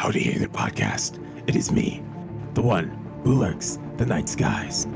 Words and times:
How 0.00 0.10
to 0.10 0.18
Hear 0.18 0.38
the 0.38 0.48
Podcast. 0.48 1.22
It 1.46 1.54
is 1.54 1.70
me, 1.70 2.02
the 2.54 2.62
one 2.62 2.88
who 3.22 3.34
lurks 3.34 3.78
the 3.98 4.06
night 4.06 4.30
skies, 4.30 4.86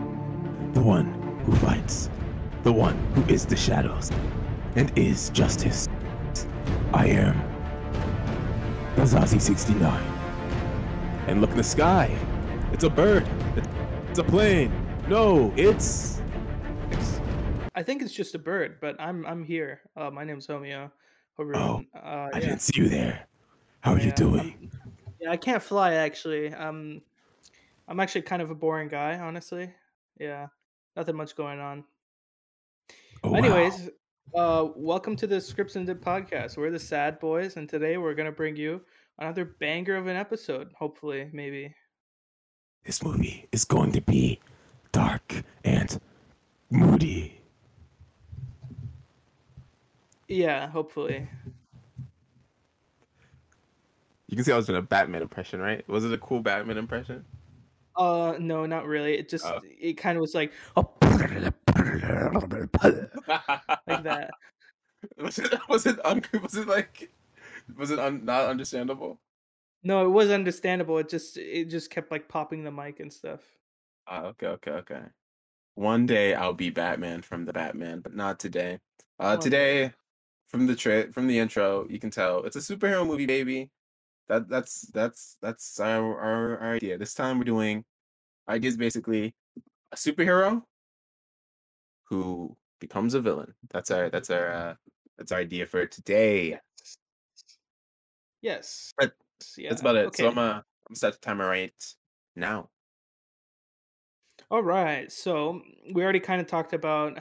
the 0.72 0.80
one 0.80 1.12
who 1.44 1.54
fights, 1.56 2.08
the 2.62 2.72
one 2.72 2.96
who 3.12 3.22
is 3.30 3.44
the 3.44 3.54
shadows 3.54 4.10
and 4.76 4.90
is 4.96 5.28
justice. 5.28 5.90
I 6.94 7.08
am 7.08 7.36
Bazazi 8.96 9.38
69. 9.38 10.02
And 11.26 11.42
look 11.42 11.50
in 11.50 11.58
the 11.58 11.62
sky. 11.62 12.10
It's 12.72 12.84
a 12.84 12.88
bird. 12.88 13.28
It's 14.08 14.18
a 14.18 14.24
plane. 14.24 14.72
No, 15.06 15.52
it's 15.54 16.22
I 17.74 17.82
think 17.82 18.00
it's 18.00 18.14
just 18.14 18.34
a 18.34 18.38
bird, 18.38 18.78
but 18.80 18.98
I'm 18.98 19.26
I'm 19.26 19.44
here. 19.44 19.82
Uh, 19.98 20.10
my 20.10 20.24
name's 20.24 20.46
Homeo. 20.46 20.90
Oh, 21.38 21.82
uh, 21.94 22.30
I 22.32 22.40
didn't 22.40 22.60
see 22.60 22.80
you 22.80 22.88
there. 22.88 23.26
How 23.80 23.92
are 23.92 24.00
you 24.00 24.12
doing? 24.12 24.40
I'm- 24.40 24.83
yeah, 25.24 25.30
I 25.30 25.38
can't 25.38 25.62
fly 25.62 25.94
actually. 25.94 26.52
Um, 26.52 27.00
I'm 27.88 27.98
actually 27.98 28.22
kind 28.22 28.42
of 28.42 28.50
a 28.50 28.54
boring 28.54 28.88
guy, 28.88 29.18
honestly. 29.18 29.70
Yeah, 30.20 30.48
nothing 30.96 31.16
much 31.16 31.34
going 31.34 31.60
on. 31.60 31.82
Oh, 33.22 33.30
wow. 33.30 33.38
Anyways, 33.38 33.88
uh, 34.34 34.68
welcome 34.76 35.16
to 35.16 35.26
the 35.26 35.40
Scripts 35.40 35.76
and 35.76 35.86
Dip 35.86 36.04
podcast. 36.04 36.58
We're 36.58 36.70
the 36.70 36.78
Sad 36.78 37.18
Boys, 37.20 37.56
and 37.56 37.66
today 37.66 37.96
we're 37.96 38.12
gonna 38.12 38.32
bring 38.32 38.54
you 38.54 38.82
another 39.18 39.46
banger 39.46 39.96
of 39.96 40.08
an 40.08 40.16
episode. 40.16 40.70
Hopefully, 40.78 41.30
maybe. 41.32 41.74
this 42.84 43.02
movie 43.02 43.48
is 43.50 43.64
going 43.64 43.92
to 43.92 44.02
be 44.02 44.38
dark 44.92 45.42
and 45.64 45.98
moody. 46.68 47.40
Yeah, 50.28 50.68
hopefully. 50.68 51.26
You 54.34 54.36
can 54.36 54.44
see 54.46 54.50
I 54.50 54.56
was 54.56 54.66
doing 54.66 54.80
a 54.80 54.82
Batman 54.82 55.22
impression, 55.22 55.60
right? 55.60 55.88
Was 55.88 56.04
it 56.04 56.12
a 56.12 56.18
cool 56.18 56.40
Batman 56.40 56.76
impression? 56.76 57.24
Uh, 57.94 58.34
no, 58.40 58.66
not 58.66 58.84
really. 58.84 59.16
It 59.16 59.28
just 59.28 59.46
Oh. 59.46 59.60
it 59.62 59.92
kind 59.92 60.18
of 60.18 60.22
was 60.22 60.34
like 60.34 60.52
oh, 60.76 60.90
like 61.02 61.52
that. 64.02 64.30
was 65.18 65.38
it 65.38 65.54
was 65.68 65.86
it 65.86 66.04
un- 66.04 66.24
was 66.42 66.56
it 66.56 66.66
like 66.66 67.12
was 67.76 67.92
it 67.92 68.00
un- 68.00 68.24
not 68.24 68.46
understandable? 68.48 69.20
No, 69.84 70.04
it 70.04 70.08
was 70.10 70.30
understandable. 70.30 70.98
It 70.98 71.08
just 71.08 71.36
it 71.36 71.66
just 71.66 71.90
kept 71.90 72.10
like 72.10 72.28
popping 72.28 72.64
the 72.64 72.72
mic 72.72 72.98
and 72.98 73.12
stuff. 73.12 73.40
Ah, 74.08 74.24
okay, 74.24 74.48
okay, 74.48 74.72
okay. 74.72 75.02
One 75.76 76.06
day 76.06 76.34
I'll 76.34 76.54
be 76.54 76.70
Batman 76.70 77.22
from 77.22 77.44
the 77.44 77.52
Batman, 77.52 78.00
but 78.00 78.16
not 78.16 78.40
today. 78.40 78.80
Uh, 79.20 79.36
Oh, 79.38 79.40
today 79.40 79.92
from 80.48 80.66
the 80.66 80.74
tra- 80.74 81.12
from 81.12 81.28
the 81.28 81.38
intro, 81.38 81.86
you 81.88 82.00
can 82.00 82.10
tell 82.10 82.42
it's 82.42 82.56
a 82.56 82.58
superhero 82.58 83.06
movie, 83.06 83.26
baby. 83.26 83.70
That 84.28 84.48
that's 84.48 84.82
that's 84.92 85.36
that's 85.42 85.78
our, 85.80 86.18
our 86.18 86.58
our 86.58 86.74
idea. 86.74 86.96
This 86.96 87.14
time 87.14 87.38
we're 87.38 87.44
doing 87.44 87.84
ideas 88.48 88.76
basically 88.76 89.34
a 89.92 89.96
superhero 89.96 90.62
who 92.08 92.56
becomes 92.80 93.14
a 93.14 93.20
villain. 93.20 93.54
That's 93.70 93.90
our 93.90 94.08
that's 94.08 94.30
our 94.30 94.50
uh, 94.50 94.74
that's 95.18 95.32
our 95.32 95.40
idea 95.40 95.66
for 95.66 95.86
today. 95.86 96.58
Yes. 98.40 98.92
But 98.98 99.12
yeah. 99.56 99.70
That's 99.70 99.80
about 99.80 99.96
it. 99.96 100.06
Okay. 100.06 100.22
So 100.22 100.30
I'm 100.30 100.38
uh 100.38 100.60
I'm 100.88 100.94
set 100.94 101.12
the 101.12 101.18
timer 101.18 101.46
right 101.46 101.72
now. 102.36 102.70
All 104.50 104.62
right. 104.62 105.10
So 105.10 105.62
we 105.92 106.02
already 106.02 106.20
kind 106.20 106.40
of 106.40 106.46
talked 106.46 106.72
about 106.72 107.18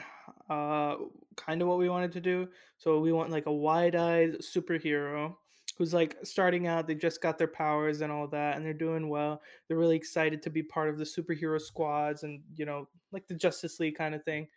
uh 0.49 0.95
kind 1.35 1.61
of 1.61 1.67
what 1.67 1.79
we 1.79 1.89
wanted 1.89 2.11
to 2.13 2.21
do. 2.21 2.47
So 2.77 2.99
we 2.99 3.11
want 3.11 3.29
like 3.29 3.45
a 3.45 3.53
wide-eyed 3.53 4.39
superhero 4.39 5.35
who's 5.77 5.93
like 5.93 6.17
starting 6.23 6.67
out, 6.67 6.87
they 6.87 6.95
just 6.95 7.21
got 7.21 7.37
their 7.37 7.47
powers 7.47 8.01
and 8.01 8.11
all 8.11 8.27
that 8.27 8.55
and 8.55 8.65
they're 8.65 8.73
doing 8.73 9.09
well. 9.09 9.41
They're 9.67 9.77
really 9.77 9.95
excited 9.95 10.41
to 10.43 10.49
be 10.49 10.63
part 10.63 10.89
of 10.89 10.97
the 10.97 11.03
superhero 11.03 11.59
squads 11.59 12.23
and, 12.23 12.41
you 12.55 12.65
know, 12.65 12.87
like 13.11 13.27
the 13.27 13.35
Justice 13.35 13.79
League 13.79 13.95
kind 13.97 14.13
of 14.15 14.23
thing 14.23 14.47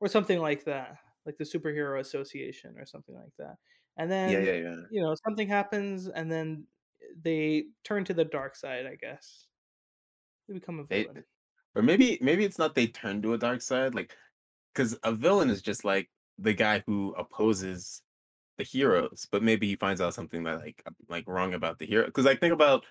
or 0.00 0.08
something 0.08 0.38
like 0.40 0.64
that, 0.64 0.98
like 1.26 1.36
the 1.38 1.44
superhero 1.44 2.00
association 2.00 2.76
or 2.78 2.86
something 2.86 3.14
like 3.14 3.32
that. 3.38 3.56
And 3.96 4.10
then 4.10 4.30
yeah, 4.30 4.38
yeah, 4.40 4.52
yeah. 4.52 4.76
you 4.90 5.00
know, 5.02 5.14
something 5.26 5.48
happens 5.48 6.08
and 6.08 6.30
then 6.30 6.66
they 7.22 7.64
turn 7.84 8.04
to 8.04 8.14
the 8.14 8.24
dark 8.24 8.54
side, 8.54 8.86
I 8.86 8.96
guess. 8.96 9.46
They 10.46 10.54
become 10.54 10.80
a 10.80 10.86
They- 10.86 11.04
villain. 11.04 11.24
Or 11.74 11.82
maybe 11.82 12.18
maybe 12.20 12.44
it's 12.44 12.58
not 12.58 12.74
they 12.74 12.88
turn 12.88 13.22
to 13.22 13.34
a 13.34 13.38
dark 13.38 13.60
side, 13.62 13.94
like 13.94 14.16
because 14.72 14.98
a 15.04 15.12
villain 15.12 15.48
is 15.48 15.62
just 15.62 15.84
like 15.84 16.10
the 16.38 16.52
guy 16.52 16.82
who 16.86 17.14
opposes 17.16 18.02
the 18.58 18.64
heroes, 18.64 19.26
but 19.30 19.42
maybe 19.42 19.66
he 19.68 19.76
finds 19.76 20.00
out 20.00 20.14
something 20.14 20.42
that 20.44 20.58
like 20.60 20.82
like 21.08 21.24
wrong 21.26 21.54
about 21.54 21.78
the 21.78 21.86
hero. 21.86 22.04
Because 22.06 22.24
like 22.24 22.40
think 22.40 22.52
about, 22.52 22.84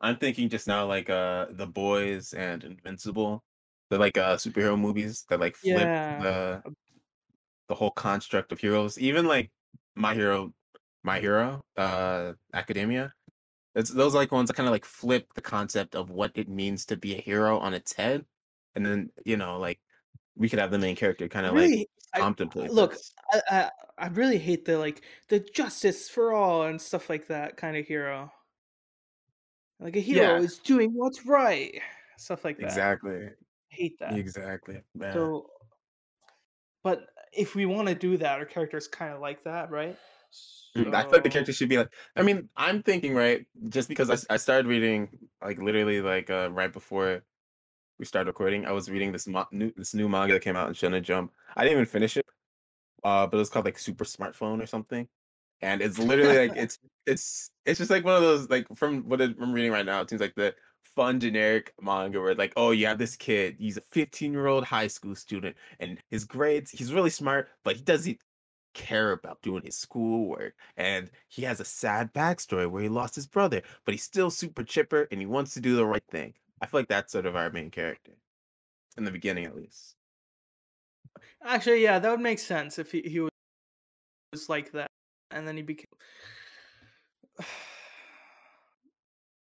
I'm 0.00 0.16
thinking 0.16 0.48
just 0.48 0.66
now 0.66 0.86
like 0.86 1.10
uh 1.10 1.46
the 1.50 1.66
boys 1.66 2.32
and 2.32 2.64
Invincible, 2.64 3.44
the 3.90 3.98
like 3.98 4.16
uh 4.18 4.36
superhero 4.36 4.78
movies 4.78 5.24
that 5.28 5.38
like 5.40 5.56
flip 5.56 5.76
Yeah. 5.78 6.22
the 6.22 6.62
the 7.68 7.74
whole 7.74 7.90
construct 7.92 8.52
of 8.52 8.58
heroes. 8.58 8.98
Even 8.98 9.26
like 9.26 9.50
my 9.94 10.14
hero, 10.14 10.52
my 11.04 11.20
hero, 11.20 11.62
uh 11.76 12.32
Academia. 12.54 13.12
It's 13.74 13.90
those 13.90 14.14
like 14.14 14.32
ones 14.32 14.48
that 14.48 14.54
kind 14.54 14.66
of 14.68 14.72
like 14.72 14.84
flip 14.84 15.32
the 15.34 15.40
concept 15.40 15.94
of 15.94 16.10
what 16.10 16.32
it 16.34 16.48
means 16.48 16.84
to 16.86 16.96
be 16.96 17.14
a 17.16 17.20
hero 17.20 17.58
on 17.58 17.72
its 17.74 17.92
head, 17.94 18.24
and 18.74 18.84
then 18.84 19.10
you 19.24 19.36
know 19.36 19.58
like 19.58 19.78
we 20.36 20.48
could 20.48 20.58
have 20.58 20.70
the 20.70 20.78
main 20.78 20.96
character 20.96 21.28
kind 21.28 21.44
of 21.46 21.54
like 21.54 21.88
I- 22.14 22.20
contemplate. 22.20 22.70
look. 22.70 22.96
I, 23.30 23.40
I 23.50 23.70
I 24.02 24.08
really 24.08 24.38
hate 24.38 24.64
the 24.64 24.78
like 24.78 25.00
the 25.28 25.38
justice 25.38 26.08
for 26.08 26.32
all 26.32 26.64
and 26.64 26.82
stuff 26.82 27.08
like 27.08 27.28
that 27.28 27.56
kind 27.56 27.76
of 27.76 27.86
hero. 27.86 28.32
Like 29.78 29.94
a 29.94 30.00
hero 30.00 30.38
Yeah. 30.38 30.42
is 30.42 30.58
doing 30.58 30.90
what's 30.92 31.24
right, 31.24 31.80
stuff 32.16 32.44
like 32.44 32.58
that. 32.58 32.64
exactly, 32.64 33.26
I 33.26 33.30
hate 33.68 33.98
that. 34.00 34.14
exactly. 34.18 34.80
man. 34.96 35.12
So, 35.12 35.46
but 36.82 37.06
if 37.32 37.54
we 37.54 37.64
want 37.64 37.86
to 37.88 37.94
do 37.94 38.16
that, 38.16 38.40
our 38.40 38.44
characters 38.44 38.88
kind 38.88 39.14
of 39.14 39.20
like 39.20 39.44
that, 39.44 39.70
right? 39.70 39.96
Mm, 40.76 40.92
I 40.92 41.02
feel 41.02 41.12
like 41.12 41.22
the 41.22 41.30
character 41.30 41.52
should 41.52 41.68
be 41.68 41.78
like. 41.78 41.92
I 42.16 42.22
mean, 42.22 42.48
I'm 42.56 42.82
thinking 42.82 43.14
right, 43.14 43.46
just 43.68 43.88
because 43.88 44.10
I, 44.10 44.34
I 44.34 44.36
started 44.36 44.66
reading 44.66 45.10
like 45.40 45.60
literally 45.60 46.00
like 46.00 46.28
uh, 46.28 46.48
right 46.50 46.72
before 46.72 47.22
we 48.00 48.04
started 48.04 48.26
recording, 48.26 48.66
I 48.66 48.72
was 48.72 48.90
reading 48.90 49.12
this 49.12 49.28
mo- 49.28 49.46
new 49.52 49.72
this 49.76 49.94
new 49.94 50.08
manga 50.08 50.32
that 50.34 50.42
came 50.42 50.56
out 50.56 50.66
in 50.66 50.74
Shonen 50.74 51.02
Jump. 51.02 51.32
I 51.56 51.62
didn't 51.62 51.74
even 51.74 51.86
finish 51.86 52.16
it, 52.16 52.26
uh, 53.04 53.26
but 53.26 53.40
it's 53.40 53.50
called 53.50 53.64
like 53.64 53.78
Super 53.78 54.04
Smartphone 54.04 54.62
or 54.62 54.66
something, 54.66 55.08
and 55.60 55.80
it's 55.80 55.98
literally 55.98 56.48
like 56.48 56.56
it's 56.56 56.78
it's 57.06 57.50
it's 57.66 57.78
just 57.78 57.90
like 57.90 58.04
one 58.04 58.16
of 58.16 58.22
those 58.22 58.48
like 58.50 58.66
from 58.74 59.08
what 59.08 59.20
I'm 59.20 59.52
reading 59.52 59.72
right 59.72 59.86
now. 59.86 60.00
It 60.00 60.10
seems 60.10 60.20
like 60.20 60.34
the 60.34 60.54
fun 60.94 61.20
generic 61.20 61.72
manga 61.80 62.20
where 62.20 62.34
like 62.34 62.52
oh 62.56 62.70
you 62.70 62.86
have 62.86 62.98
this 62.98 63.16
kid 63.16 63.56
he's 63.58 63.76
a 63.76 63.80
15 63.80 64.32
year 64.32 64.46
old 64.46 64.64
high 64.64 64.86
school 64.86 65.14
student 65.14 65.56
and 65.80 65.98
his 66.10 66.24
grades 66.24 66.70
he's 66.70 66.92
really 66.92 67.10
smart 67.10 67.48
but 67.64 67.76
he 67.76 67.82
doesn't 67.82 68.18
care 68.74 69.12
about 69.12 69.40
doing 69.42 69.62
his 69.64 69.76
schoolwork 69.76 70.54
and 70.76 71.10
he 71.28 71.42
has 71.42 71.60
a 71.60 71.64
sad 71.64 72.12
backstory 72.12 72.70
where 72.70 72.82
he 72.82 72.88
lost 72.88 73.14
his 73.14 73.26
brother 73.26 73.62
but 73.84 73.92
he's 73.92 74.02
still 74.02 74.30
super 74.30 74.62
chipper 74.62 75.08
and 75.10 75.20
he 75.20 75.26
wants 75.26 75.54
to 75.54 75.60
do 75.60 75.76
the 75.76 75.86
right 75.86 76.04
thing 76.10 76.34
i 76.60 76.66
feel 76.66 76.80
like 76.80 76.88
that's 76.88 77.12
sort 77.12 77.26
of 77.26 77.36
our 77.36 77.50
main 77.50 77.70
character 77.70 78.12
in 78.96 79.04
the 79.04 79.10
beginning 79.10 79.44
at 79.44 79.56
least 79.56 79.96
Actually, 81.44 81.82
yeah, 81.82 81.98
that 81.98 82.10
would 82.10 82.20
make 82.20 82.38
sense 82.38 82.78
if 82.78 82.92
he, 82.92 83.02
he 83.02 83.20
was 83.20 83.30
like 84.48 84.72
that, 84.72 84.88
and 85.30 85.46
then 85.46 85.56
he 85.56 85.62
became. 85.62 85.86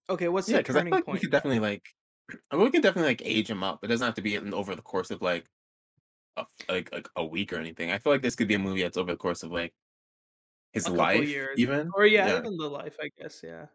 okay, 0.10 0.28
what's 0.28 0.48
yeah 0.48 0.58
the 0.58 0.58
because 0.58 0.76
i 0.76 0.82
feel 0.82 0.86
turning 0.86 0.98
like 0.98 1.06
we 1.08 1.20
point? 1.20 1.22
could 1.22 1.32
definitely 1.32 1.60
like 1.60 1.84
I 2.52 2.56
mean, 2.56 2.66
we 2.66 2.72
can 2.72 2.82
definitely 2.82 3.12
like 3.12 3.22
age 3.24 3.50
him 3.50 3.64
up 3.64 3.84
it 3.84 3.88
doesn't 3.88 4.06
have 4.06 4.16
to 4.16 4.22
be 4.22 4.36
in, 4.36 4.54
over 4.54 4.76
the 4.76 4.82
course 4.82 5.12
of 5.12 5.22
like 5.22 5.46
a, 6.38 6.46
like, 6.70 6.92
like 6.94 7.08
a 7.16 7.26
week 7.26 7.54
or 7.54 7.58
anything 7.58 7.92
i 7.92 7.98
feel 7.98 8.14
like 8.14 8.22
this 8.22 8.36
could 8.36 8.48
be 8.48 8.56
a 8.56 8.60
movie 8.60 8.84
that's 8.84 8.98
over 8.98 9.12
the 9.12 9.18
course 9.18 9.44
of 9.44 9.52
like 9.52 9.74
his 10.74 10.88
life 10.90 11.28
years. 11.28 11.58
even 11.58 11.92
or 11.96 12.06
yeah, 12.06 12.28
yeah. 12.28 12.38
even 12.40 12.58
the 12.58 12.70
life, 12.70 12.96
I 13.02 13.10
guess. 13.18 13.42
Yeah, 13.44 13.66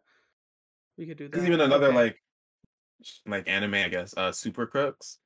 we 0.97 1.06
could 1.06 1.17
do 1.19 1.25
that. 1.25 1.32
Because 1.32 1.47
even 1.47 1.61
another 1.61 1.88
Okay. 1.88 1.97
like 1.97 2.17
like 3.26 3.49
anime, 3.49 3.75
I 3.75 3.88
guess, 3.88 4.15
uh 4.17 4.32
Super 4.32 4.67
Crooks, 4.67 5.19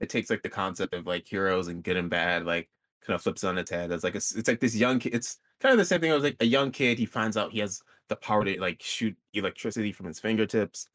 it 0.00 0.08
takes 0.08 0.30
like 0.30 0.42
the 0.42 0.48
concept 0.48 0.94
of 0.94 1.06
like 1.06 1.26
heroes 1.26 1.68
and 1.68 1.82
good 1.82 1.96
and 1.96 2.10
bad, 2.10 2.44
like 2.44 2.68
kind 3.06 3.14
of 3.14 3.22
flips 3.22 3.44
on 3.44 3.58
its 3.58 3.70
head. 3.70 3.90
It's 3.90 4.04
like 4.04 4.14
a 4.14 4.18
s 4.18 4.34
it's 4.34 4.48
like 4.48 4.60
this 4.60 4.76
young 4.76 4.98
kid. 4.98 5.14
It's 5.14 5.38
kind 5.60 5.72
of 5.72 5.78
the 5.78 5.84
same 5.84 6.00
thing. 6.00 6.10
I 6.10 6.14
was 6.14 6.24
like 6.24 6.36
a 6.40 6.46
young 6.46 6.70
kid. 6.70 6.98
He 6.98 7.06
finds 7.06 7.36
out 7.36 7.52
he 7.52 7.60
has 7.60 7.80
the 8.08 8.16
power 8.16 8.44
to 8.44 8.60
like 8.60 8.82
shoot 8.82 9.16
electricity 9.34 9.92
from 9.92 10.06
his 10.06 10.20
fingertips, 10.20 10.88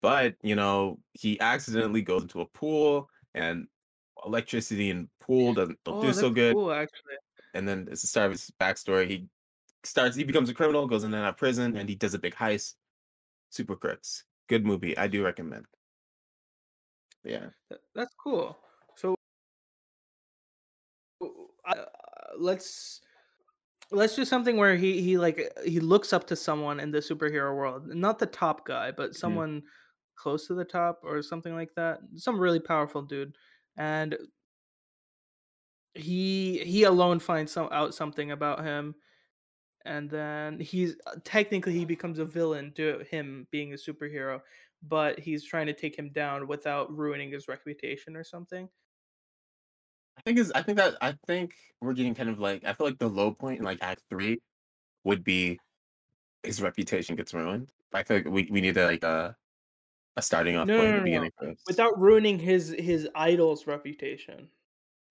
but 0.00 0.34
you 0.42 0.54
know 0.54 0.98
he 1.12 1.38
accidentally 1.40 2.02
goes 2.02 2.22
into 2.22 2.40
a 2.40 2.46
pool 2.46 3.08
and 3.34 3.66
electricity 4.24 4.90
and 4.90 5.08
pool 5.20 5.54
doesn't 5.54 5.78
don't 5.84 5.98
oh, 5.98 6.02
do 6.02 6.12
so 6.12 6.30
good. 6.30 6.54
Cool, 6.54 6.72
actually. 6.72 7.16
And 7.54 7.68
then 7.68 7.88
it's 7.90 8.02
the 8.02 8.08
start 8.08 8.26
of 8.26 8.32
his 8.32 8.50
backstory. 8.60 9.08
He 9.08 9.26
starts. 9.84 10.16
He 10.16 10.24
becomes 10.24 10.48
a 10.48 10.54
criminal, 10.54 10.86
goes 10.86 11.04
in 11.04 11.12
and 11.12 11.22
out 11.22 11.30
of 11.30 11.36
prison, 11.36 11.76
and 11.76 11.88
he 11.88 11.94
does 11.94 12.14
a 12.14 12.18
big 12.18 12.34
heist. 12.34 12.74
Super 13.50 13.76
Crooks. 13.76 14.24
Good 14.48 14.64
movie. 14.64 14.96
I 14.96 15.06
do 15.06 15.24
recommend. 15.24 15.66
Yeah. 17.24 17.50
That's 17.94 18.14
cool. 18.22 18.58
So, 18.96 19.14
uh, 21.66 21.84
let's 22.38 23.00
Let's 23.92 24.16
do 24.16 24.24
something 24.24 24.56
where 24.56 24.76
he 24.76 25.02
he 25.02 25.18
like 25.18 25.52
he 25.64 25.80
looks 25.80 26.12
up 26.12 26.26
to 26.28 26.36
someone 26.36 26.80
in 26.80 26.90
the 26.92 26.98
superhero 27.00 27.56
world, 27.56 27.88
not 27.88 28.18
the 28.18 28.26
top 28.26 28.66
guy, 28.66 28.90
but 28.92 29.14
Mhm. 29.16 29.16
someone 29.16 29.62
close 30.16 30.46
to 30.48 30.54
the 30.54 30.64
top 30.64 31.00
or 31.04 31.22
something 31.22 31.54
like 31.54 31.74
that. 31.76 32.00
Some 32.16 32.40
really 32.40 32.60
powerful 32.60 33.02
dude, 33.02 33.36
and 33.76 34.16
he 35.94 36.58
he 36.64 36.84
alone 36.84 37.18
finds 37.18 37.52
some 37.52 37.68
out 37.72 37.94
something 37.94 38.30
about 38.30 38.64
him, 38.64 38.94
and 39.86 40.10
then 40.10 40.60
he's 40.60 40.96
uh, 41.06 41.16
technically 41.24 41.74
he 41.74 41.84
becomes 41.86 42.18
a 42.20 42.24
villain 42.26 42.72
to 42.74 43.00
him 43.10 43.48
being 43.52 43.72
a 43.74 43.76
superhero, 43.76 44.40
but 44.82 45.18
he's 45.18 45.44
trying 45.44 45.66
to 45.66 45.72
take 45.74 45.96
him 45.98 46.10
down 46.10 46.48
without 46.48 46.96
ruining 46.96 47.30
his 47.30 47.48
reputation 47.48 48.16
or 48.16 48.24
something. 48.24 48.68
I 50.16 50.22
think 50.22 50.38
is 50.38 50.52
I 50.52 50.62
think 50.62 50.78
that 50.78 50.96
I 51.00 51.12
think 51.26 51.54
we're 51.80 51.94
getting 51.94 52.14
kind 52.14 52.28
of 52.28 52.38
like 52.38 52.64
I 52.64 52.72
feel 52.74 52.86
like 52.86 52.98
the 52.98 53.08
low 53.08 53.32
point 53.34 53.58
in 53.58 53.64
like 53.64 53.78
Act 53.82 54.02
Three 54.08 54.40
would 55.04 55.24
be 55.24 55.60
his 56.42 56.62
reputation 56.62 57.16
gets 57.16 57.34
ruined. 57.34 57.72
I 57.92 58.02
feel 58.04 58.18
like 58.18 58.26
we, 58.26 58.48
we 58.50 58.60
need 58.60 58.76
a, 58.76 58.86
like 58.86 59.04
a 59.04 59.36
a 60.16 60.22
starting 60.22 60.56
off 60.56 60.68
No, 60.68 60.76
point 60.76 60.88
no, 60.88 60.90
in 60.90 60.94
the 60.96 61.02
no, 61.02 61.06
no. 61.06 61.30
beginning. 61.40 61.58
Without 61.66 61.98
ruining 61.98 62.38
his 62.38 62.74
his 62.78 63.08
idol's 63.14 63.66
reputation. 63.66 64.50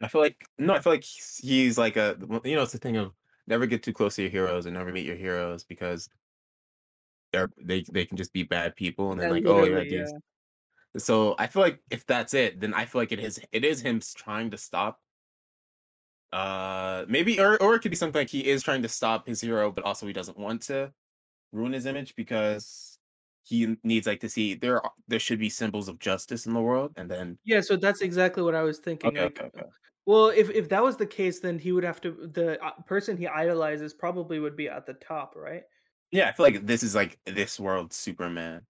I 0.02 0.08
feel 0.08 0.22
like 0.22 0.46
no, 0.58 0.74
I 0.74 0.80
feel 0.80 0.94
like 0.94 1.04
he's, 1.04 1.38
he's 1.44 1.78
like 1.78 1.96
a 1.98 2.18
you 2.44 2.56
know 2.56 2.64
it's 2.64 2.72
the 2.72 2.78
thing 2.80 2.98
of 2.98 3.14
never 3.48 3.66
get 3.66 3.84
too 3.84 3.94
close 3.94 4.16
to 4.16 4.24
your 4.24 4.32
heroes 4.32 4.66
and 4.66 4.76
never 4.76 4.92
meet 4.92 5.06
your 5.06 5.16
heroes 5.16 5.64
because 5.64 6.10
they're 7.32 7.52
they 7.62 7.84
they 7.92 8.06
can 8.06 8.18
just 8.18 8.34
be 8.34 8.44
bad 8.44 8.76
people 8.76 9.12
and 9.12 9.20
then 9.22 9.30
Yeah, 9.30 9.32
like 9.32 9.44
oh 9.46 9.66
yeah 9.66 9.84
literally, 9.84 9.90
these 9.90 10.14
yeah. 10.14 10.20
so 10.98 11.36
I 11.40 11.48
feel 11.48 11.64
like 11.64 11.82
if 11.92 12.06
that's 12.08 12.34
it 12.36 12.60
then 12.62 12.74
I 12.74 12.86
feel 12.86 13.02
like 13.02 13.12
it 13.14 13.20
is 13.20 13.42
it 13.52 13.66
is 13.66 13.82
him 13.82 13.98
s- 13.98 14.14
trying 14.16 14.52
to 14.52 14.58
stop 14.58 15.02
uh 16.32 17.06
maybe 17.10 17.40
or 17.42 17.62
or 17.62 17.76
it 17.76 17.80
could 17.82 17.92
be 17.92 17.98
something 17.98 18.20
like 18.22 18.30
he 18.30 18.48
is 18.48 18.64
trying 18.64 18.82
to 18.82 18.88
stop 18.88 19.28
his 19.28 19.42
hero 19.42 19.70
but 19.72 19.84
also 19.84 20.08
he 20.08 20.14
doesn't 20.14 20.38
want 20.38 20.62
to 20.62 20.94
ruin 21.54 21.74
his 21.74 21.86
image 21.88 22.16
because 22.16 23.00
he 23.44 23.78
needs 23.84 24.08
like 24.08 24.22
to 24.22 24.30
see 24.30 24.56
there 24.56 24.82
are, 24.86 24.94
there 25.08 25.20
should 25.20 25.40
be 25.40 25.50
symbols 25.50 25.88
of 25.90 26.00
justice 26.00 26.46
in 26.48 26.54
the 26.54 26.62
world 26.62 26.94
and 26.98 27.12
then 27.12 27.40
Yeah, 27.44 27.62
so 27.62 27.76
that's 27.76 28.02
exactly 28.02 28.44
what 28.44 28.56
I 28.56 28.64
was 28.64 28.80
thinking, 28.80 29.16
okay 29.16 29.24
like 29.24 29.34
okay 29.34 29.46
okay 29.46 29.66
well, 30.06 30.30
if 30.30 30.50
if 30.52 30.70
that 30.70 30.84
was 30.84 30.98
the 30.98 31.08
case, 31.08 31.42
then 31.42 31.60
he 31.60 31.72
would 31.74 31.84
have 31.86 32.02
to 32.02 32.28
the, 32.28 32.64
uh, 32.64 32.82
person 32.84 33.18
he 33.18 33.28
idolizes 33.28 33.94
probably 33.94 34.40
would 34.40 34.56
be 34.58 34.70
at 34.70 34.86
the 34.88 34.96
top, 34.96 35.36
right? 35.36 35.64
Yeah 36.12 36.28
I 36.30 36.34
feel 36.34 36.46
like 36.46 36.66
this 36.66 36.84
is 36.84 36.96
like 36.96 37.20
this 37.26 37.60
world 37.60 37.94
Superman 37.94 38.66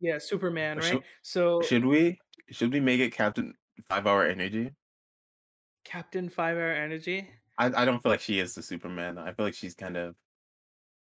Yeah, 0.00 0.18
Superman, 0.18 0.78
Or 0.78 0.80
right? 0.80 1.00
should 1.00 1.04
So, 1.22 1.62
should 1.62 1.84
we 1.84 2.22
should 2.50 2.72
we 2.72 2.80
make 2.80 3.00
it 3.00 3.12
Captain 3.12 3.54
Five 3.88 4.06
Hour 4.06 4.26
Energy? 4.26 4.72
Captain 5.84 6.28
Five 6.28 6.58
Hour 6.58 6.72
Energy? 6.72 7.30
I 7.58 7.66
I 7.82 7.84
don't 7.84 8.02
feel 8.02 8.12
like 8.12 8.20
she 8.20 8.38
is 8.38 8.54
the 8.54 8.62
Superman. 8.62 9.18
I 9.18 9.32
feel 9.32 9.44
like 9.46 9.54
she's 9.54 9.74
kind 9.74 9.96
of 9.96 10.16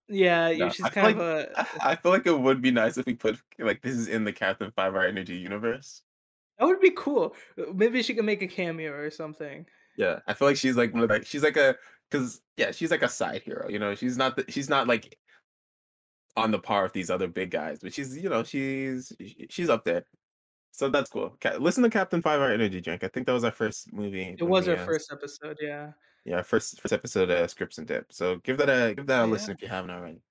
Yeah, 0.08 0.50
you 0.50 0.70
no. 0.70 0.70
she's 0.70 0.90
I 0.90 0.90
feel 0.90 0.90
kind 0.90 1.10
of 1.10 1.18
like 1.18 1.20
a 1.20 1.50
I 1.80 1.96
feel 1.96 2.12
like 2.12 2.26
it 2.28 2.38
would 2.40 2.62
be 2.62 2.72
nice 2.72 2.98
if 2.98 3.06
we 3.06 3.16
put 3.16 3.42
like 3.60 3.82
this 3.82 3.96
is 3.96 4.08
in 4.08 4.24
the 4.24 4.34
Captain 4.34 4.72
Five 4.72 4.94
Hour 4.96 5.06
Energy 5.06 5.38
universe. 5.38 6.04
that 6.58 6.66
would 6.66 6.80
be 6.80 6.92
cool. 6.92 7.36
Uh, 7.58 7.72
maybe 7.74 8.02
she 8.02 8.14
could 8.16 8.26
make 8.26 8.42
a 8.42 8.48
cameo 8.48 8.92
or 8.94 9.10
something. 9.10 9.66
Yeah, 9.96 10.20
I 10.28 10.34
feel 10.34 10.48
like 10.48 10.58
she's 10.58 10.76
like 10.76 10.94
one 10.94 11.04
of 11.04 11.10
like 11.10 11.26
she's 11.26 11.44
like 11.44 11.56
a 11.58 11.78
because 12.10 12.42
yeah 12.58 12.72
she's 12.72 12.92
like 12.92 13.02
a 13.02 13.10
side 13.10 13.42
hero. 13.44 13.70
You 13.70 13.80
know, 13.80 13.96
she's 13.96 14.18
not 14.18 14.36
the, 14.36 14.50
she's 14.52 14.70
not 14.70 14.88
like 14.88 15.18
on 16.38 16.52
the 16.52 16.60
par 16.60 16.84
with 16.84 16.94
these 16.94 17.10
other 17.10 17.28
big 17.28 17.52
guys, 17.52 17.80
but 17.82 17.94
she's 17.94 18.18
you 18.18 18.30
know 18.30 18.44
she's 18.44 19.14
she's 19.50 19.70
up 19.70 19.86
there. 19.86 20.06
So 20.72 20.90
that's 20.90 21.10
cool. 21.10 21.38
Listen 21.60 21.84
to 21.84 21.90
Captain 21.90 22.22
Five 22.22 22.42
Hour 22.42 22.52
Energy 22.52 22.82
Drink. 22.82 23.04
I 23.04 23.08
think 23.08 23.26
that 23.28 23.34
was 23.34 23.46
our 23.46 23.52
first 23.52 23.94
movie 23.94 24.36
It 24.38 24.44
was 24.44 24.68
our 24.68 24.76
uh, 24.76 24.86
first 24.86 25.10
episode, 25.12 25.58
yeah. 25.62 25.92
yeah 26.26 26.42
first 26.42 26.82
first 26.82 26.94
episode 26.94 27.30
of 27.30 27.50
Scripts 27.50 27.78
and 27.78 27.88
Dip. 27.88 28.12
So 28.12 28.38
give 28.44 28.58
that 28.58 28.70
a 28.70 28.94
give 28.94 29.08
that 29.08 29.24
a 29.24 29.26
yeah. 29.26 29.32
listen 29.32 29.52
if 29.52 29.62
you 29.62 29.70
haven't 29.70 29.92
already. 29.92 30.22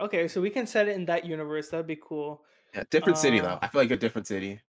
Okay, 0.00 0.28
so 0.28 0.40
we 0.40 0.50
can 0.50 0.66
set 0.66 0.88
it 0.88 0.96
in 0.96 1.04
that 1.06 1.24
universe, 1.24 1.68
that'd 1.70 1.86
be 1.86 1.98
cool. 2.02 2.42
Yeah, 2.74 2.84
different 2.90 3.18
city 3.18 3.40
Uh, 3.40 3.42
though. 3.44 3.58
I 3.62 3.68
feel 3.68 3.80
like 3.80 3.90
a 3.90 3.96
different 3.96 4.26
city. 4.26 4.60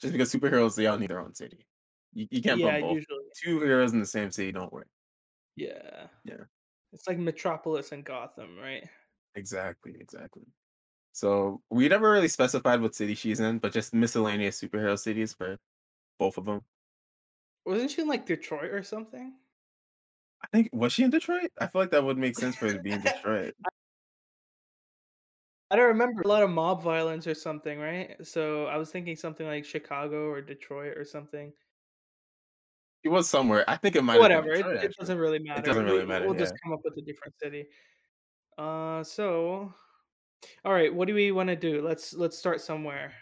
Just 0.00 0.12
because 0.12 0.32
superheroes, 0.32 0.74
they 0.74 0.86
all 0.86 0.98
need 0.98 1.10
their 1.10 1.20
own 1.20 1.34
city. 1.34 1.66
You, 2.12 2.26
you 2.30 2.42
can't 2.42 2.58
yeah, 2.58 2.80
both. 2.80 2.94
usually. 2.94 3.24
Two 3.42 3.60
heroes 3.60 3.92
in 3.92 4.00
the 4.00 4.06
same 4.06 4.30
city 4.30 4.50
don't 4.50 4.72
work. 4.72 4.88
Yeah. 5.56 6.06
Yeah, 6.24 6.44
It's 6.92 7.06
like 7.06 7.18
Metropolis 7.18 7.92
and 7.92 8.04
Gotham, 8.04 8.56
right? 8.58 8.88
Exactly, 9.34 9.96
exactly. 10.00 10.42
So 11.12 11.60
we 11.70 11.88
never 11.88 12.10
really 12.10 12.28
specified 12.28 12.80
what 12.80 12.94
city 12.94 13.14
she's 13.14 13.40
in, 13.40 13.58
but 13.58 13.72
just 13.72 13.92
miscellaneous 13.94 14.60
superhero 14.60 14.98
cities 14.98 15.32
for 15.34 15.58
both 16.18 16.38
of 16.38 16.44
them. 16.44 16.62
Wasn't 17.66 17.90
she 17.90 18.02
in 18.02 18.08
like 18.08 18.26
Detroit 18.26 18.70
or 18.70 18.82
something? 18.82 19.34
I 20.42 20.46
think 20.52 20.70
was 20.72 20.92
she 20.92 21.02
in 21.02 21.10
Detroit? 21.10 21.50
I 21.60 21.66
feel 21.66 21.82
like 21.82 21.90
that 21.90 22.04
would 22.04 22.16
make 22.16 22.36
sense 22.36 22.56
for 22.56 22.66
her 22.68 22.72
to 22.74 22.80
be 22.80 22.92
in 22.92 23.00
Detroit. 23.02 23.54
I 25.70 25.76
don't 25.76 25.86
remember 25.88 26.22
a 26.22 26.28
lot 26.28 26.42
of 26.42 26.50
mob 26.50 26.82
violence 26.82 27.26
or 27.26 27.34
something, 27.34 27.78
right? 27.78 28.16
So 28.26 28.66
I 28.66 28.76
was 28.76 28.90
thinking 28.90 29.14
something 29.14 29.46
like 29.46 29.64
Chicago 29.64 30.28
or 30.28 30.40
Detroit 30.40 30.96
or 30.96 31.04
something. 31.04 31.52
She 33.04 33.08
was 33.08 33.28
somewhere. 33.28 33.64
I 33.68 33.76
think 33.76 33.94
it 33.96 34.02
might 34.02 34.14
have 34.14 34.20
been 34.20 34.36
Whatever, 34.38 34.52
it, 34.52 34.56
Detroit. 34.56 34.74
it 34.76 34.84
Actually, 34.86 34.94
doesn't 35.00 35.18
really 35.18 35.38
matter. 35.38 35.60
it 35.60 35.64
doesn't 35.64 35.84
really 35.84 36.04
matter. 36.06 36.24
we'll 36.26 36.34
Yeah. 36.34 36.40
just 36.40 36.54
come 36.62 36.72
up 36.72 36.80
with 36.84 36.96
a 36.98 37.02
different 37.02 37.34
city. 37.40 37.66
Uh, 38.60 39.02
so 39.02 39.72
all 40.64 40.72
right, 40.72 40.94
what 40.94 41.08
do 41.08 41.14
we 41.14 41.32
want 41.32 41.48
to 41.48 41.56
do? 41.56 41.80
Let's 41.80 42.12
let's 42.12 42.36
start 42.36 42.60
somewhere. 42.60 43.12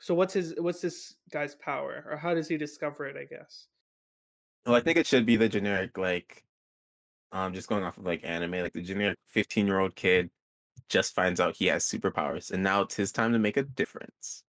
So 0.00 0.14
what's 0.14 0.34
his 0.34 0.54
what's 0.58 0.82
this 0.82 1.14
guy's 1.32 1.54
power, 1.54 2.04
or 2.10 2.18
how 2.18 2.34
does 2.34 2.46
he 2.48 2.58
discover 2.58 3.06
it? 3.06 3.16
I 3.16 3.24
guess. 3.24 3.68
Well, 4.66 4.74
I 4.74 4.80
think 4.80 4.98
it 4.98 5.06
should 5.06 5.24
be 5.24 5.36
the 5.36 5.48
generic 5.48 5.96
like 5.96 6.44
um 7.32 7.54
just 7.54 7.68
going 7.68 7.84
off 7.84 7.96
of 7.96 8.04
like 8.04 8.20
anime, 8.22 8.52
like 8.52 8.74
the 8.74 8.82
generic 8.82 9.16
15 9.28 9.66
year 9.66 9.78
old 9.78 9.96
kid 9.96 10.28
just 10.90 11.14
finds 11.14 11.40
out 11.40 11.56
he 11.56 11.66
has 11.66 11.84
superpowers 11.84 12.50
and 12.50 12.62
now 12.62 12.82
it's 12.82 12.94
his 12.94 13.12
time 13.12 13.32
to 13.32 13.38
make 13.38 13.56
a 13.56 13.62
difference. 13.62 14.42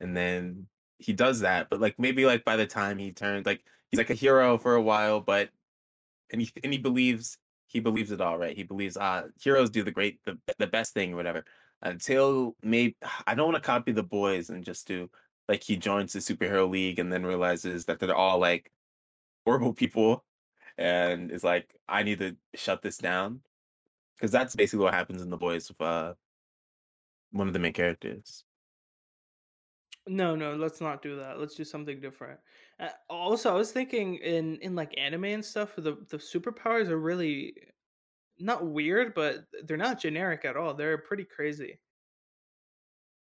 And 0.00 0.14
then 0.14 0.66
he 0.98 1.14
does 1.14 1.40
that, 1.40 1.70
but 1.70 1.80
like 1.80 1.98
maybe 1.98 2.26
like 2.26 2.44
by 2.44 2.56
the 2.56 2.66
time 2.66 2.98
he 2.98 3.12
turns 3.12 3.46
like 3.46 3.62
he's 3.90 3.98
like 3.98 4.10
a 4.10 4.14
hero 4.14 4.58
for 4.58 4.74
a 4.74 4.82
while, 4.82 5.20
but 5.20 5.48
and 6.30 6.42
he 6.42 6.50
and 6.62 6.70
he 6.70 6.78
believes 6.78 7.38
he 7.68 7.80
believes 7.80 8.10
it 8.10 8.20
all, 8.20 8.38
right? 8.38 8.56
He 8.56 8.64
believes 8.64 8.96
uh 8.96 9.28
heroes 9.40 9.70
do 9.70 9.84
the 9.84 9.90
great 9.90 10.18
the 10.24 10.38
the 10.58 10.66
best 10.66 10.94
thing, 10.94 11.12
or 11.12 11.16
whatever. 11.16 11.44
Until 11.82 12.56
maybe 12.62 12.96
I 13.26 13.34
don't 13.34 13.52
want 13.52 13.62
to 13.62 13.66
copy 13.66 13.92
the 13.92 14.02
boys 14.02 14.50
and 14.50 14.64
just 14.64 14.88
do 14.88 15.08
like 15.48 15.62
he 15.62 15.76
joins 15.76 16.12
the 16.12 16.18
superhero 16.18 16.68
league 16.68 16.98
and 16.98 17.12
then 17.12 17.24
realizes 17.24 17.84
that 17.86 18.00
they're 18.00 18.14
all 18.14 18.38
like 18.38 18.70
horrible 19.46 19.72
people 19.72 20.24
and 20.76 21.30
is 21.30 21.44
like, 21.44 21.74
I 21.88 22.02
need 22.02 22.18
to 22.18 22.36
shut 22.54 22.82
this 22.82 22.98
down. 22.98 23.40
Because 24.16 24.30
that's 24.30 24.56
basically 24.56 24.84
what 24.84 24.94
happens 24.94 25.22
in 25.22 25.30
the 25.30 25.36
boys 25.36 25.68
with 25.68 25.80
uh 25.80 26.14
one 27.30 27.46
of 27.46 27.52
the 27.52 27.58
main 27.58 27.72
characters. 27.72 28.44
No, 30.06 30.34
no, 30.34 30.54
let's 30.54 30.80
not 30.80 31.02
do 31.02 31.16
that. 31.16 31.38
Let's 31.38 31.54
do 31.54 31.64
something 31.64 32.00
different. 32.00 32.40
Uh, 32.78 32.90
also, 33.08 33.50
I 33.50 33.54
was 33.56 33.72
thinking 33.72 34.16
in 34.16 34.56
in 34.58 34.74
like 34.74 34.96
anime 34.98 35.24
and 35.24 35.44
stuff, 35.44 35.74
the 35.76 35.96
the 36.08 36.18
superpowers 36.18 36.88
are 36.88 36.98
really 36.98 37.54
not 38.38 38.66
weird, 38.66 39.14
but 39.14 39.46
they're 39.64 39.76
not 39.76 40.00
generic 40.00 40.44
at 40.44 40.56
all. 40.56 40.74
They're 40.74 40.98
pretty 40.98 41.24
crazy. 41.24 41.80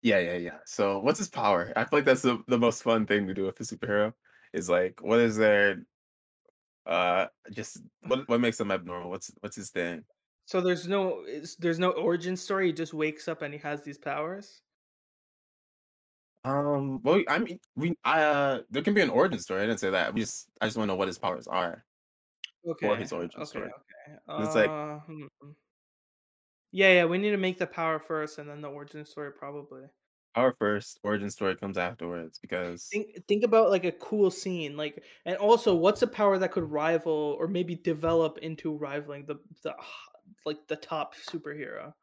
Yeah, 0.03 0.19
yeah, 0.19 0.37
yeah. 0.37 0.59
So 0.67 0.99
what's 1.01 1.19
his 1.19 1.29
power? 1.31 1.73
I 1.77 1.85
feel 1.85 1.99
like 1.99 2.05
that's 2.05 2.23
the, 2.23 2.43
the 2.47 2.59
most 2.59 2.83
fun 2.83 3.07
thing 3.07 3.27
to 3.27 3.35
do 3.35 3.45
with 3.47 3.59
a 3.61 3.65
superhero 3.65 4.13
is 4.53 4.69
like 4.69 5.03
what 5.03 5.19
is 5.21 5.37
their 5.37 5.87
uh 6.87 7.27
just 7.51 7.79
what 8.01 8.29
what 8.29 8.41
makes 8.41 8.59
them 8.59 8.71
abnormal? 8.71 9.11
What's 9.11 9.31
what's 9.41 9.57
his 9.57 9.71
thing? 9.71 10.05
So 10.47 10.61
there's 10.61 10.87
no 10.87 11.27
there's 11.59 11.79
no 11.79 11.91
origin 11.93 12.37
story. 12.37 12.67
He 12.67 12.73
just 12.73 12.93
wakes 12.93 13.29
up 13.29 13.41
and 13.43 13.55
he 13.55 13.61
has 13.61 13.83
these 13.83 13.99
powers. 13.99 14.63
Um 16.45 17.01
well 17.03 17.23
I 17.29 17.39
mean 17.39 17.59
we 17.75 17.95
I 18.05 18.23
uh 18.23 18.63
there 18.71 18.83
can 18.83 18.93
be 18.95 19.01
an 19.01 19.09
origin 19.11 19.39
story. 19.41 19.63
I 19.63 19.67
didn't 19.67 19.81
say 19.81 19.91
that. 19.91 20.13
We 20.15 20.21
just 20.21 20.49
I 20.61 20.67
just 20.67 20.77
want 20.77 20.89
to 20.89 20.93
know 20.93 20.97
what 20.99 21.09
his 21.09 21.19
powers 21.19 21.47
are 21.47 21.87
Okay. 22.67 22.89
Or 22.89 22.97
his 22.97 23.13
origin 23.13 23.45
okay, 23.45 23.45
story. 23.45 23.75
okay. 23.79 24.19
It's 24.39 24.55
like 24.55 24.73
Uh, 24.73 25.01
hmm. 25.01 25.27
yeah, 26.73 26.93
yeah. 26.93 27.05
We 27.07 27.19
need 27.19 27.31
to 27.31 27.37
make 27.37 27.59
the 27.59 27.67
power 27.67 27.99
first, 27.99 28.39
and 28.39 28.49
then 28.49 28.61
the 28.61 28.69
origin 28.71 29.05
story 29.07 29.33
probably. 29.33 29.89
power 30.35 30.55
first, 30.59 31.01
origin 31.03 31.29
story 31.31 31.57
comes 31.57 31.77
afterwards 31.79 32.39
because 32.39 32.93
Think 32.93 33.27
think 33.27 33.43
about 33.43 33.71
like 33.71 33.85
a 33.85 33.91
cool 33.93 34.31
scene, 34.31 34.77
like, 34.77 35.03
and 35.25 35.37
also 35.39 35.75
what's 35.75 36.03
a 36.03 36.07
power 36.07 36.39
that 36.39 36.53
could 36.53 36.71
rival 36.71 37.37
or 37.41 37.49
maybe 37.49 37.75
develop 37.75 38.39
into 38.39 38.77
rivaling 38.77 39.27
the 39.27 39.37
the 39.63 39.75
like 40.45 40.69
the 40.69 40.77
top 40.77 41.15
superhero. 41.17 41.95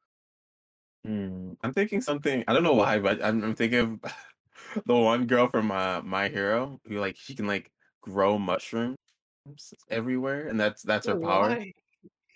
Hmm, 1.05 1.53
I'm 1.61 1.73
thinking 1.73 2.01
something. 2.01 2.43
I 2.47 2.53
don't 2.53 2.63
know 2.63 2.73
why, 2.73 2.99
but 2.99 3.23
I'm, 3.23 3.43
I'm 3.43 3.55
thinking 3.55 3.79
of 3.79 4.13
the 4.85 4.95
one 4.95 5.25
girl 5.25 5.47
from 5.47 5.71
uh, 5.71 6.01
My 6.01 6.29
Hero 6.29 6.79
who 6.85 6.99
like 6.99 7.15
she 7.17 7.35
can 7.35 7.47
like 7.47 7.71
grow 8.01 8.37
mushrooms 8.37 8.97
everywhere, 9.89 10.47
and 10.47 10.59
that's 10.59 10.83
that's 10.83 11.07
her 11.07 11.15
power. 11.19 11.49
Why? 11.49 11.73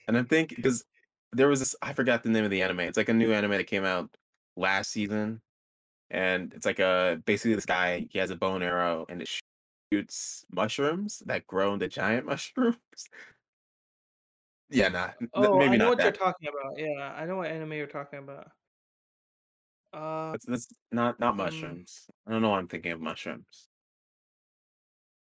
And 0.08 0.18
I'm 0.18 0.26
thinking 0.28 0.56
because 0.56 0.84
there 1.34 1.48
was 1.48 1.60
this 1.60 1.76
I 1.82 1.94
forgot 1.94 2.24
the 2.24 2.30
name 2.30 2.44
of 2.44 2.52
the 2.52 2.62
anime. 2.62 2.82
It's 2.82 2.98
like 2.98 3.10
a 3.10 3.14
new 3.14 3.32
anime 3.34 3.52
that 3.52 3.68
came 3.68 3.86
out 3.86 4.10
last 4.56 4.92
season, 4.92 5.42
and 6.10 6.54
it's 6.54 6.66
like 6.66 6.80
a 6.80 7.22
basically 7.26 7.56
this 7.56 7.66
guy 7.66 8.08
he 8.10 8.20
has 8.20 8.32
a 8.32 8.36
bow 8.36 8.56
and 8.56 8.64
arrow 8.64 9.06
and 9.10 9.22
it 9.22 9.30
shoots 9.92 10.46
mushrooms 10.52 11.22
that 11.26 11.46
grow 11.48 11.74
into 11.74 11.88
giant 11.88 12.26
mushrooms. 12.28 12.78
Yeah, 14.70 14.90
nah, 14.90 15.10
Oh, 15.34 15.60
maybe 15.60 15.74
I 15.74 15.78
know 15.78 15.86
not 15.86 15.98
what 15.98 16.04
you're 16.04 16.12
talking 16.12 16.50
about. 16.50 16.80
Yeah, 16.80 17.14
I 17.16 17.26
know 17.26 17.38
what 17.38 17.50
anime 17.52 17.74
you're 17.74 17.88
talking 17.88 18.20
about. 18.20 18.52
Uh, 19.94 20.32
That's, 20.34 20.46
that's 20.46 20.68
not 20.92 21.20
not 21.20 21.36
mm, 21.36 21.38
mushrooms. 21.38 22.08
I 22.28 22.32
don't 22.32 22.42
know 22.42 22.50
why 22.50 22.58
I'm 22.58 22.68
thinking 22.68 22.92
of 22.92 23.00
mushrooms. 23.00 23.68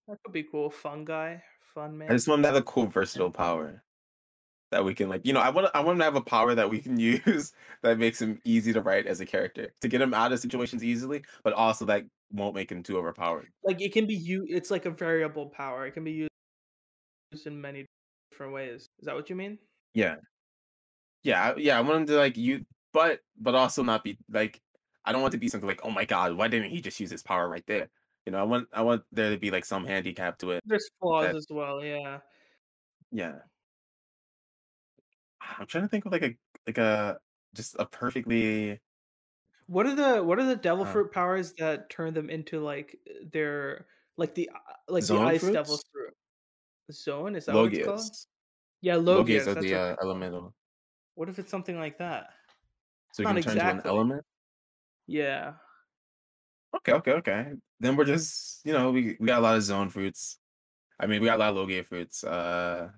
that 0.07 0.17
could 0.23 0.33
be 0.33 0.43
cool. 0.43 0.69
Fungi, 0.69 1.37
fun 1.73 1.97
man. 1.97 2.09
I 2.09 2.13
just 2.13 2.27
want 2.27 2.43
to 2.43 2.47
have 2.47 2.55
a 2.55 2.61
cool, 2.63 2.87
versatile 2.87 3.31
power 3.31 3.83
that 4.71 4.83
we 4.83 4.93
can 4.93 5.09
like. 5.09 5.25
You 5.25 5.33
know, 5.33 5.39
I 5.39 5.49
want 5.49 5.69
I 5.73 5.79
want 5.81 5.99
to 5.99 6.05
have 6.05 6.15
a 6.15 6.21
power 6.21 6.55
that 6.55 6.69
we 6.69 6.79
can 6.79 6.99
use 6.99 7.53
that 7.83 7.99
makes 7.99 8.21
him 8.21 8.41
easy 8.43 8.73
to 8.73 8.81
write 8.81 9.05
as 9.05 9.21
a 9.21 9.25
character 9.25 9.73
to 9.81 9.87
get 9.87 10.01
him 10.01 10.13
out 10.13 10.31
of 10.31 10.39
situations 10.39 10.83
easily, 10.83 11.23
but 11.43 11.53
also 11.53 11.85
that 11.85 12.03
won't 12.31 12.55
make 12.55 12.71
him 12.71 12.83
too 12.83 12.97
overpowered. 12.97 13.49
Like 13.63 13.81
it 13.81 13.93
can 13.93 14.05
be 14.05 14.15
you. 14.15 14.45
It's 14.49 14.71
like 14.71 14.85
a 14.85 14.91
variable 14.91 15.47
power. 15.47 15.85
It 15.85 15.91
can 15.91 16.03
be 16.03 16.27
used 17.31 17.47
in 17.47 17.59
many 17.59 17.85
different 18.37 18.53
ways. 18.53 18.89
Is 18.99 19.05
that 19.05 19.15
what 19.15 19.29
you 19.29 19.35
mean? 19.35 19.57
Yeah, 19.93 20.15
yeah, 21.23 21.53
yeah. 21.57 21.77
I 21.77 21.81
want 21.81 22.01
him 22.01 22.05
to 22.07 22.17
like 22.17 22.37
you, 22.37 22.65
but 22.93 23.19
but 23.39 23.55
also 23.55 23.83
not 23.83 24.03
be 24.03 24.17
like. 24.31 24.61
I 25.05 25.13
don't 25.13 25.21
want 25.21 25.31
to 25.31 25.37
be 25.37 25.47
something 25.47 25.69
like, 25.69 25.79
oh 25.85 25.89
my 25.89 26.03
god, 26.03 26.35
why 26.35 26.49
didn't 26.49 26.69
he 26.69 26.81
just 26.81 26.99
use 26.99 27.09
his 27.09 27.23
power 27.23 27.47
right 27.47 27.63
there? 27.65 27.87
You 28.25 28.33
know, 28.33 28.39
I 28.39 28.43
want 28.43 28.67
I 28.73 28.81
want 28.81 29.03
there 29.13 29.31
to 29.31 29.37
be 29.37 29.51
like 29.51 29.63
some 29.63 29.85
handicap 29.85 30.37
to 30.39 30.51
it. 30.51 30.61
There's 30.65 30.89
flaws 30.99 31.27
That 31.27 31.35
as 31.37 31.47
well. 31.49 31.81
Yeah. 31.81 32.17
yeah. 33.09 33.35
I'm 35.57 35.65
trying 35.65 35.85
to 35.85 35.87
think 35.87 36.05
of 36.05 36.11
like 36.11 36.23
a 36.23 36.35
like 36.67 36.77
a 36.77 37.19
just 37.55 37.77
a 37.79 37.85
perfectly 37.85 38.81
What 39.67 39.85
are 39.85 39.95
the 39.95 40.21
what 40.21 40.39
are 40.39 40.45
the 40.45 40.57
devil 40.57 40.83
uh, 40.83 40.91
fruit 40.91 41.13
powers 41.13 41.53
that 41.57 41.89
turn 41.89 42.13
them 42.13 42.29
into 42.29 42.59
like 42.59 42.99
their 43.31 43.85
like 44.17 44.35
the 44.35 44.49
uh, 44.53 44.73
like 44.89 45.05
the 45.05 45.15
ice 45.15 45.41
devil 45.41 45.79
fruit 45.93 46.13
Zoan? 46.91 47.35
Is 47.35 47.45
that 47.45 47.55
what 47.55 47.73
it's 47.73 47.85
called? 47.85 48.11
Yeah, 48.81 48.95
Logias 48.95 49.47
Logias. 49.47 49.47
are 49.47 49.61
the 49.61 49.75
uh, 49.75 49.95
elemental. 50.01 50.53
What 51.15 51.29
if 51.29 51.39
it's 51.39 51.51
something 51.51 51.77
like 51.77 51.97
that? 51.97 52.29
So 53.13 53.23
you 53.23 53.27
Not 53.27 53.41
can 53.41 53.43
turn 53.43 53.57
to 53.57 53.69
an 53.69 53.81
element. 53.85 54.23
Yeah. 55.07 55.53
Okay, 56.75 56.93
okay, 56.93 57.11
okay. 57.13 57.53
Then 57.79 57.95
we're 57.95 58.05
just, 58.05 58.65
you 58.65 58.73
know, 58.73 58.91
we 58.91 59.17
we 59.19 59.27
got 59.27 59.39
a 59.39 59.41
lot 59.41 59.55
of 59.55 59.63
Zoan 59.63 59.89
fruits. 59.89 60.37
I 60.99 61.07
mean, 61.07 61.21
we 61.21 61.27
got 61.27 61.37
a 61.37 61.39
lot 61.39 61.49
of 61.49 61.55
Logia 61.55 61.83
fruits. 61.83 62.23
Uh, 62.23 62.89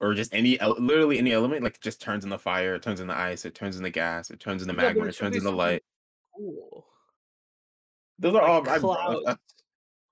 or 0.00 0.14
just 0.14 0.34
any 0.34 0.58
literally 0.58 1.18
any 1.18 1.32
element 1.32 1.62
like 1.62 1.78
just 1.80 2.00
turns 2.00 2.24
in 2.24 2.30
the 2.30 2.38
fire, 2.38 2.74
it 2.74 2.82
turns 2.82 3.00
in 3.00 3.06
the 3.06 3.16
ice, 3.16 3.44
it 3.44 3.54
turns 3.54 3.76
in 3.76 3.82
the 3.82 3.90
gas, 3.90 4.30
it 4.30 4.40
turns 4.40 4.62
in 4.62 4.68
the 4.68 4.74
Yeah, 4.74 4.88
magma, 4.88 5.04
it 5.04 5.08
it 5.08 5.16
turns 5.16 5.36
in 5.36 5.44
the 5.44 5.52
light. 5.52 5.82
cool. 6.34 6.86
Those 8.18 8.34
are 8.34 8.42
Like 8.42 8.82
all 8.82 9.26
I. 9.26 9.32
I, 9.32 9.36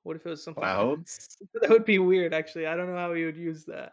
What 0.09 0.17
if 0.17 0.25
it 0.25 0.31
was 0.31 0.43
something 0.43 0.63
clouds. 0.63 1.37
that 1.61 1.69
would 1.69 1.85
be 1.85 1.99
weird 1.99 2.33
actually. 2.33 2.67
I 2.67 2.75
don't 2.75 2.87
know 2.87 2.97
how 2.97 3.13
we 3.13 3.27
would 3.27 3.37
use 3.37 3.67
that. 3.67 3.93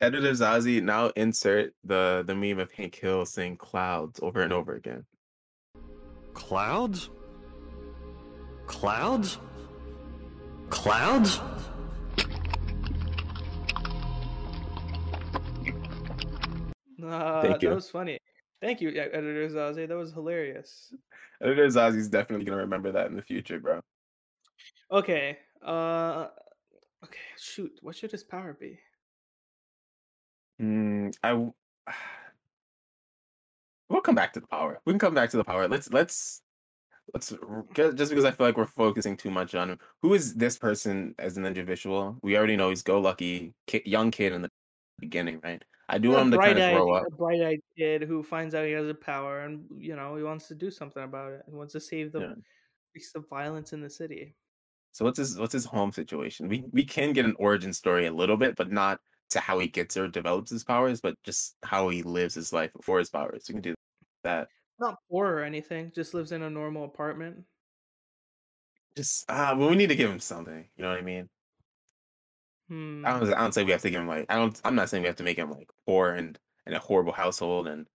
Editor 0.00 0.32
Zazie 0.32 0.82
now 0.82 1.12
insert 1.14 1.74
the 1.84 2.24
the 2.26 2.34
meme 2.34 2.58
of 2.58 2.72
Hank 2.72 2.96
Hill 2.96 3.24
saying 3.24 3.58
clouds 3.58 4.18
over 4.20 4.40
and 4.40 4.52
over 4.52 4.74
again. 4.74 5.04
Clouds? 6.34 7.08
Clouds? 8.66 9.38
Clouds? 10.70 11.38
Uh, 17.00 17.42
Thank 17.42 17.60
that 17.60 17.74
was 17.76 17.88
funny. 17.88 18.18
Thank 18.60 18.80
you, 18.80 18.88
editor 18.88 19.48
Zaze. 19.50 19.86
That 19.86 19.96
was 19.96 20.12
hilarious. 20.12 20.92
Editor 21.40 21.68
Zazie's 21.68 22.08
definitely 22.08 22.44
gonna 22.44 22.62
remember 22.62 22.90
that 22.90 23.06
in 23.06 23.14
the 23.14 23.22
future, 23.22 23.60
bro. 23.60 23.82
Okay. 24.90 25.38
Uh 25.64 26.28
okay, 27.04 27.18
shoot. 27.38 27.72
What 27.82 27.96
should 27.96 28.10
his 28.12 28.24
power 28.24 28.52
be? 28.52 28.78
Mm, 30.60 31.14
I 31.22 31.30
w- 31.30 31.52
we'll 33.88 34.00
come 34.00 34.14
back 34.14 34.32
to 34.34 34.40
the 34.40 34.46
power. 34.46 34.80
We 34.84 34.92
can 34.92 34.98
come 34.98 35.14
back 35.14 35.30
to 35.30 35.36
the 35.36 35.44
power. 35.44 35.68
Let's 35.68 35.92
let's 35.92 36.42
let's 37.14 37.32
r- 37.32 37.66
just 37.74 38.10
because 38.10 38.24
I 38.24 38.30
feel 38.30 38.46
like 38.46 38.56
we're 38.56 38.66
focusing 38.66 39.16
too 39.16 39.30
much 39.30 39.54
on. 39.54 39.78
Who 40.02 40.14
is 40.14 40.34
this 40.34 40.58
person 40.58 41.14
as 41.18 41.36
an 41.36 41.46
individual? 41.46 42.18
We 42.22 42.36
already 42.36 42.56
know 42.56 42.70
he's 42.70 42.82
go 42.82 43.00
lucky 43.00 43.54
ki- 43.66 43.82
young 43.84 44.10
kid 44.10 44.32
in 44.32 44.42
the 44.42 44.50
beginning, 44.98 45.40
right? 45.42 45.62
I 45.88 45.98
do 45.98 46.10
want 46.10 46.26
him 46.26 46.30
to 46.32 46.38
kind 46.38 46.58
of 46.58 46.72
grow 46.72 46.92
up. 46.92 47.06
a 47.06 47.10
bright-eyed 47.10 47.58
kid 47.76 48.02
who 48.02 48.22
finds 48.22 48.54
out 48.54 48.64
he 48.64 48.72
has 48.72 48.86
a 48.86 48.94
power, 48.94 49.40
and 49.40 49.66
you 49.76 49.96
know 49.96 50.14
he 50.16 50.22
wants 50.22 50.46
to 50.48 50.54
do 50.54 50.70
something 50.70 51.02
about 51.02 51.32
it. 51.32 51.42
He 51.48 51.54
wants 51.54 51.72
to 51.72 51.80
save 51.80 52.12
the 52.12 52.20
Yeah. 52.20 53.02
the 53.14 53.20
violence 53.20 53.72
in 53.72 53.80
the 53.80 53.90
city. 53.90 54.36
So 54.92 55.04
what's 55.04 55.18
his 55.18 55.38
what's 55.38 55.52
his 55.52 55.64
home 55.64 55.92
situation? 55.92 56.48
We 56.48 56.64
we 56.72 56.84
can 56.84 57.12
get 57.12 57.24
an 57.24 57.36
origin 57.38 57.72
story 57.72 58.06
a 58.06 58.12
little 58.12 58.36
bit, 58.36 58.56
but 58.56 58.70
not 58.70 59.00
to 59.30 59.40
how 59.40 59.58
he 59.58 59.68
gets 59.68 59.96
or 59.96 60.08
develops 60.08 60.50
his 60.50 60.64
powers, 60.64 61.00
but 61.00 61.14
just 61.24 61.56
how 61.62 61.88
he 61.88 62.02
lives 62.02 62.34
his 62.34 62.52
life 62.52 62.72
before 62.72 62.98
his 62.98 63.10
powers. 63.10 63.44
We 63.48 63.54
can 63.54 63.62
do 63.62 63.74
that. 64.24 64.48
Not 64.78 64.96
poor 65.10 65.26
or 65.26 65.44
anything. 65.44 65.92
Just 65.94 66.14
lives 66.14 66.32
in 66.32 66.42
a 66.42 66.50
normal 66.50 66.84
apartment. 66.84 67.44
Just 68.96 69.30
uh, 69.30 69.54
well, 69.56 69.70
we 69.70 69.76
need 69.76 69.88
to 69.88 69.96
give 69.96 70.10
him 70.10 70.20
something. 70.20 70.68
You 70.76 70.82
know 70.82 70.90
what 70.90 70.98
I 70.98 71.02
mean? 71.02 71.28
Hmm. 72.68 73.04
I 73.06 73.18
don't. 73.18 73.32
I 73.32 73.40
don't 73.40 73.52
say 73.52 73.64
we 73.64 73.72
have 73.72 73.82
to 73.82 73.90
give 73.90 74.00
him 74.00 74.08
like. 74.08 74.26
I 74.28 74.36
don't. 74.36 74.60
I'm 74.64 74.74
not 74.74 74.88
saying 74.88 75.02
we 75.02 75.08
have 75.08 75.16
to 75.16 75.22
make 75.22 75.38
him 75.38 75.50
like 75.50 75.68
poor 75.86 76.10
and 76.12 76.38
in 76.66 76.74
a 76.74 76.78
horrible 76.78 77.12
household 77.12 77.66
and 77.66 77.86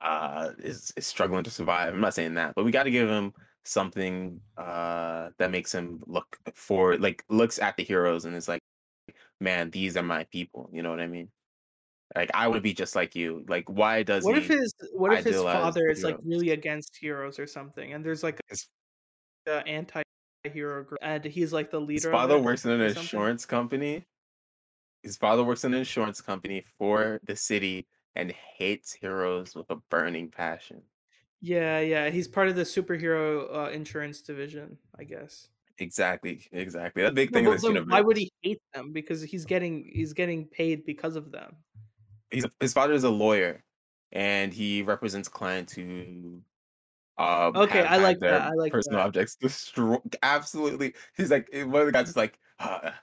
uh 0.00 0.50
is, 0.58 0.92
is 0.96 1.06
struggling 1.06 1.44
to 1.44 1.50
survive. 1.50 1.94
I'm 1.94 2.00
not 2.00 2.14
saying 2.14 2.34
that, 2.34 2.54
but 2.54 2.64
we 2.64 2.72
got 2.72 2.84
to 2.84 2.90
give 2.90 3.08
him 3.08 3.32
something 3.64 4.40
uh 4.56 5.30
that 5.38 5.50
makes 5.50 5.72
him 5.72 6.02
look 6.06 6.36
for 6.54 6.96
like 6.98 7.24
looks 7.28 7.58
at 7.58 7.76
the 7.76 7.84
heroes 7.84 8.24
and 8.24 8.34
is 8.34 8.48
like, 8.48 8.60
man, 9.40 9.70
these 9.70 9.96
are 9.96 10.02
my 10.02 10.24
people. 10.24 10.68
You 10.72 10.82
know 10.82 10.90
what 10.90 11.00
I 11.00 11.06
mean? 11.06 11.28
Like 12.14 12.30
I 12.34 12.48
would 12.48 12.62
be 12.62 12.74
just 12.74 12.94
like 12.94 13.14
you. 13.14 13.44
Like 13.48 13.68
why 13.68 14.02
does 14.02 14.24
What 14.24 14.36
he 14.36 14.42
if 14.42 14.48
his 14.48 14.74
What 14.92 15.12
if 15.12 15.24
his 15.24 15.40
father 15.40 15.84
the 15.86 15.92
is 15.92 16.04
like 16.04 16.18
really 16.24 16.50
against 16.50 16.96
heroes 16.96 17.38
or 17.38 17.46
something, 17.46 17.92
and 17.92 18.04
there's 18.04 18.22
like 18.22 18.40
His, 18.48 18.66
a 19.46 19.66
anti-hero 19.66 20.84
group, 20.84 20.98
and 21.02 21.24
he's 21.24 21.52
like 21.52 21.70
the 21.70 21.80
leader 21.80 22.08
of 22.08 22.12
father 22.12 22.38
works 22.38 22.64
in 22.64 22.72
an 22.72 22.80
insurance 22.80 23.46
company. 23.46 24.04
His 25.02 25.16
father 25.16 25.42
works 25.42 25.64
in 25.64 25.72
an 25.72 25.80
insurance 25.80 26.20
company 26.20 26.64
for 26.78 27.20
the 27.24 27.34
city 27.34 27.88
and 28.14 28.30
hates 28.30 28.92
heroes 28.92 29.54
with 29.54 29.70
a 29.70 29.76
burning 29.90 30.28
passion. 30.28 30.82
Yeah, 31.42 31.80
yeah. 31.80 32.08
He's 32.08 32.28
part 32.28 32.48
of 32.48 32.54
the 32.54 32.62
superhero 32.62 33.52
uh, 33.54 33.70
insurance 33.70 34.22
division, 34.22 34.78
I 34.96 35.02
guess. 35.02 35.48
Exactly, 35.78 36.46
exactly. 36.52 37.02
That 37.02 37.14
big 37.14 37.32
thing 37.32 37.44
in 37.44 37.50
but 37.50 37.60
this 37.60 37.62
then 37.62 37.88
why 37.88 38.00
would 38.00 38.16
he 38.16 38.30
hate 38.42 38.62
them? 38.72 38.92
Because 38.92 39.20
he's 39.22 39.44
getting 39.44 39.90
he's 39.92 40.12
getting 40.12 40.46
paid 40.46 40.86
because 40.86 41.16
of 41.16 41.32
them. 41.32 41.56
He's 42.30 42.46
his 42.60 42.72
father 42.72 42.92
is 42.92 43.02
a 43.02 43.10
lawyer, 43.10 43.64
and 44.12 44.54
he 44.54 44.82
represents 44.82 45.28
clients 45.28 45.72
who 45.72 46.42
um 47.18 47.56
Okay, 47.56 47.82
I 47.82 47.96
like 47.96 48.20
that. 48.20 48.42
I 48.42 48.54
like 48.54 48.72
personal 48.72 49.00
that. 49.00 49.06
objects 49.06 49.34
destroyed. 49.40 50.16
Absolutely, 50.22 50.94
he's 51.16 51.32
like 51.32 51.48
eh, 51.52 51.64
one 51.64 51.80
of 51.80 51.86
the 51.86 51.92
guys 51.92 52.08
is 52.08 52.16
like, 52.16 52.38
"Ah, 52.60 52.94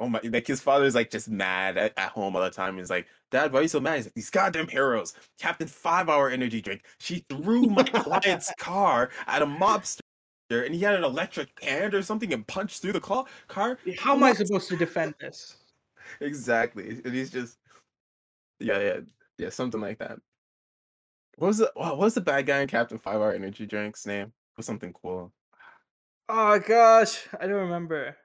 oh 0.00 0.08
my, 0.08 0.20
like 0.24 0.46
his 0.46 0.60
father 0.60 0.86
is 0.86 0.94
like 0.94 1.10
just 1.10 1.28
mad 1.28 1.76
at, 1.76 1.92
at 1.96 2.10
home 2.10 2.34
all 2.34 2.42
the 2.42 2.50
time. 2.50 2.78
He's 2.78 2.90
like, 2.90 3.06
Dad, 3.30 3.52
why 3.52 3.60
are 3.60 3.62
you 3.62 3.68
so 3.68 3.78
mad? 3.78 3.96
He's 3.96 4.06
like, 4.06 4.14
these 4.14 4.30
goddamn 4.30 4.68
heroes, 4.68 5.14
Captain 5.38 5.68
Five 5.68 6.08
Hour 6.08 6.30
Energy 6.30 6.60
Drink. 6.60 6.84
She 6.98 7.24
threw 7.28 7.62
my 7.62 7.84
client's 7.84 8.52
car 8.58 9.10
at 9.26 9.42
a 9.42 9.46
mobster. 9.46 10.00
And 10.50 10.74
he 10.74 10.80
had 10.80 10.96
an 10.96 11.04
electric 11.04 11.62
hand 11.62 11.94
or 11.94 12.02
something 12.02 12.32
and 12.32 12.44
punched 12.44 12.82
through 12.82 12.94
the 12.94 13.00
car. 13.00 13.24
car. 13.46 13.78
How 14.00 14.16
am 14.16 14.24
I 14.24 14.32
supposed 14.32 14.68
to 14.70 14.76
defend 14.76 15.14
this? 15.20 15.56
exactly. 16.20 17.00
And 17.04 17.14
he's 17.14 17.30
just 17.30 17.58
yeah, 18.58 18.78
yeah, 18.78 19.00
yeah, 19.38 19.48
something 19.48 19.80
like 19.80 19.98
that. 19.98 20.18
What 21.36 21.48
was 21.48 21.58
the 21.58 21.70
what 21.74 21.98
was 21.98 22.14
the 22.14 22.20
bad 22.20 22.46
guy 22.46 22.60
in 22.60 22.68
Captain 22.68 22.98
Five 22.98 23.16
Hour 23.16 23.32
Energy 23.32 23.64
Drinks 23.64 24.06
name? 24.06 24.26
It 24.26 24.56
was 24.56 24.66
something 24.66 24.92
cool. 24.92 25.32
Oh 26.28 26.58
gosh, 26.58 27.26
I 27.40 27.46
don't 27.46 27.60
remember. 27.60 28.16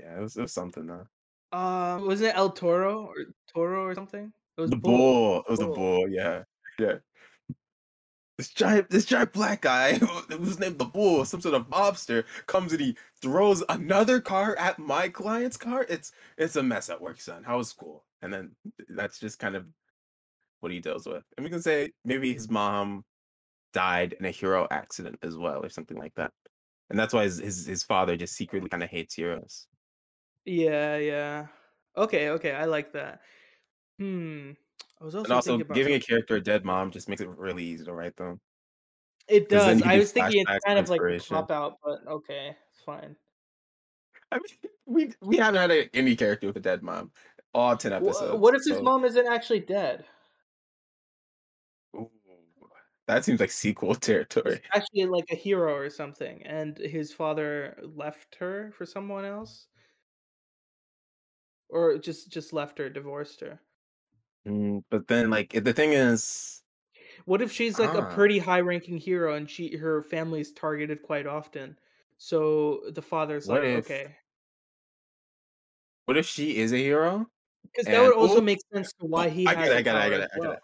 Yeah, 0.00 0.18
it 0.18 0.20
was, 0.20 0.36
it 0.36 0.42
was 0.42 0.52
something 0.52 0.86
though. 0.86 1.06
Uh, 1.52 2.00
wasn't 2.02 2.30
it 2.30 2.36
El 2.36 2.50
Toro 2.50 3.06
or 3.06 3.14
Toro 3.52 3.84
or 3.84 3.94
something? 3.94 4.32
It 4.56 4.60
was 4.60 4.70
The 4.70 4.76
Bull. 4.76 4.96
bull. 4.96 5.38
It 5.40 5.50
was 5.50 5.60
a 5.60 5.66
Bull. 5.66 5.74
bull. 5.74 6.08
Yeah, 6.08 6.44
yeah. 6.78 6.94
This 8.38 8.48
giant, 8.48 8.88
this 8.88 9.04
giant 9.04 9.32
black 9.32 9.60
guy 9.62 9.94
who's 10.30 10.58
named 10.58 10.78
the 10.78 10.86
Bull, 10.86 11.24
some 11.24 11.40
sort 11.42 11.54
of 11.54 11.68
mobster, 11.68 12.24
comes 12.46 12.72
and 12.72 12.80
he 12.80 12.96
throws 13.20 13.62
another 13.68 14.20
car 14.20 14.56
at 14.58 14.78
my 14.78 15.08
client's 15.08 15.56
car. 15.58 15.84
It's 15.88 16.12
it's 16.38 16.56
a 16.56 16.62
mess 16.62 16.88
at 16.88 17.00
work, 17.00 17.20
son. 17.20 17.44
How 17.44 17.58
was 17.58 17.68
school? 17.68 18.04
And 18.22 18.32
then 18.32 18.52
that's 18.88 19.18
just 19.18 19.38
kind 19.38 19.56
of 19.56 19.66
what 20.60 20.72
he 20.72 20.80
deals 20.80 21.06
with. 21.06 21.24
And 21.36 21.44
we 21.44 21.50
can 21.50 21.60
say 21.62 21.92
maybe 22.04 22.32
his 22.32 22.48
mom 22.48 23.04
died 23.74 24.14
in 24.18 24.24
a 24.24 24.30
hero 24.30 24.66
accident 24.70 25.18
as 25.22 25.36
well, 25.36 25.64
or 25.64 25.68
something 25.68 25.96
like 25.98 26.14
that. 26.14 26.32
And 26.88 26.98
that's 26.98 27.12
why 27.12 27.24
his 27.24 27.38
his, 27.38 27.66
his 27.66 27.82
father 27.82 28.16
just 28.16 28.36
secretly 28.36 28.68
kind 28.70 28.82
of 28.82 28.88
hates 28.88 29.14
heroes. 29.14 29.66
Yeah, 30.50 30.96
yeah. 30.96 31.46
Okay, 31.96 32.30
okay, 32.30 32.52
I 32.52 32.64
like 32.64 32.92
that. 32.92 33.20
Hmm. 33.98 34.52
I 35.00 35.04
was 35.04 35.14
also 35.14 35.24
And 35.24 35.32
also 35.32 35.50
thinking 35.50 35.66
about 35.66 35.74
giving 35.76 35.94
a 35.94 36.00
character 36.00 36.36
a 36.36 36.40
dead 36.40 36.64
mom 36.64 36.90
just 36.90 37.08
makes 37.08 37.20
it 37.20 37.28
really 37.28 37.64
easy 37.64 37.84
to 37.84 37.92
write 37.92 38.16
them. 38.16 38.40
It 39.28 39.48
does. 39.48 39.80
I 39.82 39.98
was 39.98 40.10
thinking 40.10 40.40
it's 40.40 40.64
kind 40.66 40.78
of 40.78 40.88
like 40.88 41.00
a 41.00 41.14
inspiration. 41.14 41.36
out, 41.36 41.76
but 41.84 42.00
okay, 42.08 42.56
it's 42.72 42.82
fine. 42.82 43.14
I 44.32 44.36
mean, 44.36 44.70
we 44.86 45.12
we 45.22 45.36
haven't 45.36 45.60
had 45.60 45.70
a, 45.70 45.96
any 45.96 46.16
character 46.16 46.48
with 46.48 46.56
a 46.56 46.60
dead 46.60 46.82
mom. 46.82 47.12
All 47.54 47.76
ten 47.76 47.92
episodes. 47.92 48.40
What 48.40 48.54
if 48.56 48.62
his 48.66 48.82
mom 48.82 49.04
isn't 49.04 49.26
actually 49.26 49.60
dead? 49.60 50.04
Ooh, 51.94 52.10
that 53.06 53.24
seems 53.24 53.38
like 53.38 53.52
sequel 53.52 53.94
territory. 53.96 54.56
She's 54.56 54.70
actually 54.74 55.06
like 55.06 55.26
a 55.30 55.36
hero 55.36 55.76
or 55.76 55.90
something, 55.90 56.42
and 56.42 56.76
his 56.76 57.12
father 57.12 57.78
left 57.82 58.34
her 58.36 58.72
for 58.76 58.84
someone 58.84 59.24
else, 59.24 59.68
or 61.72 61.98
just 61.98 62.30
just 62.30 62.52
left 62.52 62.78
her, 62.78 62.88
divorced 62.90 63.40
her. 63.40 63.60
Mm, 64.46 64.84
but 64.90 65.06
then, 65.08 65.30
like, 65.30 65.50
the 65.52 65.72
thing 65.72 65.92
is, 65.92 66.62
What 67.24 67.40
if 67.42 67.50
she's 67.52 67.78
like 67.78 67.94
a 67.94 68.02
Ah. 68.02 68.06
pretty 68.14 68.38
high-ranking 68.38 68.98
hero 68.98 69.34
and 69.34 69.48
she 69.50 69.76
her 69.76 70.02
family's 70.02 70.52
targeted 70.52 71.02
quite 71.02 71.26
often? 71.26 71.78
So 72.18 72.82
the 72.90 73.02
father's 73.02 73.48
What 73.48 73.62
like, 73.62 73.68
if- 73.78 73.86
okay, 73.86 74.16
what 76.06 76.16
if 76.16 76.26
she 76.26 76.56
is 76.56 76.72
a 76.72 76.76
hero? 76.76 77.30
because 77.62 77.88
that 77.88 78.00
would 78.00 78.14
also 78.14 78.40
Ooh, 78.40 78.44
make 78.44 78.58
sense 78.72 78.92
to 78.94 79.06
why 79.06 79.28
Oh, 79.28 79.30
he 79.30 79.44
I 79.46 79.54
has 79.54 79.68
get 79.68 79.72
it, 79.72 79.76
I 79.78 79.82
get 79.82 79.96
it, 79.96 79.98
I 79.98 80.10
as 80.10 80.20
it, 80.20 80.30
I 80.34 80.38
get 80.40 80.50
it. 80.52 80.60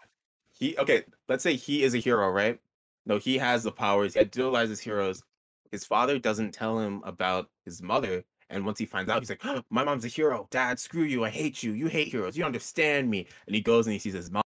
He 0.53 0.77
okay. 0.79 1.05
Let's 1.29 1.43
say 1.43 1.55
he 1.55 1.83
is 1.83 1.93
a 1.95 1.99
hero, 1.99 2.29
right? 2.31 2.59
No, 3.05 3.17
he 3.19 3.37
has 3.37 3.63
the 3.63 3.71
powers. 3.71 4.13
He 4.15 4.21
idolizes 4.21 4.79
heroes. 4.81 5.23
His 5.71 5.85
father 5.85 6.19
doesn't 6.19 6.53
tell 6.53 6.79
him 6.79 7.03
about 7.05 7.51
his 7.65 7.81
mother, 7.81 8.25
and 8.49 8.65
once 8.65 8.79
he 8.79 8.85
finds 8.85 9.09
out, 9.09 9.19
he's 9.21 9.29
like, 9.29 9.45
"Oh, 9.45 9.63
"My 9.69 9.83
mom's 9.83 10.05
a 10.05 10.07
hero. 10.09 10.47
Dad, 10.51 10.79
screw 10.79 11.03
you. 11.03 11.23
I 11.25 11.29
hate 11.29 11.63
you. 11.63 11.73
You 11.73 11.87
hate 11.87 12.07
heroes. 12.09 12.37
You 12.37 12.41
don't 12.41 12.47
understand 12.49 13.09
me." 13.09 13.27
And 13.47 13.55
he 13.55 13.61
goes 13.61 13.87
and 13.87 13.93
he 13.93 13.99
sees 13.99 14.13
his 14.13 14.31
mom, 14.31 14.43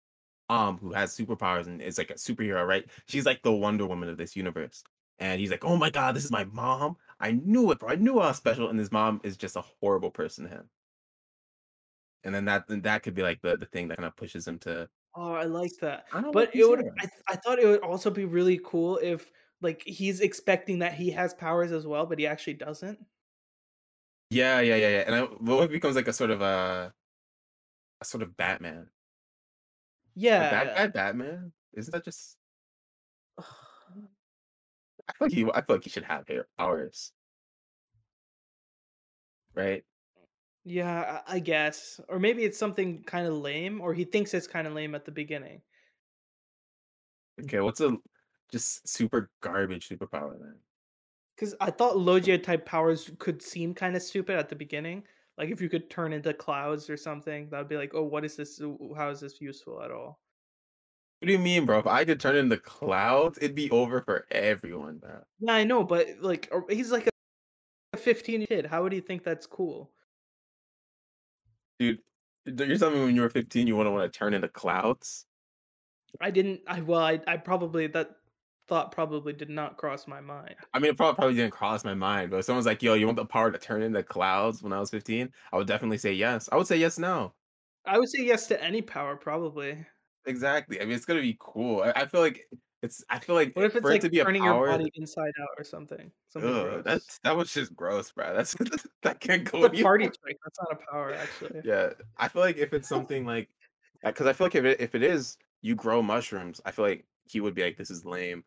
mom 0.49 0.77
who 0.79 0.93
has 0.93 1.15
superpowers 1.17 1.67
and 1.67 1.81
is 1.81 1.97
like 1.97 2.11
a 2.11 2.15
superhero, 2.15 2.67
right? 2.67 2.89
She's 3.07 3.25
like 3.25 3.43
the 3.43 3.51
Wonder 3.53 3.87
Woman 3.87 4.09
of 4.09 4.17
this 4.17 4.35
universe. 4.35 4.83
And 5.19 5.39
he's 5.41 5.51
like, 5.51 5.65
"Oh 5.65 5.77
my 5.77 5.89
god, 5.91 6.15
this 6.15 6.25
is 6.25 6.31
my 6.31 6.45
mom. 6.45 6.97
I 7.19 7.31
knew 7.33 7.71
it, 7.71 7.79
bro. 7.79 7.89
I 7.89 7.95
knew 7.95 8.19
I 8.19 8.27
was 8.29 8.37
special." 8.37 8.69
And 8.69 8.79
his 8.79 8.91
mom 8.91 9.21
is 9.23 9.37
just 9.37 9.55
a 9.57 9.61
horrible 9.61 10.11
person 10.11 10.45
to 10.45 10.49
him. 10.51 10.69
And 12.23 12.33
then 12.35 12.45
that 12.45 12.67
then 12.67 12.81
that 12.83 13.03
could 13.03 13.13
be 13.15 13.23
like 13.23 13.41
the, 13.41 13.57
the 13.57 13.65
thing 13.65 13.87
that 13.87 13.97
kind 13.97 14.05
of 14.07 14.15
pushes 14.15 14.47
him 14.47 14.59
to 14.59 14.89
Oh, 15.15 15.33
I 15.33 15.43
like 15.43 15.71
that. 15.81 16.05
I 16.11 16.21
don't 16.21 16.31
But 16.31 16.55
it 16.55 16.65
would. 16.67 16.79
I, 16.99 17.05
th- 17.05 17.23
I 17.27 17.35
thought 17.35 17.59
it 17.59 17.65
would 17.67 17.81
also 17.81 18.09
be 18.09 18.25
really 18.25 18.59
cool 18.63 18.97
if 18.97 19.31
like 19.61 19.83
he's 19.85 20.21
expecting 20.21 20.79
that 20.79 20.93
he 20.93 21.11
has 21.11 21.33
powers 21.33 21.71
as 21.71 21.85
well, 21.85 22.05
but 22.05 22.17
he 22.19 22.27
actually 22.27 22.53
doesn't. 22.55 23.05
Yeah, 24.31 24.61
yeah, 24.61 24.75
yeah, 24.77 24.89
yeah. 24.89 25.03
And 25.07 25.15
I, 25.15 25.21
what 25.23 25.69
becomes 25.69 25.95
like 25.95 26.07
a 26.07 26.13
sort 26.13 26.31
of 26.31 26.41
a, 26.41 26.93
a 28.01 28.05
sort 28.05 28.23
of 28.23 28.35
Batman? 28.37 28.91
A 30.37 30.43
Yeah. 30.43 30.43
bad 30.45 30.73
guy 30.73 30.87
Batman? 30.87 31.53
Isn't 31.73 31.91
that 31.93 32.03
just? 32.03 32.37
I 35.07 35.13
feel 35.13 35.25
like 35.27 35.33
he. 35.33 35.43
I 35.51 35.61
feel 35.61 35.75
like 35.75 35.83
he 35.83 35.89
should 35.91 36.03
have 36.05 36.27
hair 36.27 36.47
powers, 36.57 37.13
right? 39.53 39.85
Yeah, 40.63 41.23
I 41.27 41.35
I 41.35 41.39
guess. 41.39 41.99
Or 42.07 42.19
maybe 42.19 42.43
it's 42.43 42.57
something 42.57 43.03
kind 43.03 43.27
of 43.27 43.33
lame, 43.33 43.81
or 43.81 43.93
he 43.93 44.05
thinks 44.05 44.33
it's 44.33 44.47
kind 44.47 44.67
of 44.67 44.73
lame 44.73 44.93
at 44.95 45.05
the 45.05 45.11
beginning. 45.11 45.63
Okay, 47.41 47.59
what's 47.59 47.81
a 47.81 47.97
just 48.51 48.87
super 48.87 49.31
garbage 49.41 49.87
superpower 49.89 50.39
then? 50.39 50.59
Because 51.41 51.55
I 51.59 51.71
thought 51.71 51.97
Logia 51.97 52.37
type 52.37 52.67
powers 52.67 53.09
could 53.17 53.41
seem 53.41 53.73
kind 53.73 53.95
of 53.95 54.03
stupid 54.03 54.37
at 54.37 54.47
the 54.47 54.55
beginning. 54.55 55.01
Like 55.39 55.49
if 55.49 55.59
you 55.59 55.69
could 55.69 55.89
turn 55.89 56.13
into 56.13 56.35
clouds 56.35 56.87
or 56.87 56.95
something, 56.95 57.49
that 57.49 57.57
would 57.57 57.67
be 57.67 57.77
like, 57.77 57.95
oh, 57.95 58.03
what 58.03 58.23
is 58.23 58.35
this? 58.35 58.61
How 58.95 59.09
is 59.09 59.21
this 59.21 59.41
useful 59.41 59.81
at 59.81 59.89
all? 59.89 60.19
What 61.17 61.25
do 61.25 61.31
you 61.31 61.39
mean, 61.39 61.65
bro? 61.65 61.79
If 61.79 61.87
I 61.87 62.05
could 62.05 62.19
turn 62.19 62.35
into 62.35 62.57
clouds, 62.57 63.39
it'd 63.41 63.55
be 63.55 63.71
over 63.71 64.01
for 64.01 64.27
everyone, 64.29 64.99
bro. 64.99 65.23
Yeah, 65.39 65.53
I 65.53 65.63
know, 65.63 65.83
but 65.83 66.09
like 66.19 66.47
he's 66.69 66.91
like 66.91 67.09
a 67.93 67.97
15 67.97 68.45
kid. 68.45 68.67
How 68.67 68.83
would 68.83 68.93
he 68.93 68.99
think 68.99 69.23
that's 69.23 69.47
cool? 69.47 69.89
Dude, 71.79 72.01
you're 72.45 72.77
telling 72.77 72.99
me 72.99 73.05
when 73.05 73.15
you 73.15 73.21
were 73.21 73.31
15 73.31 73.65
you 73.65 73.75
wouldn't 73.75 73.95
want 73.95 74.13
to 74.13 74.15
turn 74.15 74.35
into 74.35 74.47
clouds? 74.47 75.25
I 76.21 76.29
didn't. 76.29 76.61
I 76.67 76.81
well, 76.81 76.99
I 76.99 77.19
I 77.25 77.37
probably 77.37 77.87
that 77.87 78.11
thought 78.67 78.91
probably 78.91 79.33
did 79.33 79.49
not 79.49 79.77
cross 79.77 80.07
my 80.07 80.21
mind. 80.21 80.55
I 80.73 80.79
mean, 80.79 80.91
it 80.91 80.97
probably, 80.97 81.15
probably 81.15 81.35
didn't 81.35 81.51
cross 81.53 81.83
my 81.83 81.93
mind, 81.93 82.31
but 82.31 82.37
if 82.37 82.45
someone's 82.45 82.65
like, 82.65 82.81
yo, 82.81 82.93
you 82.93 83.05
want 83.05 83.17
the 83.17 83.25
power 83.25 83.51
to 83.51 83.57
turn 83.57 83.81
into 83.81 84.03
clouds 84.03 84.63
when 84.63 84.73
I 84.73 84.79
was 84.79 84.89
15? 84.89 85.29
I 85.51 85.57
would 85.57 85.67
definitely 85.67 85.97
say 85.97 86.13
yes. 86.13 86.47
I 86.51 86.57
would 86.57 86.67
say 86.67 86.77
yes 86.77 86.97
now. 86.97 87.33
I 87.85 87.97
would 87.99 88.09
say 88.09 88.23
yes 88.23 88.47
to 88.47 88.63
any 88.63 88.81
power, 88.81 89.15
probably. 89.15 89.85
Exactly. 90.25 90.79
I 90.79 90.85
mean, 90.85 90.93
it's 90.93 91.05
gonna 91.05 91.21
be 91.21 91.35
cool. 91.39 91.81
I, 91.81 91.91
I 92.01 92.05
feel 92.05 92.21
like 92.21 92.47
it's. 92.83 93.03
I 93.09 93.19
feel 93.19 93.35
like 93.35 93.55
What 93.55 93.65
if 93.65 93.75
it's 93.75 93.81
for 93.81 93.89
it 93.89 93.95
like 93.95 94.01
to 94.01 94.09
be 94.09 94.19
a 94.19 94.23
turning 94.23 94.43
power. 94.43 94.67
your 94.67 94.77
body 94.77 94.91
inside 94.95 95.31
out 95.41 95.49
or 95.57 95.63
something? 95.63 96.11
Something 96.29 96.51
ugh, 96.53 96.83
that's 96.83 97.19
that 97.23 97.35
was 97.35 97.51
just 97.51 97.75
gross, 97.75 98.11
bro. 98.11 98.35
That's 98.35 98.55
that 99.03 99.19
can't 99.19 99.43
go. 99.51 99.63
It's 99.65 99.79
a 99.79 99.83
party 99.83 100.05
trick. 100.05 100.37
That's 100.45 100.59
not 100.59 100.73
a 100.79 100.91
power, 100.91 101.13
actually. 101.13 101.61
Yeah, 101.63 101.89
I 102.17 102.27
feel 102.27 102.41
like 102.43 102.57
if 102.57 102.73
it's 102.73 102.87
something 102.87 103.25
like, 103.25 103.49
because 104.03 104.27
I 104.27 104.33
feel 104.33 104.45
like 104.45 104.55
if 104.55 104.65
it 104.65 104.79
if 104.79 104.93
it 104.95 105.01
is, 105.03 105.37
you 105.61 105.73
grow 105.75 106.01
mushrooms. 106.03 106.61
I 106.65 106.71
feel 106.71 106.85
like 106.85 107.05
he 107.25 107.39
would 107.39 107.55
be 107.55 107.63
like, 107.63 107.77
this 107.77 107.89
is 107.91 108.05
lame, 108.05 108.43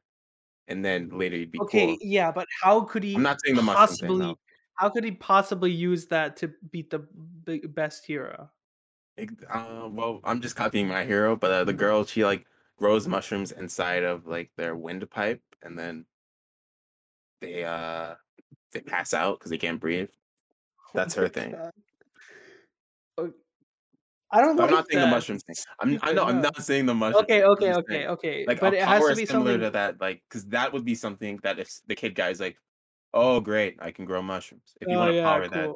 and 0.69 0.85
then 0.85 1.09
later 1.11 1.37
he'd 1.37 1.51
be 1.51 1.61
Okay, 1.61 1.87
cool. 1.87 1.99
yeah, 2.01 2.31
but 2.31 2.47
how 2.63 2.83
could 2.83 3.03
he 3.03 3.15
I'm 3.15 3.23
not 3.23 3.41
saying 3.45 3.57
the 3.57 3.63
mushroom 3.63 3.97
thing. 3.97 4.19
No. 4.19 4.37
How 4.77 4.91
could 4.91 5.05
he 5.05 5.13
possibly 5.13 5.71
use 5.71 6.07
that 6.07 6.37
to 6.39 6.53
beat 6.71 6.91
the 6.91 7.07
best 7.69 8.05
hero? 8.05 8.51
Uh, 9.49 9.89
well, 9.93 10.21
I'm 10.25 10.41
just 10.41 10.57
copying 10.57 10.89
my 10.89 11.05
hero, 11.05 11.37
but 11.37 11.51
uh, 11.53 11.65
the 11.65 11.73
girl 11.73 12.05
she 12.05 12.25
like 12.25 12.47
grows 12.77 13.07
mushrooms 13.07 13.53
inside 13.53 14.03
of 14.03 14.27
like 14.27 14.51
their 14.57 14.75
windpipe, 14.75 15.43
and 15.63 15.79
then 15.79 16.07
they 17.41 17.65
uh 17.65 18.17
they 18.73 18.81
pass 18.81 19.15
out 19.15 19.39
because 19.39 19.51
they 19.51 19.59
can't 19.59 19.81
breathe. 19.81 20.11
That's 20.95 21.17
Oh 21.17 21.21
her 21.21 21.29
thing. 21.29 21.53
God. 21.53 21.73
I 24.35 24.41
don't 24.41 24.61
I'm 24.61 24.69
not 24.71 24.91
saying 24.91 25.01
the 25.01 25.07
mushroom 25.07 25.39
thing. 25.39 25.55
I'm 25.79 25.99
I 26.03 26.13
know 26.13 26.25
I'm 26.25 26.41
not 26.41 26.61
saying 26.61 26.87
the 26.87 26.95
mushroom. 26.95 27.23
Okay, 27.23 27.45
okay, 27.45 27.73
okay, 27.73 27.95
saying, 27.95 28.07
okay. 28.09 28.45
Like 28.49 28.59
but 28.59 28.75
it 28.75 28.83
has 28.83 29.07
to 29.07 29.15
be 29.15 29.27
similar 29.27 29.53
something. 29.53 29.61
to 29.61 29.71
that, 29.71 30.01
like 30.01 30.25
because 30.29 30.45
that 30.47 30.73
would 30.73 30.85
be 30.85 30.97
something 30.97 31.39
that 31.45 31.61
if 31.61 31.71
the 31.87 31.95
kid 31.95 32.17
guy's 32.17 32.41
like, 32.41 32.57
oh 33.13 33.39
great, 33.39 33.77
I 33.81 33.93
can 33.93 34.05
grow 34.07 34.23
mushrooms. 34.23 34.75
If 34.81 34.89
you 34.89 34.95
oh 34.95 34.99
want 34.99 35.13
to 35.13 35.17
yeah, 35.19 35.23
power 35.25 35.47
that. 35.49 35.73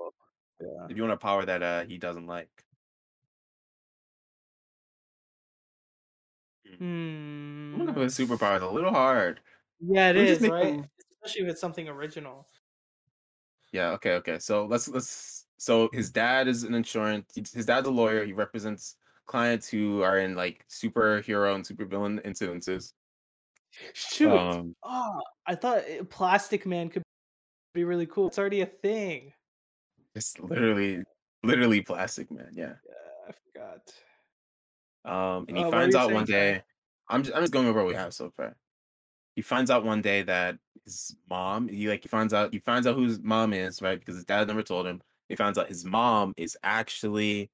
Yeah. 0.61 0.87
if 0.91 0.97
you 0.97 1.03
want 1.05 1.13
a 1.15 1.17
power 1.19 1.45
that 1.45 1.63
uh 1.63 1.85
he 1.85 1.99
doesn't 1.99 2.27
like. 2.27 2.51
Hmm. 6.79 7.77
I'm 7.81 7.87
for 7.95 8.01
the 8.01 8.07
superpowers 8.07 8.63
a 8.63 8.67
little 8.67 8.91
hard. 8.93 9.39
Yeah, 9.81 10.11
it 10.11 10.17
is 10.17 10.41
right. 10.49 10.65
them- 10.65 10.91
Especially 11.23 11.47
if 11.47 11.53
it's 11.53 11.61
something 11.61 11.89
original. 11.89 12.47
Yeah. 13.73 13.91
Okay. 13.93 14.15
Okay. 14.15 14.39
So 14.41 14.67
let's 14.67 14.89
let's. 14.89 15.38
So 15.59 15.91
his 15.93 16.11
dad 16.11 16.49
is 16.49 16.63
an 16.63 16.75
insurance. 16.75 17.35
His 17.35 17.67
dad's 17.67 17.89
a 17.89 17.91
lawyer. 17.91 18.25
He 18.25 18.33
represents 18.33 18.97
clients 19.27 19.69
who 19.69 20.03
are 20.03 20.19
in 20.19 20.35
like 20.35 20.65
superhero 20.69 21.55
and 21.55 21.65
supervillain 21.65 22.25
incidences. 22.25 22.93
Shoot. 23.93 24.31
Um, 24.33 24.75
oh, 24.85 25.21
I 25.47 25.55
thought 25.55 25.79
uh, 25.79 26.05
Plastic 26.05 26.65
Man 26.65 26.89
could 26.89 27.03
be 27.75 27.85
really 27.85 28.07
cool. 28.07 28.29
It's 28.29 28.39
already 28.39 28.63
a 28.63 28.67
thing. 28.67 29.33
it's 30.15 30.39
literally, 30.39 31.03
literally 31.43 31.83
Plastic 31.83 32.31
Man. 32.31 32.51
Yeah. 32.53 32.75
Yeah, 32.89 33.29
I 33.29 33.33
forgot. 33.53 35.37
Um, 35.37 35.45
and 35.49 35.57
he 35.59 35.65
Uh, 35.65 35.71
finds 35.71 35.95
out 35.95 36.13
one 36.13 36.25
day. 36.25 36.63
I'm 37.09 37.23
just, 37.23 37.35
I'm 37.37 37.43
just 37.43 37.53
going 37.53 37.67
over 37.67 37.81
what 37.81 37.89
we 37.89 37.95
have 37.95 38.15
so 38.15 38.31
far. 38.37 38.57
He 39.35 39.43
finds 39.43 39.71
out 39.71 39.85
one 39.85 40.03
day 40.03 40.23
that 40.23 40.59
his 40.85 41.15
mom. 41.29 41.69
He 41.69 41.89
like 41.89 42.03
he 42.03 42.09
finds 42.09 42.33
out 42.35 42.53
he 42.53 42.59
finds 42.59 42.87
out 42.87 42.97
who 42.97 43.05
his 43.05 43.21
mom 43.21 43.53
is 43.53 43.81
right 43.83 43.99
because 43.99 44.17
his 44.17 44.25
dad 44.25 44.49
never 44.49 44.63
told 44.63 44.87
him. 44.87 45.01
He 45.29 45.37
finds 45.37 45.59
out 45.59 45.69
his 45.69 45.85
mom 45.85 46.33
is 46.37 46.57
actually 46.63 47.51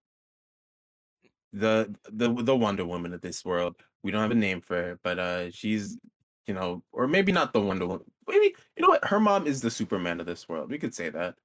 the 1.53 1.95
the 2.11 2.33
the 2.33 2.57
Wonder 2.57 2.85
Woman 2.85 3.13
of 3.13 3.21
this 3.21 3.45
world. 3.45 3.77
We 4.03 4.11
don't 4.11 4.23
have 4.23 4.31
a 4.31 4.35
name 4.35 4.61
for 4.61 4.77
her, 4.77 5.01
but 5.03 5.19
uh, 5.19 5.51
she's 5.51 5.99
you 6.47 6.55
know, 6.55 6.83
or 6.93 7.07
maybe 7.07 7.33
not 7.33 7.53
the 7.53 7.61
Wonder 7.61 7.87
Woman. 7.87 8.05
Maybe 8.29 8.55
you 8.77 8.83
know 8.83 8.89
what? 8.89 9.05
Her 9.05 9.21
mom 9.21 9.47
is 9.47 9.61
the 9.61 9.71
Superman 9.71 10.21
of 10.21 10.27
this 10.27 10.49
world. 10.49 10.71
We 10.71 10.79
could 10.79 10.95
say 10.95 11.11
that. 11.11 11.37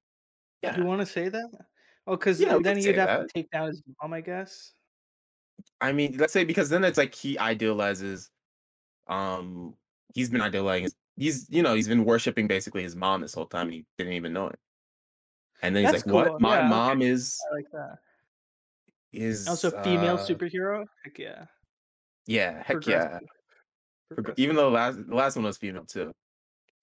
Yeah. 0.61 0.75
Do 0.75 0.81
you 0.81 0.87
want 0.87 0.99
to 1.01 1.05
say 1.05 1.29
that? 1.29 1.49
Oh, 2.05 2.17
because 2.17 2.39
Yeah, 2.39 2.57
then 2.61 2.79
you'd 2.79 2.95
have 2.95 3.07
that. 3.07 3.27
to 3.29 3.33
take 3.33 3.49
down 3.51 3.67
his 3.67 3.81
mom, 4.01 4.13
I 4.13 4.21
guess. 4.21 4.73
I 5.81 5.91
mean, 5.91 6.17
let's 6.17 6.33
say 6.33 6.43
because 6.43 6.69
then 6.69 6.83
it's 6.83 6.97
like 6.97 7.13
he 7.13 7.37
idealizes, 7.37 8.29
um, 9.07 9.75
he's 10.13 10.29
been 10.29 10.41
idealizing. 10.41 10.89
He's 11.17 11.47
you 11.49 11.61
know 11.61 11.75
he's 11.75 11.87
been 11.87 12.05
worshiping 12.05 12.47
basically 12.47 12.83
his 12.83 12.95
mom 12.95 13.21
this 13.21 13.33
whole 13.33 13.45
time. 13.45 13.67
And 13.67 13.73
he 13.73 13.85
didn't 13.97 14.13
even 14.13 14.33
know 14.33 14.47
it. 14.47 14.59
And 15.61 15.75
then 15.75 15.83
he's 15.83 15.91
That's 15.91 16.05
like, 16.05 16.13
"What? 16.31 16.41
My 16.41 16.55
yeah, 16.55 16.59
okay. 16.61 16.69
mom 16.69 17.01
is 17.01 17.37
I 17.51 17.55
like 17.55 17.65
that. 17.73 17.97
is 19.11 19.47
Also, 19.47 19.69
female 19.83 20.15
uh, 20.15 20.25
superhero. 20.25 20.85
Heck 21.03 21.17
yeah. 21.19 21.45
Yeah, 22.27 22.63
heck 22.63 22.85
yeah. 22.87 23.19
Progressive. 24.13 24.39
Even 24.39 24.55
though 24.55 24.69
the 24.69 24.75
last 24.75 24.97
the 25.07 25.15
last 25.15 25.35
one 25.35 25.45
was 25.45 25.57
female 25.57 25.85
too. 25.85 26.11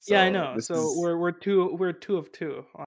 yeah, 0.09 0.23
I 0.23 0.31
know. 0.31 0.59
So 0.59 0.75
is- 0.75 0.99
we're 0.99 1.17
we're 1.17 1.33
two 1.33 1.75
we're 1.79 1.93
two 1.93 2.17
of 2.19 2.31
two 2.33 2.65
on, 2.75 2.85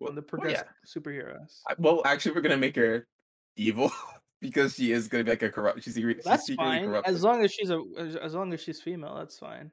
well, 0.00 0.10
on 0.10 0.14
the 0.14 0.20
well, 0.20 0.28
progressive 0.28 0.66
yeah. 0.66 1.00
superheroes. 1.00 1.60
I- 1.68 1.74
Well, 1.78 2.02
actually, 2.04 2.32
we're 2.34 2.42
gonna 2.42 2.56
make 2.56 2.76
her 2.76 3.06
evil 3.56 3.90
because 4.40 4.74
she 4.74 4.92
is 4.92 5.08
gonna 5.08 5.24
be 5.24 5.30
like 5.30 5.42
a 5.42 5.50
corrupt. 5.50 5.82
She's, 5.82 5.94
secret- 5.94 6.16
she's 6.18 6.24
That's 6.24 6.46
secretly 6.46 6.64
fine 6.78 6.84
corrupt. 6.86 7.08
as 7.08 7.22
long 7.24 7.44
as 7.44 7.52
she's 7.52 7.70
a 7.70 7.82
as, 7.98 8.16
as 8.16 8.34
long 8.34 8.52
as 8.52 8.60
she's 8.60 8.80
female. 8.80 9.16
That's 9.16 9.38
fine. 9.38 9.70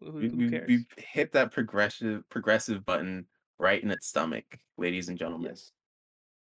Who, 0.00 0.12
we, 0.12 0.28
who 0.28 0.36
we, 0.36 0.60
we 0.66 0.84
hit 0.96 1.32
that 1.32 1.52
progressive 1.52 2.28
progressive 2.28 2.84
button 2.84 3.26
right 3.60 3.82
in 3.82 3.90
its 3.90 4.08
stomach, 4.08 4.44
ladies 4.78 5.08
and 5.08 5.18
gentlemen. 5.18 5.52
Yes. 5.52 5.72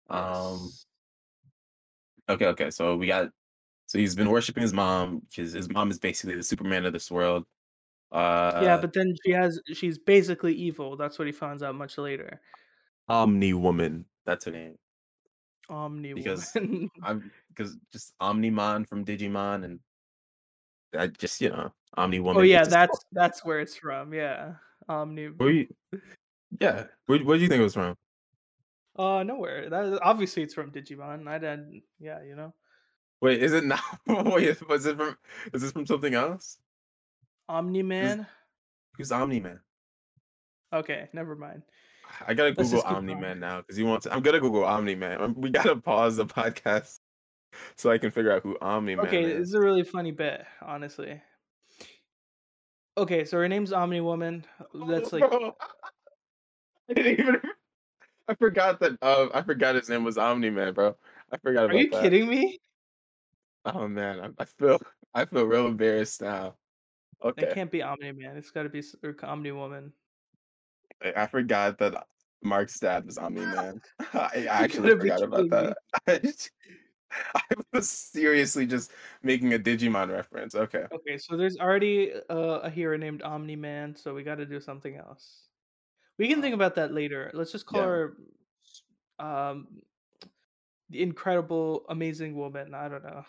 Um. 0.08 0.70
Okay. 2.28 2.46
Okay. 2.46 2.70
So 2.70 2.96
we 2.96 3.06
got. 3.06 3.30
So 3.86 3.98
he's 3.98 4.14
been 4.14 4.30
worshiping 4.30 4.62
his 4.62 4.72
mom 4.72 5.22
because 5.28 5.52
his 5.52 5.68
mom 5.68 5.90
is 5.90 5.98
basically 5.98 6.36
the 6.36 6.44
Superman 6.44 6.86
of 6.86 6.92
this 6.92 7.10
world. 7.10 7.44
Uh, 8.12 8.60
yeah, 8.62 8.76
but 8.76 8.92
then 8.92 9.14
she 9.24 9.32
has 9.32 9.60
she's 9.72 9.98
basically 9.98 10.54
evil. 10.54 10.96
That's 10.96 11.18
what 11.18 11.26
he 11.26 11.32
finds 11.32 11.62
out 11.62 11.74
much 11.74 11.98
later. 11.98 12.40
Omni 13.08 13.52
Woman. 13.54 14.04
That's 14.26 14.44
her 14.44 14.52
name. 14.52 14.76
Omni 15.68 16.14
Because 16.14 16.52
woman. 16.54 16.90
I'm 17.02 17.30
because 17.48 17.76
just 17.92 18.14
Omnimon 18.20 18.88
from 18.88 19.04
Digimon, 19.04 19.64
and 19.64 19.80
I 20.96 21.06
just 21.06 21.40
you 21.40 21.50
know 21.50 21.72
Omni 21.96 22.20
Woman. 22.20 22.40
oh 22.40 22.44
yeah, 22.44 22.64
that's 22.64 23.04
that's 23.12 23.44
where 23.44 23.60
it's 23.60 23.76
from. 23.76 24.12
Yeah, 24.12 24.54
Omni. 24.88 25.30
You, 25.40 25.66
yeah. 26.58 26.84
Where, 27.06 27.18
where 27.20 27.36
do 27.36 27.42
you 27.42 27.48
think 27.48 27.60
it 27.60 27.64
was 27.64 27.74
from? 27.74 27.96
Uh, 28.98 29.22
nowhere. 29.22 29.70
That 29.70 29.98
obviously 30.02 30.42
it's 30.42 30.54
from 30.54 30.72
Digimon. 30.72 31.28
I 31.28 31.38
didn't. 31.38 31.82
Yeah, 31.98 32.22
you 32.22 32.34
know, 32.34 32.52
Wait, 33.20 33.42
is 33.42 33.52
it 33.52 33.64
not? 33.66 33.80
Wait, 34.06 34.68
was 34.68 34.86
it 34.86 34.96
from? 34.96 35.16
Is 35.52 35.62
this 35.62 35.72
from 35.72 35.86
something 35.86 36.14
else? 36.14 36.58
Omni 37.48 37.82
Man. 37.82 38.26
Who's 38.96 39.12
Omni 39.12 39.40
Man? 39.40 39.60
Okay, 40.72 41.08
never 41.12 41.34
mind. 41.34 41.62
I 42.26 42.34
gotta 42.34 42.54
Let's 42.56 42.70
Google 42.70 42.86
Omni 42.86 43.14
Man 43.14 43.40
now 43.40 43.58
because 43.60 43.78
you 43.78 43.86
want. 43.86 44.02
To, 44.04 44.12
I'm 44.12 44.20
gonna 44.20 44.40
Google 44.40 44.64
Omni 44.64 44.94
Man. 44.94 45.34
We 45.36 45.50
gotta 45.50 45.76
pause 45.76 46.16
the 46.16 46.26
podcast 46.26 46.98
so 47.76 47.90
I 47.90 47.98
can 47.98 48.10
figure 48.10 48.32
out 48.32 48.42
who 48.42 48.56
Omni 48.60 48.96
Man 48.96 49.06
Okay, 49.06 49.24
is. 49.24 49.38
this 49.38 49.48
is 49.48 49.54
a 49.54 49.60
really 49.60 49.82
funny 49.84 50.10
bit, 50.10 50.44
honestly. 50.62 51.20
Okay, 52.96 53.24
so 53.24 53.38
her 53.38 53.48
name's 53.48 53.72
Omni 53.72 54.00
Woman. 54.00 54.44
That's 54.88 55.12
like 55.12 55.22
Bro, 55.30 55.38
I 55.38 55.38
didn't 55.38 55.54
even. 56.96 57.40
I 58.28 58.34
forgot 58.34 58.80
that. 58.80 58.96
Uh, 59.02 59.28
I 59.34 59.42
forgot 59.42 59.74
his 59.74 59.88
name 59.88 60.04
was 60.04 60.16
Omni 60.16 60.50
Man, 60.50 60.72
bro. 60.72 60.96
I 61.32 61.38
forgot 61.38 61.64
about 61.64 61.76
Are 61.76 61.78
you 61.78 61.90
that. 61.90 62.02
kidding 62.02 62.28
me? 62.28 62.60
Oh 63.64 63.88
man, 63.88 64.20
I, 64.20 64.42
I 64.42 64.44
feel. 64.44 64.78
I 65.14 65.24
feel 65.24 65.44
real 65.44 65.66
embarrassed 65.66 66.22
now. 66.22 66.54
Okay, 67.24 67.42
It 67.42 67.54
can't 67.54 67.70
be 67.70 67.82
Omni 67.82 68.12
Man. 68.12 68.36
It's 68.36 68.52
got 68.52 68.62
to 68.62 68.68
be 68.68 68.80
Omni 69.24 69.50
Woman. 69.50 69.92
I, 71.16 71.26
forgot 71.26 71.78
that 71.78 72.06
Mark's 72.44 72.78
dad 72.78 73.06
was 73.06 73.18
Omni 73.18 73.44
Man. 73.44 73.80
I 74.14 74.46
actually 74.48 74.90
forgot 74.90 75.22
about 75.22 75.50
that. 75.50 75.76
I, 76.06 76.20
I 77.34 77.54
was 77.72 77.90
seriously 77.90 78.66
just 78.66 78.92
making 79.24 79.52
a 79.54 79.58
Digimon 79.58 80.12
reference. 80.12 80.54
Okay. 80.54 80.84
Okay, 80.92 81.18
so 81.18 81.36
there's 81.36 81.56
already 81.56 82.12
uh, 82.30 82.60
a 82.60 82.70
hero 82.70 82.96
named 82.96 83.22
Omni 83.22 83.56
Man, 83.56 83.96
so 83.96 84.14
we 84.14 84.22
got 84.22 84.36
to 84.36 84.46
do 84.46 84.60
something 84.60 84.94
else. 84.94 85.49
We 86.20 86.28
can 86.28 86.42
think 86.42 86.54
about 86.54 86.74
that 86.74 86.92
later. 86.92 87.30
Let's 87.32 87.50
just 87.50 87.64
call 87.64 87.80
Yeah. 87.80 87.86
her 87.86 88.16
um 89.18 89.68
the 90.90 91.02
incredible 91.02 91.86
amazing 91.88 92.36
woman. 92.36 92.74
I 92.74 92.90
don't 92.90 93.02
know. 93.02 93.24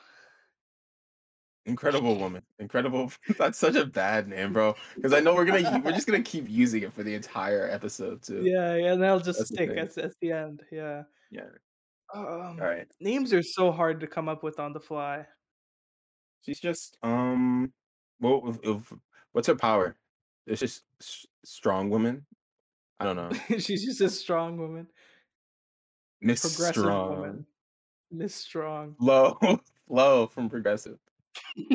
Incredible 1.65 2.17
woman. 2.17 2.41
Incredible. 2.59 3.09
That's 3.37 3.57
such 3.57 3.75
a 3.75 3.85
bad 3.85 4.27
name, 4.27 4.51
bro. 4.51 4.75
Because 4.95 5.13
I 5.13 5.21
know 5.21 5.33
we're 5.33 5.45
gonna 5.45 5.81
we're 5.85 5.93
just 5.93 6.05
gonna 6.05 6.21
keep 6.33 6.49
using 6.49 6.83
it 6.83 6.91
for 6.91 7.03
the 7.03 7.15
entire 7.15 7.69
episode 7.71 8.23
too. 8.23 8.41
Yeah, 8.43 8.75
yeah, 8.75 8.91
and 8.91 9.01
that'll 9.01 9.19
just 9.21 9.39
That's 9.39 9.53
stick 9.53 9.69
at, 9.69 9.97
at 9.97 10.11
the 10.19 10.33
end. 10.33 10.63
Yeah. 10.69 11.03
Yeah. 11.29 11.47
Um, 12.13 12.25
All 12.59 12.67
right. 12.67 12.89
Names 12.99 13.31
are 13.31 13.41
so 13.41 13.71
hard 13.71 14.01
to 14.01 14.07
come 14.07 14.27
up 14.27 14.43
with 14.43 14.59
on 14.59 14.73
the 14.73 14.81
fly. 14.81 15.25
She's 16.45 16.59
just 16.59 16.97
um. 17.03 17.71
If- 18.21 18.93
what's 19.31 19.47
her 19.47 19.55
power? 19.55 19.95
It's 20.45 20.59
just 20.59 20.83
strong 21.45 21.89
woman. 21.89 22.25
I 23.01 23.03
don't 23.03 23.15
know. 23.15 23.57
She's 23.59 23.83
just 23.85 24.01
a 24.01 24.09
strong 24.09 24.57
woman, 24.57 24.87
Miss 26.21 26.41
progressive 26.41 26.83
Strong. 26.83 27.09
woman, 27.09 27.45
Miss 28.11 28.35
Strong. 28.35 28.95
Flo. 28.99 29.37
Flo 29.87 30.27
from 30.27 30.49
Progressive. 30.49 30.97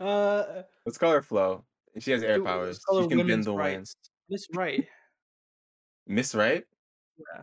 uh, 0.00 0.62
Let's 0.84 0.98
call 0.98 1.12
her 1.12 1.22
Flo. 1.22 1.64
And 1.94 2.02
She 2.02 2.10
has 2.10 2.22
air 2.22 2.42
powers. 2.42 2.80
She 2.92 3.06
can 3.08 3.26
bend 3.26 3.44
the 3.44 3.52
wind. 3.52 3.76
rights. 3.78 3.96
Miss 4.28 4.46
Right. 4.54 4.86
Miss 6.06 6.34
Right? 6.34 6.64
Yeah, 7.16 7.42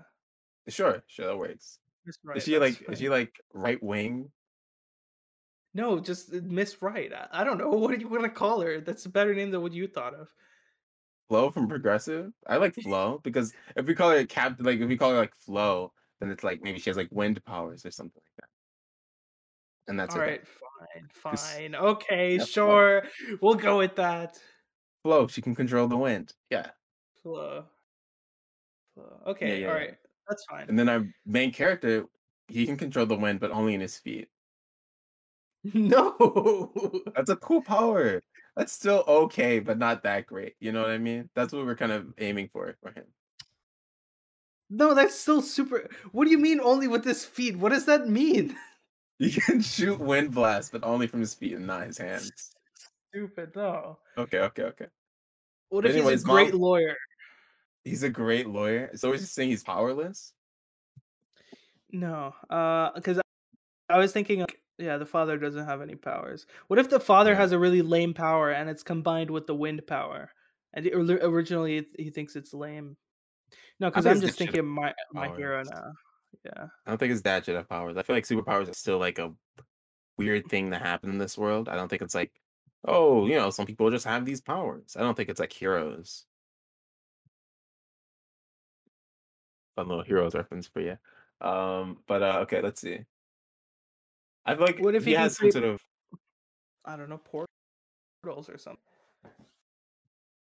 Sure, 0.67 1.01
sure, 1.07 1.27
that 1.27 1.37
works. 1.37 1.79
Miss 2.05 2.17
Right. 2.23 2.37
is 2.37 2.43
she 2.43 2.57
like 2.59 2.75
fine. 2.75 2.93
is 2.93 2.99
she 2.99 3.09
like 3.09 3.39
right 3.53 3.81
wing? 3.81 4.29
No, 5.73 5.99
just 5.99 6.33
uh, 6.33 6.39
Miss 6.43 6.81
Right. 6.81 7.11
I, 7.13 7.27
I 7.41 7.43
don't 7.43 7.57
know. 7.57 7.69
What 7.69 7.95
do 7.95 8.01
you 8.01 8.09
want 8.09 8.23
to 8.23 8.29
call 8.29 8.59
her? 8.61 8.81
That's 8.81 9.05
a 9.05 9.09
better 9.09 9.33
name 9.33 9.51
than 9.51 9.61
what 9.61 9.71
you 9.73 9.87
thought 9.87 10.13
of. 10.13 10.27
Flo 11.31 11.49
from 11.49 11.69
Progressive? 11.69 12.33
I 12.45 12.57
like 12.57 12.75
Flow 12.75 13.21
because 13.23 13.53
if 13.77 13.85
we 13.85 13.95
call 13.95 14.09
her 14.09 14.25
Cap 14.25 14.57
like 14.59 14.81
if 14.81 14.89
we 14.89 14.97
call 14.97 15.11
her 15.11 15.17
like 15.17 15.33
Flow, 15.33 15.93
then 16.19 16.29
it's 16.29 16.43
like 16.43 16.61
maybe 16.61 16.77
she 16.77 16.89
has 16.89 16.97
like 16.97 17.07
wind 17.09 17.41
powers 17.45 17.85
or 17.85 17.91
something 17.91 18.21
like 18.21 18.35
that. 18.41 19.89
And 19.89 19.97
that's 19.97 20.13
all 20.13 20.19
right. 20.19 20.41
fine, 20.45 21.31
Just- 21.31 21.53
fine. 21.53 21.73
Okay, 21.73 22.35
Yeah, 22.35 22.43
sure. 22.43 23.03
We'll 23.41 23.55
go 23.55 23.77
with 23.77 23.95
that. 23.95 24.39
Flow. 25.03 25.27
she 25.27 25.41
can 25.41 25.55
control 25.55 25.87
the 25.87 25.95
wind. 25.95 26.33
Yeah. 26.49 26.67
Flow. 27.23 27.63
Flo. 28.93 29.21
Okay, 29.27 29.61
yeah, 29.61 29.71
all 29.73 29.79
yeah. 29.79 29.91
That's 30.27 30.43
fine. 30.49 30.65
And 30.67 30.77
then 30.77 30.89
our 30.89 31.05
main 31.25 31.53
character, 31.53 32.07
he 32.49 32.65
can 32.65 32.75
control 32.75 33.05
the 33.05 33.15
wind, 33.15 33.39
but 33.39 33.51
only 33.51 33.73
in 33.73 33.79
his 33.79 33.97
feet. 33.97 34.27
no. 35.73 36.73
That's 37.15 37.29
a 37.29 37.37
cool 37.37 37.61
power. 37.61 38.21
That's 38.55 38.73
still 38.73 39.03
okay, 39.07 39.59
but 39.59 39.77
not 39.77 40.03
that 40.03 40.25
great. 40.25 40.55
You 40.59 40.71
know 40.71 40.81
what 40.81 40.91
I 40.91 40.97
mean? 40.97 41.29
That's 41.35 41.53
what 41.53 41.65
we're 41.65 41.75
kind 41.75 41.91
of 41.91 42.13
aiming 42.17 42.49
for 42.51 42.75
for 42.81 42.91
him. 42.91 43.05
No, 44.69 44.93
that's 44.93 45.15
still 45.15 45.41
super. 45.41 45.89
What 46.11 46.25
do 46.25 46.31
you 46.31 46.37
mean 46.37 46.59
only 46.61 46.87
with 46.87 47.03
his 47.03 47.25
feet? 47.25 47.57
What 47.57 47.71
does 47.71 47.85
that 47.85 48.07
mean? 48.07 48.55
He 49.19 49.29
can 49.29 49.61
shoot 49.61 49.99
wind 49.99 50.31
blast, 50.33 50.71
but 50.71 50.83
only 50.83 51.05
from 51.05 51.19
his 51.19 51.35
feet 51.35 51.53
and 51.53 51.67
not 51.67 51.85
his 51.85 51.99
hands. 51.99 52.31
Stupid. 53.11 53.55
No. 53.55 53.99
Okay, 54.17 54.39
okay, 54.39 54.63
okay. 54.63 54.87
What 55.69 55.81
But 55.83 55.91
if 55.91 55.95
anyways, 55.97 56.21
he's 56.21 56.23
a 56.23 56.27
great 56.27 56.53
Mom- 56.53 56.61
lawyer? 56.61 56.95
He's 57.83 58.01
a 58.01 58.09
great 58.09 58.47
lawyer. 58.47 58.89
So 58.95 59.11
he's 59.11 59.21
just 59.21 59.35
saying 59.35 59.49
he's 59.49 59.63
powerless. 59.63 60.33
No, 61.91 62.33
uh, 62.49 62.91
because 62.95 63.19
I 63.89 63.97
was 63.99 64.11
thinking, 64.11 64.39
like, 64.39 64.60
yeah, 64.81 64.97
the 64.97 65.05
father 65.05 65.37
doesn't 65.37 65.65
have 65.65 65.81
any 65.81 65.95
powers. 65.95 66.45
What 66.67 66.79
if 66.79 66.89
the 66.89 66.99
father 66.99 67.31
Yeah. 67.31 67.37
has 67.37 67.51
a 67.51 67.59
really 67.59 67.81
lame 67.81 68.13
power 68.13 68.51
and 68.51 68.69
it's 68.69 68.83
combined 68.83 69.29
with 69.29 69.47
the 69.47 69.55
wind 69.55 69.85
power? 69.87 70.31
And 70.73 70.85
it- 70.85 70.93
originally 70.95 71.87
he 71.97 72.09
thinks 72.09 72.35
it's 72.35 72.53
lame. 72.53 72.97
No, 73.79 73.89
because 73.89 74.05
I'm 74.05 74.21
just 74.21 74.37
thinking 74.37 74.65
my 74.65 74.93
my 75.13 75.35
hero 75.35 75.63
now. 75.63 75.93
Yeah. 76.45 76.67
I 76.85 76.89
don't 76.91 76.97
think 76.97 77.11
his 77.11 77.21
dad 77.21 77.45
should 77.45 77.55
have 77.55 77.67
powers. 77.69 77.97
I 77.97 78.03
feel 78.03 78.15
like 78.15 78.25
superpowers 78.25 78.69
are 78.69 78.73
still 78.73 78.97
like 78.97 79.19
a 79.19 79.33
weird 80.17 80.47
thing 80.47 80.71
to 80.71 80.77
happen 80.77 81.09
in 81.09 81.17
this 81.17 81.37
world. 81.37 81.67
I 81.67 81.75
don't 81.75 81.89
think 81.89 82.01
it's 82.01 82.15
like, 82.15 82.31
oh, 82.85 83.25
you 83.27 83.35
know, 83.35 83.49
some 83.49 83.65
people 83.65 83.89
just 83.91 84.05
have 84.05 84.25
these 84.25 84.41
powers. 84.41 84.95
I 84.97 85.01
don't 85.01 85.15
think 85.15 85.29
it's 85.29 85.39
like 85.39 85.51
heroes. 85.51 86.25
Fun 89.75 89.87
little 89.87 90.03
heroes 90.03 90.35
reference 90.35 90.67
for 90.67 90.81
you. 90.81 90.97
Um, 91.41 91.97
but 92.07 92.21
uh, 92.21 92.39
okay, 92.43 92.61
let's 92.61 92.81
see. 92.81 92.99
I 94.45 94.55
feel 94.55 94.65
like 94.65 94.79
What 94.79 94.95
if 94.95 95.03
he 95.05 95.11
he 95.11 95.15
has 95.17 95.37
some 95.37 95.51
sort 95.51 95.63
of 95.65 95.81
I 96.85 96.95
don't 96.95 97.09
know 97.09 97.19
portals 97.19 98.49
or 98.49 98.57
something. 98.57 98.81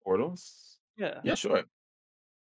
portals. 0.04 0.78
Yeah. 0.98 1.20
Yeah, 1.24 1.36
sure. 1.36 1.64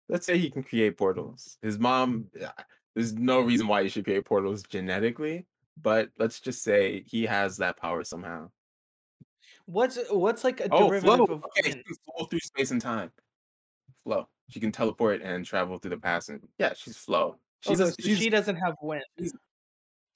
Let's 0.08 0.26
say 0.26 0.38
he 0.38 0.50
can 0.50 0.62
create 0.62 0.96
portals. 0.96 1.58
His 1.62 1.78
mom, 1.78 2.30
uh, 2.40 2.48
there's 2.94 3.14
no 3.14 3.40
reason 3.40 3.66
why 3.66 3.82
he 3.82 3.88
should 3.88 4.04
create 4.04 4.24
portals 4.24 4.62
genetically, 4.62 5.46
but 5.82 6.10
let's 6.18 6.40
just 6.40 6.62
say 6.62 7.02
he 7.06 7.24
has 7.24 7.56
that 7.56 7.76
power 7.76 8.04
somehow. 8.04 8.50
What's 9.64 9.98
what's 10.10 10.44
like 10.44 10.60
a 10.60 10.68
Oh, 10.70 10.88
derivative 10.88 11.26
flow. 11.26 11.34
of 11.36 11.44
Okay, 11.44 11.70
she 11.70 11.82
can 11.82 11.96
flow 12.04 12.26
through 12.26 12.40
space 12.40 12.70
and 12.70 12.80
time. 12.80 13.10
Flow. 14.04 14.28
She 14.48 14.60
can 14.60 14.70
teleport 14.70 15.22
and 15.22 15.44
travel 15.44 15.78
through 15.78 15.90
the 15.90 15.96
past. 15.98 16.28
And 16.28 16.46
yeah, 16.58 16.72
she's 16.74 16.96
flow. 16.96 17.36
Oh, 17.36 17.70
she's, 17.70 17.80
Okay, 17.80 17.88
a, 17.88 17.92
so 17.92 17.96
she's 18.00 18.18
she 18.18 18.30
doesn't 18.30 18.56
have 18.56 18.76
wind. 18.80 19.02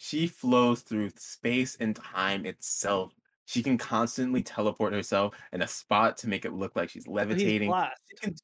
She 0.03 0.27
flows 0.27 0.81
through 0.81 1.11
space 1.19 1.77
and 1.79 1.95
time 1.95 2.47
itself. 2.47 3.15
She 3.45 3.63
can 3.63 3.77
constantly 3.77 4.43
teleport 4.43 4.95
herself 4.95 5.37
in 5.53 5.61
a 5.61 5.69
spot 5.69 6.17
to 6.19 6.29
make 6.29 6.47
it 6.47 6.55
look 6.55 6.75
like 6.75 6.89
she's 6.89 7.05
But 7.05 7.11
He's 7.11 7.29
levitating. 7.29 7.69
blast. 7.69 8.01
She 8.09 8.17
can- 8.17 8.35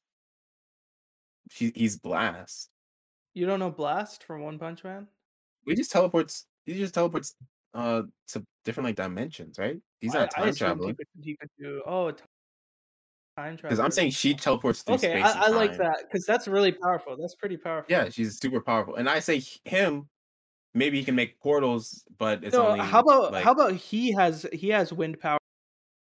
she, 1.49 1.71
he's 1.73 1.97
blast. 1.97 2.69
You 3.33 3.47
don't 3.47 3.57
know 3.59 3.71
blast 3.71 4.23
from 4.23 4.43
One 4.43 4.59
Punch 4.59 4.83
Man? 4.83 5.07
He 5.65 5.73
just 5.73 5.91
teleports. 5.91 6.45
He 6.67 6.75
just 6.75 6.93
teleports 6.93 7.33
uh 7.73 8.03
to 8.27 8.45
different 8.63 8.85
like 8.85 8.95
dimensions, 8.95 9.57
right? 9.57 9.81
He's 9.99 10.13
I- 10.13 10.19
not 10.19 10.33
a 10.35 10.39
I 10.39 10.43
time 10.45 10.55
traveler. 10.55 10.87
He 10.89 10.93
could, 10.93 11.07
he 11.23 11.37
could 11.37 11.49
do 11.57 11.81
oh 11.87 12.11
time 12.11 13.57
travel. 13.57 13.57
Because 13.63 13.79
I'm 13.79 13.89
saying 13.89 14.11
she 14.11 14.35
teleports 14.35 14.83
through 14.83 14.95
okay, 14.95 15.21
space. 15.21 15.33
I, 15.33 15.45
I 15.45 15.45
and 15.47 15.55
like 15.55 15.75
that 15.77 16.03
because 16.03 16.23
that's 16.27 16.47
really 16.47 16.71
powerful. 16.71 17.17
That's 17.17 17.33
pretty 17.33 17.57
powerful. 17.57 17.87
Yeah, 17.89 18.09
she's 18.09 18.37
super 18.37 18.61
powerful. 18.61 18.93
And 18.95 19.09
I 19.09 19.17
say 19.21 19.41
him, 19.63 20.07
maybe 20.77 20.97
he 20.99 21.05
can 21.05 21.15
make 21.15 21.39
portals, 21.39 22.05
but 22.17 22.43
it's 22.43 22.57
No, 22.57 22.57
only 22.57 22.81
how 22.81 23.01
about 23.01 23.33
like, 23.33 23.43
how 23.43 23.51
about 23.51 23.73
he 23.73 24.11
has 24.13 24.45
he 24.53 24.69
has 24.69 24.93
wind 24.93 25.19
power 25.19 25.37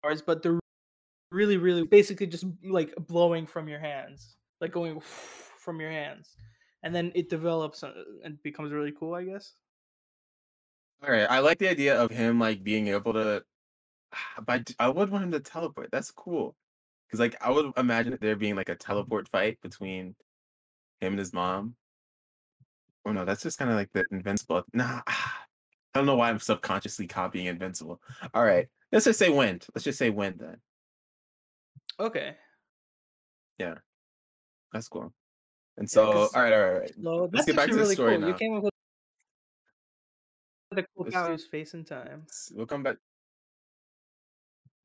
powers, 0.03 0.21
but 0.21 0.43
they're 0.43 0.59
really 1.31 1.57
really 1.57 1.85
basically 1.85 2.27
just 2.27 2.45
like 2.63 2.95
blowing 2.97 3.47
from 3.47 3.69
your 3.69 3.79
hands, 3.79 4.37
like 4.61 4.71
going 4.73 4.99
from 5.01 5.81
your 5.81 5.91
hands, 5.91 6.37
and 6.83 6.95
then 6.95 7.11
it 7.15 7.29
develops 7.29 7.83
uh, 7.83 8.05
and 8.23 8.41
becomes 8.43 8.71
really 8.73 8.93
cool. 8.93 9.15
I 9.15 9.25
guess. 9.25 9.55
All 11.01 11.09
right, 11.11 11.29
I 11.29 11.39
like 11.39 11.59
the 11.59 11.69
idea 11.69 11.99
of 12.01 12.11
him 12.11 12.39
like 12.39 12.63
being 12.63 12.87
able 12.87 13.13
to. 13.13 13.45
But 14.45 14.75
I 14.79 14.89
would 14.89 15.09
want 15.11 15.25
him 15.25 15.31
to 15.33 15.39
teleport. 15.41 15.91
That's 15.91 16.11
cool, 16.11 16.57
because 17.07 17.19
like 17.21 17.35
I 17.43 17.51
would 17.51 17.73
imagine 17.77 18.17
there 18.21 18.35
being 18.37 18.55
like 18.55 18.69
a 18.69 18.75
teleport 18.75 19.27
fight 19.29 19.61
between 19.61 20.15
him 21.01 21.13
and 21.13 21.19
his 21.19 21.33
mom. 21.33 21.77
Oh 23.05 23.11
no, 23.11 23.25
that's 23.25 23.43
just 23.43 23.57
kind 23.57 23.71
of 23.71 23.77
like 23.77 23.91
the 23.93 24.05
invincible. 24.11 24.63
Nah, 24.73 25.01
I 25.07 25.13
don't 25.93 26.05
know 26.05 26.15
why 26.15 26.29
I'm 26.29 26.39
subconsciously 26.39 27.07
copying 27.07 27.47
invincible. 27.47 28.01
All 28.33 28.43
right, 28.43 28.67
let's 28.91 29.05
just 29.05 29.19
say 29.19 29.29
wind. 29.29 29.65
Let's 29.73 29.85
just 29.85 29.97
say 29.99 30.09
wind 30.09 30.35
then. 30.39 30.57
Okay. 31.99 32.35
Yeah, 33.57 33.75
that's 34.71 34.87
cool. 34.87 35.13
And 35.77 35.89
so, 35.89 36.11
'cause- 36.11 36.33
all 36.35 36.41
right, 36.43 36.53
all 36.53 36.59
right, 36.59 36.73
all 36.73 36.79
right. 36.79 36.93
So 37.01 37.29
Let's 37.33 37.45
get 37.45 37.55
back 37.55 37.69
to 37.69 37.75
the 37.75 37.81
really 37.81 37.95
story 37.95 38.17
cool. 38.17 38.25
You 38.27 38.31
now. 38.33 38.37
came 38.37 38.55
up 38.57 38.63
with 38.63 38.73
a 40.79 40.85
cool 40.95 41.05
guy 41.05 41.27
who's 41.29 41.47
facing 41.47 41.83
time. 41.85 42.27
We'll 42.53 42.65
come 42.67 42.83
back. 42.83 42.97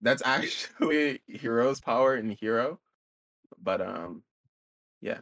That's 0.01 0.23
actually 0.25 1.21
Hiro's 1.41 1.81
power 1.81 2.17
in 2.17 2.31
Hero, 2.31 2.81
but 3.63 3.81
um, 3.81 4.23
yeah. 5.01 5.19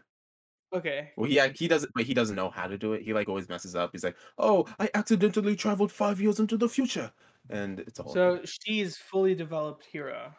Okay. 0.75 1.11
Well, 1.17 1.29
he 1.29 1.39
ac- 1.39 1.55
he 1.57 1.69
doesn't, 1.69 1.93
but 1.95 2.05
he 2.05 2.15
doesn't 2.15 2.37
know 2.37 2.51
how 2.51 2.67
to 2.67 2.79
do 2.79 2.95
it. 2.95 3.03
He 3.03 3.13
like 3.13 3.29
always 3.29 3.49
messes 3.49 3.75
up. 3.77 3.91
He's 3.93 4.05
like, 4.05 4.17
"Oh, 4.39 4.67
I 4.79 4.89
accidentally 4.95 5.55
traveled 5.57 5.93
five 5.93 6.21
years 6.21 6.41
into 6.41 6.57
the 6.57 6.69
future," 6.69 7.13
and 7.51 7.81
it's 7.81 8.01
all. 8.01 8.13
So 8.13 8.41
she's 8.45 8.97
fully 8.97 9.35
developed 9.35 9.85
hero. 9.85 10.35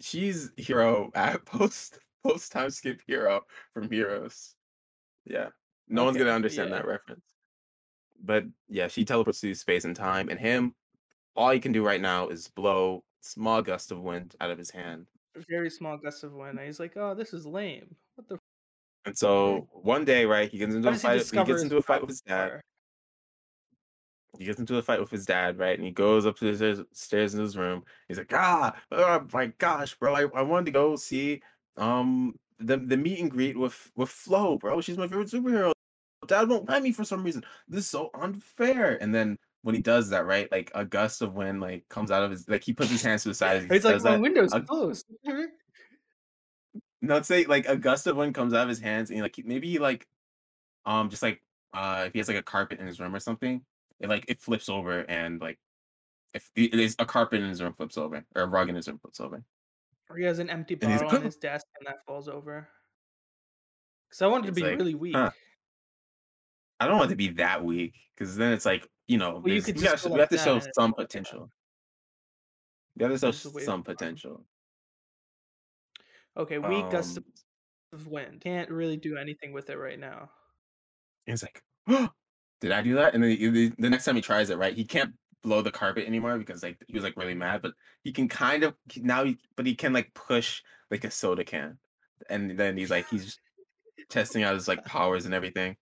she's 0.00 0.50
Hiro 0.56 1.10
at 1.14 1.44
post 1.46 1.98
post 2.22 2.52
time 2.52 2.70
skip 2.70 3.00
Hiro 3.06 3.42
from 3.74 3.90
Heroes. 3.90 4.54
Yeah, 5.24 5.48
no 5.88 6.04
one's 6.04 6.16
gonna 6.16 6.30
understand 6.30 6.70
yeah. 6.70 6.76
that 6.76 6.86
reference. 6.86 7.24
But 8.22 8.44
yeah, 8.68 8.88
she 8.88 9.04
teleports 9.04 9.40
through 9.40 9.54
space 9.54 9.84
and 9.84 9.96
time, 9.96 10.28
and 10.28 10.38
him, 10.38 10.74
all 11.36 11.50
he 11.50 11.60
can 11.60 11.72
do 11.72 11.84
right 11.84 12.00
now 12.00 12.28
is 12.28 12.48
blow 12.48 13.04
small 13.20 13.62
gust 13.62 13.90
of 13.92 14.00
wind 14.00 14.36
out 14.40 14.50
of 14.50 14.58
his 14.58 14.70
hand. 14.70 15.08
Very 15.48 15.70
small 15.70 15.96
gust 15.98 16.24
of 16.24 16.32
wind. 16.34 16.58
And 16.58 16.66
he's 16.66 16.80
like, 16.80 16.96
"Oh, 16.96 17.14
this 17.14 17.32
is 17.34 17.46
lame. 17.46 17.96
What 18.16 18.28
the?" 18.28 18.38
And 19.04 19.16
so 19.16 19.68
one 19.72 20.04
day, 20.04 20.24
right, 20.24 20.50
he 20.50 20.58
gets 20.58 20.74
into 20.74 20.88
How 20.88 20.90
a 20.90 20.92
does 20.92 21.02
he 21.02 21.08
fight. 21.08 21.46
He 21.46 21.52
gets 21.52 21.62
into 21.62 21.76
a 21.76 21.82
fight 21.82 22.00
with 22.00 22.10
his 22.10 22.20
dad. 22.20 22.60
He 24.38 24.44
gets 24.46 24.58
into 24.60 24.78
a 24.78 24.82
fight 24.82 25.00
with 25.00 25.10
his 25.10 25.26
dad, 25.26 25.58
right? 25.58 25.76
And 25.76 25.84
he 25.84 25.92
goes 25.92 26.24
up 26.24 26.36
to 26.38 26.56
the 26.56 26.86
stairs, 26.92 27.34
in 27.34 27.40
his 27.40 27.56
room. 27.56 27.84
He's 28.08 28.18
like, 28.18 28.32
ah, 28.32 28.74
oh 28.90 29.26
my 29.32 29.46
gosh, 29.58 29.94
bro, 29.96 30.14
I, 30.14 30.22
I 30.34 30.42
wanted 30.42 30.66
to 30.66 30.70
go 30.72 30.96
see 30.96 31.42
um 31.76 32.34
the 32.58 32.76
the 32.76 32.96
meet 32.96 33.18
and 33.18 33.30
greet 33.30 33.58
with 33.58 33.90
with 33.96 34.08
Flo, 34.08 34.56
bro. 34.56 34.80
She's 34.80 34.96
my 34.98 35.06
favorite 35.08 35.28
superhero. 35.28 35.72
Dad 36.26 36.48
won't 36.48 36.68
let 36.68 36.82
me 36.82 36.92
for 36.92 37.04
some 37.04 37.24
reason. 37.24 37.44
This 37.68 37.80
is 37.84 37.90
so 37.90 38.10
unfair. 38.14 38.96
And 39.02 39.14
then 39.14 39.36
when 39.62 39.74
he 39.74 39.80
does 39.82 40.08
that, 40.10 40.26
right, 40.26 40.50
like 40.52 40.70
a 40.74 40.84
gust 40.84 41.22
of 41.22 41.34
wind 41.34 41.60
like 41.60 41.88
comes 41.88 42.10
out 42.10 42.22
of 42.22 42.30
his 42.30 42.48
like 42.48 42.64
he 42.64 42.72
puts 42.72 42.90
his 42.90 43.02
hands 43.02 43.22
to 43.24 43.30
the 43.30 43.34
side. 43.34 43.62
he 43.68 43.68
He's 43.68 43.84
like, 43.84 44.02
"My 44.02 44.12
that. 44.12 44.20
window's 44.20 44.52
a- 44.52 44.60
closed." 44.60 45.06
No, 47.02 47.16
it's 47.16 47.28
like 47.30 47.48
like 47.48 47.68
a 47.68 47.76
gust 47.76 48.06
of 48.06 48.16
wind 48.16 48.34
comes 48.34 48.54
out 48.54 48.62
of 48.62 48.68
his 48.68 48.78
hands, 48.78 49.10
and 49.10 49.20
like 49.20 49.36
he- 49.36 49.42
maybe 49.42 49.68
he 49.68 49.78
like, 49.78 50.06
um, 50.86 51.10
just 51.10 51.22
like 51.22 51.42
uh, 51.74 52.04
if 52.06 52.12
he 52.12 52.18
has 52.20 52.28
like 52.28 52.36
a 52.36 52.42
carpet 52.42 52.78
in 52.80 52.86
his 52.86 53.00
room 53.00 53.14
or 53.14 53.18
something, 53.20 53.60
it 54.00 54.08
like 54.08 54.24
it 54.28 54.38
flips 54.40 54.68
over, 54.68 55.00
and 55.10 55.40
like 55.40 55.58
if 56.32 56.48
it 56.54 56.74
is 56.74 56.94
a 56.98 57.04
carpet 57.04 57.42
in 57.42 57.48
his 57.48 57.60
room 57.60 57.74
flips 57.74 57.98
over, 57.98 58.24
or 58.36 58.42
a 58.42 58.46
rug 58.46 58.68
in 58.68 58.76
his 58.76 58.86
room 58.88 58.98
flips 58.98 59.20
over. 59.20 59.42
Or 60.08 60.16
he 60.16 60.24
has 60.24 60.38
an 60.38 60.48
empty 60.48 60.78
And 60.80 60.92
he's 60.92 61.00
bottle 61.00 61.08
like, 61.08 61.18
on 61.20 61.24
his 61.24 61.36
desk 61.36 61.66
and 61.78 61.86
that 61.86 62.04
falls 62.06 62.28
over. 62.28 62.68
Because 64.08 64.22
I 64.22 64.26
want 64.26 64.44
it 64.44 64.48
to 64.48 64.50
It's 64.50 64.56
be 64.60 64.62
like, 64.68 64.78
really 64.78 64.94
weak. 64.94 65.14
huh. 65.16 65.30
I 66.80 66.86
don't 66.86 66.98
want 66.98 67.10
it 67.10 67.14
to 67.14 67.16
be 67.16 67.28
that 67.30 67.64
weak, 67.64 67.94
because 68.14 68.36
then 68.36 68.52
it's 68.52 68.64
like 68.66 68.86
you 69.08 69.18
know, 69.18 69.40
Well, 69.42 69.48
you 69.52 69.60
there's- 69.60 69.64
could 69.66 69.76
we, 69.76 69.82
just 69.82 69.94
gotta, 70.04 70.08
go 70.08 70.14
we 70.14 70.20
like 70.20 70.20
have 70.20 70.28
to 70.30 70.36
that 70.36 70.44
show 70.44 70.52
and 70.54 70.62
it 70.66 70.74
some 70.74 70.92
falls 70.92 70.96
down. 70.98 71.06
potential. 71.06 71.50
We 72.96 73.02
have 73.04 73.12
to 73.12 73.18
show 73.18 73.30
Just 73.32 73.60
some 73.66 73.82
potential. 73.82 74.44
Okay, 76.36 76.58
weak 76.58 76.90
gust 76.90 77.18
Um, 77.18 77.24
of 77.92 78.06
wind. 78.06 78.40
Can't 78.40 78.70
really 78.70 78.96
do 78.96 79.16
anything 79.16 79.52
with 79.52 79.68
it 79.70 79.76
right 79.76 79.98
now. 79.98 80.30
He's 81.26 81.42
like, 81.42 81.62
did 82.60 82.72
I 82.72 82.82
do 82.82 82.94
that? 82.94 83.14
And 83.14 83.22
then 83.22 83.30
he- 83.30 83.48
the, 83.48 83.72
the 83.78 83.90
next 83.90 84.04
time 84.04 84.16
he 84.16 84.22
tries 84.22 84.50
it, 84.50 84.58
right, 84.58 84.74
he 84.74 84.84
can't 84.84 85.14
blow 85.42 85.60
the 85.62 85.70
carpet 85.72 86.06
anymore 86.06 86.38
because 86.38 86.62
like 86.62 86.78
he 86.86 86.94
was 86.94 87.02
like 87.02 87.16
really 87.16 87.34
mad, 87.34 87.62
but 87.62 87.74
he 88.04 88.12
can 88.12 88.28
kind 88.28 88.62
of 88.64 88.74
now, 88.96 89.24
he, 89.24 89.38
but 89.56 89.66
he 89.66 89.74
can 89.74 89.92
like 89.92 90.12
push 90.14 90.62
like 90.90 91.04
a 91.04 91.10
soda 91.10 91.44
can, 91.44 91.78
and 92.30 92.58
then 92.58 92.76
he's 92.76 92.90
like 92.90 93.08
he's 93.08 93.38
testing 94.10 94.42
out 94.42 94.54
his 94.54 94.68
like 94.68 94.84
powers 94.84 95.24
and 95.26 95.34
everything, 95.34 95.76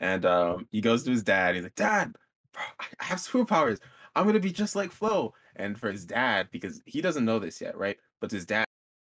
and 0.00 0.24
um 0.26 0.68
he 0.72 0.80
goes 0.80 1.04
to 1.04 1.10
his 1.10 1.22
dad. 1.22 1.54
He's 1.54 1.64
like, 1.64 1.74
Dad, 1.74 2.14
bro, 2.52 2.62
I 2.80 2.86
I 3.00 3.04
have 3.04 3.18
superpowers. 3.18 3.80
I'm 4.14 4.26
gonna 4.26 4.40
be 4.40 4.52
just 4.52 4.76
like 4.76 4.92
Flo. 4.92 5.34
And 5.56 5.78
for 5.78 5.90
his 5.92 6.04
dad, 6.04 6.48
because 6.50 6.82
he 6.86 7.00
doesn't 7.00 7.24
know 7.24 7.38
this 7.38 7.60
yet, 7.60 7.76
right? 7.78 7.96
But 8.20 8.30
his 8.32 8.44
dad, 8.46 8.63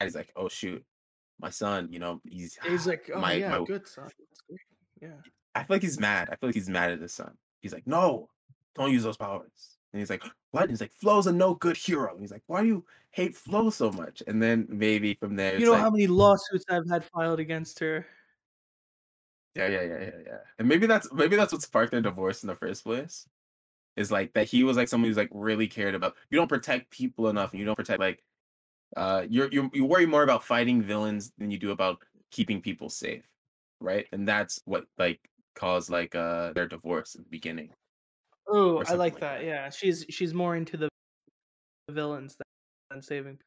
he's 0.07 0.15
like, 0.15 0.33
oh 0.37 0.49
shoot, 0.49 0.85
my 1.41 1.51
son, 1.51 1.89
you 1.91 1.99
know, 1.99 2.21
he's 2.29 2.59
He's 2.67 2.87
like, 2.87 3.11
oh 3.15 3.21
my- 3.21 3.35
yeah, 3.35 3.59
my- 3.59 3.65
good 3.65 3.87
son. 3.87 4.09
Yeah. 5.01 5.09
I 5.55 5.61
feel 5.65 5.77
like 5.77 5.83
he's 5.83 5.99
mad. 5.99 6.29
I 6.31 6.37
feel 6.37 6.49
like 6.49 6.55
he's 6.55 6.69
mad 6.69 6.91
at 6.91 7.01
his 7.01 7.13
son. 7.13 7.37
He's 7.61 7.73
like, 7.73 7.87
no, 7.87 8.29
don't 8.77 8.93
use 8.93 9.03
those 9.03 9.17
powers. 9.17 9.77
And 9.93 9.99
he's 10.01 10.11
like, 10.11 10.23
what? 10.53 10.63
And 10.63 10.71
he's 10.71 10.81
like, 10.81 10.93
Flo's 10.93 11.27
a 11.27 11.33
no 11.33 11.55
good 11.55 11.77
hero. 11.77 12.13
And 12.13 12.21
he's 12.21 12.31
like, 12.31 12.45
why 12.47 12.61
do 12.63 12.69
you 12.69 12.85
hate 13.11 13.35
Flo 13.37 13.71
so 13.71 13.91
much? 13.91 14.23
And 14.29 14.41
then 14.41 14.67
maybe 14.69 15.15
from 15.15 15.35
there, 15.35 15.59
You 15.59 15.67
know 15.67 15.73
like, 15.73 15.81
how 15.81 15.91
many 15.91 16.07
lawsuits 16.07 16.65
I've 16.71 16.89
had 16.89 17.05
filed 17.05 17.41
against 17.41 17.81
her. 17.81 18.07
yeah, 19.57 19.67
yeah, 19.67 19.83
yeah, 19.83 19.99
yeah, 20.01 20.11
yeah. 20.27 20.39
And 20.61 20.69
maybe 20.69 20.87
that's 20.87 21.13
maybe 21.13 21.35
that's 21.35 21.53
what 21.53 21.63
sparked 21.63 21.91
their 21.91 22.01
divorce 22.01 22.45
in 22.45 22.47
the 22.47 22.55
first 22.55 22.85
place. 22.85 23.27
Is 23.97 24.13
like 24.13 24.33
that 24.35 24.47
he 24.47 24.63
was 24.63 24.77
like 24.77 24.87
someone 24.87 25.09
who's 25.11 25.17
like 25.17 25.31
really 25.33 25.67
cared 25.67 25.97
about. 25.97 26.15
You 26.31 26.39
don't 26.39 26.49
protect 26.49 26.91
people 26.91 27.29
enough, 27.29 27.51
and 27.51 27.59
you 27.59 27.67
don't 27.67 27.75
protect 27.77 27.99
like, 27.99 28.23
uh, 28.97 29.27
you're 29.29 29.49
you're 29.53 29.71
you 29.73 29.85
worry 29.87 30.07
more 30.07 30.23
about 30.23 30.45
fighting 30.45 30.83
villains 30.83 31.33
than 31.39 31.51
you 31.51 31.59
do 31.59 31.71
about 31.71 32.05
keeping 32.31 32.61
people 32.63 32.89
safe, 32.91 33.25
right? 33.81 34.07
And 34.13 34.27
that's 34.29 34.61
what 34.65 34.87
like 34.99 35.31
caused 35.55 35.91
like 35.91 36.15
uh 36.15 36.53
their 36.55 36.69
divorce 36.69 37.15
in 37.15 37.23
the 37.25 37.31
beginning. 37.31 37.75
Oh, 38.47 38.83
I 38.87 38.95
like 38.95 38.95
like 38.95 39.19
that. 39.21 39.21
that. 39.21 39.45
Yeah, 39.45 39.71
she's 39.71 40.05
she's 40.11 40.35
more 40.35 40.57
into 40.57 40.77
the 40.77 40.89
villains 41.91 42.37
than, 42.37 42.45
than 42.91 43.03
saving. 43.03 43.41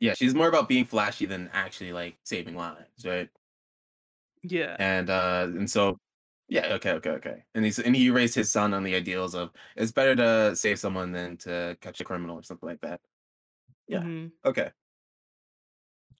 yeah, 0.00 0.14
she's 0.14 0.34
more 0.34 0.48
about 0.48 0.68
being 0.68 0.84
flashy 0.84 1.26
than 1.26 1.48
actually 1.52 1.92
like 1.92 2.18
saving 2.24 2.54
lives, 2.56 3.04
right? 3.04 3.30
Yeah. 4.42 4.78
And 4.78 5.10
uh 5.10 5.46
and 5.56 5.70
so 5.70 5.98
yeah, 6.48 6.74
okay, 6.74 6.92
okay, 6.94 7.10
okay. 7.10 7.44
And 7.54 7.64
he's 7.64 7.78
and 7.78 7.96
he 7.96 8.10
raised 8.10 8.34
his 8.34 8.52
son 8.52 8.74
on 8.74 8.84
the 8.84 8.94
ideals 8.94 9.34
of 9.34 9.52
it's 9.76 9.92
better 9.92 10.14
to 10.16 10.56
save 10.56 10.78
someone 10.78 11.12
than 11.12 11.36
to 11.38 11.76
catch 11.80 12.00
a 12.00 12.04
criminal 12.04 12.38
or 12.38 12.42
something 12.42 12.68
like 12.68 12.80
that. 12.82 13.00
Yeah. 13.88 14.00
Mhm. 14.00 14.32
Okay. 14.44 14.70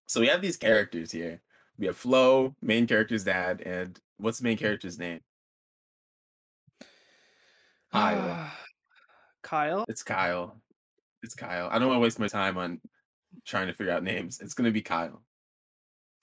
So 0.07 0.21
we 0.21 0.29
have 0.29 0.41
these 0.43 0.57
characters 0.57 1.11
here. 1.11 1.43
We 1.79 1.87
have 1.87 1.97
Flo, 1.97 2.55
main 2.63 2.87
character's 2.87 3.25
dad, 3.25 3.61
and 3.63 3.99
what's 4.19 4.39
the 4.39 4.45
main 4.45 4.57
character's 4.57 4.99
name? 4.99 5.21
Kyle. 7.93 8.51
Kyle. 9.43 9.85
It's 9.89 10.03
Kyle. 10.03 10.61
It's 11.23 11.35
Kyle. 11.35 11.69
I 11.71 11.79
don't 11.79 11.89
want 11.89 11.99
to 11.99 12.03
waste 12.03 12.19
my 12.19 12.29
time 12.29 12.59
on 12.59 12.81
trying 13.45 13.67
to 13.69 13.73
figure 13.75 13.93
out 13.93 14.03
names. 14.03 14.41
It's 14.41 14.55
gonna 14.55 14.71
be 14.71 14.83
Kyle. 14.83 15.23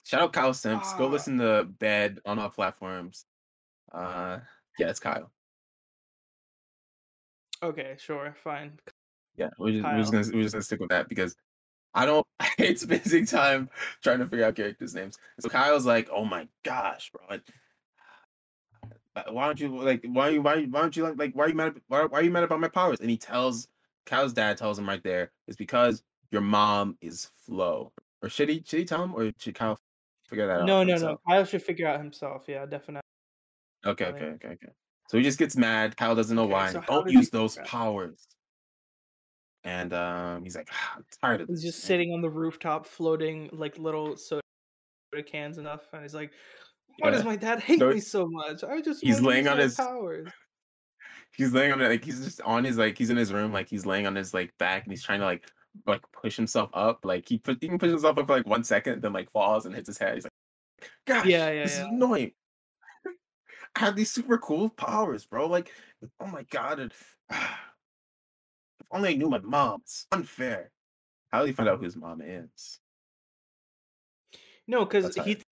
Shout 0.04 0.20
out 0.22 0.32
Kyle 0.32 0.54
Simps. 0.54 0.92
Go 0.94 1.06
Ah. 1.06 1.08
listen 1.08 1.38
to 1.38 1.64
Bed 1.64 2.20
on 2.24 2.38
all 2.38 2.50
platforms. 2.50 3.26
Uh 3.92 4.40
yeah, 4.78 4.88
it's 4.90 5.00
Kyle. 5.00 5.30
Okay, 7.62 7.96
sure, 7.98 8.34
fine. 8.42 8.78
Yeah, 9.36 9.50
we're 9.58 9.72
just, 9.72 9.84
we're 9.84 9.98
just 9.98 10.12
gonna 10.12 10.26
we're 10.32 10.42
just 10.42 10.54
gonna 10.54 10.62
stick 10.62 10.80
with 10.80 10.90
that 10.90 11.08
because 11.08 11.34
I 11.94 12.06
don't 12.06 12.26
I 12.40 12.50
hate 12.56 12.80
spending 12.80 13.26
time 13.26 13.68
trying 14.02 14.18
to 14.18 14.26
figure 14.26 14.44
out 14.44 14.56
characters' 14.56 14.94
names. 14.94 15.18
So 15.40 15.48
Kyle's 15.48 15.86
like, 15.86 16.08
oh 16.12 16.24
my 16.24 16.48
gosh, 16.64 17.10
bro. 17.10 17.38
Uh, 19.16 19.22
Why 19.30 19.46
don't 19.46 19.60
you 19.60 19.76
like 19.76 20.04
why 20.06 20.30
you 20.30 20.42
why 20.42 20.64
why 20.64 20.80
don't 20.80 20.96
you 20.96 21.04
like 21.04 21.16
like 21.16 21.34
why 21.34 21.44
are 21.44 21.48
you 21.48 21.54
mad 21.54 21.74
why, 21.86 22.04
why 22.04 22.18
are 22.18 22.22
you 22.22 22.30
mad 22.30 22.42
about 22.42 22.60
my 22.60 22.68
powers? 22.68 23.00
And 23.00 23.08
he 23.08 23.16
tells 23.16 23.68
Kyle's 24.06 24.32
dad 24.32 24.56
tells 24.56 24.78
him 24.78 24.88
right 24.88 25.02
there, 25.02 25.30
it's 25.46 25.56
because 25.56 26.02
your 26.30 26.42
mom 26.42 26.98
is 27.00 27.28
Flo. 27.46 27.92
Or 28.22 28.28
should 28.28 28.48
he 28.48 28.62
should 28.66 28.80
he 28.80 28.84
tell 28.84 29.04
him 29.04 29.14
or 29.14 29.30
should 29.38 29.54
Kyle 29.54 29.78
figure 30.28 30.46
that 30.46 30.60
out? 30.60 30.66
No, 30.66 30.82
no, 30.82 30.96
no. 30.96 31.20
Kyle 31.28 31.44
should 31.44 31.62
figure 31.62 31.86
out 31.86 32.00
himself. 32.00 32.44
Yeah, 32.48 32.66
definitely. 32.66 33.02
Okay, 33.86 34.06
okay, 34.06 34.24
okay, 34.24 34.48
okay. 34.48 34.72
So 35.08 35.18
he 35.18 35.22
just 35.22 35.38
gets 35.38 35.56
mad. 35.56 35.96
Kyle 35.96 36.14
doesn't 36.14 36.34
know 36.34 36.44
Okay, 36.44 36.52
why. 36.52 36.72
so 36.72 36.82
Don't 36.86 37.10
use 37.10 37.30
those 37.30 37.58
powers. 37.64 38.26
And 39.64 39.92
um, 39.94 40.44
he's 40.44 40.54
like, 40.56 40.68
"Ah, 40.72 40.94
I'm 40.96 41.04
tired 41.22 41.40
of 41.40 41.48
He's 41.48 41.62
this. 41.62 41.72
just 41.72 41.84
man." 41.84 41.86
sitting 41.88 42.12
on 42.12 42.20
the 42.20 42.28
rooftop, 42.30 42.86
floating 42.86 43.48
like 43.52 43.78
little 43.78 44.16
soda 44.16 44.42
cans 45.26 45.58
enough, 45.58 45.82
and 45.92 46.02
he's 46.02 46.14
like, 46.14 46.32
"Why 46.98 47.10
does 47.10 47.24
my 47.24 47.36
dad 47.36 47.60
hate 47.62 47.78
No, 47.80 47.90
me 47.90 48.00
so 48.00 48.26
much? 48.28 48.62
I 48.62 48.80
just 48.82 49.02
he's 49.02 49.20
laying 49.20 49.48
on 49.48 49.58
his- 49.58 49.74
powers." 49.76 50.28
he's 51.36 51.52
laying 51.52 51.72
on 51.72 51.80
it 51.80 51.88
like 51.88 52.04
he's 52.04 52.24
just 52.24 52.40
on 52.42 52.62
his 52.62 52.78
like 52.78 52.96
he's 52.96 53.10
in 53.10 53.16
his 53.16 53.32
room 53.32 53.52
like 53.52 53.68
he's 53.68 53.84
laying 53.84 54.06
on 54.06 54.14
his 54.14 54.32
like 54.32 54.56
back 54.58 54.84
and 54.84 54.92
he's 54.92 55.02
trying 55.02 55.18
to 55.18 55.24
like 55.26 55.50
like 55.84 56.00
push 56.12 56.36
himself 56.36 56.70
up 56.74 57.04
like 57.04 57.28
he 57.28 57.38
put 57.38 57.58
he 57.60 57.66
can 57.66 57.76
push 57.76 57.90
himself 57.90 58.16
up 58.18 58.26
for 58.28 58.36
like 58.36 58.46
one 58.46 58.62
second 58.62 59.02
then 59.02 59.12
like 59.12 59.28
falls 59.32 59.66
and 59.66 59.74
hits 59.74 59.88
his 59.88 59.98
head 59.98 60.14
he's 60.14 60.22
like 60.24 60.88
gosh, 61.08 61.26
Yeah, 61.26 61.50
yeah, 61.50 61.62
this 61.64 61.72
is 61.74 61.78
annoying. 61.80 62.30
I 63.76 63.80
have 63.80 63.96
these 63.96 64.12
super 64.12 64.38
cool 64.38 64.68
powers, 64.68 65.26
bro. 65.26 65.46
Like, 65.48 65.72
oh 66.20 66.26
my 66.28 66.44
god, 66.44 66.78
and, 66.78 66.92
if 66.92 67.16
only 68.94 69.10
I 69.10 69.14
knew 69.14 69.28
my 69.28 69.40
mom. 69.40 69.80
It's 69.82 70.06
unfair. 70.12 70.70
How 71.32 71.42
do 71.42 71.48
you 71.48 71.52
find 71.52 71.68
out 71.68 71.78
who 71.78 71.84
his 71.84 71.96
mom 71.96 72.22
is? 72.22 72.78
No, 74.66 74.84
because 74.84 75.14
he 75.16 75.34
th- 75.34 75.42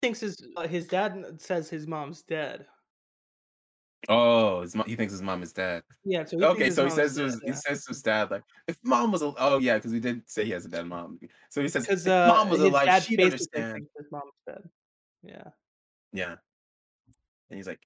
thinks 0.00 0.20
his 0.20 0.36
uh, 0.56 0.66
his 0.66 0.86
dad 0.86 1.16
says 1.38 1.68
his 1.68 1.86
mom's 1.86 2.22
dead. 2.22 2.66
Oh, 4.08 4.60
his 4.60 4.74
mom, 4.74 4.86
he 4.86 4.96
thinks 4.96 5.12
his 5.12 5.22
mom 5.22 5.42
is 5.42 5.52
dead. 5.52 5.82
Yeah, 6.04 6.24
so 6.24 6.38
he 6.38 6.44
Okay, 6.44 6.70
so 6.70 6.84
he 6.84 6.90
says 6.90 7.16
to 7.16 7.24
his, 7.24 7.40
he 7.44 7.52
says 7.52 7.84
to 7.84 7.88
his 7.88 8.02
dad 8.02 8.30
like, 8.30 8.42
if 8.68 8.78
mom 8.84 9.12
was, 9.12 9.22
al- 9.22 9.34
oh 9.38 9.58
yeah, 9.58 9.76
because 9.76 9.92
we 9.92 10.00
did 10.00 10.22
say 10.26 10.44
he 10.44 10.50
has 10.52 10.64
a 10.64 10.68
dead 10.68 10.86
mom. 10.86 11.18
So 11.50 11.60
he 11.62 11.68
says, 11.68 11.86
Because 11.86 12.06
if 12.06 12.12
uh, 12.12 12.28
mom 12.28 12.50
was 12.50 12.60
alive, 12.60 13.02
she'd 13.02 13.20
understand. 13.20 13.86
his 13.96 14.06
mom's 14.12 14.32
dead. 14.46 14.62
Yeah. 15.22 15.48
Yeah. 16.12 16.34
And 17.50 17.56
he's 17.56 17.66
like, 17.66 17.80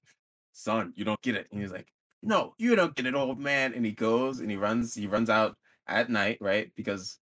son, 0.51 0.93
you 0.95 1.05
don't 1.05 1.21
get 1.21 1.35
it. 1.35 1.47
And 1.51 1.61
he's 1.61 1.71
like, 1.71 1.87
no, 2.21 2.53
you 2.57 2.75
don't 2.75 2.95
get 2.95 3.05
it, 3.05 3.15
old 3.15 3.39
man. 3.39 3.73
And 3.73 3.85
he 3.85 3.91
goes 3.91 4.39
and 4.39 4.49
he 4.49 4.57
runs, 4.57 4.93
he 4.93 5.07
runs 5.07 5.29
out 5.29 5.55
at 5.87 6.09
night, 6.09 6.37
right? 6.41 6.71
Because 6.75 7.19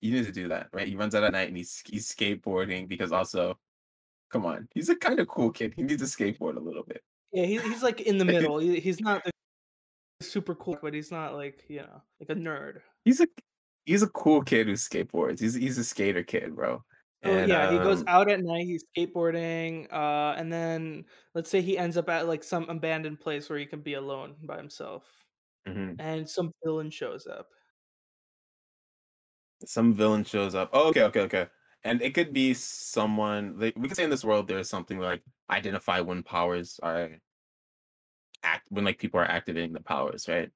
you 0.00 0.12
need 0.12 0.26
to 0.26 0.32
do 0.32 0.48
that, 0.48 0.68
right? 0.72 0.88
He 0.88 0.96
runs 0.96 1.14
out 1.14 1.24
at 1.24 1.32
night 1.32 1.48
and 1.48 1.56
he's 1.56 1.82
he's 1.86 2.12
skateboarding 2.12 2.88
because 2.88 3.12
also, 3.12 3.58
come 4.30 4.44
on, 4.44 4.68
he's 4.74 4.88
a 4.88 4.96
kind 4.96 5.20
of 5.20 5.28
cool 5.28 5.50
kid. 5.50 5.74
He 5.74 5.82
needs 5.82 6.02
to 6.02 6.24
skateboard 6.24 6.56
a 6.56 6.60
little 6.60 6.84
bit. 6.84 7.02
Yeah, 7.32 7.46
he, 7.46 7.58
he's 7.58 7.82
like 7.82 8.00
in 8.00 8.18
the 8.18 8.24
middle. 8.24 8.58
He, 8.58 8.80
he's 8.80 9.00
not 9.00 9.26
super 10.20 10.54
cool, 10.54 10.78
but 10.82 10.94
he's 10.94 11.10
not 11.10 11.34
like 11.34 11.64
you 11.68 11.78
know 11.78 12.02
like 12.20 12.30
a 12.30 12.34
nerd. 12.34 12.80
He's 13.04 13.20
a 13.20 13.26
he's 13.84 14.02
a 14.02 14.08
cool 14.08 14.42
kid 14.42 14.66
who 14.66 14.74
skateboards. 14.74 15.40
He's 15.40 15.54
he's 15.54 15.78
a 15.78 15.84
skater 15.84 16.22
kid, 16.22 16.54
bro. 16.54 16.82
So 17.24 17.30
And, 17.30 17.48
yeah, 17.48 17.70
he 17.72 17.78
goes 17.78 18.00
um, 18.00 18.08
out 18.08 18.30
at 18.30 18.42
night. 18.42 18.66
He's 18.66 18.84
skateboarding, 18.96 19.92
uh, 19.92 20.34
and 20.36 20.52
then 20.52 21.04
let's 21.34 21.50
say 21.50 21.60
he 21.62 21.78
ends 21.78 21.96
up 21.96 22.08
at 22.08 22.28
like 22.28 22.44
some 22.44 22.68
abandoned 22.68 23.20
place 23.20 23.48
where 23.48 23.58
he 23.58 23.66
can 23.66 23.80
be 23.80 23.94
alone 23.94 24.36
by 24.42 24.56
himself, 24.56 25.04
mhm. 25.66 25.96
and 25.98 26.28
some 26.28 26.52
villain 26.64 26.90
shows 26.90 27.26
up. 27.26 27.48
some 29.64 29.94
villain 29.94 30.24
shows 30.24 30.54
up. 30.54 30.70
Oh, 30.72 30.88
okay, 30.88 31.04
okay, 31.04 31.20
okay. 31.22 31.46
And 31.84 32.02
it 32.02 32.14
could 32.14 32.32
be 32.32 32.54
someone 32.54 33.58
like 33.58 33.74
we 33.76 33.88
could 33.88 33.96
say 33.96 34.04
in 34.04 34.10
this 34.10 34.24
world 34.24 34.48
there's 34.48 34.68
something 34.68 34.98
like 34.98 35.22
identify 35.50 36.00
when 36.00 36.22
powers 36.22 36.80
are 36.82 37.10
act 38.42 38.64
when 38.70 38.84
like 38.84 38.98
people 38.98 39.20
are 39.20 39.30
activating 39.30 39.72
the 39.72 39.80
powers, 39.80 40.28
right? 40.28 40.50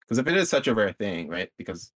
Because 0.00 0.18
if 0.18 0.26
it 0.26 0.36
is 0.36 0.50
such 0.50 0.68
a 0.68 0.74
rare 0.74 0.92
thing, 0.92 1.28
right? 1.28 1.50
Because 1.58 1.92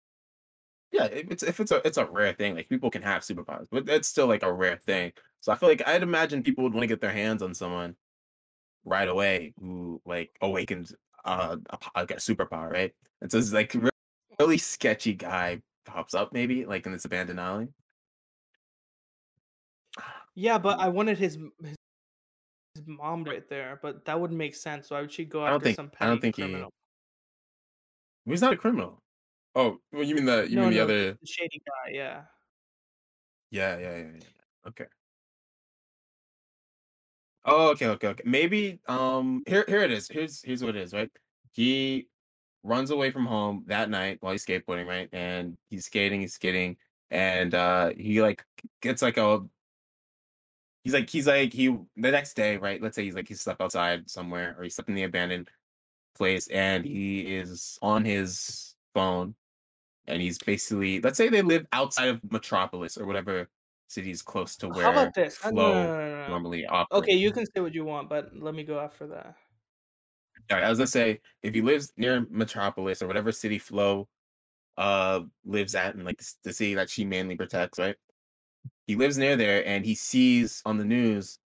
yeah, 0.93 1.05
if 1.05 1.31
it's 1.31 1.43
if 1.43 1.59
it's 1.59 1.71
a 1.71 1.85
it's 1.85 1.97
a 1.97 2.05
rare 2.05 2.33
thing, 2.33 2.55
like 2.55 2.69
people 2.69 2.91
can 2.91 3.01
have 3.01 3.23
superpowers, 3.23 3.67
but 3.71 3.89
it's 3.89 4.07
still 4.07 4.27
like 4.27 4.43
a 4.43 4.53
rare 4.53 4.77
thing. 4.77 5.11
So 5.41 5.51
I 5.51 5.55
feel 5.55 5.67
like 5.67 5.85
I'd 5.87 6.03
imagine 6.03 6.43
people 6.43 6.63
would 6.63 6.73
want 6.73 6.83
to 6.83 6.87
get 6.87 7.01
their 7.01 7.11
hands 7.11 7.41
on 7.41 7.55
someone 7.55 7.95
right 8.85 9.07
away 9.07 9.53
who 9.59 10.01
like 10.05 10.37
awakens 10.41 10.93
uh 11.25 11.57
a, 11.95 12.01
a 12.03 12.05
superpower, 12.17 12.71
right? 12.71 12.93
And 13.21 13.31
so 13.31 13.39
it's 13.39 13.51
like 13.51 13.73
re- 13.73 13.89
really 14.39 14.59
sketchy 14.59 15.13
guy 15.13 15.61
pops 15.85 16.13
up 16.13 16.31
maybe 16.31 16.65
like 16.65 16.85
in 16.85 16.91
this 16.91 17.05
abandoned 17.05 17.41
island. 17.41 17.73
Yeah, 20.35 20.59
but 20.59 20.79
I 20.79 20.89
wanted 20.89 21.17
his 21.17 21.39
his, 21.63 21.75
his 22.75 22.83
mom 22.87 23.23
right 23.23 23.47
there, 23.49 23.79
but 23.81 24.05
that 24.05 24.19
wouldn't 24.19 24.37
make 24.37 24.55
sense. 24.55 24.91
Why 24.91 25.01
would 25.01 25.11
she 25.11 25.25
go 25.25 25.43
I 25.43 25.49
don't 25.49 25.63
think 25.63 25.75
some 25.75 25.91
I 25.99 26.05
don't 26.05 26.21
think 26.21 26.35
criminal? 26.35 26.69
he 28.25 28.31
he's 28.31 28.41
not 28.41 28.53
a 28.53 28.57
criminal. 28.57 29.02
Oh, 29.55 29.77
well, 29.91 30.03
you 30.03 30.15
mean 30.15 30.25
the 30.25 30.47
you 30.49 30.55
no, 30.57 30.63
mean 30.63 30.71
the 30.71 30.77
no, 30.77 30.83
other 30.83 31.11
the 31.13 31.27
shady 31.27 31.61
guy. 31.65 31.91
Yeah. 31.91 32.21
yeah, 33.51 33.77
yeah, 33.77 33.97
yeah, 33.97 34.11
yeah. 34.15 34.67
Okay. 34.67 34.85
Oh, 37.45 37.69
okay, 37.71 37.87
okay, 37.87 38.07
okay. 38.07 38.23
Maybe 38.25 38.79
um 38.87 39.43
here 39.47 39.65
here 39.67 39.81
it 39.81 39.91
is. 39.91 40.07
Here's 40.07 40.41
here's 40.41 40.63
what 40.63 40.75
it 40.75 40.81
is, 40.81 40.93
right? 40.93 41.11
He 41.51 42.07
runs 42.63 42.91
away 42.91 43.11
from 43.11 43.25
home 43.25 43.65
that 43.67 43.89
night 43.89 44.17
while 44.21 44.31
he's 44.31 44.45
skateboarding, 44.45 44.87
right? 44.87 45.09
And 45.11 45.57
he's 45.69 45.85
skating, 45.85 46.21
he's 46.21 46.33
skating, 46.33 46.77
and 47.11 47.53
uh 47.53 47.91
he 47.97 48.21
like 48.21 48.43
gets 48.81 49.01
like 49.01 49.17
a 49.17 49.41
he's 50.83 50.93
like 50.93 51.09
he's 51.09 51.27
like 51.27 51.53
he 51.53 51.67
the 51.67 52.11
next 52.11 52.35
day, 52.35 52.57
right? 52.57 52.81
Let's 52.81 52.95
say 52.95 53.03
he's 53.03 53.15
like 53.15 53.27
he 53.27 53.35
slept 53.35 53.61
outside 53.61 54.09
somewhere 54.09 54.55
or 54.57 54.63
he 54.63 54.69
slept 54.69 54.89
in 54.89 54.95
the 54.95 55.03
abandoned 55.03 55.49
place 56.15 56.47
and 56.49 56.85
he 56.85 57.21
is 57.35 57.77
on 57.81 58.05
his 58.05 58.75
phone 58.93 59.35
and 60.07 60.21
he's 60.21 60.37
basically 60.37 60.99
let's 61.01 61.17
say 61.17 61.29
they 61.29 61.41
live 61.41 61.65
outside 61.71 62.09
of 62.09 62.19
Metropolis 62.31 62.97
or 62.97 63.05
whatever 63.05 63.47
cities 63.87 64.21
close 64.21 64.55
to 64.57 64.69
where 64.69 64.85
How 64.85 64.91
about 64.91 65.13
this? 65.13 65.37
Uh, 65.43 65.49
Flo 65.49 65.73
no, 65.73 65.85
no, 65.85 66.09
no, 66.09 66.21
no. 66.21 66.27
normally 66.27 66.65
operates. 66.65 67.03
Okay, 67.03 67.15
you 67.15 67.31
can 67.31 67.45
say 67.45 67.61
what 67.61 67.73
you 67.73 67.85
want, 67.85 68.09
but 68.09 68.31
let 68.35 68.55
me 68.55 68.63
go 68.63 68.79
after 68.79 69.07
that. 69.07 69.35
All 70.51 70.57
right, 70.57 70.63
I 70.63 70.69
was 70.69 70.79
gonna 70.79 70.87
say 70.87 71.21
if 71.41 71.53
he 71.53 71.61
lives 71.61 71.93
near 71.95 72.25
Metropolis 72.29 73.01
or 73.01 73.07
whatever 73.07 73.31
city 73.31 73.59
Flo 73.59 74.07
uh 74.77 75.21
lives 75.45 75.75
at, 75.75 75.95
and 75.95 76.03
like 76.03 76.21
the, 76.43 76.51
city 76.51 76.73
that 76.73 76.89
she 76.89 77.05
mainly 77.05 77.35
protects, 77.35 77.79
right? 77.79 77.95
He 78.87 78.95
lives 78.95 79.17
near 79.17 79.35
there, 79.35 79.65
and 79.65 79.85
he 79.85 79.95
sees 79.95 80.61
on 80.65 80.77
the 80.77 80.85
news 80.85 81.39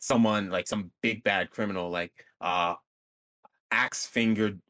someone 0.00 0.48
like 0.48 0.66
some 0.66 0.90
big 1.02 1.22
bad 1.22 1.50
criminal, 1.50 1.90
like 1.90 2.12
uh 2.40 2.74
axe 3.70 4.06
fingered, 4.06 4.60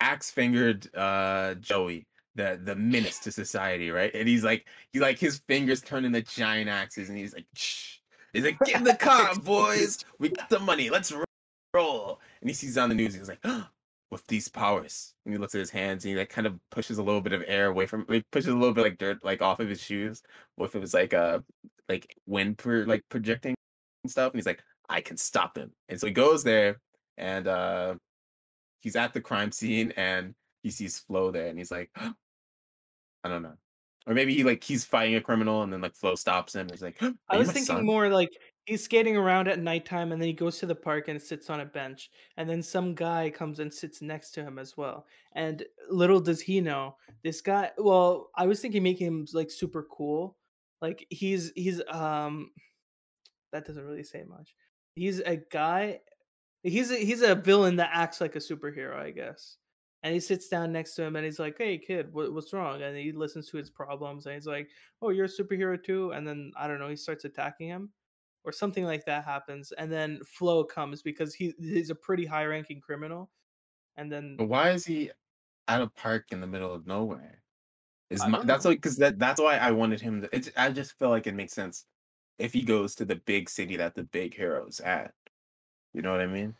axe 0.00 0.30
fingered 0.30 0.92
uh 0.94 1.54
Joey, 1.54 2.06
the 2.34 2.60
the 2.62 2.76
menace 2.76 3.18
to 3.20 3.32
society, 3.32 3.90
right? 3.90 4.14
And 4.14 4.28
he's 4.28 4.44
like, 4.44 4.66
he 4.92 5.00
like 5.00 5.18
his 5.18 5.38
fingers 5.38 5.80
turn 5.80 6.04
into 6.04 6.22
giant 6.22 6.68
axes, 6.68 7.08
and 7.08 7.18
he's 7.18 7.34
like, 7.34 7.46
Shh. 7.54 7.98
he's 8.32 8.44
like, 8.44 8.58
get 8.64 8.76
in 8.76 8.84
the 8.84 8.94
car, 8.94 9.34
boys, 9.44 10.04
we 10.18 10.30
got 10.30 10.48
the 10.48 10.58
money, 10.58 10.90
let's 10.90 11.12
roll. 11.74 12.20
And 12.40 12.50
he 12.50 12.54
sees 12.54 12.78
on 12.78 12.88
the 12.88 12.94
news, 12.94 13.14
he's 13.14 13.28
like, 13.28 13.44
with 14.10 14.26
these 14.26 14.48
powers. 14.48 15.14
And 15.24 15.34
he 15.34 15.38
looks 15.38 15.54
at 15.54 15.60
his 15.60 15.70
hands 15.70 16.04
and 16.04 16.12
he 16.12 16.18
like 16.18 16.30
kind 16.30 16.46
of 16.46 16.58
pushes 16.70 16.98
a 16.98 17.02
little 17.02 17.20
bit 17.20 17.32
of 17.32 17.44
air 17.46 17.66
away 17.66 17.86
from 17.86 18.04
like 18.08 18.24
pushes 18.30 18.52
a 18.52 18.56
little 18.56 18.74
bit 18.74 18.82
like 18.82 18.98
dirt 18.98 19.24
like 19.24 19.42
off 19.42 19.60
of 19.60 19.68
his 19.68 19.80
shoes. 19.80 20.22
What 20.56 20.66
if 20.66 20.74
it 20.74 20.80
was 20.80 20.94
like 20.94 21.14
uh 21.14 21.40
like 21.88 22.14
wind 22.26 22.58
per 22.58 22.84
like 22.84 23.04
projecting 23.08 23.54
and 24.04 24.10
stuff? 24.10 24.32
And 24.32 24.38
he's 24.38 24.46
like, 24.46 24.62
I 24.88 25.00
can 25.00 25.16
stop 25.16 25.54
them. 25.54 25.72
And 25.88 26.00
so 26.00 26.06
he 26.06 26.12
goes 26.12 26.42
there 26.42 26.80
and 27.16 27.46
uh 27.46 27.94
he's 28.80 28.96
at 28.96 29.12
the 29.12 29.20
crime 29.20 29.52
scene 29.52 29.92
and 29.96 30.34
he 30.62 30.70
sees 30.70 30.98
Flo 30.98 31.30
there 31.30 31.48
and 31.48 31.58
he's 31.58 31.70
like, 31.70 31.90
I 31.96 33.28
don't 33.28 33.42
know. 33.42 33.56
Or 34.06 34.14
maybe 34.14 34.34
he 34.34 34.44
like 34.44 34.64
he's 34.64 34.84
fighting 34.84 35.16
a 35.16 35.20
criminal 35.20 35.62
and 35.62 35.72
then 35.72 35.80
like 35.80 35.94
Flo 35.94 36.14
stops 36.14 36.54
him 36.54 36.68
he's 36.70 36.82
like, 36.82 37.00
I 37.28 37.36
was 37.36 37.48
thinking 37.48 37.64
son?" 37.64 37.84
more 37.84 38.08
like 38.08 38.30
he's 38.64 38.82
skating 38.82 39.16
around 39.16 39.46
at 39.46 39.58
nighttime 39.58 40.12
and 40.12 40.20
then 40.20 40.26
he 40.26 40.32
goes 40.32 40.58
to 40.58 40.66
the 40.66 40.74
park 40.74 41.08
and 41.08 41.20
sits 41.20 41.50
on 41.50 41.60
a 41.60 41.66
bench 41.66 42.10
and 42.36 42.48
then 42.48 42.62
some 42.62 42.94
guy 42.94 43.30
comes 43.30 43.60
and 43.60 43.72
sits 43.72 44.00
next 44.00 44.30
to 44.32 44.42
him 44.42 44.58
as 44.58 44.76
well. 44.76 45.06
And 45.34 45.64
little 45.90 46.20
does 46.20 46.40
he 46.40 46.60
know, 46.60 46.96
this 47.22 47.40
guy 47.40 47.70
well, 47.76 48.30
I 48.34 48.46
was 48.46 48.60
thinking 48.60 48.82
making 48.82 49.06
him 49.06 49.26
like 49.32 49.50
super 49.50 49.86
cool. 49.90 50.36
Like 50.80 51.06
he's 51.10 51.52
he's 51.54 51.82
um 51.88 52.50
that 53.52 53.66
doesn't 53.66 53.84
really 53.84 54.04
say 54.04 54.24
much. 54.24 54.54
He's 54.94 55.20
a 55.20 55.36
guy 55.36 56.00
he's 56.62 56.90
a, 56.90 56.96
he's 56.96 57.22
a 57.22 57.34
villain 57.34 57.76
that 57.76 57.90
acts 57.92 58.20
like 58.20 58.36
a 58.36 58.40
superhero, 58.40 58.96
I 58.96 59.10
guess. 59.10 59.56
And 60.02 60.14
he 60.14 60.20
sits 60.20 60.48
down 60.48 60.72
next 60.72 60.94
to 60.94 61.02
him 61.02 61.16
and 61.16 61.24
he's 61.24 61.38
like, 61.38 61.58
"Hey 61.58 61.78
kid, 61.78 62.12
what, 62.12 62.32
what's 62.32 62.52
wrong?" 62.52 62.82
And 62.82 62.96
he 62.96 63.12
listens 63.12 63.48
to 63.50 63.58
his 63.58 63.70
problems 63.70 64.26
and 64.26 64.34
he's 64.34 64.46
like, 64.46 64.70
"Oh, 65.02 65.10
you're 65.10 65.26
a 65.26 65.28
superhero 65.28 65.82
too." 65.82 66.12
And 66.12 66.26
then 66.26 66.52
I 66.56 66.66
don't 66.68 66.78
know, 66.80 66.88
he 66.88 66.96
starts 66.96 67.24
attacking 67.26 67.68
him 67.68 67.92
or 68.44 68.52
something 68.52 68.84
like 68.84 69.04
that 69.06 69.24
happens. 69.24 69.72
And 69.72 69.92
then 69.92 70.20
Flo 70.24 70.64
comes 70.64 71.02
because 71.02 71.34
he 71.34 71.54
he's 71.58 71.90
a 71.90 71.94
pretty 71.94 72.26
high-ranking 72.26 72.80
criminal. 72.80 73.30
And 73.96 74.10
then 74.12 74.42
why 74.46 74.70
is 74.70 74.84
he 74.86 75.10
at 75.68 75.82
a 75.82 75.88
park 75.88 76.32
in 76.32 76.40
the 76.40 76.46
middle 76.46 76.72
of 76.74 76.86
nowhere? 76.86 77.42
Is 78.10 78.26
my, 78.26 78.44
that's 78.44 78.64
like 78.66 78.78
because 78.78 78.96
that 78.98 79.18
that's 79.18 79.40
why 79.40 79.58
I 79.58 79.72
wanted 79.72 80.00
him 80.00 80.22
to. 80.22 80.36
It, 80.36 80.52
I 80.56 80.70
just 80.72 80.98
feel 80.98 81.10
like 81.10 81.26
it 81.28 81.34
makes 81.34 81.54
sense 81.54 81.86
if 82.38 82.52
he 82.54 82.62
goes 82.64 82.94
to 82.96 83.04
the 83.06 83.16
big 83.16 83.50
city 83.50 83.76
that 83.78 83.94
the 83.96 84.04
big 84.04 84.34
hero's 84.34 84.80
at. 84.80 85.14
You 85.94 86.02
know 86.02 86.12
what 86.12 86.20
I 86.22 86.26
mean? 86.26 86.56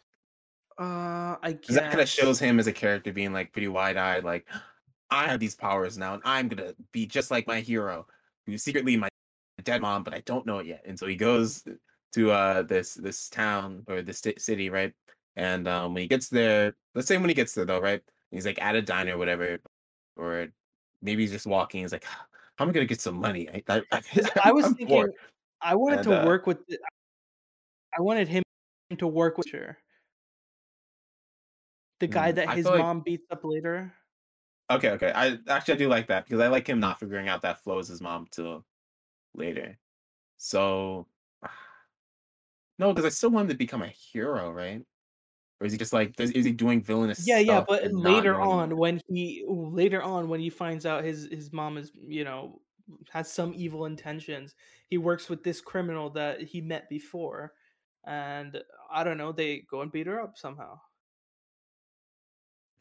Uh 0.80 1.36
I 1.42 1.52
Because 1.52 1.76
that 1.76 1.90
kind 1.90 2.00
of 2.00 2.08
shows 2.08 2.38
him 2.38 2.58
as 2.58 2.66
a 2.66 2.72
character 2.72 3.12
being 3.12 3.32
like 3.32 3.52
pretty 3.52 3.68
wide 3.68 3.96
eyed, 3.96 4.24
like 4.24 4.48
I 5.10 5.26
have 5.28 5.40
these 5.40 5.54
powers 5.56 5.98
now, 5.98 6.14
and 6.14 6.22
I'm 6.24 6.48
gonna 6.48 6.74
be 6.92 7.06
just 7.06 7.30
like 7.30 7.46
my 7.46 7.60
hero, 7.60 8.06
who's 8.46 8.62
secretly 8.62 8.96
my 8.96 9.08
dead 9.62 9.82
mom, 9.82 10.04
but 10.04 10.14
I 10.14 10.20
don't 10.20 10.46
know 10.46 10.58
it 10.58 10.66
yet. 10.66 10.82
And 10.86 10.98
so 10.98 11.06
he 11.06 11.16
goes 11.16 11.64
to 12.12 12.30
uh 12.30 12.62
this 12.62 12.94
this 12.94 13.28
town 13.28 13.84
or 13.88 14.02
this 14.02 14.20
ci- 14.22 14.38
city, 14.38 14.70
right? 14.70 14.94
And 15.36 15.68
um, 15.68 15.94
when 15.94 16.02
he 16.02 16.08
gets 16.08 16.28
there, 16.28 16.74
let's 16.94 17.08
say 17.08 17.18
when 17.18 17.28
he 17.28 17.34
gets 17.34 17.54
there 17.54 17.66
though, 17.66 17.80
right? 17.80 18.02
He's 18.30 18.46
like 18.46 18.60
at 18.62 18.76
a 18.76 18.82
diner 18.82 19.14
or 19.16 19.18
whatever, 19.18 19.58
or 20.16 20.48
maybe 21.02 21.22
he's 21.22 21.32
just 21.32 21.46
walking. 21.46 21.82
He's 21.82 21.92
like, 21.92 22.04
"How 22.04 22.64
am 22.64 22.70
I 22.70 22.72
gonna 22.72 22.86
get 22.86 23.00
some 23.00 23.16
money?" 23.16 23.48
I, 23.50 23.62
I, 23.68 23.82
I, 23.92 24.02
I 24.44 24.52
was 24.52 24.66
I'm 24.66 24.74
thinking 24.74 24.88
poor." 24.96 25.10
I 25.60 25.74
wanted 25.74 26.00
And, 26.00 26.04
to 26.08 26.22
uh, 26.22 26.26
work 26.26 26.46
with 26.46 26.66
the, 26.66 26.78
I 27.96 28.00
wanted 28.02 28.28
him 28.28 28.42
to 28.98 29.06
work 29.06 29.38
with 29.38 29.50
her. 29.52 29.78
The 32.00 32.06
guy 32.06 32.32
Mm, 32.32 32.34
that 32.36 32.50
his 32.54 32.64
feel 32.66 32.72
like- 32.74 32.82
mom 32.82 33.00
beats 33.00 33.26
up 33.30 33.44
later. 33.44 33.92
Okay, 34.70 34.90
okay. 34.90 35.12
I 35.14 35.38
actually 35.48 35.74
I 35.74 35.76
do 35.78 35.88
like 35.88 36.06
that 36.08 36.24
because 36.24 36.40
I 36.40 36.46
like 36.48 36.66
him 36.68 36.80
not 36.80 37.00
figuring 37.00 37.28
out 37.28 37.42
that 37.42 37.62
Flo 37.62 37.78
is 37.78 37.88
his 37.88 38.00
mom 38.00 38.26
till 38.30 38.64
later. 39.34 39.78
So 40.36 41.06
No, 42.78 42.92
because 42.92 43.04
I 43.04 43.10
still 43.10 43.30
want 43.30 43.44
him 43.44 43.50
to 43.50 43.58
become 43.58 43.82
a 43.82 43.88
hero, 43.88 44.50
right? 44.50 44.82
Or 45.60 45.66
is 45.66 45.72
he 45.72 45.78
just 45.78 45.92
like 45.92 46.18
is, 46.18 46.30
he 46.30 46.52
doing 46.52 46.80
villainous 46.82 47.26
Yeah, 47.26 47.38
yeah, 47.38 47.62
but 47.66 47.92
later 47.92 48.40
on 48.40 48.76
when 48.76 49.00
he 49.08 49.44
later 49.46 50.02
on 50.02 50.28
when 50.28 50.40
he 50.40 50.48
finds 50.48 50.86
out 50.86 51.04
his 51.04 51.28
his 51.30 51.52
mom 51.52 51.76
is, 51.76 51.92
you 52.06 52.24
know, 52.24 52.62
has 53.10 53.30
some 53.30 53.52
evil 53.56 53.84
intentions, 53.86 54.54
he 54.88 54.96
works 54.98 55.28
with 55.28 55.42
this 55.44 55.60
criminal 55.60 56.08
that 56.10 56.40
he 56.42 56.60
met 56.62 56.88
before 56.88 57.52
and 58.04 58.62
I 58.90 59.04
don't 59.04 59.18
know, 59.18 59.32
they 59.32 59.58
go 59.70 59.82
and 59.82 59.92
beat 59.92 60.06
her 60.06 60.20
up 60.20 60.38
somehow. 60.38 60.80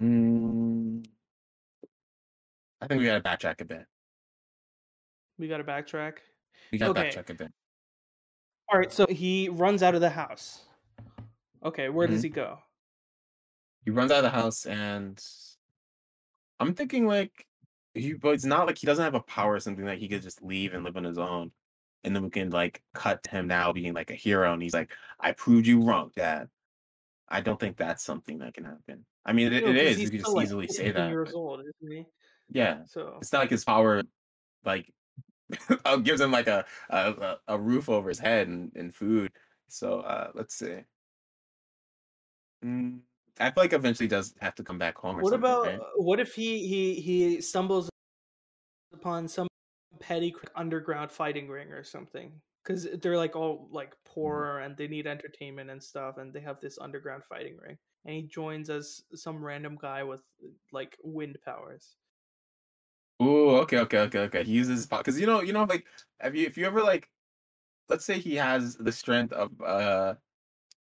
Mm, 0.02 1.06
I 2.82 2.88
think 2.88 3.00
we 3.00 3.06
gotta 3.06 3.22
backtrack 3.22 3.62
a 3.62 3.66
bit. 3.66 3.86
We 5.38 5.48
got 5.48 5.58
to 5.58 5.64
backtrack. 5.64 6.18
We 6.72 6.78
gotta 6.78 6.92
Okay. 6.92 7.10
backtrack 7.10 7.30
a 7.30 7.34
bit. 7.34 7.52
All 8.72 8.78
right, 8.78 8.92
so 8.92 9.08
he 9.08 9.50
runs 9.50 9.82
out 9.84 9.96
of 9.96 10.02
the 10.02 10.10
house. 10.10 10.66
Okay, 11.64 11.90
where 11.90 12.08
does 12.08 12.20
Mhm. 12.20 12.24
he 12.24 12.30
go? 12.30 12.60
He 13.84 13.92
runs 13.92 14.12
out 14.12 14.18
of 14.18 14.24
the 14.24 14.30
house 14.30 14.66
and 14.66 15.22
I'm 16.60 16.74
thinking 16.76 17.08
like 17.08 17.48
he 17.96 18.14
but 18.14 18.30
it's 18.36 18.46
not 18.46 18.68
like 18.68 18.78
he 18.78 18.86
doesn't 18.86 19.04
have 19.04 19.16
a 19.16 19.22
power 19.22 19.54
or 19.54 19.60
something 19.60 19.86
like 19.86 20.00
he 20.00 20.08
could 20.08 20.22
just 20.22 20.42
leave 20.44 20.74
and 20.74 20.84
live 20.84 20.96
on 20.98 21.04
his 21.04 21.18
own. 21.18 21.52
And 22.04 22.16
then 22.16 22.24
we 22.24 22.30
can 22.30 22.50
like 22.50 22.82
cut 22.94 23.24
to 23.24 23.30
him 23.32 23.48
now 23.48 23.74
being 23.74 23.94
like 23.94 24.12
a 24.12 24.16
hero 24.16 24.54
and 24.54 24.62
he's 24.62 24.74
like, 24.74 24.92
I 25.20 25.32
proved 25.32 25.66
you 25.68 25.82
wrong, 25.82 26.12
Dad. 26.16 26.50
I 27.30 27.42
don't 27.42 27.60
think 27.60 27.78
that's 27.78 28.04
something 28.04 28.40
that 28.40 28.54
can 28.54 28.66
happen. 28.66 29.06
I 29.26 29.34
mean 29.34 29.54
it, 29.54 29.64
No, 29.64 29.72
it 29.72 29.78
is, 29.78 30.00
you 30.00 30.10
can 30.10 30.20
just 30.20 30.36
like, 30.36 30.46
easily 30.46 30.68
say 30.68 30.92
that. 30.92 31.10
years 31.10 31.32
but 31.32 31.38
old, 31.38 31.62
isn't 31.62 31.96
he? 31.96 32.06
yeah. 32.50 32.80
So 32.88 33.18
It's 33.22 33.32
not 33.32 33.40
like 33.40 33.50
his 33.50 33.64
power 33.64 34.04
like 34.66 34.92
uh, 35.86 35.98
gives 36.04 36.22
him 36.22 36.32
like 36.32 36.48
a, 36.48 36.66
a 36.90 37.36
a 37.48 37.60
roof 37.60 37.90
over 37.90 38.10
his 38.10 38.20
head 38.20 38.48
and, 38.48 38.72
and 38.76 38.94
food. 38.94 39.32
So 39.68 40.02
uh 40.02 40.32
let's 40.34 40.56
see. 40.56 40.80
Mm, 42.66 43.00
I 43.40 43.52
feel 43.52 43.64
like 43.64 43.74
eventually 43.74 44.06
he 44.06 44.10
does 44.10 44.34
have 44.42 44.56
to 44.56 44.64
come 44.64 44.78
back 44.78 44.98
home 44.98 45.18
or 45.18 45.22
what 45.22 45.34
about 45.34 45.66
right? 45.66 45.80
what 45.96 46.20
if 46.20 46.34
he 46.34 46.68
he 46.68 46.96
he 46.96 47.42
stumbles 47.42 47.90
upon 48.94 49.28
some 49.28 49.48
petty 50.00 50.34
underground 50.56 51.12
fighting 51.12 51.48
ring 51.48 51.72
or 51.72 51.84
something? 51.84 52.32
Because 52.70 52.88
they're 53.02 53.18
like 53.18 53.36
all 53.36 53.68
like 53.72 53.96
poor 54.06 54.60
and 54.60 54.78
they 54.78 54.88
need 54.88 55.08
entertainment 55.08 55.72
and 55.72 55.84
stuff, 55.84 56.18
and 56.20 56.32
they 56.32 56.40
have 56.40 56.62
this 56.62 56.78
underground 56.78 57.24
fighting 57.26 57.58
ring. 57.58 57.80
And 58.06 58.16
he 58.16 58.22
joins 58.28 58.70
as 58.70 59.04
some 59.16 59.44
random 59.44 59.76
guy 59.82 60.04
with 60.04 60.22
like 60.72 60.96
wind 61.04 61.40
powers. 61.44 61.98
Ooh, 63.22 63.50
okay, 63.62 63.80
okay, 63.80 64.00
okay, 64.02 64.20
okay. 64.20 64.44
He 64.44 64.54
uses 64.54 64.86
because 64.86 65.20
you 65.20 65.26
know, 65.26 65.42
you 65.42 65.52
know, 65.52 65.64
like 65.66 65.88
have 66.20 66.36
you 66.36 66.46
if 66.46 66.58
you 66.58 66.66
ever 66.68 66.82
like, 66.84 67.10
let's 67.90 68.06
say 68.06 68.20
he 68.20 68.36
has 68.36 68.78
the 68.78 68.92
strength 68.92 69.34
of 69.34 69.62
uh 69.62 70.16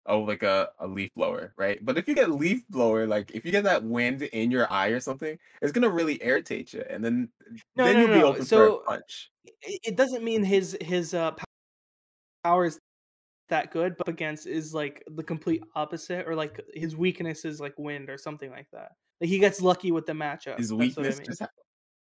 oh 0.07 0.21
like 0.21 0.43
a, 0.45 0.71
a 0.81 0.87
leaf 0.89 1.13
blower, 1.17 1.55
right? 1.59 1.85
But 1.85 1.99
if 1.99 2.09
you 2.09 2.15
get 2.15 2.31
leaf 2.33 2.67
blower, 2.69 3.07
like 3.07 3.33
if 3.33 3.45
you 3.47 3.53
get 3.53 3.65
that 3.65 3.85
wind 3.85 4.23
in 4.23 4.51
your 4.53 4.73
eye 4.73 4.89
or 4.89 5.01
something, 5.01 5.39
it's 5.63 5.73
gonna 5.73 5.91
really 5.91 6.23
irritate 6.25 6.73
you, 6.75 6.83
and 6.91 7.05
then 7.05 7.31
No, 7.77 7.85
then 7.85 7.93
no, 7.93 8.01
you'll 8.01 8.11
be 8.11 8.25
no. 8.25 8.25
open 8.25 8.49
for 8.49 8.67
So 8.67 8.85
a 8.87 8.91
punch. 8.91 9.33
it, 9.45 9.81
it 9.85 9.97
doesn't 9.97 10.25
mean 10.25 10.45
his 10.45 10.77
his 10.81 11.15
uh 11.15 11.33
pow- 12.45 12.63
is 12.63 12.79
that 13.49 13.71
good, 13.71 13.97
but 13.97 14.09
against 14.09 14.47
is 14.47 14.75
like 14.75 15.03
the 15.15 15.23
complete 15.23 15.63
opposite, 15.75 16.27
or 16.27 16.35
like 16.35 16.61
his 16.75 16.97
weakness 16.97 17.45
is 17.45 17.61
like 17.61 17.75
wind 17.79 18.11
or 18.11 18.19
something 18.19 18.51
like 18.51 18.69
that. 18.73 18.93
Like 19.21 19.31
he 19.31 19.39
gets 19.39 19.61
lucky 19.61 19.93
with 19.93 20.07
the 20.07 20.13
matchup. 20.13 20.59
His 20.59 20.71
That's 20.71 20.73
what 20.73 20.81
I 20.81 20.87
weakness 20.87 21.19
mean. 21.19 21.27
just 21.27 21.43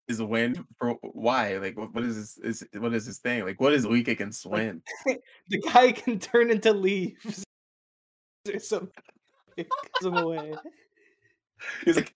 is 0.08 0.22
wind 0.22 0.64
for 0.78 0.96
why? 1.02 1.58
Like 1.58 1.78
what, 1.78 1.94
what 1.94 2.04
is 2.04 2.38
this 2.38 2.62
is 2.62 2.68
what 2.80 2.94
is 2.94 3.06
his 3.06 3.20
thing? 3.20 3.46
Like 3.46 3.60
what 3.60 3.74
is 3.74 3.88
weak 3.88 4.08
against 4.08 4.46
wind? 4.46 4.82
the 5.50 5.60
guy 5.60 5.92
can 5.92 6.20
turn 6.20 6.52
into 6.52 6.74
leaves 6.74 7.44
or 8.54 8.60
something. 8.60 8.92
Him 9.58 10.18
away. 10.18 10.54
He's 11.86 11.96
like, 11.96 12.16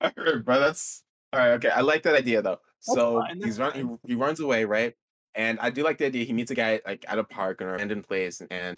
all 0.00 0.10
right, 0.16 0.44
bro. 0.44 0.60
That's 0.60 1.02
all 1.32 1.40
right. 1.40 1.50
Okay, 1.52 1.70
I 1.70 1.80
like 1.80 2.02
that 2.02 2.14
idea 2.14 2.42
though. 2.42 2.58
So 2.80 3.20
fine, 3.20 3.40
he's 3.42 3.58
run. 3.58 3.72
He, 4.04 4.10
he 4.10 4.14
runs 4.14 4.38
away, 4.40 4.64
right? 4.64 4.94
And 5.36 5.60
I 5.60 5.68
do 5.70 5.84
like 5.84 5.98
the 5.98 6.06
idea. 6.06 6.24
He 6.24 6.32
meets 6.32 6.50
a 6.50 6.54
guy 6.54 6.80
like 6.86 7.04
at 7.06 7.18
a 7.18 7.24
park 7.24 7.60
or 7.62 7.68
an 7.68 7.74
abandoned 7.76 8.08
place, 8.08 8.42
and 8.50 8.76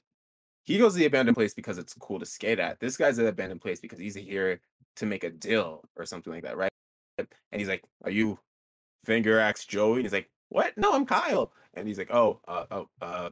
he 0.64 0.76
goes 0.76 0.92
to 0.94 0.98
the 0.98 1.06
abandoned 1.06 1.36
place 1.36 1.54
because 1.54 1.78
it's 1.78 1.94
cool 1.94 2.18
to 2.18 2.26
skate 2.26 2.58
at. 2.58 2.80
This 2.80 2.96
guy's 2.96 3.18
at 3.18 3.22
the 3.22 3.28
abandoned 3.28 3.60
place 3.60 3.80
because 3.80 3.98
he's 3.98 4.16
here 4.16 4.60
to 4.96 5.06
make 5.06 5.22
a 5.24 5.30
deal 5.30 5.84
or 5.96 6.04
something 6.04 6.32
like 6.32 6.42
that, 6.42 6.56
right? 6.56 6.70
And 7.18 7.28
he's 7.60 7.68
like, 7.68 7.84
"Are 8.04 8.10
you 8.10 8.38
Finger 9.04 9.38
Axe 9.38 9.64
Joey?" 9.66 9.96
And 9.98 10.02
he's 10.02 10.12
like, 10.12 10.28
"What? 10.48 10.76
No, 10.76 10.92
I'm 10.92 11.06
Kyle." 11.06 11.52
And 11.74 11.86
he's 11.86 11.98
like, 11.98 12.12
"Oh, 12.12 12.40
uh, 12.48 12.66
oh, 12.72 12.88
uh, 13.00 13.30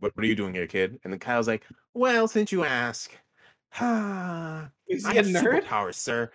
what, 0.00 0.16
what 0.16 0.24
are 0.24 0.28
you 0.28 0.34
doing 0.36 0.52
here, 0.52 0.66
kid?" 0.66 0.98
And 1.04 1.12
then 1.12 1.20
Kyle's 1.20 1.46
like, 1.48 1.64
"Well, 1.94 2.26
since 2.26 2.50
you 2.52 2.64
ask, 2.64 3.12
ah, 3.80 4.70
Is 4.88 5.04
I 5.04 5.12
he 5.12 5.18
a 5.18 5.22
have 5.22 5.26
nerd? 5.26 5.64
superpowers, 5.64 5.94
sir." 5.94 6.30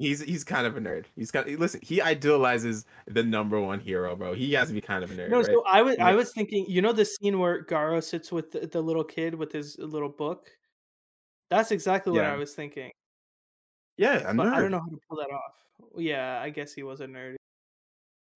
He's 0.00 0.20
he's 0.22 0.44
kind 0.44 0.66
of 0.66 0.78
a 0.78 0.80
nerd. 0.80 1.04
He's 1.14 1.30
kind. 1.30 1.46
Listen, 1.58 1.80
he 1.82 2.00
idealizes 2.00 2.86
the 3.06 3.22
number 3.22 3.60
one 3.60 3.80
hero, 3.80 4.16
bro. 4.16 4.32
He 4.32 4.54
has 4.54 4.68
to 4.68 4.74
be 4.74 4.80
kind 4.80 5.04
of 5.04 5.10
a 5.10 5.14
nerd, 5.14 5.28
No, 5.28 5.36
right? 5.38 5.46
so 5.46 5.62
I 5.66 5.82
was 5.82 5.96
He's 5.96 6.02
I 6.02 6.14
was 6.14 6.32
thinking, 6.32 6.64
you 6.66 6.80
know, 6.80 6.92
the 6.94 7.04
scene 7.04 7.38
where 7.38 7.60
Garou 7.60 8.00
sits 8.00 8.32
with 8.32 8.50
the, 8.50 8.66
the 8.66 8.80
little 8.80 9.04
kid 9.04 9.34
with 9.34 9.52
his 9.52 9.76
little 9.78 10.08
book. 10.08 10.48
That's 11.50 11.70
exactly 11.70 12.12
what 12.12 12.22
Yeah. 12.22 12.32
I 12.32 12.36
was 12.36 12.54
thinking, 12.54 12.90
yeah, 13.98 14.32
but 14.32 14.46
nerd. 14.46 14.52
I 14.54 14.60
don't 14.62 14.70
know 14.70 14.78
how 14.80 14.88
to 14.88 14.98
pull 15.06 15.18
that 15.18 15.30
off. 15.30 15.52
Yeah, 15.98 16.40
I 16.40 16.48
guess 16.48 16.72
he 16.72 16.82
was 16.82 17.02
a 17.02 17.06
nerd. 17.06 17.36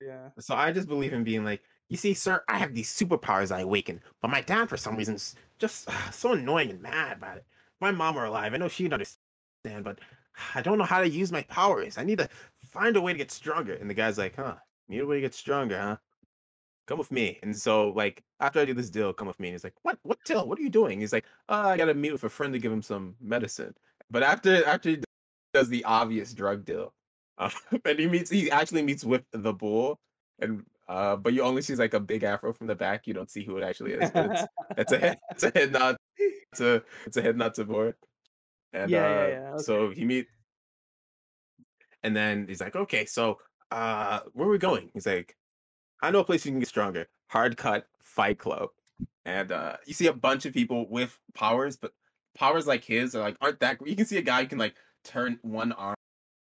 Yeah. 0.03 0.29
So 0.41 0.55
I 0.55 0.71
just 0.71 0.87
believe 0.87 1.15
in 1.15 1.25
being 1.25 1.45
like, 1.45 1.63
you 1.89 1.97
see, 1.97 2.13
sir, 2.13 2.43
I 2.47 2.59
have 2.59 2.75
these 2.75 2.93
superpowers 2.95 3.51
I 3.51 3.61
awaken, 3.61 4.03
but 4.21 4.29
my 4.29 4.43
dad, 4.43 4.69
for 4.69 4.77
some 4.77 4.97
reason, 4.97 5.15
is 5.15 5.35
just 5.59 5.89
uh, 5.89 6.11
so 6.11 6.33
annoying 6.33 6.69
and 6.69 6.83
mad 6.83 7.17
about 7.17 7.39
it. 7.39 7.47
If 7.49 7.81
my 7.81 7.91
mom 7.91 8.17
were 8.17 8.27
alive, 8.27 8.53
I 8.53 8.59
know 8.59 8.69
she'd 8.69 8.93
understand, 8.93 9.83
but 9.83 9.99
I 10.55 10.63
don't 10.63 10.79
know 10.79 10.85
how 10.85 11.01
to 11.01 11.09
use 11.09 11.33
my 11.33 11.43
powers. 11.43 11.99
I 11.99 12.05
need 12.05 12.19
to 12.19 12.29
find 12.71 12.97
a 12.97 13.01
way 13.01 13.13
to 13.13 13.19
get 13.19 13.31
stronger. 13.31 13.75
And 13.75 13.89
the 13.89 13.95
guy's 13.95 14.19
like, 14.19 14.37
huh, 14.37 14.57
need 14.89 15.01
a 15.01 15.07
way 15.07 15.17
to 15.17 15.21
get 15.23 15.35
stronger, 15.35 15.81
huh? 15.81 15.97
Come 16.87 16.99
with 16.99 17.13
me. 17.13 17.39
And 17.43 17.57
so, 17.57 17.91
like, 17.91 18.23
after 18.41 18.61
I 18.61 18.65
do 18.65 18.75
this 18.75 18.91
deal, 18.91 19.13
come 19.13 19.29
with 19.29 19.41
me. 19.41 19.49
And 19.49 19.55
he's 19.55 19.65
like, 19.65 19.75
what? 19.83 19.99
What 20.03 20.19
deal? 20.27 20.47
What 20.47 20.59
are 20.59 20.63
you 20.63 20.71
doing? 20.71 21.01
He's 21.01 21.13
like, 21.13 21.25
uh, 21.49 21.69
I 21.69 21.77
gotta 21.77 21.95
meet 21.95 22.13
with 22.13 22.25
a 22.25 22.29
friend 22.29 22.53
to 22.53 22.59
give 22.59 22.73
him 22.73 22.83
some 22.83 23.15
medicine. 23.21 23.75
But 24.11 24.23
after 24.23 24.65
after 24.67 24.91
he 24.91 25.03
does 25.55 25.69
the 25.69 25.83
obvious 25.85 26.35
drug 26.35 26.67
deal, 26.67 26.93
uh, 27.39 27.51
and 27.87 27.99
he 27.99 28.07
meets, 28.07 28.31
he 28.31 28.51
actually 28.51 28.83
meets 28.83 29.03
with 29.03 29.23
the 29.33 29.55
bull, 29.55 29.99
and 30.41 30.63
uh, 30.89 31.17
but 31.17 31.33
you 31.33 31.43
only 31.43 31.63
see 31.63 31.75
like 31.75 31.95
a 31.95 32.01
big 32.01 32.23
afro 32.23 32.53
from 32.53 32.67
the 32.67 32.75
back. 32.75 33.07
You 33.07 33.15
don't 33.15 33.31
see 33.31 33.45
who 33.45 33.57
it 33.57 33.65
actually 33.65 33.93
is. 33.93 34.11
But 34.11 34.31
it's 34.31 34.43
it's 34.77 34.93
a 34.93 34.99
head, 34.99 35.19
it's 35.31 35.43
a 35.45 35.53
head 35.55 35.73
nod 35.73 35.97
to 36.57 36.83
it's 37.07 37.17
a 37.17 37.23
head 37.23 37.39
nod 37.39 37.55
to 37.55 37.65
Borat. 37.65 37.95
And 38.75 38.91
Yeah, 38.91 39.05
uh, 39.05 39.09
yeah, 39.09 39.29
yeah, 39.29 39.57
so 39.59 39.91
he 39.91 40.05
meet, 40.05 40.27
and 42.03 42.15
then 42.15 42.47
he's 42.49 42.61
like, 42.61 42.77
okay, 42.77 43.07
so 43.07 43.39
uh, 43.71 44.21
where 44.35 44.49
are 44.49 44.51
we 44.51 44.59
going? 44.59 44.91
He's 44.93 45.07
like, 45.07 45.37
I 46.03 46.11
know 46.11 46.21
a 46.21 46.25
place 46.25 46.45
you 46.45 46.53
can 46.53 46.59
get 46.59 46.69
stronger. 46.69 47.07
Hard 47.29 47.57
cut 47.57 47.87
fight 48.01 48.39
club. 48.39 48.71
And 49.25 49.53
uh, 49.53 49.77
you 49.87 49.95
see 49.95 50.09
a 50.09 50.13
bunch 50.13 50.45
of 50.45 50.53
people 50.53 50.87
with 50.91 51.19
powers, 51.35 51.77
but 51.79 51.93
powers 52.37 52.67
like 52.67 52.85
his 52.85 53.15
are 53.15 53.21
like 53.21 53.37
aren't 53.41 53.61
that. 53.61 53.79
You 53.87 53.97
can 53.97 54.05
see 54.07 54.19
a 54.19 54.23
guy 54.23 54.43
who 54.43 54.49
can 54.49 54.59
like 54.59 54.75
turn 55.05 55.39
one 55.43 55.73
arm 55.73 55.95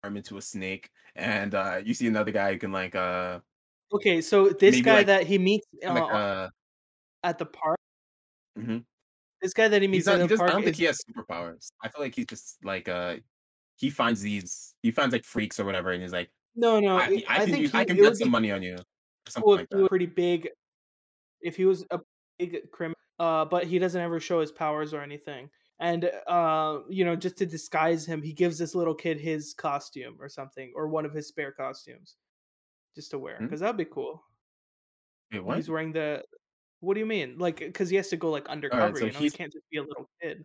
arm 0.03 0.17
into 0.17 0.37
a 0.37 0.41
snake, 0.41 0.89
and 1.15 1.55
uh, 1.55 1.79
you 1.83 1.93
see 1.93 2.07
another 2.07 2.31
guy 2.31 2.51
who 2.51 2.59
can 2.59 2.71
like 2.73 2.95
uh 2.95 3.39
Okay, 3.93 4.21
so 4.21 4.49
this 4.49 4.81
guy 4.81 4.97
like- 4.97 5.05
that 5.05 5.27
he 5.27 5.37
meets 5.37 5.67
uh, 5.87 5.93
like 5.93 6.11
uh. 6.11 6.49
at 7.23 7.37
the 7.37 7.45
park, 7.45 7.77
mhm. 8.57 8.83
This 9.43 9.53
guy 9.53 9.67
that 9.67 9.81
he 9.83 9.87
meets 9.87 10.07
not, 10.07 10.15
he 10.15 10.21
the 10.23 10.27
just, 10.29 10.41
I 10.41 10.45
park, 10.45 10.51
don't 10.53 10.63
think 10.63 10.75
he 10.77 10.85
has 10.85 10.99
superpowers. 11.07 11.67
I 11.83 11.89
feel 11.89 12.01
like 12.01 12.15
he's 12.15 12.25
just 12.25 12.57
like 12.63 12.87
uh 12.89 13.17
he 13.75 13.89
finds 13.91 14.21
these 14.21 14.73
he 14.81 14.89
finds 14.89 15.13
like 15.13 15.25
freaks 15.25 15.59
or 15.59 15.65
whatever, 15.65 15.91
and 15.91 16.01
he's 16.01 16.13
like, 16.13 16.31
no, 16.55 16.79
no, 16.79 16.97
I, 16.97 17.07
it- 17.09 17.23
I, 17.29 17.35
I 17.35 17.37
can 17.45 17.53
think 17.53 17.71
he, 17.71 17.77
I 17.77 17.85
can 17.85 17.97
bet 17.97 18.17
some 18.17 18.29
be 18.29 18.31
money 18.31 18.51
on 18.51 18.63
you, 18.63 18.77
something 19.27 19.43
cool 19.43 19.53
if 19.55 19.59
like 19.61 19.67
he 19.71 19.75
was 19.81 19.89
pretty 19.89 20.05
big. 20.07 20.49
If 21.41 21.57
he 21.57 21.65
was 21.65 21.85
a 21.91 21.99
big 22.39 22.71
criminal, 22.71 22.95
uh, 23.19 23.43
but 23.45 23.65
he 23.65 23.77
doesn't 23.77 23.99
ever 24.01 24.19
show 24.19 24.39
his 24.39 24.51
powers 24.51 24.93
or 24.93 25.01
anything. 25.01 25.49
And 25.79 26.09
uh, 26.27 26.79
you 26.87 27.03
know, 27.03 27.15
just 27.17 27.35
to 27.39 27.45
disguise 27.45 28.05
him, 28.05 28.21
he 28.21 28.31
gives 28.31 28.57
this 28.57 28.73
little 28.75 28.95
kid 28.95 29.19
his 29.19 29.53
costume 29.53 30.15
or 30.21 30.29
something, 30.29 30.71
or 30.75 30.87
one 30.87 31.05
of 31.05 31.13
his 31.13 31.27
spare 31.27 31.51
costumes, 31.51 32.15
just 32.95 33.11
to 33.11 33.19
wear, 33.19 33.37
Hmm? 33.37 33.45
because 33.45 33.59
that'd 33.59 33.75
be 33.75 33.83
cool. 33.85 34.23
Wait, 35.33 35.43
what? 35.43 35.57
He's 35.57 35.69
wearing 35.69 35.91
the. 35.91 36.23
What 36.83 36.95
do 36.95 36.99
you 36.99 37.05
mean? 37.05 37.37
Like, 37.37 37.61
uh, 37.61 37.67
because 37.67 37.89
he 37.89 37.95
has 37.95 38.09
to 38.09 38.17
go 38.17 38.29
like 38.29 38.49
undercover. 38.49 38.99
so 38.99 39.05
you 39.05 39.13
know, 39.13 39.19
he 39.19 39.29
can't 39.29 39.53
just 39.53 39.63
be 39.71 39.77
a 39.77 39.83
little 39.83 40.09
kid. 40.21 40.43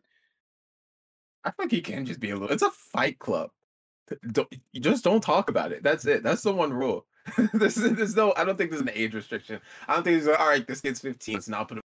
I 1.44 1.50
think 1.50 1.72
he 1.72 1.80
can 1.80 2.06
just 2.06 2.20
be 2.20 2.30
a 2.30 2.36
little. 2.36 2.50
It's 2.50 2.62
a 2.62 2.70
fight 2.70 3.18
club. 3.18 3.50
Don't, 4.30 4.48
you 4.72 4.80
just 4.80 5.02
don't 5.02 5.20
talk 5.20 5.50
about 5.50 5.72
it. 5.72 5.82
That's 5.82 6.06
it. 6.06 6.22
That's 6.22 6.42
the 6.42 6.52
one 6.52 6.72
rule. 6.72 7.06
this 7.54 7.76
is, 7.76 7.92
there's 7.96 8.14
no. 8.14 8.32
I 8.36 8.44
don't 8.44 8.56
think 8.56 8.70
there's 8.70 8.82
an 8.82 8.90
age 8.94 9.14
restriction. 9.14 9.60
I 9.88 9.94
don't 9.94 10.04
think 10.04 10.14
there's 10.14 10.28
like, 10.28 10.38
all 10.38 10.48
right. 10.48 10.64
This 10.64 10.80
kid's 10.80 11.00
15, 11.00 11.40
so 11.40 11.50
now 11.50 11.64
put 11.64 11.78
him 11.78 11.82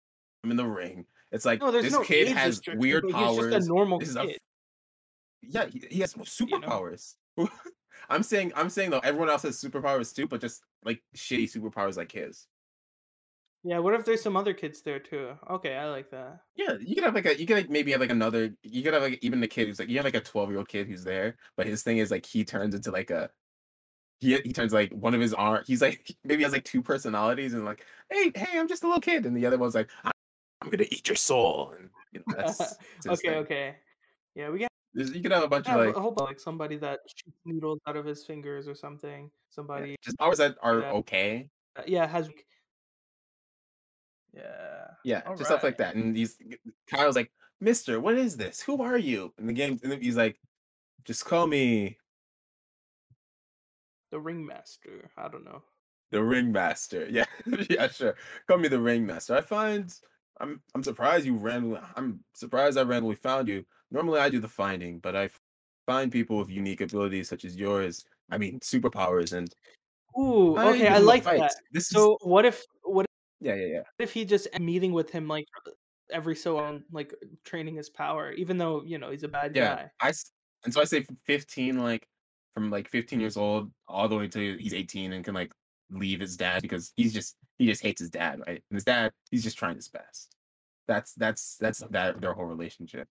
in 0.50 0.56
the 0.56 0.66
ring. 0.66 1.06
It's 1.34 1.44
like 1.44 1.60
No, 1.60 1.70
this 1.70 1.92
no 1.92 2.02
kid 2.02 2.30
has 2.30 2.62
weird 2.76 3.04
powers. 3.10 3.38
He's 3.38 3.54
just 3.54 3.68
a 3.68 3.70
normal 3.70 4.00
This 4.00 4.10
is 4.10 4.16
a 4.16 4.28
kid. 4.28 4.40
Yeah, 5.42 5.66
he, 5.66 5.84
he 5.92 6.00
has 6.00 6.16
know? 6.16 6.24
superpowers. 6.24 7.16
I'm 8.10 8.24
saying, 8.24 8.54
I'm 8.56 8.70
saying 8.70 8.92
though, 8.92 9.00
everyone 9.00 9.30
else 9.30 9.42
has 9.42 9.62
superpowers 9.62 10.16
too, 10.16 10.26
but 10.26 10.40
just 10.40 10.62
like 10.86 11.04
shitty 11.18 11.52
superpowers 11.54 11.98
like 11.98 12.14
his. 12.14 12.48
Yeah, 13.68 13.80
what 13.80 13.94
if 13.96 14.06
there's 14.06 14.22
some 14.22 14.38
other 14.38 14.54
kids 14.54 14.82
there 14.82 14.98
too? 14.98 15.32
Okay, 15.50 15.76
I 15.76 15.90
like 15.90 16.10
that. 16.12 16.40
Yeah, 16.56 16.78
you 16.80 16.96
could 16.96 17.04
have 17.04 17.14
like 17.14 17.26
a 17.26 17.38
you 17.38 17.46
could 17.46 17.58
like 17.58 17.70
maybe 17.70 17.92
have 17.92 18.00
like 18.00 18.12
another 18.12 18.56
you 18.64 18.82
could 18.82 18.94
have 18.94 19.04
like 19.04 19.20
even 19.22 19.42
the 19.42 19.48
kid 19.48 19.68
who's 19.68 19.78
like 19.78 19.90
you 19.90 19.98
have 19.98 20.06
like 20.06 20.16
a 20.16 20.22
12 20.22 20.52
year 20.52 20.60
old 20.60 20.70
kid 20.70 20.88
who's 20.88 21.04
there, 21.04 21.36
but 21.58 21.66
his 21.66 21.84
thing 21.84 21.98
is 21.98 22.10
like 22.10 22.26
he 22.26 22.46
turns 22.46 22.74
into 22.74 22.92
like 22.92 23.10
a 23.10 23.30
he 24.22 24.38
he 24.38 24.54
turns 24.54 24.72
like 24.72 24.94
one 24.94 25.14
of 25.14 25.20
his 25.20 25.34
arm 25.34 25.66
he's 25.68 25.82
like 25.82 26.10
maybe 26.24 26.44
has 26.44 26.54
like 26.54 26.64
two 26.64 26.82
personalities 26.82 27.54
and 27.56 27.66
like 27.66 27.86
hey 28.10 28.32
hey 28.34 28.58
I'm 28.58 28.70
just 28.70 28.84
a 28.84 28.88
little 28.88 29.02
kid 29.02 29.26
and 29.26 29.36
the 29.36 29.46
other 29.46 29.58
one's 29.58 29.76
like 29.76 29.90
I'm, 30.06 30.14
gonna 30.70 30.86
eat 30.90 31.10
your 31.10 31.18
soul 31.18 31.74
and 31.78 31.90
you 32.14 32.22
know 32.26 32.36
that's, 32.38 32.58
that's 33.04 33.20
okay, 33.20 33.28
thing. 33.28 33.38
okay. 33.40 33.76
Yeah, 34.34 34.50
we 34.50 34.60
can 34.60 34.70
You 34.94 35.22
could 35.22 35.34
have 35.34 35.44
a 35.44 35.50
bunch 35.50 35.66
of 35.66 35.74
have 35.74 35.86
like 35.88 35.98
a 35.98 36.00
whole 36.00 36.16
like 36.18 36.40
somebody 36.40 36.78
that 36.78 37.00
shoots 37.06 37.38
needles 37.44 37.80
out 37.86 37.98
of 37.98 38.06
his 38.06 38.24
fingers 38.24 38.70
or 38.70 38.76
something. 38.76 39.24
yeah, 39.24 39.30
Somebody, 39.50 39.96
just 40.02 40.18
powers 40.18 40.38
that 40.38 40.56
are 40.62 40.80
Yeah. 40.80 40.92
okay. 40.92 41.50
uh, 41.76 41.82
yeah, 41.86 42.08
has. 42.08 42.30
Yeah. 44.38 44.88
Yeah, 45.04 45.22
All 45.26 45.36
just 45.36 45.50
stuff 45.50 45.64
like 45.64 45.78
that. 45.78 45.96
And 45.96 46.16
he's 46.16 46.38
Kyle's 46.90 47.16
like, 47.16 47.32
Mister, 47.60 48.00
what 48.00 48.16
is 48.16 48.38
this? 48.38 48.62
Who 48.62 48.82
are 48.84 48.98
you? 48.98 49.34
And 49.38 49.50
the 49.50 49.54
game 49.54 49.80
and 49.84 49.94
he's 50.02 50.18
like, 50.18 50.38
just 51.06 51.26
call 51.26 51.48
me 51.48 51.98
The 54.12 54.20
ringmaster. 54.20 55.10
I 55.18 55.28
don't 55.30 55.46
know. 55.46 55.64
the 56.12 56.24
ringmaster. 56.24 57.08
Yeah, 57.12 57.26
yeah, 57.70 57.88
sure. 57.88 58.16
Call 58.48 58.58
me 58.60 58.68
the 58.68 58.80
ringmaster. 58.80 59.36
I 59.36 59.42
find 59.42 59.94
I'm 60.40 60.62
I'm 60.76 60.84
surprised 60.84 61.26
you 61.26 61.36
randomly 61.36 61.80
I'm 61.96 62.20
surprised 62.34 62.78
I 62.78 62.84
randomly 62.84 63.16
found 63.16 63.48
you. 63.48 63.66
Normally 63.90 64.20
I 64.20 64.30
do 64.30 64.40
the 64.40 64.48
finding, 64.48 65.00
but 65.00 65.16
I 65.16 65.30
find 65.88 66.12
people 66.12 66.38
with 66.38 66.50
unique 66.50 66.82
abilities 66.82 67.28
such 67.30 67.44
as 67.46 67.56
yours. 67.56 68.06
I 68.30 68.38
mean 68.38 68.60
superpowers 68.60 69.34
and 69.34 69.50
Ooh, 70.20 70.58
okay, 70.58 70.88
I 70.90 70.98
like 71.00 71.24
that. 71.24 71.56
This 71.72 71.84
is 71.84 71.90
So 71.90 72.18
what 72.22 72.46
if 72.46 72.64
what 72.84 73.07
yeah, 73.40 73.56
yeah, 73.56 73.66
yeah. 73.68 73.84
if 74.00 74.14
he 74.14 74.26
just 74.26 74.48
meeting 74.60 74.94
with 74.94 75.10
him 75.10 75.28
like 75.28 75.48
every 76.12 76.36
so 76.36 76.58
on, 76.60 76.86
like 76.92 77.14
training 77.44 77.76
his 77.76 77.90
power, 77.90 78.32
even 78.34 78.58
though 78.58 78.84
you 78.84 78.98
know 78.98 79.12
he's 79.12 79.24
a 79.24 79.28
bad 79.28 79.54
Yeah, 79.54 79.76
guy. 79.76 79.92
I 80.02 80.14
and 80.64 80.74
so 80.74 80.82
I 80.82 80.86
say 80.86 81.06
15, 81.26 81.78
like 81.80 82.08
from 82.54 82.70
like 82.72 82.90
15 82.90 83.20
years 83.20 83.38
old 83.38 83.72
all 83.88 84.08
the 84.10 84.18
way 84.18 84.28
to 84.30 84.58
he's 84.58 84.74
18 84.74 85.14
and 85.14 85.24
can 85.24 85.34
like 85.34 85.52
leave 85.90 86.20
his 86.20 86.38
dad 86.38 86.62
because 86.62 86.94
he's 86.96 87.14
just 87.14 87.38
he 87.58 87.66
just 87.68 87.82
hates 87.82 88.02
his 88.02 88.10
dad, 88.10 88.40
right? 88.48 88.64
And 88.70 88.76
his 88.76 88.84
dad, 88.84 89.14
he's 89.32 89.44
just 89.44 89.58
trying 89.58 89.76
his 89.76 89.90
best. 89.90 90.36
That's 90.88 91.14
that's 91.16 91.58
that's 91.58 91.80
that 91.92 92.22
their 92.22 92.34
whole 92.34 92.46
relationship. 92.46 93.08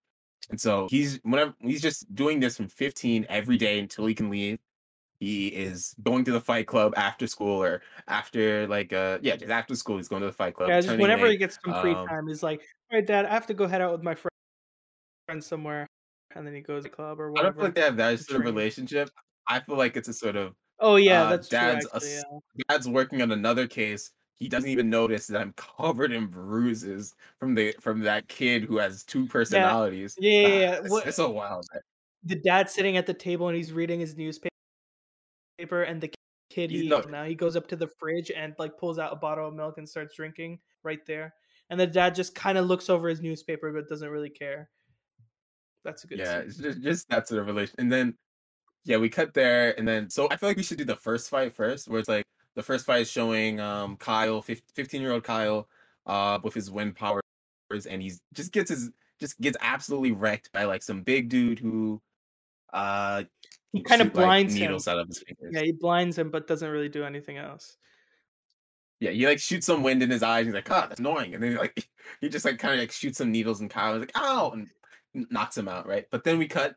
And 0.50 0.60
so 0.60 0.88
he's 0.90 1.18
whenever 1.24 1.54
he's 1.60 1.82
just 1.82 2.12
doing 2.14 2.40
this 2.40 2.56
from 2.56 2.68
15 2.68 3.26
every 3.28 3.56
day 3.58 3.80
until 3.80 4.06
he 4.06 4.14
can 4.14 4.30
leave. 4.30 4.58
He 5.18 5.48
is 5.48 5.94
going 6.02 6.24
to 6.26 6.32
the 6.32 6.40
fight 6.40 6.66
club 6.66 6.92
after 6.96 7.26
school 7.26 7.62
or 7.62 7.82
after 8.08 8.66
like 8.68 8.92
uh 8.92 9.18
yeah, 9.22 9.36
just 9.36 9.50
after 9.50 9.74
school 9.74 9.96
he's 9.96 10.08
going 10.08 10.20
to 10.20 10.26
the 10.26 10.32
fight 10.32 10.54
club, 10.54 10.68
Yeah, 10.70 10.80
just 10.80 10.98
whenever 10.98 11.26
he 11.26 11.36
gets 11.36 11.58
some 11.64 11.74
free 11.74 11.94
Um 11.94 12.08
time, 12.08 12.26
he's 12.28 12.42
like, 12.42 12.60
"All 12.90 12.98
right, 12.98 13.06
Dad, 13.06 13.24
I 13.26 13.30
have 13.30 13.46
to 13.46 13.54
go 13.54 13.66
head 13.66 13.80
out 13.80 13.92
with 13.92 14.02
my 14.02 14.14
fri- 14.14 14.30
friends 15.26 15.46
somewhere," 15.46 15.86
and 16.34 16.46
then 16.46 16.54
he 16.54 16.60
goes 16.60 16.84
to 16.84 16.90
the 16.90 16.94
club 16.96 17.20
or 17.20 17.30
whatever. 17.32 17.46
I 17.46 17.50
don't 17.50 17.54
feel 17.58 17.66
like 17.68 17.74
they 17.74 17.80
have 17.82 17.96
that 17.96 18.20
sort 18.20 18.40
of 18.40 18.44
relationship. 18.44 19.10
I 19.48 19.60
feel 19.60 19.76
like 19.76 19.96
it's 19.96 20.08
a 20.08 20.12
sort 20.12 20.36
of 20.36 20.54
Oh 20.78 20.96
yeah, 20.96 21.24
uh 21.24 21.30
that's 21.30 21.48
dad's 21.48 21.86
a 21.86 21.96
Actually, 21.96 21.96
s- 21.98 22.24
yeah. 22.32 22.38
dad's 22.68 22.88
working 22.88 23.22
on 23.22 23.32
another 23.32 23.66
case 23.68 24.10
he 24.34 24.48
doesn't 24.48 24.70
even 24.70 24.90
notice 24.90 25.26
that 25.28 25.40
i'm 25.40 25.52
covered 25.56 26.12
in 26.12 26.26
bruises 26.26 27.14
from 27.38 27.54
the 27.54 27.74
from 27.80 28.00
that 28.00 28.26
kid 28.28 28.64
who 28.64 28.76
has 28.78 29.04
two 29.04 29.26
personalities 29.26 30.18
yeah, 30.18 30.40
yeah. 30.42 30.48
Ah, 30.48 30.60
yeah. 30.60 30.80
it's, 30.84 30.90
What 30.90 31.06
it's 31.06 31.16
so 31.16 31.30
wild 31.30 31.66
the 32.24 32.36
dad 32.36 32.68
sitting 32.70 32.96
at 32.96 33.06
the 33.06 33.14
table 33.14 33.48
and 33.48 33.56
he's 33.56 33.72
reading 33.72 34.00
his 34.00 34.16
newspaper, 34.16 34.50
and 35.58 36.00
the 36.00 36.10
kid 36.50 36.70
he 36.70 36.88
no 36.88 37.00
now 37.00 37.24
he 37.24 37.34
goes 37.34 37.56
up 37.56 37.66
to 37.66 37.76
the 37.76 37.88
fridge 37.98 38.30
and 38.30 38.54
like 38.58 38.78
pulls 38.78 38.98
out 38.98 39.12
a 39.12 39.16
bottle 39.16 39.48
of 39.48 39.54
milk 39.54 39.78
and 39.78 39.88
starts 39.88 40.14
drinking 40.14 40.58
right 40.82 41.04
there, 41.06 41.34
and 41.70 41.78
the 41.78 41.86
dad 41.86 42.14
just 42.14 42.34
kind 42.34 42.56
of 42.58 42.66
looks 42.66 42.88
over 42.88 43.08
his 43.08 43.20
newspaper 43.20 43.72
but 43.72 43.88
doesn't 43.88 44.10
really 44.10 44.30
care. 44.30 44.70
That's 45.86 46.02
a 46.02 46.06
good 46.08 46.18
yeah 46.18 46.42
just, 46.42 46.82
just 46.82 47.08
that 47.10 47.28
sort 47.28 47.40
of 47.40 47.46
relation 47.46 47.76
and 47.78 47.92
then 47.92 48.14
yeah 48.84 48.96
we 48.96 49.08
cut 49.08 49.32
there 49.34 49.78
and 49.78 49.86
then 49.86 50.10
so 50.10 50.26
i 50.30 50.36
feel 50.36 50.48
like 50.48 50.56
we 50.56 50.62
should 50.64 50.78
do 50.78 50.84
the 50.84 50.96
first 50.96 51.30
fight 51.30 51.54
first 51.54 51.88
where 51.88 52.00
it's 52.00 52.08
like 52.08 52.24
the 52.56 52.62
first 52.62 52.84
fight 52.84 53.02
is 53.02 53.10
showing 53.10 53.60
um 53.60 53.96
kyle 53.96 54.42
15 54.42 55.00
year 55.00 55.12
old 55.12 55.22
kyle 55.22 55.68
uh 56.06 56.40
with 56.42 56.54
his 56.54 56.72
wind 56.72 56.96
powers 56.96 57.22
and 57.88 58.02
he's 58.02 58.20
just 58.34 58.52
gets 58.52 58.70
his 58.70 58.90
just 59.20 59.40
gets 59.40 59.56
absolutely 59.60 60.10
wrecked 60.10 60.50
by 60.52 60.64
like 60.64 60.82
some 60.82 61.02
big 61.02 61.28
dude 61.28 61.60
who 61.60 62.02
uh 62.72 63.22
He 63.76 63.82
kind 63.82 64.00
of 64.00 64.06
shoot 64.08 64.14
like 64.16 64.24
blinds 64.24 64.54
him. 64.54 64.72
out 64.74 64.98
of 64.98 65.08
his 65.08 65.22
fingers 65.22 65.52
Yeah, 65.54 65.62
he 65.62 65.72
blinds 65.72 66.18
him 66.18 66.30
but 66.30 66.46
doesn't 66.46 66.68
really 66.70 66.88
do 66.88 67.04
anything 67.04 67.36
else. 67.36 67.76
Yeah, 69.00 69.10
he 69.10 69.26
like 69.26 69.38
shoots 69.38 69.66
some 69.66 69.82
wind 69.82 70.02
in 70.02 70.10
his 70.10 70.22
eyes. 70.22 70.46
He's 70.46 70.54
like, 70.54 70.70
"Ah, 70.70 70.86
that's 70.88 71.00
annoying." 71.00 71.34
And 71.34 71.42
then 71.42 71.52
he, 71.52 71.58
like 71.58 71.88
he 72.20 72.28
just 72.28 72.44
like 72.46 72.58
kind 72.58 72.74
of 72.74 72.80
like 72.80 72.92
shoots 72.92 73.18
some 73.18 73.30
needles 73.30 73.60
in 73.60 73.68
Kyle. 73.68 73.92
He's 73.92 74.00
like, 74.00 74.16
"Ow!" 74.16 74.52
and 74.52 74.68
knocks 75.30 75.56
him 75.56 75.68
out. 75.68 75.86
Right. 75.86 76.06
But 76.10 76.24
then 76.24 76.38
we 76.38 76.46
cut 76.48 76.76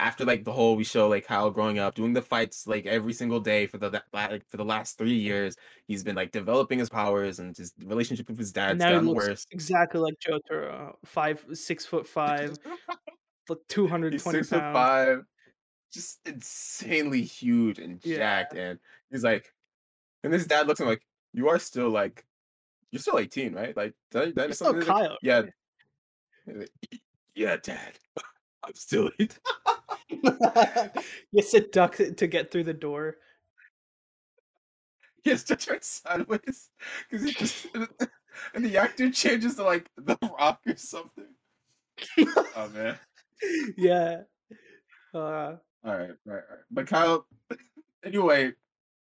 after 0.00 0.24
like 0.24 0.44
the 0.44 0.52
whole 0.52 0.76
we 0.76 0.82
show 0.82 1.08
like 1.08 1.26
Kyle 1.26 1.50
growing 1.50 1.78
up, 1.78 1.94
doing 1.94 2.12
the 2.14 2.22
fights 2.22 2.66
like 2.66 2.86
every 2.86 3.12
single 3.12 3.38
day 3.38 3.66
for 3.68 3.78
the 3.78 4.02
like 4.12 4.48
for 4.48 4.56
the 4.56 4.64
last 4.64 4.98
three 4.98 5.14
years. 5.14 5.56
He's 5.86 6.02
been 6.02 6.16
like 6.16 6.32
developing 6.32 6.80
his 6.80 6.88
powers, 6.90 7.38
and 7.38 7.56
his 7.56 7.74
relationship 7.84 8.28
with 8.28 8.38
his 8.38 8.52
And 8.56 8.80
dad's 8.80 8.92
gotten 8.92 9.14
worse. 9.14 9.46
exactly 9.52 10.00
like 10.00 10.14
Jotaro, 10.18 10.96
five, 11.04 11.44
six 11.52 11.86
foot 11.86 12.08
five, 12.08 12.56
like 13.48 13.58
two 13.68 13.86
hundred 13.86 14.20
foot 14.20 14.32
pounds. 14.34 14.48
five, 14.50 15.22
just 15.92 16.20
insanely 16.26 17.22
huge 17.22 17.78
and 17.78 18.00
Yeah, 18.04 18.16
jacked. 18.16 18.54
And 18.54 18.78
he's 19.10 19.24
like, 19.24 19.52
and 20.24 20.32
his 20.32 20.46
dad 20.46 20.66
looks 20.66 20.80
at 20.80 20.84
him 20.84 20.90
like, 20.90 21.06
"You 21.32 21.48
are 21.48 21.58
still 21.58 21.90
like, 21.90 22.24
you're 22.90 23.00
still 23.00 23.18
18, 23.18 23.54
right? 23.54 23.76
Like, 23.76 23.94
did 24.10 24.38
I, 24.38 24.42
I 24.42 24.46
you're 24.46 24.48
miss 24.48 24.58
still 24.58 24.74
something?" 24.74 24.82
He's 24.82 24.88
like, 24.88 25.08
Kyle, 25.08 25.18
yeah, 25.22 25.42
like, 26.46 26.70
yeah, 27.34 27.56
dad. 27.62 27.98
I'm 28.64 28.74
still 28.74 29.10
18. 29.18 29.38
he 30.08 31.38
has 31.38 31.50
to 31.50 31.60
duck 31.72 31.96
to 32.16 32.26
get 32.26 32.50
through 32.50 32.64
the 32.64 32.74
door. 32.74 33.16
he 35.22 35.30
has 35.30 35.44
to 35.44 35.56
turn 35.56 35.78
sideways 35.82 36.70
because 37.10 37.26
he 37.26 37.32
just 37.32 37.66
and 38.54 38.64
the 38.64 38.76
actor 38.78 39.10
changes 39.10 39.56
to 39.56 39.64
like 39.64 39.90
the 39.96 40.16
rock 40.38 40.60
or 40.66 40.76
something. 40.76 41.26
Oh 42.56 42.68
man. 42.70 42.98
yeah. 43.76 44.22
Uh, 45.14 45.56
All 45.84 45.96
right, 45.96 46.10
all 46.10 46.34
right, 46.34 46.42
all 46.50 46.56
right. 46.56 46.64
But 46.70 46.86
Kyle, 46.86 47.26
anyway, 48.04 48.52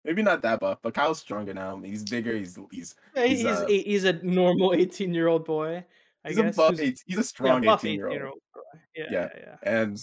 maybe 0.05 0.23
not 0.23 0.43
that 0.43 0.61
buff, 0.61 0.79
but 0.83 0.95
Kyle's 0.95 1.19
stronger 1.19 1.53
now. 1.53 1.79
He's 1.79 2.05
bigger. 2.05 2.37
He's 2.37 2.59
he's 2.71 2.95
yeah, 3.17 3.25
he's 3.25 3.39
he's 3.41 3.47
uh 3.47 3.67
a, 3.69 3.83
he's 3.83 4.05
a 4.05 4.13
normal 4.25 4.75
eighteen 4.77 5.13
year 5.13 5.29
old 5.29 5.45
boy, 5.45 5.85
I 6.25 6.29
he's 6.29 6.39
a 6.39 6.45
buff. 6.45 6.79
Eight, 6.79 7.03
he's 7.07 7.19
a 7.19 7.25
strong 7.25 7.65
buff 7.65 7.85
eighteen 7.85 7.99
year 7.99 8.09
old. 8.09 8.15
year 8.15 8.27
old 8.27 8.39
boy. 8.55 8.61
Yeah, 8.97 9.07
Yeah, 9.11 9.29
yeah, 9.35 9.41
yeah. 9.63 9.83
and 9.83 10.01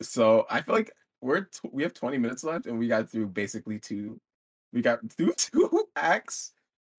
so 0.00 0.46
I 0.50 0.60
feel 0.62 0.74
like 0.74 0.92
we're 1.20 1.42
t- 1.42 1.68
we 1.70 1.82
have 1.82 1.94
twenty 1.94 2.18
minutes 2.18 2.44
left, 2.44 2.66
and 2.66 2.78
we 2.78 2.88
got 2.88 3.10
through 3.10 3.28
basically 3.28 3.78
two. 3.78 4.20
We 4.72 4.82
got 4.82 5.00
through 5.16 5.34
two 5.36 5.86
acts. 5.96 6.52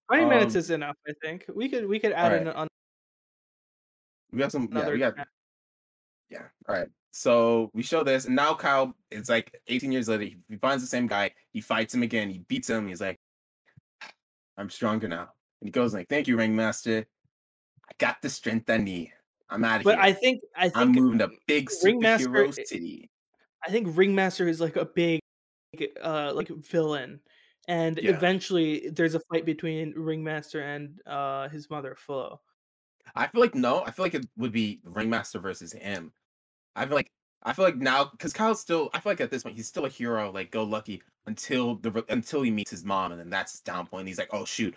Twenty 0.09 0.25
minutes 0.25 0.55
Um, 0.55 0.59
is 0.59 0.69
enough, 0.69 0.97
I 1.07 1.13
think. 1.21 1.45
We 1.53 1.69
could 1.69 1.87
we 1.87 1.99
could 1.99 2.11
add 2.11 2.31
right. 2.31 2.41
in 2.41 2.47
an, 2.47 2.67
We 4.31 4.39
got 4.39 4.51
some. 4.51 4.69
Yeah, 4.71 4.89
we 4.89 4.99
got 4.99 5.15
Yeah. 6.29 6.43
All 6.67 6.75
right. 6.75 6.87
So 7.15 7.69
we 7.75 7.83
show 7.83 8.03
this, 8.03 8.25
and 8.25 8.35
now 8.35 8.55
Kyle, 8.55 8.95
it's 9.11 9.29
like 9.29 9.55
18 9.67 9.91
years 9.91 10.09
later, 10.09 10.23
he, 10.23 10.57
finds 10.59 10.81
the 10.83 10.87
same 10.89 11.05
guy. 11.05 11.29
He 11.51 11.61
fights 11.61 11.93
him 11.93 12.01
again. 12.01 12.27
He 12.27 12.39
beats 12.39 12.67
him. 12.67 12.87
He's 12.87 13.01
like, 13.01 13.19
I'm 14.57 14.67
stronger 14.67 15.07
now. 15.07 15.29
And 15.61 15.67
he 15.67 15.69
goes 15.69 15.93
like, 15.93 16.09
Thank 16.09 16.27
you, 16.27 16.37
Ringmaster. 16.37 17.05
I 17.87 17.91
got 17.99 18.19
the 18.23 18.29
strength 18.29 18.67
I 18.67 18.77
need. 18.77 19.13
I'm 19.51 19.63
out 19.63 19.81
of 19.81 19.83
But 19.83 19.91
here. 19.95 20.01
But 20.01 20.05
I 20.07 20.13
think 20.13 20.41
I 20.55 20.65
I'm 20.73 20.91
think 20.91 21.03
moving 21.03 21.19
to 21.19 21.29
big 21.45 21.69
Ringmaster 21.83 22.29
superhero 22.29 22.47
i- 22.59 22.63
city. 22.63 23.09
I 23.65 23.69
think 23.69 23.95
Ringmaster 23.95 24.47
is 24.47 24.59
like 24.59 24.75
a 24.75 24.85
big 24.85 25.19
uh 26.01 26.31
like 26.33 26.49
villain. 26.49 27.19
And 27.67 27.99
Yeah. 28.01 28.09
eventually 28.09 28.89
there's 28.89 29.13
a 29.13 29.21
fight 29.31 29.45
between 29.45 29.93
Ringmaster 29.95 30.61
and 30.61 30.99
uh 31.05 31.47
his 31.49 31.69
mother, 31.69 31.93
Flo. 31.95 32.41
I 33.15 33.27
feel 33.27 33.41
like 33.41 33.53
no. 33.53 33.83
I 33.85 33.91
feel 33.91 34.03
like 34.05 34.15
it 34.15 34.25
would 34.37 34.51
be 34.51 34.81
Ringmaster 34.83 35.37
versus 35.39 35.71
him. 35.73 36.11
I 36.75 36.85
feel 36.85 36.95
like 36.95 37.11
I 37.43 37.53
feel 37.53 37.65
like 37.65 37.77
now 37.77 38.05
because 38.05 38.33
Kyle's 38.33 38.61
still. 38.61 38.89
I 38.93 38.99
feel 38.99 39.11
like 39.11 39.21
at 39.21 39.29
this 39.31 39.43
point 39.43 39.55
he's 39.55 39.67
still 39.67 39.85
a 39.85 39.89
hero, 39.89 40.31
like 40.31 40.51
go 40.51 40.63
lucky 40.63 41.01
until 41.27 41.75
the 41.75 42.03
until 42.09 42.41
he 42.41 42.51
meets 42.51 42.71
his 42.71 42.83
mom, 42.83 43.11
and 43.11 43.19
then 43.19 43.29
that's 43.29 43.51
his 43.51 43.61
down 43.61 43.85
point. 43.85 44.07
He's 44.07 44.17
like, 44.17 44.29
oh 44.31 44.45
shoot, 44.45 44.75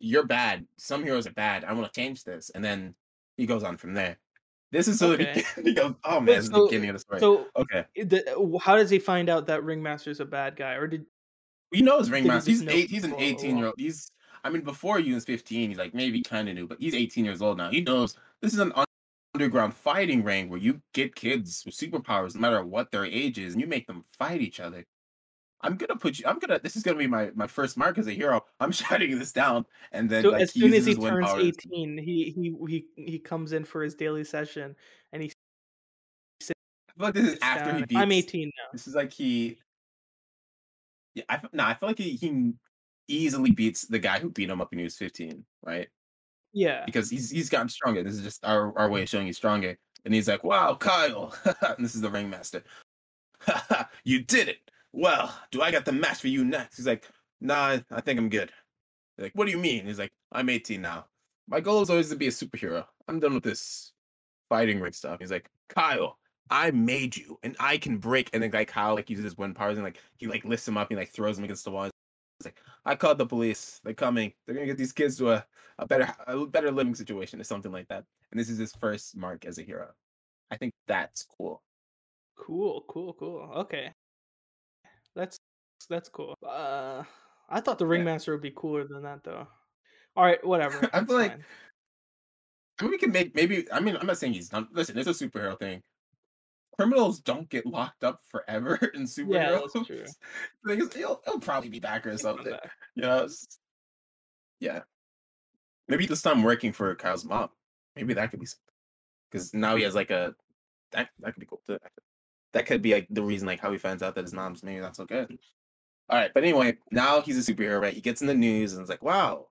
you're 0.00 0.26
bad. 0.26 0.66
Some 0.76 1.04
heroes 1.04 1.26
are 1.26 1.32
bad. 1.32 1.64
I 1.64 1.72
want 1.72 1.92
to 1.92 2.00
change 2.00 2.24
this, 2.24 2.50
and 2.50 2.64
then 2.64 2.94
he 3.36 3.46
goes 3.46 3.62
on 3.62 3.76
from 3.76 3.94
there. 3.94 4.18
This 4.72 4.88
is 4.88 4.98
so 4.98 5.12
Okay. 5.12 5.44
he 5.64 5.72
goes, 5.74 5.94
oh 6.04 6.20
But 6.20 6.20
man, 6.20 6.26
this 6.26 6.44
is 6.44 6.50
the 6.50 6.56
so 6.56 6.66
beginning 6.66 6.90
of 6.90 6.94
the 6.94 7.00
story. 7.00 7.20
so 7.20 7.46
okay, 7.56 7.84
eh, 7.96 8.04
the, 8.04 8.58
how 8.62 8.76
does 8.76 8.90
he 8.90 8.98
find 8.98 9.28
out 9.28 9.46
that 9.46 9.64
Ringmaster's 9.64 10.20
a 10.20 10.24
bad 10.24 10.56
guy? 10.56 10.74
Or 10.74 10.86
did 10.86 11.06
he 11.72 11.82
knows 11.82 12.10
Ringmaster. 12.10 12.50
He's 12.50 12.66
eight. 12.66 12.90
He's 12.90 13.04
an 13.04 13.14
eighteen 13.18 13.56
year 13.56 13.66
old. 13.66 13.74
He's. 13.78 14.10
I 14.42 14.48
mean, 14.48 14.62
before 14.62 14.98
he 14.98 15.12
was 15.12 15.24
fifteen, 15.24 15.68
he's 15.68 15.78
like 15.78 15.94
maybe 15.94 16.22
kind 16.22 16.48
of 16.48 16.54
new, 16.54 16.66
but 16.66 16.80
he's 16.80 16.94
eighteen 16.94 17.24
years 17.24 17.42
old 17.42 17.58
now. 17.58 17.70
He 17.70 17.80
knows 17.82 18.16
this 18.40 18.52
is 18.52 18.58
an 18.58 18.72
underground 19.34 19.74
fighting 19.74 20.24
ring 20.24 20.48
where 20.48 20.58
you 20.58 20.80
get 20.92 21.14
kids 21.14 21.62
with 21.64 21.74
superpowers, 21.74 22.34
no 22.34 22.40
matter 22.40 22.64
what 22.64 22.90
their 22.90 23.04
age 23.04 23.38
is, 23.38 23.54
and 23.54 23.60
you 23.60 23.66
make 23.66 23.86
them 23.86 24.04
fight 24.18 24.40
each 24.40 24.60
other. 24.60 24.84
I'm 25.62 25.76
gonna 25.76 25.96
put 25.96 26.18
you. 26.18 26.24
I'm 26.26 26.38
gonna. 26.38 26.58
This 26.58 26.76
is 26.76 26.82
gonna 26.82 26.96
be 26.96 27.06
my 27.06 27.30
my 27.34 27.46
first 27.46 27.76
mark 27.76 27.98
as 27.98 28.06
a 28.06 28.12
hero. 28.12 28.42
I'm 28.60 28.72
shutting 28.72 29.18
this 29.18 29.32
down, 29.32 29.66
and 29.92 30.08
then 30.08 30.22
So 30.22 30.30
like 30.30 30.42
as 30.42 30.52
soon 30.52 30.72
as 30.72 30.86
he 30.86 30.94
turns 30.94 31.26
powers. 31.26 31.44
18, 31.44 31.98
he 31.98 32.30
he 32.34 32.54
he 32.66 32.84
he 32.96 33.18
comes 33.18 33.52
in 33.52 33.64
for 33.64 33.82
his 33.82 33.94
daily 33.94 34.24
session 34.24 34.74
and 35.12 35.22
he 35.22 35.32
feel 37.00 37.12
this 37.12 37.34
is 37.34 37.38
after 37.42 37.70
down. 37.70 37.78
he 37.78 37.86
beats. 37.86 38.00
I'm 38.00 38.12
18 38.12 38.46
now. 38.46 38.50
This 38.72 38.86
is 38.86 38.94
like 38.94 39.12
he. 39.12 39.58
Yeah, 41.14 41.24
I 41.28 41.40
no, 41.52 41.64
I 41.64 41.74
feel 41.74 41.88
like 41.88 41.98
he, 41.98 42.12
he 42.12 42.52
easily 43.08 43.50
beats 43.50 43.86
the 43.86 43.98
guy 43.98 44.18
who 44.18 44.30
beat 44.30 44.48
him 44.48 44.60
up 44.60 44.70
when 44.70 44.78
he 44.78 44.84
was 44.84 44.96
15, 44.96 45.44
right? 45.62 45.88
Yeah. 46.52 46.84
Because 46.84 47.10
he's 47.10 47.30
he's 47.30 47.48
gotten 47.48 47.68
stronger. 47.68 48.02
This 48.02 48.14
is 48.14 48.22
just 48.22 48.44
our, 48.44 48.76
our 48.78 48.90
way 48.90 49.02
of 49.02 49.08
showing 49.08 49.26
he's 49.26 49.36
stronger. 49.36 49.78
And 50.04 50.14
he's 50.14 50.28
like, 50.28 50.44
"Wow, 50.44 50.74
Kyle!" 50.74 51.34
and 51.44 51.84
this 51.84 51.94
is 51.94 52.00
the 52.00 52.10
ringmaster. 52.10 52.62
you 54.04 54.22
did 54.22 54.48
it. 54.48 54.58
Well, 54.92 55.34
do 55.50 55.62
I 55.62 55.70
got 55.70 55.84
the 55.84 55.92
match 55.92 56.20
for 56.20 56.28
you 56.28 56.44
next? 56.44 56.76
He's 56.76 56.86
like, 56.86 57.06
"Nah, 57.40 57.78
I 57.90 58.00
think 58.00 58.18
I'm 58.18 58.28
good." 58.28 58.50
They're 59.16 59.26
like, 59.26 59.34
"What 59.34 59.44
do 59.44 59.50
you 59.50 59.58
mean?" 59.58 59.86
He's 59.86 59.98
like, 59.98 60.12
"I'm 60.32 60.48
18 60.48 60.80
now. 60.80 61.06
My 61.48 61.60
goal 61.60 61.82
is 61.82 61.90
always 61.90 62.08
to 62.10 62.16
be 62.16 62.28
a 62.28 62.30
superhero. 62.30 62.84
I'm 63.08 63.20
done 63.20 63.34
with 63.34 63.44
this 63.44 63.92
fighting 64.48 64.80
ring 64.80 64.92
stuff." 64.92 65.20
He's 65.20 65.30
like, 65.30 65.50
"Kyle, 65.68 66.18
I 66.48 66.70
made 66.70 67.16
you, 67.16 67.38
and 67.42 67.56
I 67.60 67.76
can 67.76 67.98
break." 67.98 68.30
And 68.32 68.42
then 68.42 68.50
like 68.52 68.68
Kyle 68.68 68.94
like 68.94 69.10
uses 69.10 69.24
his 69.24 69.38
wind 69.38 69.54
powers 69.54 69.76
and 69.76 69.84
like 69.84 69.98
he 70.16 70.26
like 70.26 70.44
lifts 70.44 70.66
him 70.66 70.78
up 70.78 70.90
and 70.90 70.98
like 70.98 71.10
throws 71.10 71.38
him 71.38 71.44
against 71.44 71.64
the 71.64 71.70
wall. 71.70 71.90
He's 72.38 72.46
like, 72.46 72.60
"I 72.86 72.96
called 72.96 73.18
the 73.18 73.26
police. 73.26 73.80
They're 73.84 73.94
coming. 73.94 74.32
They're 74.46 74.54
gonna 74.54 74.66
get 74.66 74.78
these 74.78 74.92
kids 74.92 75.18
to 75.18 75.32
a 75.32 75.46
a 75.80 75.86
better 75.86 76.14
a 76.26 76.46
better 76.46 76.70
living 76.70 76.94
situation 76.94 77.40
or 77.40 77.44
something 77.44 77.72
like 77.72 77.88
that." 77.88 78.04
And 78.30 78.38
this 78.40 78.48
is 78.48 78.58
his 78.58 78.72
first 78.80 79.16
mark 79.16 79.44
as 79.44 79.58
a 79.58 79.62
hero. 79.62 79.88
I 80.50 80.56
think 80.56 80.72
that's 80.86 81.24
cool. 81.38 81.62
Cool, 82.36 82.84
cool, 82.88 83.14
cool. 83.14 83.50
Okay. 83.56 83.92
That's 85.14 85.38
that's 85.88 86.08
cool. 86.08 86.34
Uh 86.46 87.02
I 87.48 87.60
thought 87.60 87.78
the 87.78 87.84
Yeah. 87.84 87.90
ringmaster 87.92 88.32
would 88.32 88.42
be 88.42 88.52
cooler 88.54 88.86
than 88.86 89.02
that 89.02 89.24
though. 89.24 89.46
All 90.16 90.24
right, 90.24 90.44
whatever. 90.46 90.78
I 90.92 90.98
it's 91.00 91.06
feel 91.08 91.16
like 91.16 91.32
fine. 91.32 91.44
I 92.78 92.82
mean, 92.84 92.90
we 92.92 92.98
can 92.98 93.12
make 93.12 93.34
maybe. 93.34 93.70
I 93.70 93.80
mean, 93.80 93.96
I'm 93.96 94.06
not 94.06 94.18
saying 94.18 94.32
he's 94.32 94.52
not. 94.52 94.72
Listen, 94.72 94.96
it's 94.96 95.08
a 95.08 95.12
superhero 95.28 95.58
thing. 95.58 95.82
Criminals 96.78 97.20
don't 97.20 97.48
get 97.50 97.66
locked 97.66 98.04
up 98.04 98.20
forever 98.30 98.76
in 98.94 99.02
superheroes. 99.02 99.68
Yeah, 99.74 99.82
true. 99.84 99.96
movies. 99.96 100.16
The 100.64 100.70
thing 100.76 100.80
is, 100.86 100.94
he'll, 100.94 101.20
he'll 101.26 101.40
probably 101.40 101.68
be 101.68 101.80
back 101.80 102.06
or 102.06 102.16
something. 102.16 102.50
back. 102.50 102.70
You 102.94 103.02
know, 103.02 103.28
yeah. 104.60 104.80
Maybe 105.90 106.06
this 106.06 106.22
time 106.22 106.44
working 106.44 106.72
for 106.72 106.94
Kyle's 106.94 107.24
mom. 107.26 107.50
Maybe 107.96 108.14
that 108.14 108.30
could 108.30 108.40
be 108.40 108.46
something. 108.46 108.64
because 109.30 109.54
now 109.54 109.76
he 109.76 109.82
has 109.84 109.94
like 109.96 110.10
a 110.10 110.34
that 110.92 111.10
that 111.20 111.34
could 111.34 111.40
be 111.40 111.46
cool 111.46 111.62
too. 111.66 111.78
That 112.52 112.66
could 112.66 112.82
be 112.82 112.94
like 112.94 113.08
the 113.10 113.22
reason 113.22 113.46
like 113.46 113.60
how 113.60 113.72
he 113.72 113.78
finds 113.78 114.02
out 114.02 114.14
that 114.16 114.24
his 114.24 114.34
mom's 114.34 114.62
maybe 114.62 114.80
not 114.80 114.96
so 114.96 115.04
good. 115.06 115.38
All 116.08 116.18
right, 116.18 116.32
but 116.34 116.44
anyway, 116.44 116.78
now 116.90 117.20
he's 117.22 117.48
a 117.48 117.52
superhero, 117.54 117.80
right? 117.80 117.94
He 117.94 118.00
gets 118.00 118.20
in 118.20 118.26
the 118.28 118.34
news 118.34 118.72
and 118.72 118.80
it's 118.80 118.90
like, 118.90 119.02
wow, 119.02 119.48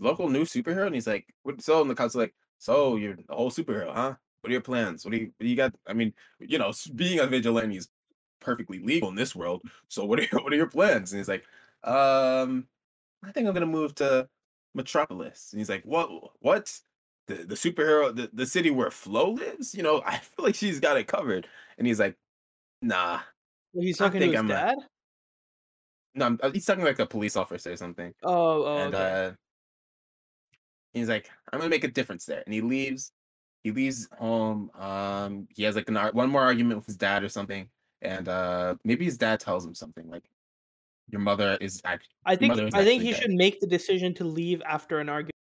local 0.00 0.28
new 0.28 0.44
superhero, 0.44 0.86
and 0.86 0.94
he's 0.94 1.06
like, 1.08 1.26
what? 1.42 1.60
So, 1.62 1.80
and 1.82 1.90
the 1.90 1.94
cops 1.94 2.14
are 2.16 2.20
like, 2.20 2.34
so 2.58 2.96
you're 2.96 3.16
a 3.28 3.34
whole 3.34 3.50
superhero, 3.50 3.92
huh? 3.94 4.14
What 4.40 4.50
are 4.50 4.52
your 4.52 4.60
plans? 4.62 5.04
What 5.04 5.12
do 5.12 5.18
you, 5.18 5.26
what 5.26 5.40
do 5.44 5.48
you 5.48 5.56
got? 5.56 5.74
I 5.86 5.92
mean, 5.94 6.14
you 6.40 6.58
know, 6.58 6.72
being 6.94 7.20
a 7.20 7.26
vigilante 7.26 7.76
is 7.76 7.88
perfectly 8.40 8.80
legal 8.80 9.08
in 9.08 9.14
this 9.16 9.34
world. 9.34 9.62
So, 9.88 10.04
what 10.04 10.20
are 10.20 10.22
your, 10.22 10.40
what 10.44 10.52
are 10.52 10.56
your 10.56 10.68
plans? 10.68 11.12
And 11.12 11.18
he's 11.20 11.28
like, 11.28 11.44
um, 11.84 12.66
I 13.24 13.32
think 13.32 13.48
I'm 13.48 13.54
gonna 13.54 13.66
move 13.66 13.94
to 13.96 14.28
Metropolis. 14.74 15.52
And 15.52 15.60
he's 15.60 15.68
like, 15.68 15.84
what? 15.84 16.08
What? 16.40 16.78
The 17.28 17.34
the 17.44 17.54
superhero, 17.54 18.14
the, 18.14 18.30
the 18.32 18.46
city 18.46 18.70
where 18.70 18.90
Flo 18.90 19.30
lives? 19.32 19.74
You 19.74 19.82
know, 19.82 20.02
I 20.06 20.18
feel 20.18 20.44
like 20.44 20.54
she's 20.54 20.80
got 20.80 20.96
it 20.96 21.06
covered. 21.06 21.48
And 21.78 21.86
he's 21.86 22.00
like, 22.00 22.16
nah, 22.82 23.20
Well, 23.72 23.84
he's 23.84 24.00
I 24.00 24.06
talking 24.06 24.20
to 24.20 24.26
his 24.28 24.40
I'm 24.40 24.46
a- 24.46 24.48
dad? 24.48 24.78
no, 26.14 26.26
I'm, 26.26 26.38
uh, 26.42 26.50
he's 26.50 26.66
talking 26.66 26.84
like 26.84 26.98
a 26.98 27.06
police 27.06 27.36
officer 27.36 27.72
or 27.72 27.76
something. 27.76 28.12
Oh, 28.22 28.64
oh, 28.64 28.76
and 28.78 28.94
okay. 28.94 29.28
uh 29.28 29.32
he's 30.92 31.08
like 31.08 31.30
i'm 31.52 31.58
gonna 31.58 31.70
make 31.70 31.84
a 31.84 31.88
difference 31.88 32.26
there 32.26 32.42
and 32.44 32.52
he 32.52 32.60
leaves 32.60 33.12
he 33.64 33.70
leaves 33.72 34.08
home 34.18 34.70
um 34.74 35.46
he 35.54 35.62
has 35.62 35.74
like 35.74 35.88
an 35.88 35.96
one 36.12 36.28
more 36.30 36.42
argument 36.42 36.76
with 36.76 36.86
his 36.86 36.96
dad 36.96 37.22
or 37.24 37.28
something 37.28 37.70
and 38.02 38.28
uh 38.28 38.74
maybe 38.84 39.04
his 39.04 39.16
dad 39.16 39.40
tells 39.40 39.64
him 39.64 39.74
something 39.74 40.08
like 40.10 40.24
your 41.08 41.20
mother 41.20 41.58
is 41.60 41.80
act- 41.84 42.08
I 42.24 42.36
think 42.36 42.58
is 42.58 42.72
I 42.74 42.84
think 42.84 43.02
he 43.02 43.12
dead. 43.12 43.22
should 43.22 43.30
make 43.32 43.60
the 43.60 43.66
decision 43.66 44.14
to 44.14 44.24
leave 44.24 44.62
after 44.66 44.98
an 45.00 45.08
argument 45.08 45.32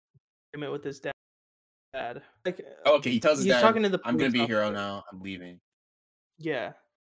with 0.72 0.84
his 0.84 1.00
dad. 1.00 1.12
Dad. 1.94 2.22
Like 2.46 2.66
oh, 2.86 2.96
okay 2.98 3.12
he 3.12 3.20
tells 3.20 3.40
his 3.40 3.46
he's 3.46 3.54
dad 3.56 3.62
talking 3.62 3.84
to 3.84 3.90
the 3.90 4.00
i'm 4.06 4.16
gonna 4.16 4.30
be 4.32 4.42
a 4.44 4.48
hero 4.48 4.72
now 4.72 5.04
i'm 5.12 5.20
leaving 5.22 5.60
Yeah. 6.40 6.72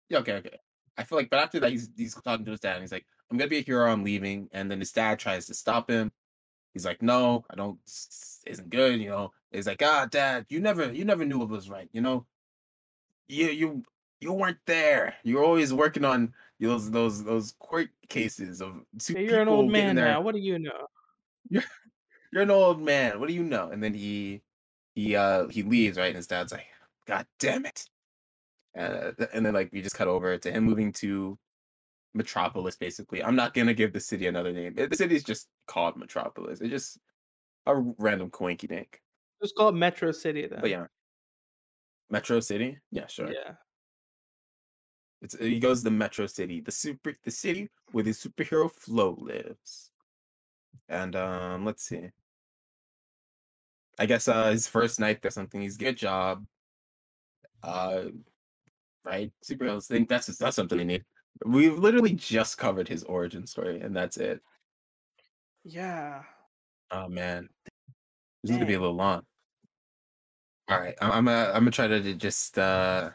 yeah 0.08 0.18
okay 0.18 0.32
okay 0.34 0.58
i 0.98 1.04
feel 1.04 1.16
like 1.16 1.30
but 1.30 1.38
after 1.38 1.60
that 1.60 1.70
he's 1.70 1.90
he's 1.96 2.12
talking 2.16 2.44
to 2.44 2.50
his 2.50 2.58
dad 2.58 2.72
and 2.74 2.82
he's 2.82 2.90
like 2.90 3.06
i'm 3.30 3.36
gonna 3.38 3.48
be 3.48 3.58
a 3.58 3.62
hero 3.62 3.88
i'm 3.92 4.02
leaving 4.02 4.48
and 4.50 4.68
then 4.68 4.80
his 4.80 4.90
dad 4.90 5.20
tries 5.20 5.46
to 5.46 5.54
stop 5.54 5.88
him 5.88 6.10
he's 6.72 6.84
like 6.84 7.02
no 7.02 7.44
i 7.50 7.54
don't 7.54 7.78
isn't 8.48 8.68
good 8.68 9.00
you 9.00 9.08
know 9.10 9.30
he's 9.52 9.68
like 9.68 9.80
ah 9.84 10.08
dad 10.10 10.44
you 10.48 10.58
never 10.58 10.92
you 10.92 11.04
never 11.04 11.24
knew 11.24 11.38
what 11.38 11.48
was 11.48 11.70
right 11.70 11.88
you 11.92 12.00
know 12.00 12.26
you 13.28 13.46
you 13.50 13.82
you 14.20 14.32
weren't 14.32 14.58
there 14.66 15.14
you're 15.22 15.44
always 15.44 15.72
working 15.72 16.04
on 16.04 16.34
those 16.60 16.90
those 16.90 17.24
those 17.24 17.52
court 17.58 17.88
cases 18.08 18.60
of 18.62 18.80
two 18.98 19.14
Yeah, 19.14 19.20
You're 19.20 19.42
an 19.42 19.48
old 19.48 19.70
man 19.70 19.96
their- 19.96 20.06
now. 20.06 20.20
What 20.20 20.34
do 20.34 20.40
you 20.40 20.58
know? 20.58 20.86
you're 21.50 21.62
you're 22.32 22.42
an 22.42 22.50
old 22.50 22.80
man 22.80 23.20
what 23.20 23.28
do 23.28 23.34
you 23.34 23.42
know? 23.44 23.70
And 23.70 23.82
then 23.82 23.94
he 23.94 24.42
he 24.94 25.16
uh 25.16 25.48
he 25.48 25.62
leaves 25.62 25.98
right? 25.98 26.06
And 26.08 26.16
his 26.16 26.26
dad's 26.26 26.52
like 26.52 26.66
god 27.06 27.26
damn 27.38 27.66
it. 27.66 27.84
Uh, 28.78 29.12
and 29.32 29.46
then 29.46 29.54
like 29.54 29.70
we 29.72 29.82
just 29.82 29.94
cut 29.96 30.08
over 30.08 30.36
to 30.36 30.50
him 30.50 30.64
moving 30.64 30.92
to 30.94 31.38
metropolis 32.14 32.76
basically. 32.76 33.22
I'm 33.22 33.36
not 33.36 33.54
gonna 33.54 33.74
give 33.74 33.92
the 33.92 34.00
city 34.00 34.26
another 34.26 34.52
name. 34.52 34.74
The 34.74 34.88
city's 34.96 35.22
just 35.24 35.48
called 35.66 35.96
metropolis. 35.96 36.60
It's 36.60 36.70
just 36.70 36.98
a 37.66 37.74
random 37.98 38.30
coinky 38.30 38.68
dink 38.68 39.00
Just 39.42 39.54
call 39.56 39.68
it 39.70 39.74
Metro 39.74 40.12
City 40.12 40.46
then. 40.46 40.60
but 40.60 40.70
yeah. 40.70 40.86
Metro 42.10 42.40
city? 42.40 42.78
Yeah 42.90 43.06
sure. 43.06 43.30
Yeah. 43.32 43.52
It's, 45.24 45.36
he 45.38 45.58
goes 45.58 45.82
to 45.82 45.90
Metro 45.90 46.26
City, 46.26 46.60
the 46.60 46.70
super, 46.70 47.14
the 47.24 47.30
city 47.30 47.70
where 47.92 48.04
the 48.04 48.10
superhero 48.10 48.70
Flo 48.70 49.16
lives. 49.18 49.90
And 50.88 51.16
um, 51.16 51.64
let's 51.64 51.82
see. 51.82 52.10
I 53.98 54.04
guess 54.04 54.28
uh, 54.28 54.50
his 54.50 54.68
first 54.68 55.00
night 55.00 55.24
or 55.24 55.30
something. 55.30 55.62
He's 55.62 55.78
good 55.78 55.96
job. 55.96 56.44
Uh, 57.62 58.02
right? 59.06 59.32
Superheroes 59.42 59.86
think 59.86 60.10
that's 60.10 60.26
that's 60.26 60.56
something 60.56 60.76
they 60.76 60.84
need. 60.84 61.04
We've 61.46 61.78
literally 61.78 62.12
just 62.12 62.58
covered 62.58 62.86
his 62.86 63.02
origin 63.04 63.46
story, 63.46 63.80
and 63.80 63.96
that's 63.96 64.18
it. 64.18 64.40
Yeah. 65.64 66.22
Oh 66.90 67.08
man, 67.08 67.48
this 68.42 68.50
is 68.50 68.56
gonna 68.56 68.66
be 68.66 68.74
a 68.74 68.80
little 68.80 68.94
long. 68.94 69.22
All 70.68 70.78
right, 70.78 70.94
I'm 71.00 71.10
I'm 71.12 71.24
gonna, 71.24 71.46
I'm 71.46 71.60
gonna 71.62 71.70
try 71.70 71.86
to 71.86 72.14
just 72.14 72.58
uh 72.58 73.10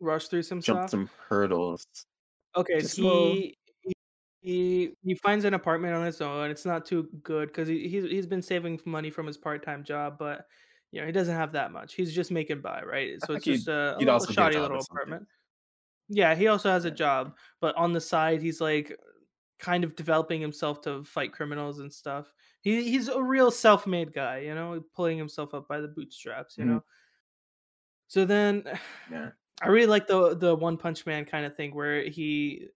Rush 0.00 0.28
through 0.28 0.42
some 0.42 0.62
jump 0.62 0.82
stuff. 0.82 0.90
some 0.90 1.06
hurdles. 1.28 1.86
Okay, 2.56 2.82
Just 2.82 2.96
so 2.98 3.38
he, 3.42 3.56
he 3.82 3.92
he 4.40 4.94
he 5.02 5.14
finds 5.16 5.44
an 5.44 5.54
apartment 5.54 5.94
on 5.94 6.04
his 6.06 6.20
own. 6.20 6.50
It's 6.50 6.64
not 6.64 6.86
too 6.86 7.04
good 7.22 7.48
because 7.48 7.68
he 7.68 7.88
he's 7.88 8.04
he's 8.04 8.26
been 8.26 8.42
saving 8.42 8.80
money 8.86 9.10
from 9.10 9.26
his 9.26 9.36
part 9.38 9.62
time 9.62 9.84
job, 9.84 10.18
but 10.18 10.46
you 10.90 11.00
know 11.00 11.06
he 11.06 11.12
doesn't 11.12 11.34
have 11.34 11.52
that 11.52 11.72
much. 11.72 11.94
He's 11.94 12.14
just 12.14 12.30
making 12.30 12.60
by, 12.62 12.82
right? 12.82 13.20
So 13.22 13.34
it's 13.34 13.44
just 13.44 13.68
a, 13.68 13.98
a 13.98 14.02
little 14.02 14.26
get 14.26 14.26
a 14.26 14.26
shoddy 14.26 14.58
little 14.60 14.80
apartment. 14.80 15.28
Yeah, 16.08 16.34
he 16.36 16.48
also 16.48 16.70
has 16.70 16.84
a 16.86 16.90
job, 16.90 17.36
but 17.60 17.76
on 17.76 17.92
the 17.92 18.00
side 18.00 18.42
he's 18.42 18.60
like 18.60 18.98
kind 19.60 19.84
of 19.84 19.96
developing 19.96 20.40
himself 20.42 20.80
to 20.82 21.04
fight 21.04 21.32
criminals 21.32 21.80
and 21.80 21.92
stuff. 21.92 22.32
He 22.62 22.84
he's 22.90 23.08
a 23.08 23.22
real 23.22 23.50
self 23.52 23.86
made 23.86 24.12
guy, 24.14 24.40
you 24.40 24.54
know, 24.54 24.82
pulling 24.94 25.18
himself 25.18 25.54
up 25.54 25.68
by 25.68 25.80
the 25.80 25.88
bootstraps, 25.88 26.58
you 26.58 26.64
Mhm. 26.64 26.78
know. 26.78 26.82
So 28.08 28.24
then 28.24 28.64
Yeah. 29.06 29.32
I 29.62 29.68
really 29.68 29.86
like 29.86 30.06
the 30.06 30.36
the 30.36 30.54
One 30.54 30.76
Punch 30.76 31.06
Man 31.06 31.24
kind 31.24 31.44
of 31.46 31.56
thing 31.56 31.74
where 31.74 32.02
he 32.08 32.68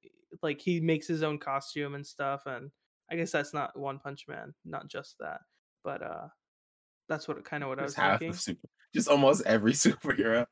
like 0.42 0.60
he 0.60 0.80
makes 0.80 1.06
his 1.06 1.22
own 1.22 1.38
costume 1.38 1.94
and 1.94 2.06
stuff 2.06 2.46
and 2.46 2.70
I 3.10 3.16
guess 3.16 3.30
that's 3.30 3.54
not 3.54 3.78
One 3.78 3.98
Punch 3.98 4.26
Man, 4.28 4.54
not 4.64 4.88
just 4.88 5.16
that. 5.20 5.40
But 5.84 6.02
uh 6.02 6.28
that's 7.08 7.28
what 7.28 7.44
kind 7.44 7.62
of 7.62 7.68
what 7.68 7.78
I 7.78 7.82
was 7.82 7.94
half 7.94 8.20
thinking. 8.20 8.32
super, 8.32 8.68
just 8.94 9.08
almost 9.08 9.44
every 9.46 9.72
superhero. 9.74 10.46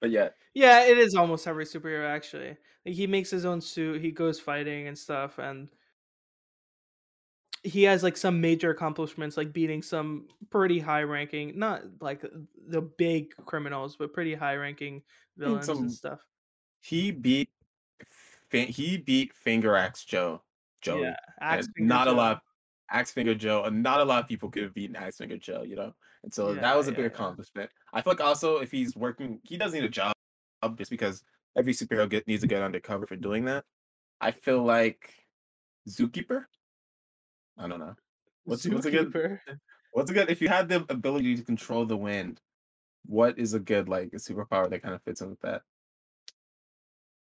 But 0.00 0.10
yeah, 0.10 0.30
Yeah, 0.54 0.84
it 0.84 0.98
is 0.98 1.14
almost 1.14 1.46
every 1.46 1.64
superhero 1.64 2.06
actually. 2.08 2.56
Like 2.84 2.94
he 2.94 3.06
makes 3.06 3.30
his 3.30 3.44
own 3.44 3.60
suit, 3.60 4.02
he 4.02 4.10
goes 4.10 4.40
fighting 4.40 4.88
and 4.88 4.98
stuff 4.98 5.38
and 5.38 5.70
he 7.64 7.82
has 7.82 8.02
like 8.02 8.16
some 8.16 8.40
major 8.40 8.70
accomplishments 8.70 9.36
like 9.36 9.52
beating 9.52 9.82
some 9.82 10.26
pretty 10.50 10.78
high 10.78 11.02
ranking 11.02 11.58
not 11.58 11.82
like 12.00 12.24
the 12.68 12.80
big 12.80 13.34
criminals 13.46 13.96
but 13.96 14.12
pretty 14.12 14.34
high 14.34 14.54
ranking 14.56 15.02
villains 15.36 15.66
some- 15.66 15.78
and 15.78 15.92
stuff. 15.92 16.20
he 16.80 17.10
beat 17.10 17.48
he 18.50 18.96
beat 18.96 19.34
Finger 19.34 19.76
Axe 19.76 20.04
Joe. 20.04 20.42
Joey. 20.80 21.02
Yeah, 21.02 21.16
Axe 21.40 21.68
not 21.76 22.06
a 22.08 22.12
Joe. 22.12 22.16
lot. 22.16 22.42
Axe 22.90 23.10
Finger 23.10 23.34
Joe, 23.34 23.64
and 23.64 23.82
not 23.82 24.00
a 24.00 24.04
lot 24.04 24.22
of 24.22 24.28
people 24.28 24.48
could 24.48 24.62
have 24.62 24.72
beaten 24.72 24.96
Axe 24.96 25.18
Finger 25.18 25.36
Joe, 25.36 25.62
you 25.62 25.76
know. 25.76 25.92
And 26.24 26.32
so 26.32 26.52
Yeah, 26.52 26.60
that 26.62 26.76
was 26.76 26.88
a 26.88 26.92
yeah, 26.92 26.96
big 26.96 27.06
accomplishment. 27.06 27.68
I 27.92 28.00
feel 28.00 28.12
like 28.12 28.22
also 28.22 28.58
if 28.58 28.70
he's 28.70 28.96
working, 28.96 29.40
he 29.42 29.58
does 29.58 29.74
need 29.74 29.84
a 29.84 29.88
job 29.90 30.14
just 30.76 30.90
because 30.90 31.22
every 31.58 31.74
superhero 31.74 32.08
get, 32.08 32.26
needs 32.26 32.40
to 32.40 32.46
get 32.48 32.62
undercover 32.62 33.06
for 33.06 33.16
doing 33.16 33.44
that. 33.44 33.64
I 34.20 34.30
feel 34.30 34.62
like 34.64 35.12
Zookeeper. 35.88 36.46
I 37.58 37.68
don't 37.68 37.80
know. 37.80 37.94
What's 38.44 38.66
what's 38.66 38.86
a 38.86 38.90
good 38.90 39.12
what's 39.92 40.10
a 40.10 40.14
good 40.14 40.30
if 40.30 40.40
you 40.40 40.48
had 40.48 40.68
the 40.68 40.86
ability 40.88 41.36
to 41.36 41.42
control 41.42 41.84
the 41.84 41.96
wind, 41.96 42.40
what 43.04 43.38
is 43.38 43.54
a 43.54 43.60
good 43.60 43.88
like 43.88 44.12
a 44.12 44.16
superpower 44.16 44.70
that 44.70 44.82
kind 44.82 44.94
of 44.94 45.02
fits 45.02 45.20
in 45.20 45.30
with 45.30 45.40
that? 45.40 45.62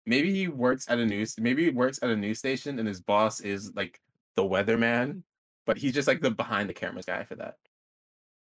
Maybe 0.07 0.33
he 0.33 0.49
works 0.49 0.87
at 0.89 0.99
a 0.99 1.07
news 1.07 1.37
maybe 1.39 1.65
he 1.65 1.71
works 1.71 2.01
at 2.03 2.11
a 2.11 2.17
news 2.17 2.39
station 2.39 2.79
and 2.79 2.87
his 2.87 3.01
boss 3.01 3.41
is 3.41 3.73
like 3.75 4.01
the 4.37 4.43
weatherman, 4.43 5.23
but 5.67 5.79
he's 5.79 5.95
just 5.95 6.09
like 6.09 6.21
the 6.21 6.31
behind 6.31 6.69
the 6.69 6.75
cameras 6.75 7.07
guy 7.07 7.25
for 7.25 7.37
that. 7.37 7.55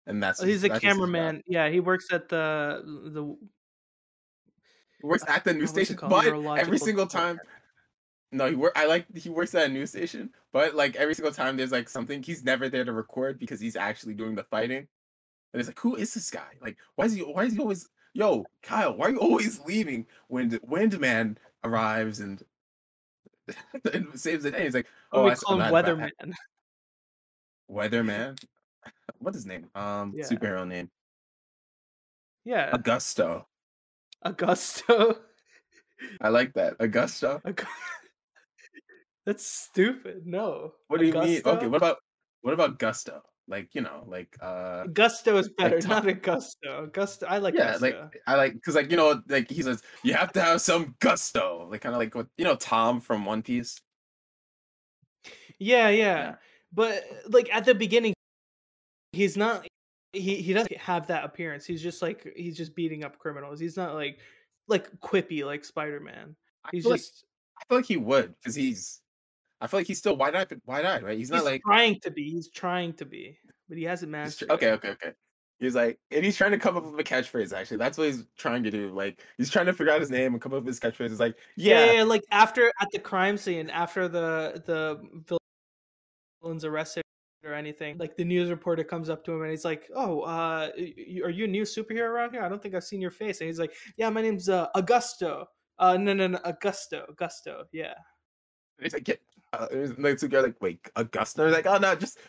And 0.08 0.22
that's 0.22 0.42
Oh, 0.42 0.46
he's 0.46 0.64
a 0.64 0.70
that's 0.70 0.82
cameraman. 0.82 1.44
Yeah, 1.48 1.70
he 1.70 1.80
works 1.80 2.08
at 2.12 2.30
the 2.30 2.82
the 2.86 3.38
He 5.02 5.08
works 5.08 5.24
at 5.28 5.44
the 5.44 5.54
news 5.54 5.70
station, 5.76 5.98
but 6.02 6.28
every 6.58 6.80
single 6.80 7.08
time. 7.08 7.40
No, 8.36 8.50
he 8.50 8.56
work. 8.56 8.74
I 8.76 8.86
like 8.86 9.06
he 9.16 9.30
works 9.30 9.56
at 9.56 9.70
a 9.70 9.74
news 9.74 9.92
station, 9.92 10.30
but 10.52 10.76
like 10.76 10.98
every 10.98 11.16
single 11.16 11.34
time 11.34 11.56
there's 11.56 11.72
like 11.72 11.88
something, 11.88 12.22
he's 12.22 12.44
never 12.44 12.68
there 12.68 12.84
to 12.84 12.92
record 12.92 13.40
because 13.40 13.62
he's 13.62 13.78
actually 13.78 14.14
doing 14.14 14.36
the 14.36 14.44
fighting. 14.44 14.88
And 15.54 15.60
it's 15.60 15.70
like, 15.70 15.80
who 15.80 15.96
is 15.96 16.14
this 16.14 16.30
guy? 16.30 16.58
Like, 16.62 16.78
why 16.96 17.06
is 17.06 17.14
he? 17.14 17.22
Why 17.22 17.46
is 17.46 17.54
he 17.54 17.60
always? 17.60 17.88
Yo, 18.14 18.46
Kyle, 18.62 18.96
why 18.96 19.08
are 19.08 19.12
you 19.12 19.20
always 19.20 19.62
leaving 19.62 20.06
when 20.28 20.50
Windman 20.70 21.38
arrives 21.64 22.20
and, 22.20 22.44
and 23.94 24.20
saves 24.20 24.44
the 24.44 24.52
day? 24.52 24.66
He's 24.66 24.74
like, 24.74 24.88
Oh, 25.14 25.22
oh, 25.22 25.24
we 25.26 25.32
I 25.32 25.36
call 25.36 25.60
him 25.60 25.74
Weatherman. 25.74 26.34
Weatherman. 27.72 28.38
What's 29.20 29.38
his 29.38 29.46
name? 29.46 29.70
Um, 29.76 30.14
Yeah. 30.16 30.26
superhero 30.26 30.68
name. 30.68 30.90
Yeah, 32.44 32.72
Augusto. 32.72 33.46
Augusto. 34.26 35.20
I 36.22 36.30
like 36.30 36.54
that. 36.54 36.78
Augusto. 36.80 37.42
Aug- 37.44 37.66
That's 39.26 39.46
stupid. 39.46 40.26
No. 40.28 40.74
What 40.88 41.00
do 41.00 41.06
you 41.08 41.14
mean? 41.14 41.42
Okay, 41.46 41.68
what 41.68 41.78
about 41.78 41.98
what 42.42 42.54
about 42.54 42.78
Gusto? 42.80 43.22
Like 43.48 43.70
you 43.74 43.82
know, 43.82 44.04
like 44.08 44.36
uh, 44.42 44.86
Gusto 44.88 45.38
is 45.38 45.50
better, 45.50 45.80
Tom- 45.80 45.90
not 45.90 46.04
Augusto. 46.06 46.22
Gusto, 46.22 46.90
Gusto 46.94 47.26
I 47.28 47.38
like 47.40 47.54
yeah, 47.56 47.74
Gusto. 47.74 47.86
like 47.86 48.22
I 48.28 48.36
like 48.36 48.54
because 48.54 48.76
like 48.76 48.90
you 48.92 48.98
know 48.98 49.22
like 49.30 49.50
he 49.50 49.62
says 49.62 49.82
you 50.04 50.14
have 50.14 50.32
to 50.34 50.42
have 50.42 50.62
some 50.62 50.96
gusto, 51.00 51.68
like 51.72 51.82
kind 51.82 51.94
of 51.94 52.00
like 52.00 52.16
what 52.16 52.28
you 52.38 52.44
know 52.44 52.56
Tom 52.56 53.00
from 53.02 53.26
One 53.26 53.42
Piece. 53.44 53.78
yeah, 55.60 55.90
yeah, 55.90 55.90
Yeah. 55.90 56.36
But 56.74 57.04
like 57.30 57.50
at 57.54 57.66
the 57.66 57.76
beginning, 57.76 58.14
he's 59.12 59.38
not. 59.38 59.66
He 60.14 60.42
he 60.42 60.54
doesn't 60.54 60.78
have 60.78 61.08
that 61.08 61.24
appearance. 61.26 61.66
He's 61.66 61.82
just 61.82 62.02
like 62.02 62.32
he's 62.36 62.58
just 62.58 62.76
beating 62.76 63.04
up 63.04 63.18
criminals. 63.20 63.60
He's 63.60 63.78
not 63.78 63.94
like 63.96 64.20
like 64.68 64.90
quippy 65.02 65.46
like 65.46 65.64
Spider 65.66 66.00
Man. 66.00 66.36
I 66.64 66.70
He's 66.72 66.84
feel 66.84 66.92
like 66.92 67.02
just 67.02 67.26
I 67.60 67.64
feel 67.70 67.78
like 67.80 67.86
he 67.86 67.98
would 67.98 68.34
because 68.38 68.56
he's. 68.56 69.02
I 69.62 69.68
feel 69.68 69.80
like 69.80 69.88
he's 69.88 70.00
still 70.00 70.16
wide 70.18 70.36
eyed, 70.36 70.48
wide 70.66 70.86
eyed, 70.86 71.04
right? 71.04 71.18
He's 71.18 71.30
not 71.30 71.38
he's 71.38 71.46
like 71.46 71.62
trying 71.64 72.00
to 72.02 72.12
be. 72.12 72.30
He's 72.30 72.50
trying 72.50 72.94
to 72.94 73.06
be, 73.06 73.38
but 73.70 73.78
he 73.78 73.84
hasn't 73.84 74.10
he's 74.10 74.12
mastered. 74.12 74.52
okay, 74.52 74.72
okay, 74.72 74.90
okay. 74.90 75.12
He's 75.60 75.74
like, 75.76 75.98
and 76.12 76.26
he's 76.26 76.36
trying 76.36 76.52
to 76.52 76.58
come 76.58 76.76
up 76.76 76.84
with 76.84 77.00
a 77.00 77.04
catchphrase. 77.04 77.54
Actually, 77.54 77.78
that's 77.78 77.98
what 77.98 78.08
he's 78.08 78.26
trying 78.38 78.64
to 78.64 78.72
do. 78.72 78.90
Like, 78.94 79.22
he's 79.38 79.50
trying 79.50 79.68
to 79.68 79.74
figure 79.74 79.94
out 79.94 80.02
his 80.02 80.12
name 80.12 80.34
and 80.34 80.42
come 80.42 80.54
up 80.54 80.64
with 80.64 80.68
his 80.68 80.80
catchphrase. 80.82 81.12
It's 81.12 81.20
like, 81.22 81.38
Yeah. 81.56 81.86
yeah, 81.86 81.92
yeah, 81.94 82.04
like 82.04 82.24
after 82.32 82.68
at 82.82 82.90
the 82.92 83.00
crime 83.00 83.38
scene, 83.38 83.70
after 83.70 84.10
the 84.10 84.62
the 84.66 85.38
villain's 86.42 86.66
arrested 86.66 87.04
or 87.46 87.54
anything, 87.54 87.98
like 87.98 88.18
the 88.18 88.26
news 88.26 88.50
reporter 88.50 88.84
comes 88.84 89.10
up 89.10 89.24
to 89.24 89.32
him 89.32 89.42
and 89.44 89.52
he's 89.52 89.64
like, 89.64 89.90
"Oh, 89.96 90.22
uh, 90.22 90.72
are 90.76 91.30
you 91.30 91.46
a 91.46 91.48
new 91.48 91.64
superhero 91.64 92.10
around 92.10 92.32
here? 92.32 92.42
I 92.42 92.50
don't 92.50 92.62
think 92.62 92.76
I've 92.76 92.84
seen 92.84 93.00
your 93.00 93.12
face." 93.12 93.40
And 93.40 93.48
he's 93.48 93.60
like, 93.60 93.74
"Yeah, 93.96 94.10
my 94.10 94.22
name's 94.22 94.50
uh, 94.50 94.68
Augusto." 94.76 95.46
Uh, 95.80 95.96
no, 95.98 96.14
no, 96.14 96.28
no, 96.28 96.38
Augusto, 96.40 97.10
Augusto. 97.10 97.64
Yeah, 97.72 97.94
He's 98.82 98.94
like, 98.94 99.04
get. 99.06 99.22
Uh, 99.56 99.68
it 99.72 100.00
like 100.00 100.18
two 100.18 100.28
guys 100.28 100.44
like, 100.44 100.62
wait, 100.62 100.84
Augusto? 100.96 101.52
Like, 101.52 101.66
oh 101.66 101.78
no, 101.78 101.96
just 101.96 102.20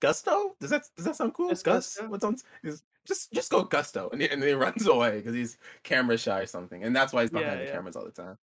Gusto. 0.00 0.56
Does 0.60 0.70
that 0.70 0.82
does 0.96 1.04
that 1.04 1.16
sound 1.16 1.34
cool? 1.34 1.48
Just 1.48 1.64
Gus. 1.64 1.96
Gusto? 1.96 2.08
What's 2.10 2.24
on? 2.24 2.36
Is 2.64 2.82
just 3.06 3.32
just 3.32 3.50
go 3.50 3.62
Gusto, 3.62 4.08
and 4.10 4.20
he, 4.20 4.28
and 4.28 4.42
then 4.42 4.48
he 4.48 4.54
runs 4.54 4.86
away 4.88 5.18
because 5.18 5.34
he's 5.34 5.58
camera 5.82 6.18
shy 6.18 6.40
or 6.40 6.46
something, 6.46 6.82
and 6.84 6.94
that's 6.94 7.12
why 7.12 7.22
he's 7.22 7.30
behind 7.30 7.52
Yeah, 7.52 7.56
the 7.58 7.64
yeah. 7.64 7.72
cameras 7.72 7.96
all 7.96 8.04
the 8.04 8.10
time. 8.10 8.36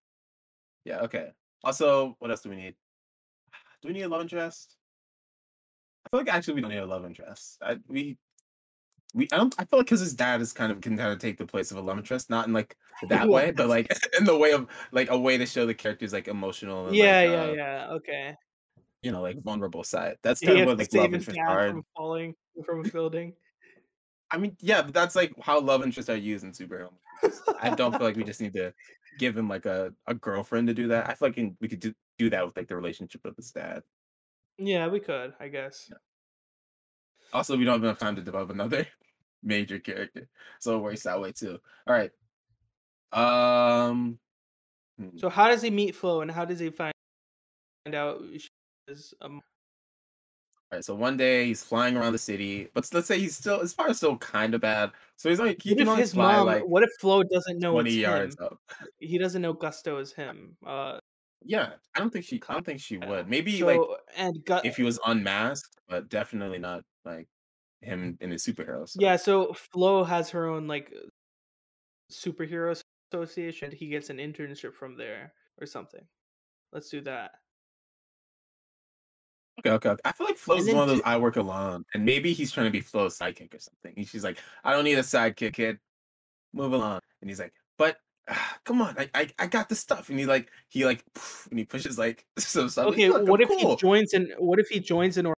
Yeah. 0.85 0.99
Okay. 1.01 1.31
Also, 1.63 2.15
what 2.19 2.31
else 2.31 2.41
do 2.41 2.49
we 2.49 2.55
need? 2.55 2.75
Do 3.81 3.87
we 3.89 3.93
need 3.93 4.03
a 4.03 4.09
love 4.09 4.21
interest? 4.21 4.75
I 6.05 6.09
feel 6.09 6.19
like 6.21 6.33
actually 6.33 6.55
we 6.55 6.61
don't 6.61 6.71
need 6.71 6.77
a 6.77 6.85
love 6.85 7.05
interest. 7.05 7.57
I, 7.61 7.77
we 7.87 8.17
we 9.13 9.27
I 9.31 9.37
don't 9.37 9.53
I 9.57 9.65
feel 9.65 9.79
like 9.79 9.87
because 9.87 9.99
his 9.99 10.13
dad 10.13 10.41
is 10.41 10.53
kind 10.53 10.71
of 10.71 10.81
can 10.81 10.97
kind 10.97 11.11
of 11.11 11.19
take 11.19 11.37
the 11.37 11.45
place 11.45 11.71
of 11.71 11.77
a 11.77 11.81
love 11.81 11.97
interest, 11.97 12.29
not 12.29 12.47
in 12.47 12.53
like 12.53 12.77
that 13.09 13.27
way, 13.27 13.51
but 13.51 13.67
like 13.67 13.91
in 14.19 14.25
the 14.25 14.37
way 14.37 14.51
of 14.51 14.67
like 14.91 15.09
a 15.09 15.17
way 15.17 15.37
to 15.37 15.45
show 15.45 15.65
the 15.65 15.73
characters 15.73 16.13
like 16.13 16.27
emotional. 16.27 16.87
And, 16.87 16.95
yeah, 16.95 17.21
like, 17.21 17.29
yeah, 17.29 17.41
uh, 17.41 17.51
yeah. 17.51 17.87
Okay. 17.91 18.35
you 19.01 19.11
know, 19.11 19.21
like 19.21 19.41
vulnerable 19.41 19.83
side. 19.83 20.17
That's 20.21 20.41
kind 20.41 20.59
had 20.59 20.67
of 20.67 20.77
what 20.77 20.77
like 20.79 20.93
love 20.93 21.11
his 21.11 21.27
interests 21.27 21.41
are. 21.47 21.71
from 21.71 21.83
falling 21.95 22.35
from 22.65 22.85
a 22.85 22.89
building. 22.89 23.33
I 24.31 24.37
mean, 24.37 24.55
yeah, 24.59 24.81
but 24.83 24.93
that's 24.93 25.15
like 25.15 25.33
how 25.41 25.59
love 25.59 25.83
interests 25.83 26.09
are 26.09 26.15
used 26.15 26.43
in 26.43 26.51
superhero 26.51 26.91
movies. 27.23 27.41
I 27.59 27.71
don't 27.71 27.91
feel 27.91 28.05
like 28.05 28.15
we 28.15 28.23
just 28.31 28.41
need 28.41 28.53
to 28.53 28.73
give 29.17 29.35
him 29.35 29.49
like 29.49 29.65
a, 29.65 29.93
a 30.07 30.13
girlfriend 30.13 30.67
to 30.67 30.73
do 30.73 30.87
that. 30.89 31.09
I 31.09 31.13
feel 31.15 31.29
like 31.29 31.55
we 31.59 31.67
could 31.67 31.79
do, 31.79 31.93
do 32.17 32.29
that 32.29 32.45
with 32.45 32.55
like 32.55 32.67
the 32.67 32.75
relationship 32.75 33.21
with 33.25 33.35
his 33.35 33.51
dad. 33.51 33.83
yeah, 34.57 34.87
we 34.87 34.99
could, 34.99 35.33
I 35.39 35.47
guess. 35.47 35.89
Also, 37.33 37.57
we 37.57 37.63
don't 37.65 37.75
have 37.75 37.83
enough 37.83 37.99
time 37.99 38.15
to 38.15 38.21
develop 38.21 38.49
another 38.49 38.87
major 39.43 39.79
character, 39.79 40.27
so 40.59 40.77
it 40.77 40.81
works 40.81 41.03
that 41.03 41.19
way 41.21 41.31
too. 41.31 41.59
All 41.87 41.93
right. 41.93 42.11
Um. 43.11 44.19
hmm. 44.97 45.17
So 45.17 45.29
how 45.29 45.47
does 45.47 45.61
he 45.61 45.69
meet 45.69 45.95
Flo, 45.95 46.21
and 46.21 46.31
how 46.31 46.45
does 46.45 46.59
he 46.59 46.69
find 46.69 46.93
out 47.93 48.21
she 48.37 48.49
is 48.87 49.13
um, 49.21 49.41
All 50.71 50.77
right. 50.77 50.85
So 50.85 50.93
one 50.95 51.17
day 51.17 51.45
he's 51.45 51.63
flying 51.63 51.97
around 51.97 52.13
the 52.13 52.19
city, 52.19 52.69
but 52.73 52.87
let's 52.93 53.07
say 53.07 53.19
he's 53.19 53.35
still 53.35 53.59
his 53.61 53.73
power's 53.73 53.97
still 53.97 54.17
kind 54.17 54.53
of 54.53 54.61
bad. 54.61 54.91
So 55.15 55.29
he's 55.29 55.39
like 55.39 55.61
he 55.61 55.73
What 55.73 55.77
can 55.77 55.87
only 55.87 56.03
his 56.03 56.13
fly 56.13 56.41
mom? 56.43 56.45
like 56.45 56.65
what 56.65 56.83
if 56.83 56.89
Flo 56.99 57.23
doesn't 57.23 57.59
know 57.59 57.73
twenty 57.73 57.89
it's 57.91 57.95
yards 57.95 58.35
him? 58.39 58.39
up. 58.41 58.59
He 58.99 59.17
doesn't 59.17 59.41
know 59.41 59.53
Gusto 59.53 59.97
is 59.99 60.13
him. 60.13 60.57
Uh, 60.65 60.99
Yeah, 61.41 61.73
I 61.95 61.99
don't 61.99 62.11
think 62.11 62.25
she. 62.25 62.41
I 62.49 62.53
don't 62.53 62.65
think 62.65 62.81
she 62.81 62.97
would. 62.97 63.27
Maybe 63.27 63.59
so 63.59 63.65
like 63.65 63.85
and 64.15 64.43
Gu- 64.45 64.61
if 64.63 64.75
he 64.77 64.83
was 64.83 64.99
unmasked, 65.05 65.79
but 65.87 66.09
definitely 66.09 66.59
not 66.59 66.83
like 67.05 67.27
him 67.81 68.17
in 68.21 68.31
his 68.31 68.43
superheroes. 68.45 68.89
stuff. 68.89 69.01
yeah, 69.01 69.15
so 69.15 69.53
Flo 69.53 70.03
has 70.03 70.29
her 70.31 70.47
own 70.47 70.67
like 70.67 70.93
superhero 72.11 72.81
association. 73.13 73.71
He 73.71 73.87
gets 73.87 74.09
an 74.09 74.17
internship 74.17 74.73
from 74.73 74.97
there 74.97 75.33
or 75.59 75.65
something. 75.65 76.03
Let's 76.71 76.89
do 76.89 77.01
that. 77.01 77.31
Okay, 79.59 79.71
okay. 79.71 79.95
I 80.05 80.11
feel 80.13 80.27
like 80.27 80.37
Flo's 80.37 80.65
then 80.65 80.75
one 80.75 80.83
of 80.83 80.89
those 80.89 81.01
I 81.03 81.17
work 81.17 81.35
alone, 81.35 81.83
and 81.93 82.05
maybe 82.05 82.31
he's 82.31 82.51
trying 82.51 82.67
to 82.67 82.71
be 82.71 82.79
Flo's 82.79 83.17
sidekick 83.17 83.53
or 83.53 83.59
something. 83.59 83.93
And 83.97 84.07
she's 84.07 84.23
like, 84.23 84.37
I 84.63 84.71
don't 84.71 84.85
need 84.85 84.97
a 84.97 85.01
sidekick, 85.01 85.53
kid. 85.53 85.79
Move 86.53 86.73
along. 86.73 87.01
And 87.21 87.29
he's 87.29 87.39
like, 87.39 87.53
but 87.77 87.97
ah, 88.29 88.57
come 88.63 88.81
on, 88.81 88.95
I, 88.97 89.09
I 89.13 89.29
I 89.37 89.47
got 89.47 89.67
the 89.67 89.75
stuff. 89.75 90.09
And 90.09 90.17
he 90.17 90.25
like 90.25 90.49
he 90.69 90.85
like 90.85 91.03
and 91.49 91.59
he 91.59 91.65
pushes 91.65 91.97
like 91.97 92.25
some 92.37 92.69
stuff. 92.69 92.87
Okay, 92.87 93.07
I'm 93.07 93.25
what 93.25 93.41
if 93.41 93.49
cool. 93.49 93.71
he 93.71 93.75
joins 93.75 94.13
an 94.13 94.31
what 94.37 94.59
if 94.59 94.69
he 94.69 94.79
joins 94.79 95.17
an 95.17 95.33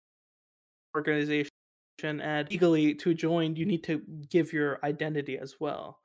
organization 0.94 1.49
and 2.04 2.48
legally 2.50 2.94
to 2.94 3.14
join 3.14 3.56
you 3.56 3.66
need 3.66 3.84
to 3.84 3.98
give 4.28 4.52
your 4.52 4.78
identity 4.84 5.38
as 5.38 5.60
well. 5.60 6.00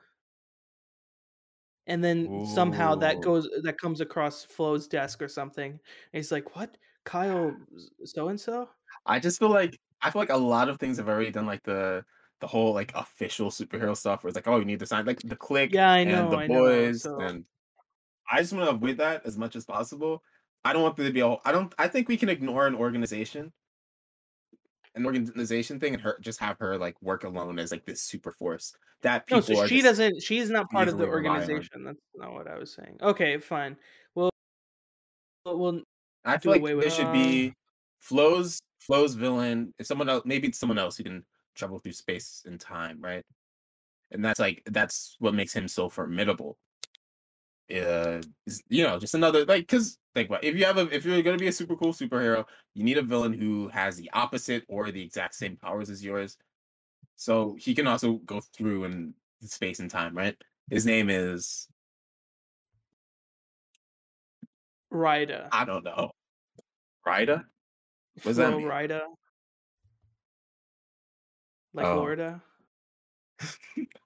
And 1.88 2.04
then 2.04 2.44
somehow 2.44 2.96
that 2.96 3.22
goes 3.22 3.48
that 3.64 3.78
comes 3.80 4.02
across 4.02 4.44
Flo's 4.44 4.88
desk 4.88 5.22
or 5.22 5.28
something. 5.28 5.72
And 5.74 5.80
he's 6.14 6.32
like, 6.32 6.56
"What? 6.56 6.78
Kyle 7.04 7.60
so 8.04 8.30
and 8.30 8.40
so?" 8.40 8.70
I 9.06 9.20
just 9.20 9.40
feel 9.40 9.50
like 9.50 9.78
I 10.02 10.10
feel 10.12 10.22
like 10.22 10.30
a 10.30 10.38
lot 10.38 10.70
of 10.70 10.80
things 10.80 10.98
have 10.98 11.08
already 11.10 11.32
done 11.32 11.46
like 11.46 11.64
the 11.64 12.06
the 12.42 12.48
whole 12.48 12.74
like 12.74 12.94
official 12.96 13.50
superhero 13.52 13.96
stuff 13.96 14.24
where 14.24 14.30
it's 14.30 14.36
like, 14.36 14.48
oh, 14.48 14.58
you 14.60 14.66
need 14.66 14.80
to 14.80 14.86
sign 14.88 15.06
like 15.06 15.22
the 15.22 15.36
click 15.36 15.76
Yeah, 15.76 15.92
I 15.92 16.04
know, 16.06 16.30
and 16.30 16.32
the 16.32 16.38
I 16.38 16.48
know, 16.48 16.92
boys 16.92 17.02
so- 17.02 17.20
and 17.20 17.46
I 18.32 18.42
just 18.42 18.54
want 18.54 18.70
to 18.70 18.76
avoid 18.76 18.98
that 18.98 19.26
as 19.26 19.38
much 19.38 19.56
as 19.56 19.66
possible. 19.66 20.24
I 20.66 20.74
don't 20.74 20.84
want 20.84 20.98
there 20.98 21.08
to 21.08 21.14
be 21.14 21.22
a 21.22 21.28
whole, 21.28 21.42
I 21.46 21.52
don't 21.54 21.74
I 21.80 21.88
think 21.90 22.10
we 22.10 22.18
can 22.18 22.30
ignore 22.30 22.68
an 22.68 22.76
organization 22.76 23.54
an 24.96 25.06
organization 25.06 25.80
thing 25.80 25.94
and 25.94 26.02
her 26.02 26.18
just 26.22 26.40
have 26.40 26.58
her 26.60 26.78
like 26.78 26.96
work 27.02 27.24
alone 27.26 27.60
as 27.60 27.72
like 27.72 27.86
this 27.86 28.02
super 28.02 28.32
force 28.32 28.74
that 29.02 29.28
people 29.28 29.42
No, 29.42 29.62
so 29.62 29.68
she 29.68 29.82
doesn't 29.82 30.22
she's 30.24 30.50
not 30.50 30.70
part 30.72 30.88
of 30.88 30.98
the 30.98 31.04
easily 31.04 31.20
rely 31.22 31.30
on. 31.30 31.42
organization. 31.42 31.84
That's 31.84 32.00
not 32.16 32.34
what 32.34 32.48
I 32.48 32.58
was 32.58 32.74
saying. 32.74 32.98
Okay, 33.02 33.38
fine. 33.38 33.76
Well 34.16 34.30
well, 35.46 35.58
well 35.58 35.82
I 36.24 36.38
feel 36.38 36.54
like 36.54 36.62
away 36.62 36.72
there 36.72 36.78
with- 36.78 36.94
should 36.94 37.12
be 37.12 37.54
Flo's 38.00 38.60
Flo's 38.80 39.16
villain. 39.16 39.74
If 39.80 39.86
someone 39.88 40.10
else, 40.10 40.24
maybe 40.26 40.48
it's 40.48 40.60
someone 40.60 40.78
else 40.80 40.98
who 40.98 41.04
can 41.04 41.24
travel 41.56 41.80
through 41.80 41.94
space 41.94 42.44
and 42.46 42.60
time, 42.60 43.00
right? 43.02 43.24
And 44.12 44.24
that's 44.24 44.40
like 44.40 44.62
that's 44.68 45.16
what 45.20 45.34
makes 45.34 45.54
him 45.54 45.68
so 45.68 45.90
formidable. 45.90 46.58
Uh, 47.76 48.22
you 48.70 48.84
know, 48.84 49.00
just 49.00 49.16
another 49.16 49.44
like 49.46 49.64
because 49.64 49.98
think 50.16 50.30
about 50.30 50.44
it, 50.44 50.48
if 50.48 50.56
you 50.56 50.66
have 50.66 50.78
a 50.78 50.88
if 50.96 51.06
you're 51.06 51.22
gonna 51.22 51.38
be 51.38 51.48
a 51.48 51.52
super 51.52 51.76
cool 51.76 51.94
superhero, 51.94 52.46
you 52.74 52.84
need 52.84 52.98
a 52.98 53.04
villain 53.04 53.34
who 53.34 53.68
has 53.68 53.98
the 53.98 54.10
opposite 54.14 54.64
or 54.68 54.90
the 54.92 55.04
exact 55.04 55.36
same 55.36 55.58
powers 55.58 55.90
as 55.92 56.04
yours. 56.04 56.38
So 57.18 57.56
he 57.60 57.76
can 57.76 57.86
also 57.86 58.14
go 58.26 58.42
through 58.42 58.86
in 58.86 59.14
space 59.42 59.80
and 59.80 59.92
time, 59.92 60.16
right? 60.18 60.36
His 60.70 60.86
name 60.86 61.10
is 61.10 61.68
Rida. 64.92 65.50
I 65.52 65.66
don't 65.66 65.84
know. 65.84 66.12
What 67.04 67.26
does 68.24 68.38
that 68.38 68.56
mean? 68.58 68.66
Rida. 68.66 69.02
Like 71.74 71.86
Oh. 71.86 71.94
Florida. 71.96 72.42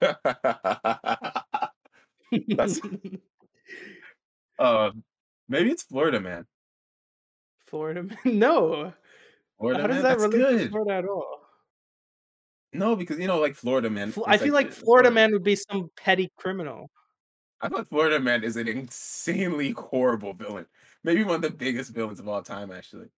That's- 2.48 2.80
uh, 4.58 4.90
maybe 5.50 5.70
it's 5.70 5.82
Florida 5.82 6.18
man. 6.20 6.46
Florida 7.66 8.02
man. 8.04 8.18
No. 8.24 8.94
Florida 9.58 9.80
How 9.82 9.86
does 9.88 9.96
man. 9.96 10.02
that 10.04 10.18
That's 10.18 10.32
relate 10.34 10.58
to. 10.64 10.68
Florida 10.70 10.92
at 10.92 11.04
all? 11.04 11.42
No, 12.72 12.96
because 12.96 13.18
you 13.18 13.26
know, 13.26 13.38
like 13.40 13.54
Florida 13.54 13.90
man. 13.90 14.14
I 14.26 14.38
feel 14.38 14.54
like 14.54 14.72
Florida 14.72 15.10
man 15.10 15.32
would 15.32 15.44
be 15.44 15.56
some 15.56 15.90
petty 15.98 16.32
criminal. 16.38 16.88
I 17.60 17.68
thought 17.68 17.90
Florida 17.90 18.18
Man 18.18 18.42
is 18.42 18.56
an 18.56 18.68
insanely 18.68 19.72
horrible 19.72 20.32
villain. 20.32 20.64
Maybe 21.04 21.24
one 21.24 21.34
of 21.36 21.42
the 21.42 21.50
biggest 21.50 21.92
villains 21.92 22.18
of 22.18 22.26
all 22.26 22.42
time, 22.42 22.70
actually. 22.70 23.08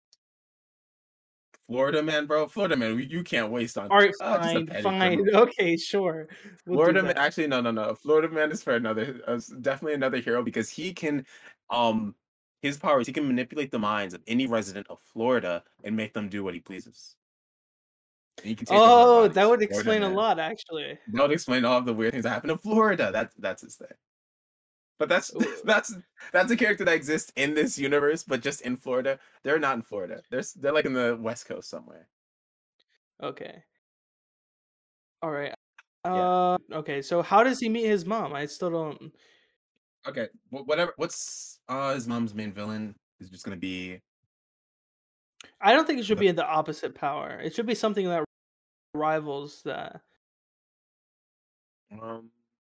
Florida 1.68 2.02
Man, 2.02 2.26
bro. 2.26 2.48
Florida 2.48 2.76
Man, 2.76 2.98
you- 3.08 3.22
can't 3.22 3.52
waste 3.52 3.78
on. 3.78 3.88
All 3.90 3.98
right, 3.98 4.12
uh, 4.20 4.38
just 4.38 4.50
a 4.50 4.52
fine, 4.54 4.66
petty 4.66 4.82
fine. 4.82 5.16
criminal. 5.18 5.42
Okay, 5.42 5.76
sure. 5.76 6.28
We'll 6.66 6.76
Florida 6.78 7.02
Man, 7.04 7.16
actually, 7.16 7.46
no, 7.46 7.60
no, 7.60 7.70
no. 7.70 7.94
Florida 7.94 8.28
Man 8.28 8.50
is 8.50 8.64
for 8.64 8.74
another, 8.74 9.20
uh, 9.28 9.38
definitely 9.60 9.94
another 9.94 10.18
hero 10.18 10.42
because 10.42 10.68
he 10.68 10.92
can, 10.92 11.24
um, 11.70 12.16
his 12.62 12.78
powers, 12.78 13.06
he 13.06 13.12
can 13.12 13.26
manipulate 13.26 13.70
the 13.70 13.78
minds 13.78 14.14
of 14.14 14.22
any 14.26 14.46
resident 14.46 14.86
of 14.88 15.00
Florida 15.00 15.64
and 15.84 15.96
make 15.96 16.14
them 16.14 16.28
do 16.28 16.42
what 16.42 16.54
he 16.54 16.60
pleases. 16.60 17.16
He 18.42 18.54
can 18.54 18.66
take 18.66 18.78
over 18.78 18.86
their 18.86 18.96
Oh, 18.96 19.28
that 19.28 19.48
would 19.48 19.58
Florida 19.58 19.64
explain 19.64 20.02
a 20.04 20.08
lot, 20.08 20.38
actually. 20.38 20.98
That 21.12 21.22
would 21.22 21.32
explain 21.32 21.64
all 21.64 21.78
of 21.78 21.84
the 21.84 21.92
weird 21.92 22.12
things 22.12 22.24
that 22.24 22.30
happen 22.30 22.50
in 22.50 22.58
Florida. 22.58 23.10
That's 23.12 23.34
that's 23.36 23.62
his 23.62 23.76
thing. 23.76 23.88
But 24.98 25.08
that's 25.08 25.34
Ooh. 25.34 25.44
that's 25.64 25.94
that's 26.32 26.50
a 26.52 26.56
character 26.56 26.84
that 26.84 26.94
exists 26.94 27.32
in 27.36 27.54
this 27.54 27.78
universe, 27.78 28.22
but 28.22 28.40
just 28.40 28.62
in 28.62 28.76
Florida. 28.76 29.18
They're 29.42 29.58
not 29.58 29.76
in 29.76 29.82
Florida. 29.82 30.22
They're 30.30 30.42
they're 30.60 30.72
like 30.72 30.86
in 30.86 30.94
the 30.94 31.18
West 31.20 31.46
Coast 31.46 31.68
somewhere. 31.68 32.08
Okay. 33.22 33.62
All 35.20 35.30
right. 35.30 35.54
Yeah. 36.04 36.12
Uh, 36.12 36.58
okay, 36.72 37.00
so 37.00 37.22
how 37.22 37.44
does 37.44 37.60
he 37.60 37.68
meet 37.68 37.86
his 37.86 38.04
mom? 38.04 38.32
I 38.32 38.46
still 38.46 38.70
don't. 38.70 39.12
Okay, 40.08 40.28
wh- 40.50 40.66
whatever. 40.66 40.92
What's 40.96 41.60
uh 41.68 41.94
his 41.94 42.08
mom's 42.08 42.34
main 42.34 42.52
villain 42.52 42.94
is 43.20 43.30
just 43.30 43.44
gonna 43.44 43.56
be 43.56 43.98
I 45.60 45.72
don't 45.72 45.86
think 45.86 45.98
it 46.00 46.04
should 46.06 46.18
The- 46.18 46.26
be 46.28 46.32
the 46.32 46.46
opposite 46.46 46.94
power. 46.94 47.38
It 47.40 47.54
should 47.54 47.66
be 47.66 47.74
something 47.74 48.06
that 48.08 48.24
rivals 48.94 49.62
that 49.64 50.00
um 52.00 52.30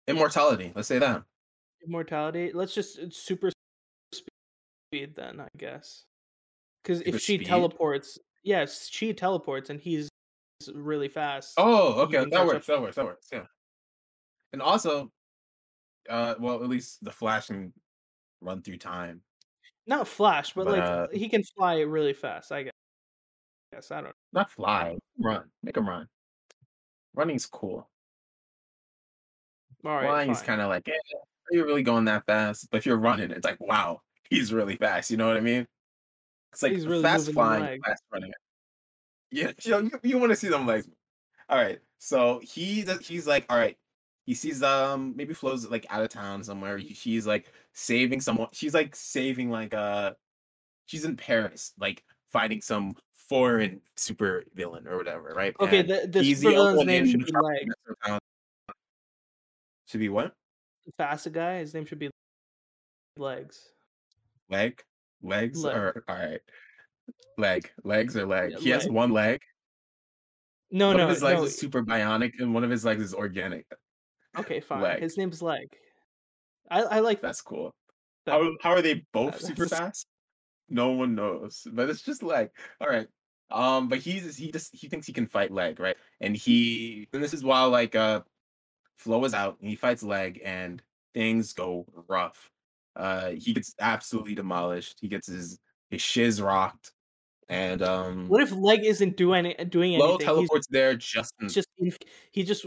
immortality. 0.08 0.72
Let's 0.74 0.88
say 0.88 0.98
that. 0.98 1.22
immortality. 1.86 2.50
Let's 2.52 2.74
just 2.74 2.98
it's 2.98 3.16
super 3.18 3.50
speed 4.12 5.14
then, 5.14 5.40
I 5.40 5.48
guess. 5.56 6.04
Because 6.82 7.00
if 7.02 7.20
she 7.20 7.36
speed? 7.36 7.46
teleports, 7.46 8.18
yes, 8.42 8.88
she 8.90 9.12
teleports 9.12 9.70
and 9.70 9.80
he's 9.80 10.08
really 10.74 11.08
fast. 11.08 11.54
Oh, 11.58 11.94
You 11.96 12.00
okay, 12.02 12.16
can 12.20 12.30
that 12.30 12.46
works. 12.46 12.66
That 12.66 12.80
works. 12.82 12.96
That 12.96 13.04
works. 13.04 13.28
Yeah. 13.32 13.44
And 14.52 14.60
also, 14.62 15.10
uh, 16.10 16.34
well, 16.38 16.62
at 16.62 16.68
least 16.68 17.02
the 17.04 17.10
Flash 17.10 17.46
can 17.46 17.72
run 18.40 18.62
through 18.62 18.78
time. 18.78 19.22
Not 19.86 20.06
Flash, 20.06 20.52
but, 20.52 20.66
But, 20.66 20.78
like 20.78 20.88
uh, 20.88 21.06
he 21.12 21.28
can 21.28 21.42
fly 21.42 21.80
really 21.80 22.12
fast. 22.12 22.52
I 22.52 22.64
guess. 22.64 22.72
Yes, 23.72 23.90
I 23.90 24.00
don't. 24.00 24.14
Not 24.32 24.50
fly, 24.50 24.96
run. 25.18 25.44
Make 25.62 25.76
him 25.76 25.88
run. 25.88 26.08
Running's 27.14 27.46
cool. 27.46 27.88
All 29.84 29.92
right, 29.92 30.04
Flying 30.04 30.30
is 30.30 30.38
fine. 30.38 30.46
kind 30.46 30.60
of 30.60 30.68
like, 30.68 30.88
eh, 30.88 30.92
are 30.92 31.56
you 31.56 31.64
really 31.64 31.82
going 31.82 32.04
that 32.06 32.26
fast? 32.26 32.68
But 32.70 32.78
if 32.78 32.86
you're 32.86 32.98
running, 32.98 33.30
it's 33.30 33.44
like, 33.44 33.60
wow, 33.60 34.02
he's 34.28 34.52
really 34.52 34.76
fast. 34.76 35.10
You 35.10 35.16
know 35.16 35.28
what 35.28 35.36
I 35.36 35.40
mean? 35.40 35.66
It's 36.52 36.62
like 36.62 36.72
He's 36.72 36.86
really 36.86 37.02
fast 37.02 37.32
flying, 37.32 37.80
fast 37.82 38.02
running. 38.12 38.32
Yeah, 39.30 39.52
you, 39.62 39.70
know, 39.70 39.78
you, 39.78 39.90
you 40.02 40.18
want 40.18 40.30
to 40.30 40.36
see 40.36 40.48
them 40.48 40.66
legs. 40.66 40.88
All 41.48 41.56
right, 41.58 41.78
so 41.98 42.40
he 42.42 42.84
he's 43.02 43.26
like, 43.26 43.46
all 43.48 43.56
right, 43.56 43.76
he 44.26 44.34
sees 44.34 44.62
um 44.62 45.14
maybe 45.16 45.34
Flo's 45.34 45.66
like 45.68 45.86
out 45.90 46.02
of 46.02 46.08
town 46.08 46.42
somewhere. 46.42 46.78
She's 46.80 47.26
like 47.26 47.52
saving 47.72 48.20
someone. 48.20 48.48
She's 48.52 48.74
like 48.74 48.94
saving 48.94 49.50
like 49.50 49.74
uh, 49.74 50.12
she's 50.86 51.04
in 51.04 51.16
Paris, 51.16 51.72
like 51.78 52.04
fighting 52.28 52.60
some 52.60 52.94
foreign 53.28 53.80
super 53.96 54.44
villain 54.54 54.86
or 54.86 54.96
whatever, 54.96 55.32
right? 55.34 55.54
Okay, 55.60 55.80
And 55.80 55.88
the, 55.88 56.08
the 56.08 56.22
he's 56.22 56.40
the 56.40 56.48
supervillain's 56.48 56.86
name 56.86 57.06
should 57.06 57.26
be 57.26 57.32
Leg. 57.32 57.68
town. 58.04 58.18
Should 59.86 60.00
be 60.00 60.08
what? 60.08 60.32
The 60.86 60.92
fast 60.98 61.30
guy, 61.32 61.58
his 61.58 61.74
name 61.74 61.86
should 61.86 61.98
be 61.98 62.10
Legs. 63.16 63.70
Leg? 64.48 64.82
Legs 65.22 65.62
Leg. 65.62 65.76
or 65.76 66.04
all 66.08 66.16
right. 66.16 66.40
Leg. 67.38 67.70
Legs 67.84 68.16
or 68.16 68.26
leg. 68.26 68.52
Yeah, 68.52 68.58
he 68.58 68.70
has 68.70 68.88
one 68.88 69.12
leg. 69.12 69.40
No, 70.70 70.88
one 70.88 70.98
no, 70.98 71.04
of 71.04 71.10
his 71.10 71.22
legs 71.22 71.40
no. 71.40 71.46
is 71.46 71.58
super 71.58 71.82
bionic 71.82 72.32
and 72.38 72.54
one 72.54 72.62
of 72.64 72.70
his 72.70 72.84
legs 72.84 73.02
is 73.02 73.14
organic. 73.14 73.66
Okay, 74.38 74.60
fine. 74.68 74.82
leg. 74.82 75.00
His 75.02 75.16
name's 75.16 75.42
Leg. 75.42 75.68
I 76.70 76.82
I 76.82 76.98
like 77.00 77.20
That's 77.20 77.40
cool. 77.42 77.74
that. 78.26 78.32
How 78.32 78.50
how 78.62 78.70
are 78.70 78.82
they 78.82 79.04
both 79.12 79.38
that- 79.38 79.46
super 79.46 79.66
fast? 79.68 80.06
No 80.68 80.90
one 80.90 81.14
knows. 81.16 81.66
But 81.72 81.90
it's 81.90 82.02
just 82.02 82.22
leg. 82.22 82.50
All 82.80 82.88
right. 82.88 83.08
Um, 83.50 83.88
but 83.88 83.98
he's 83.98 84.36
he 84.36 84.52
just 84.52 84.74
he 84.74 84.86
thinks 84.88 85.06
he 85.06 85.12
can 85.12 85.26
fight 85.26 85.50
leg, 85.50 85.80
right? 85.80 85.96
And 86.20 86.36
he 86.36 87.08
and 87.12 87.22
this 87.22 87.34
is 87.34 87.42
while 87.42 87.70
like 87.70 87.96
uh 87.96 88.20
Flo 88.96 89.24
is 89.24 89.34
out 89.34 89.56
and 89.60 89.68
he 89.68 89.74
fights 89.74 90.02
leg 90.04 90.40
and 90.44 90.80
things 91.14 91.52
go 91.52 91.84
rough. 92.08 92.48
Uh 92.94 93.30
he 93.30 93.52
gets 93.52 93.74
absolutely 93.80 94.36
demolished. 94.36 94.98
He 95.00 95.08
gets 95.08 95.26
his 95.26 95.58
his 95.90 96.00
shiz 96.00 96.40
rocked. 96.40 96.92
And 97.48 97.82
um 97.82 98.28
What 98.28 98.40
if 98.42 98.52
Leg 98.52 98.84
isn't 98.84 99.16
doing 99.16 99.52
doing 99.70 99.96
Flo 99.98 100.04
anything? 100.10 100.18
He's 100.20 100.24
teleports 100.26 100.66
there 100.70 100.94
just 100.94 101.34
in 101.40 101.48
just 101.48 101.66
he 102.30 102.44
just 102.44 102.64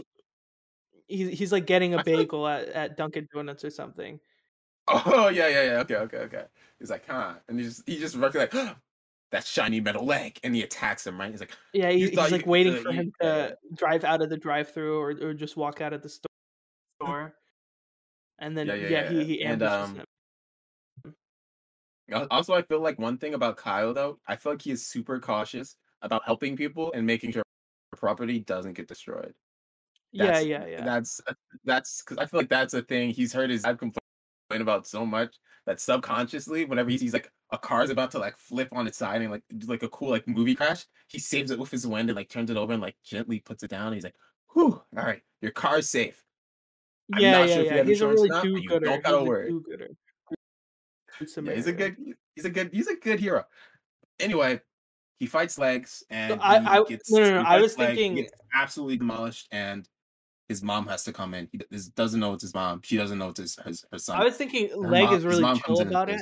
he's 1.08 1.38
he's 1.38 1.52
like 1.52 1.66
getting 1.66 1.94
a 1.94 2.02
feel 2.04 2.16
like- 2.18 2.26
bagel 2.28 2.48
at, 2.48 2.68
at 2.68 2.96
Dunkin' 2.96 3.28
Donuts 3.34 3.64
or 3.64 3.70
something. 3.70 4.20
Oh 4.88 5.28
yeah, 5.28 5.48
yeah, 5.48 5.62
yeah. 5.62 5.78
Okay, 5.80 5.96
okay, 5.96 6.18
okay. 6.18 6.44
He's 6.78 6.90
like, 6.90 7.06
huh? 7.08 7.34
And 7.48 7.58
he 7.58 7.64
just 7.64 7.82
he 7.86 7.98
just 7.98 8.16
recognizes 8.16 8.54
like 8.56 8.76
that 9.30 9.46
shiny 9.46 9.80
metal 9.80 10.04
leg, 10.04 10.38
and 10.44 10.54
he 10.54 10.62
attacks 10.62 11.06
him. 11.06 11.18
Right? 11.18 11.30
He's 11.30 11.40
like, 11.40 11.52
Yeah, 11.72 11.90
he, 11.90 12.08
he's 12.10 12.16
like 12.16 12.46
waiting 12.46 12.82
for 12.82 12.90
you- 12.90 13.00
him 13.00 13.12
to 13.22 13.56
drive 13.74 14.04
out 14.04 14.20
of 14.22 14.28
the 14.30 14.36
drive-through 14.36 14.98
or 14.98 15.10
or 15.22 15.32
just 15.34 15.56
walk 15.56 15.80
out 15.80 15.92
of 15.92 16.02
the 16.02 16.08
sto- 16.08 16.26
store. 17.00 17.34
And 18.40 18.58
then 18.58 18.66
Yeah, 18.66 18.74
yeah, 18.74 18.88
yeah, 18.88 19.08
he 19.10 19.16
yeah. 19.18 19.24
he 19.24 19.42
And, 19.42 19.62
ambushes 19.62 19.88
um, 19.90 19.96
him. 19.96 20.04
Also, 22.30 22.52
I 22.52 22.62
feel 22.62 22.80
like 22.80 22.98
one 22.98 23.16
thing 23.16 23.32
about 23.34 23.56
Kyle 23.56 23.94
though, 23.94 24.18
I 24.26 24.36
feel 24.36 24.52
like 24.52 24.62
he 24.62 24.70
is 24.70 24.86
super 24.86 25.18
cautious 25.18 25.76
about 26.02 26.22
helping 26.26 26.56
people 26.56 26.92
and 26.92 27.06
making 27.06 27.32
sure 27.32 27.42
property 27.96 28.40
doesn't 28.40 28.74
get 28.74 28.86
destroyed. 28.88 29.32
Yeah, 30.14 30.38
yeah, 30.38 30.66
yeah. 30.66 30.84
That's 30.84 31.20
uh, 31.26 31.34
that's 31.64 32.02
because 32.02 32.18
I 32.18 32.26
feel 32.26 32.40
like 32.40 32.48
that's 32.48 32.72
a 32.74 32.82
thing 32.82 33.10
he's 33.10 33.32
heard 33.32 33.50
his 33.50 33.62
dad 33.62 33.78
complain 33.78 34.00
about 34.50 34.86
so 34.86 35.04
much 35.04 35.34
that 35.66 35.80
subconsciously, 35.80 36.64
whenever 36.66 36.88
he 36.90 36.98
sees 36.98 37.12
like 37.12 37.30
a 37.50 37.58
car's 37.58 37.90
about 37.90 38.10
to 38.12 38.18
like 38.18 38.36
flip 38.36 38.68
on 38.72 38.86
its 38.86 38.96
side 38.98 39.22
and 39.22 39.30
like 39.30 39.42
do 39.58 39.66
like 39.66 39.82
a 39.82 39.88
cool 39.88 40.10
like 40.10 40.26
movie 40.28 40.54
crash, 40.54 40.84
he 41.08 41.18
saves 41.18 41.50
it 41.50 41.58
with 41.58 41.70
his 41.70 41.86
wind 41.86 42.10
and 42.10 42.16
like 42.16 42.28
turns 42.28 42.50
it 42.50 42.56
over 42.56 42.72
and 42.72 42.80
like 42.82 42.96
gently 43.04 43.40
puts 43.40 43.62
it 43.64 43.70
down. 43.70 43.86
And 43.86 43.94
he's 43.94 44.04
like, 44.04 44.14
"Whew, 44.52 44.80
all 44.96 45.04
right, 45.04 45.22
your 45.40 45.50
car's 45.52 45.90
safe." 45.90 46.22
I'm 47.12 47.20
yeah, 47.20 47.30
not 47.32 47.48
yeah, 47.48 47.54
sure 47.54 47.64
if 47.64 47.70
you 47.70 47.76
yeah. 47.76 47.84
He's 47.84 48.00
a 48.00 48.08
really 48.08 48.28
not, 48.28 48.42
but 48.42 48.48
do-gooder. 48.48 48.86
don't 48.86 49.02
gotta 49.02 49.24
worry. 49.24 49.52
Yeah, 51.20 51.52
he's 51.54 51.66
a 51.66 51.72
good, 51.72 51.96
he's 52.34 52.44
a 52.44 52.50
good, 52.50 52.70
he's 52.72 52.88
a 52.88 52.96
good 52.96 53.20
hero. 53.20 53.44
Anyway, 54.20 54.60
he 55.18 55.26
fights 55.26 55.58
legs 55.58 56.02
and 56.10 56.40
I- 56.40 56.60
he 56.60 56.66
I- 56.66 56.84
gets, 56.84 57.10
no, 57.10 57.20
no, 57.20 57.42
no, 57.42 57.48
I 57.48 57.60
was 57.60 57.72
fights 57.74 57.78
Leg, 57.78 57.90
he 57.90 58.02
thinking- 58.02 58.24
gets 58.24 58.32
absolutely 58.54 58.96
demolished 58.96 59.48
and 59.52 59.88
his 60.48 60.62
mom 60.62 60.86
has 60.86 61.04
to 61.04 61.12
come 61.12 61.34
in. 61.34 61.48
He 61.52 61.60
doesn't 61.94 62.20
know 62.20 62.34
it's 62.34 62.42
his 62.42 62.54
mom. 62.54 62.80
She 62.84 62.96
doesn't 62.96 63.18
know 63.18 63.28
it's 63.30 63.40
his, 63.40 63.56
his 63.64 63.84
her 63.90 63.98
son. 63.98 64.20
I 64.20 64.24
was 64.24 64.36
thinking 64.36 64.68
Her 64.70 64.76
Leg 64.90 65.04
mom- 65.04 65.14
is 65.14 65.24
really 65.24 65.42
chill 65.42 65.58
comes 65.58 65.80
in 65.80 65.86
and 65.86 65.90
about 65.90 66.10
it. 66.10 66.20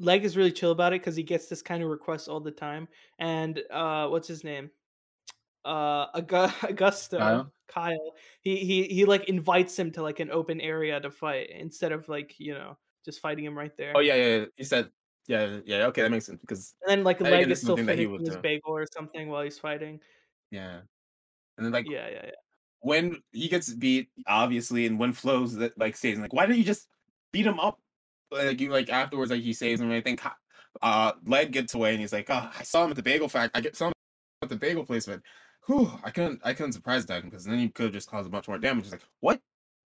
Leg 0.00 0.24
is 0.24 0.36
really 0.36 0.52
chill 0.52 0.70
about 0.70 0.92
it 0.92 1.00
because 1.00 1.16
he 1.16 1.22
gets 1.22 1.46
this 1.46 1.62
kind 1.62 1.82
of 1.82 1.88
request 1.88 2.28
all 2.28 2.40
the 2.40 2.50
time. 2.52 2.88
And 3.18 3.60
uh, 3.70 4.08
what's 4.08 4.28
his 4.28 4.44
name? 4.44 4.70
Uh, 5.64 6.06
Augusto 6.20 7.18
Kyle? 7.18 7.52
Kyle. 7.68 8.14
He 8.40 8.56
he 8.58 8.84
he 8.84 9.04
like 9.04 9.28
invites 9.28 9.78
him 9.78 9.90
to 9.92 10.02
like 10.02 10.20
an 10.20 10.30
open 10.30 10.60
area 10.60 11.00
to 11.00 11.10
fight 11.10 11.50
instead 11.50 11.92
of 11.92 12.08
like 12.08 12.38
you 12.38 12.54
know 12.54 12.76
just 13.04 13.20
fighting 13.20 13.44
him 13.44 13.56
right 13.56 13.76
there. 13.76 13.92
Oh 13.96 14.00
yeah, 14.00 14.14
yeah. 14.14 14.36
yeah. 14.38 14.44
He 14.56 14.64
said, 14.64 14.90
yeah, 15.26 15.58
yeah. 15.64 15.86
Okay, 15.86 16.02
that 16.02 16.10
makes 16.10 16.26
sense 16.26 16.40
because 16.40 16.74
And 16.82 16.90
then 16.90 17.04
like 17.04 17.20
Leg 17.20 17.50
is 17.50 17.58
still 17.60 17.76
something 17.76 17.86
that 17.86 17.98
he 17.98 18.06
finishing 18.06 18.12
would 18.12 18.20
his 18.26 18.36
do. 18.36 18.40
bagel 18.42 18.76
or 18.76 18.86
something 18.94 19.28
while 19.28 19.42
he's 19.42 19.58
fighting. 19.58 20.00
yeah, 20.50 20.80
and 21.56 21.66
then 21.66 21.72
like 21.72 21.86
Yeah, 21.90 22.08
yeah, 22.08 22.22
yeah. 22.24 22.30
When 22.80 23.22
he 23.32 23.48
gets 23.48 23.72
beat, 23.72 24.08
obviously, 24.26 24.86
and 24.86 24.98
when 24.98 25.12
flows 25.12 25.54
that 25.56 25.78
like 25.78 25.96
says 25.96 26.18
like, 26.18 26.32
why 26.32 26.46
didn't 26.46 26.58
you 26.58 26.64
just 26.64 26.88
beat 27.32 27.46
him 27.46 27.60
up? 27.60 27.78
Like 28.30 28.60
you 28.60 28.70
like 28.70 28.90
afterwards, 28.90 29.30
like 29.30 29.42
he 29.42 29.52
saves 29.52 29.80
him. 29.80 29.90
And 29.90 29.96
I 29.96 30.00
think 30.00 30.20
uh 30.82 31.12
leg 31.24 31.52
gets 31.52 31.74
away, 31.74 31.92
and 31.92 32.00
he's 32.00 32.12
like, 32.12 32.26
oh, 32.30 32.50
I 32.58 32.62
saw 32.62 32.84
him 32.84 32.90
at 32.90 32.96
the 32.96 33.02
bagel 33.02 33.28
fact. 33.28 33.56
I 33.56 33.60
get 33.60 33.76
saw 33.76 33.88
him 33.88 33.92
at 34.42 34.48
the 34.48 34.56
bagel 34.56 34.84
placement. 34.84 35.22
Whew, 35.66 35.90
I 36.02 36.10
couldn't, 36.10 36.40
I 36.44 36.54
couldn't 36.54 36.72
surprise 36.72 37.04
him 37.04 37.22
because 37.24 37.44
then 37.44 37.58
he 37.58 37.68
could 37.68 37.84
have 37.84 37.92
just 37.92 38.10
caused 38.10 38.26
a 38.26 38.30
bunch 38.30 38.48
more 38.48 38.58
damage. 38.58 38.84
He's 38.84 38.92
like, 38.92 39.04
what? 39.20 39.40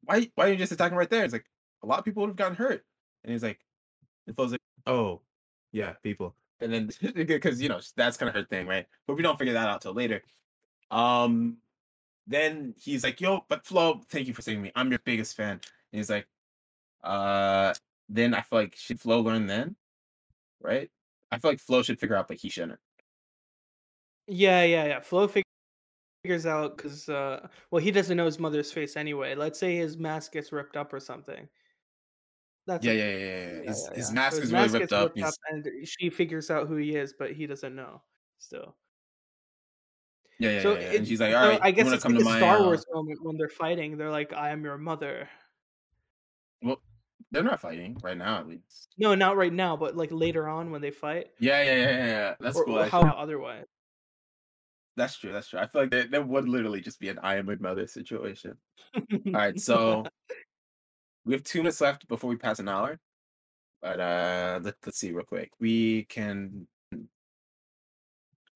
Why, 0.05 0.31
why 0.37 0.47
didn't 0.47 0.59
you 0.59 0.63
just 0.63 0.73
attack 0.73 0.93
him 0.93 0.99
right 0.99 1.11
there? 1.11 1.25
It's 1.25 1.33
like 1.33 1.47
a 1.83 1.87
lot 1.87 1.99
of 1.99 2.05
people 2.05 2.21
would 2.23 2.29
have 2.29 2.37
gotten 2.37 2.57
hurt. 2.57 2.85
And 3.25 3.33
he's 3.33 3.43
like, 3.43 3.59
and 4.27 4.37
Flo's 4.37 4.53
like, 4.53 4.61
oh, 4.87 5.21
yeah, 5.73 5.95
people. 6.03 6.37
And 6.61 6.73
then 6.73 6.91
because 7.27 7.61
you 7.61 7.69
know 7.69 7.81
that's 7.97 8.17
kind 8.17 8.29
of 8.29 8.35
her 8.37 8.45
thing, 8.45 8.67
right? 8.69 8.87
But 9.07 9.17
we 9.17 9.23
don't 9.23 9.39
figure 9.39 9.55
that 9.55 9.69
out 9.69 9.83
till 9.83 9.93
later. 9.93 10.23
Um, 10.93 11.57
then 12.27 12.75
he's 12.79 13.05
like, 13.05 13.21
"Yo, 13.21 13.45
but 13.49 13.67
Flo, 13.67 14.01
thank 14.09 14.27
you 14.29 14.35
for 14.35 14.43
saving 14.43 14.63
me. 14.63 14.73
I'm 14.75 14.91
your 14.91 15.01
biggest 15.05 15.37
fan." 15.37 15.53
And 15.53 15.61
he's 15.93 16.11
like, 16.11 16.27
"Uh." 17.03 17.75
Then 18.09 18.35
I 18.35 18.43
feel 18.43 18.59
like 18.59 18.77
should 18.77 19.01
Flo 19.01 19.21
learn 19.21 19.47
then, 19.47 19.75
right? 20.61 20.91
I 21.31 21.39
feel 21.39 21.53
like 21.53 21.61
Flo 21.61 21.83
should 21.83 21.99
figure 21.99 22.15
out, 22.17 22.29
but 22.29 22.37
he 22.37 22.51
shouldn't. 22.51 22.79
Yeah, 24.27 24.65
yeah, 24.65 24.85
yeah. 24.85 25.01
Flo 25.01 25.27
fig- 25.29 25.45
figures 26.23 26.45
out 26.45 26.77
because, 26.77 27.09
uh, 27.09 27.49
well, 27.71 27.83
he 27.83 27.91
doesn't 27.91 28.17
know 28.17 28.27
his 28.27 28.39
mother's 28.39 28.71
face 28.71 28.97
anyway. 28.97 29.35
Let's 29.35 29.59
say 29.59 29.77
his 29.77 29.97
mask 29.97 30.33
gets 30.33 30.53
ripped 30.53 30.77
up 30.77 30.93
or 30.93 31.01
something. 31.01 31.49
That's 32.67 32.85
Yeah, 32.85 32.93
yeah, 32.93 33.11
yeah, 33.11 33.17
yeah. 33.17 33.53
yeah. 33.63 33.63
His, 33.69 33.89
yeah, 33.89 33.97
his 33.97 34.13
mask 34.13 34.35
So 34.35 34.41
his 34.41 34.49
is 34.49 34.53
really 34.53 34.63
mask 34.63 34.75
ripped 34.75 34.83
gets 34.83 34.93
up. 34.93 35.03
ripped 35.17 35.19
He's, 35.19 35.39
and 35.51 35.89
she 35.89 36.11
figures 36.11 36.51
out 36.51 36.69
who 36.69 36.77
he 36.77 36.97
is, 36.97 37.15
but 37.19 37.33
he 37.33 37.47
doesn't 37.47 37.75
know 37.75 38.03
still. 38.39 38.77
Yeah, 40.39 40.51
yeah, 40.51 40.63
So 40.63 40.75
yeah, 40.75 40.81
yeah. 40.81 40.87
it, 40.87 40.97
And 40.97 41.09
she's 41.09 41.21
like, 41.21 41.33
so 41.33 41.39
"All 41.39 41.49
right, 41.49 41.61
I 41.63 41.71
guess 41.71 41.91
it's 41.91 42.03
come 42.03 42.15
like 42.15 42.25
to 42.25 42.29
a 42.29 42.33
my?" 42.33 42.39
Star 42.39 42.57
Uh... 42.59 42.63
Wars 42.65 42.85
moment 42.93 43.23
when 43.23 43.37
they're 43.37 43.49
fighting. 43.49 43.97
They're 43.97 44.11
like, 44.11 44.33
"I 44.33 44.51
am 44.51 44.65
your 44.65 44.79
mother." 44.79 45.29
Well, 46.63 46.81
they're 47.31 47.43
not 47.43 47.61
fighting 47.61 47.97
right 48.03 48.17
now, 48.17 48.39
at 48.39 48.49
least. 48.49 48.89
No, 48.99 49.15
not 49.15 49.37
right 49.37 49.53
now, 49.53 49.77
but 49.77 49.97
like 49.97 50.11
later 50.13 50.49
on 50.49 50.71
when 50.71 50.81
they 50.81 50.91
fight, 50.91 51.29
Yeah, 51.39 51.63
yeah, 51.63 51.75
yeah, 51.75 52.07
yeah. 52.07 52.35
That's 52.41 52.57
or, 52.57 52.65
cool. 52.65 52.79
or 52.79 52.87
how 52.87 53.03
otherwise. 53.03 53.67
That's 54.97 55.17
true. 55.17 55.33
That's 55.33 55.49
true. 55.49 55.59
I 55.59 55.67
feel 55.67 55.83
like 55.83 55.91
that, 55.93 56.11
that 56.11 56.29
would 56.29 56.49
literally 56.49 56.81
just 56.83 57.01
be 57.01 57.09
an 57.09 57.19
I 57.23 57.37
am 57.37 57.47
my 57.47 57.57
mother 57.57 57.87
situation. 57.87 58.57
All 58.97 59.33
right, 59.33 59.59
so 59.59 60.05
we 61.25 61.33
have 61.33 61.43
two 61.43 61.61
minutes 61.61 61.81
left 61.81 62.07
before 62.09 62.29
we 62.29 62.37
pass 62.37 62.59
an 62.59 62.69
hour. 62.69 62.99
But 63.81 63.99
uh 63.99 64.61
let, 64.63 64.75
let's 64.85 64.99
see 64.99 65.13
real 65.13 65.25
quick. 65.25 65.51
We 65.59 66.05
can 66.05 66.67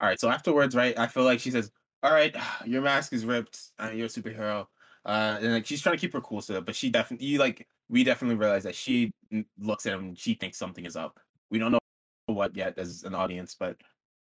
all 0.01 0.09
right, 0.09 0.21
so 0.21 0.29
afterwards, 0.29 0.75
right? 0.75 0.99
I 0.99 1.07
feel 1.07 1.25
like 1.25 1.41
she 1.41 1.51
says, 1.51 1.71
All 2.03 2.13
right, 2.13 2.35
your 2.67 2.83
mask 2.83 3.13
is 3.13 3.25
ripped. 3.25 3.73
Uh, 3.79 3.91
you're 3.95 4.07
a 4.07 4.09
superhero. 4.09 4.67
Uh 5.05 5.39
and 5.41 5.53
like 5.53 5.67
she's 5.67 5.81
trying 5.81 5.95
to 5.97 6.01
keep 6.01 6.13
her 6.13 6.21
cool 6.21 6.41
so 6.41 6.61
but 6.61 6.75
she 6.75 6.91
definitely 6.91 7.29
you 7.29 7.39
like 7.39 7.69
we 7.89 8.03
definitely 8.03 8.35
realize 8.35 8.65
that 8.65 8.75
she 8.75 9.13
looks 9.57 9.87
at 9.87 9.93
him 9.93 10.17
she 10.17 10.35
thinks 10.35 10.59
something 10.59 10.85
is 10.85 10.97
up. 10.97 11.21
We 11.51 11.59
don't 11.61 11.71
know 11.73 11.79
what 12.27 12.57
yet 12.57 12.77
as 12.79 13.05
an 13.05 13.15
audience, 13.15 13.55
but 13.59 13.77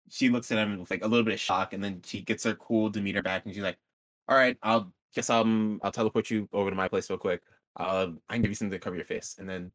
she 0.10 0.30
looks 0.30 0.52
at 0.52 0.58
him 0.58 0.80
with 0.80 0.90
like 0.92 1.04
a 1.04 1.08
little 1.08 1.24
bit 1.24 1.36
of 1.36 1.40
shock 1.40 1.74
and 1.74 1.84
then 1.84 2.02
she 2.04 2.22
gets 2.22 2.44
her 2.46 2.56
cool 2.56 2.90
demeanor 2.90 3.22
back 3.22 3.46
and 3.46 3.54
she's 3.54 3.64
like, 3.64 3.78
All 4.28 4.36
right, 4.36 4.58
I'll 4.64 4.92
guess 5.16 5.30
I'll 5.30 5.46
I'll 5.84 5.92
teleport 5.92 6.30
you 6.32 6.50
over 6.54 6.70
to 6.70 6.76
my 6.76 6.88
place 6.88 7.10
real 7.10 7.20
quick. 7.20 7.42
Uh, 7.78 8.08
I 8.30 8.34
can 8.34 8.42
give 8.42 8.52
you 8.52 8.56
something 8.56 8.72
to 8.78 8.84
cover 8.84 8.96
your 8.96 9.06
face. 9.06 9.36
And 9.40 9.48
then 9.50 9.72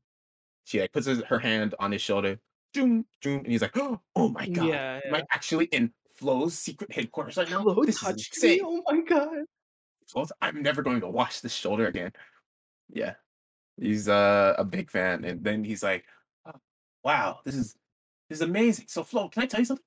she 0.64 0.80
like 0.80 0.92
puts 0.92 1.06
her 1.06 1.38
hand 1.38 1.74
on 1.78 1.92
his 1.92 2.02
shoulder, 2.02 2.40
zoom, 2.76 3.06
zoom, 3.24 3.38
and 3.38 3.46
he's 3.48 3.62
like, 3.62 3.76
"Oh 3.76 4.28
my 4.28 4.46
god, 4.46 4.68
Yeah, 4.68 5.00
am 5.06 5.14
I 5.14 5.22
actually 5.32 5.66
in 5.66 5.92
Flo's 6.16 6.58
secret 6.58 6.92
headquarters 6.92 7.36
right 7.36 7.50
now? 7.50 7.62
Flo 7.62 7.84
this 7.84 7.96
is 7.96 8.00
touched 8.02 8.42
me. 8.42 8.60
Oh 8.62 8.82
my 8.86 9.00
god. 9.00 9.44
Flo, 10.06 10.26
I'm 10.40 10.62
never 10.62 10.82
going 10.82 11.00
to 11.00 11.08
wash 11.08 11.40
this 11.40 11.54
shoulder 11.54 11.86
again." 11.86 12.12
Yeah, 12.88 13.14
he's 13.76 14.08
uh, 14.08 14.54
a 14.58 14.64
big 14.64 14.90
fan, 14.90 15.24
and 15.24 15.42
then 15.42 15.64
he's 15.64 15.82
like, 15.82 16.04
"Oh, 16.44 16.60
"Wow, 17.02 17.40
this 17.44 17.54
is 17.54 17.74
this 18.28 18.38
is 18.38 18.42
amazing." 18.42 18.86
So 18.88 19.02
Flo, 19.02 19.28
can 19.28 19.42
I 19.42 19.46
tell 19.46 19.60
you 19.60 19.66
something? 19.66 19.84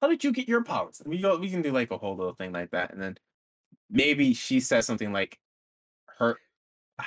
How 0.00 0.08
did 0.08 0.24
you 0.24 0.32
get 0.32 0.48
your 0.48 0.64
powers? 0.64 1.00
And 1.00 1.10
we 1.10 1.20
go, 1.20 1.36
we 1.36 1.50
can 1.50 1.60
do 1.62 1.72
like 1.72 1.90
a 1.90 1.98
whole 1.98 2.16
little 2.16 2.34
thing 2.34 2.52
like 2.52 2.70
that, 2.70 2.92
and 2.92 3.00
then 3.02 3.18
maybe 3.90 4.32
she 4.34 4.60
says 4.60 4.86
something 4.86 5.12
like, 5.12 5.38
"Her." 6.18 6.38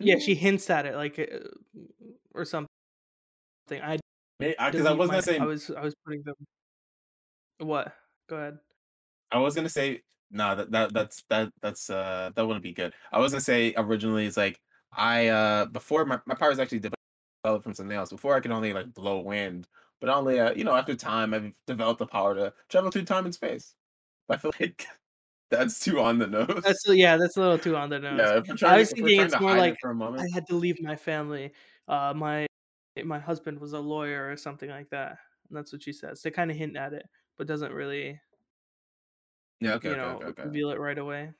Yeah, 0.00 0.20
she 0.20 0.36
hints 0.36 0.70
at 0.70 0.86
it 0.86 0.94
like 0.94 1.18
uh, 1.18 1.48
or 2.32 2.44
something. 2.44 2.68
I 3.72 3.98
because 4.38 4.86
I 4.86 4.92
was 4.92 5.08
my- 5.08 5.14
gonna 5.14 5.22
say 5.22 5.38
I 5.38 5.44
was 5.44 5.70
I 5.70 5.80
was 5.82 5.94
putting 6.04 6.22
them. 6.22 6.34
What? 7.58 7.92
Go 8.28 8.36
ahead. 8.36 8.58
I 9.32 9.38
was 9.38 9.54
gonna 9.54 9.68
say 9.68 10.02
no, 10.30 10.54
that, 10.54 10.70
that 10.70 10.92
that's 10.92 11.24
that 11.30 11.52
that's 11.60 11.90
uh 11.90 12.30
that 12.34 12.46
wouldn't 12.46 12.62
be 12.62 12.72
good. 12.72 12.92
I 13.12 13.18
was 13.18 13.32
gonna 13.32 13.40
say 13.40 13.74
originally 13.76 14.26
it's 14.26 14.36
like 14.36 14.60
I 14.92 15.28
uh 15.28 15.66
before 15.66 16.04
my, 16.04 16.20
my 16.26 16.34
powers 16.34 16.58
actually 16.58 16.80
developed 16.80 17.64
from 17.64 17.74
something 17.74 17.96
else. 17.96 18.10
Before 18.10 18.34
I 18.34 18.40
could 18.40 18.50
only 18.50 18.72
like 18.72 18.92
blow 18.94 19.20
wind, 19.20 19.68
but 20.00 20.10
only 20.10 20.38
uh, 20.40 20.52
you 20.52 20.64
know 20.64 20.74
after 20.74 20.94
time 20.94 21.34
I've 21.34 21.52
developed 21.66 21.98
the 21.98 22.06
power 22.06 22.34
to 22.34 22.52
travel 22.68 22.90
through 22.90 23.04
time 23.04 23.24
and 23.24 23.34
space. 23.34 23.74
I 24.28 24.36
feel 24.36 24.52
like 24.60 24.86
that's 25.50 25.80
too 25.80 26.00
on 26.00 26.18
the 26.18 26.26
nose. 26.26 26.60
That's 26.62 26.84
yeah, 26.88 27.16
that's 27.16 27.36
a 27.36 27.40
little 27.40 27.58
too 27.58 27.76
on 27.76 27.88
the 27.90 27.98
nose. 27.98 28.18
yeah, 28.18 28.68
I 28.68 28.78
was 28.78 28.90
thinking 28.92 29.20
it's 29.20 29.40
more 29.40 29.56
it 29.56 29.60
like 29.60 29.76
for 29.80 29.90
a 29.90 29.94
moment. 29.94 30.22
I 30.22 30.34
had 30.34 30.46
to 30.48 30.54
leave 30.54 30.80
my 30.82 30.96
family. 30.96 31.52
Uh, 31.88 32.12
my 32.14 32.46
my 33.06 33.18
husband 33.18 33.58
was 33.60 33.72
a 33.72 33.78
lawyer 33.80 34.30
or 34.30 34.36
something 34.36 34.70
like 34.70 34.88
that. 34.90 35.18
And 35.48 35.56
that's 35.56 35.72
what 35.72 35.82
she 35.82 35.92
says. 35.92 36.20
They 36.22 36.30
kind 36.30 36.50
of 36.50 36.56
hint 36.56 36.76
at 36.76 36.92
it, 36.92 37.06
but 37.36 37.46
doesn't 37.46 37.72
really, 37.72 38.20
yeah, 39.60 39.74
okay, 39.74 39.88
you 39.88 39.94
okay, 39.94 40.02
know, 40.02 40.16
okay, 40.16 40.26
okay. 40.26 40.42
reveal 40.44 40.70
it 40.70 40.78
right 40.80 40.98
away. 40.98 41.30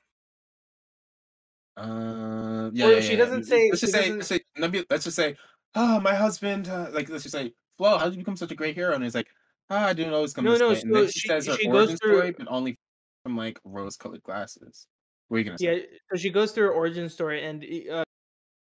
Uh, 1.77 2.69
yeah, 2.73 2.85
Or 2.87 2.91
yeah, 2.93 2.99
she 2.99 3.11
yeah, 3.11 3.17
doesn't 3.17 3.39
yeah. 3.43 3.45
say- 3.49 3.69
Let's 3.69 3.81
just 3.81 3.93
say, 3.93 3.99
doesn't- 4.01 4.15
let's 4.17 4.27
say, 4.27 4.39
let 4.57 4.71
me- 4.71 4.85
let's 4.89 5.03
just 5.05 5.15
say, 5.15 5.35
oh, 5.75 5.99
my 6.01 6.13
husband. 6.13 6.67
Uh, 6.67 6.89
like, 6.91 7.09
let's 7.09 7.23
just 7.23 7.33
say, 7.35 7.53
Flo, 7.77 7.97
how 7.97 8.05
did 8.05 8.13
you 8.15 8.19
become 8.19 8.35
such 8.35 8.51
a 8.51 8.55
great 8.55 8.75
hero? 8.75 8.93
And 8.93 9.03
he's 9.03 9.15
like, 9.15 9.29
ah, 9.69 9.85
I 9.87 9.93
didn't 9.93 10.13
always 10.13 10.33
come 10.33 10.43
No, 10.45 10.51
this 10.51 10.59
no, 10.59 10.69
way. 10.69 10.81
And 10.81 10.95
then 10.95 11.05
so 11.05 11.11
she, 11.11 11.19
she- 11.19 11.27
says 11.27 11.47
her 11.47 11.55
she 11.55 11.67
goes 11.67 11.75
origin 11.75 11.97
through- 11.97 12.17
story, 12.17 12.31
but 12.37 12.47
only 12.49 12.75
from 13.23 13.37
like 13.37 13.59
rose-colored 13.63 14.23
glasses. 14.23 14.87
What 15.29 15.37
are 15.37 15.39
you 15.39 15.45
gonna 15.45 15.57
say? 15.59 15.75
Yeah, 15.81 15.85
so 16.11 16.17
she 16.17 16.29
goes 16.31 16.51
through 16.51 16.65
her 16.67 16.73
origin 16.73 17.07
story, 17.07 17.45
and 17.45 17.63
uh, 17.91 18.03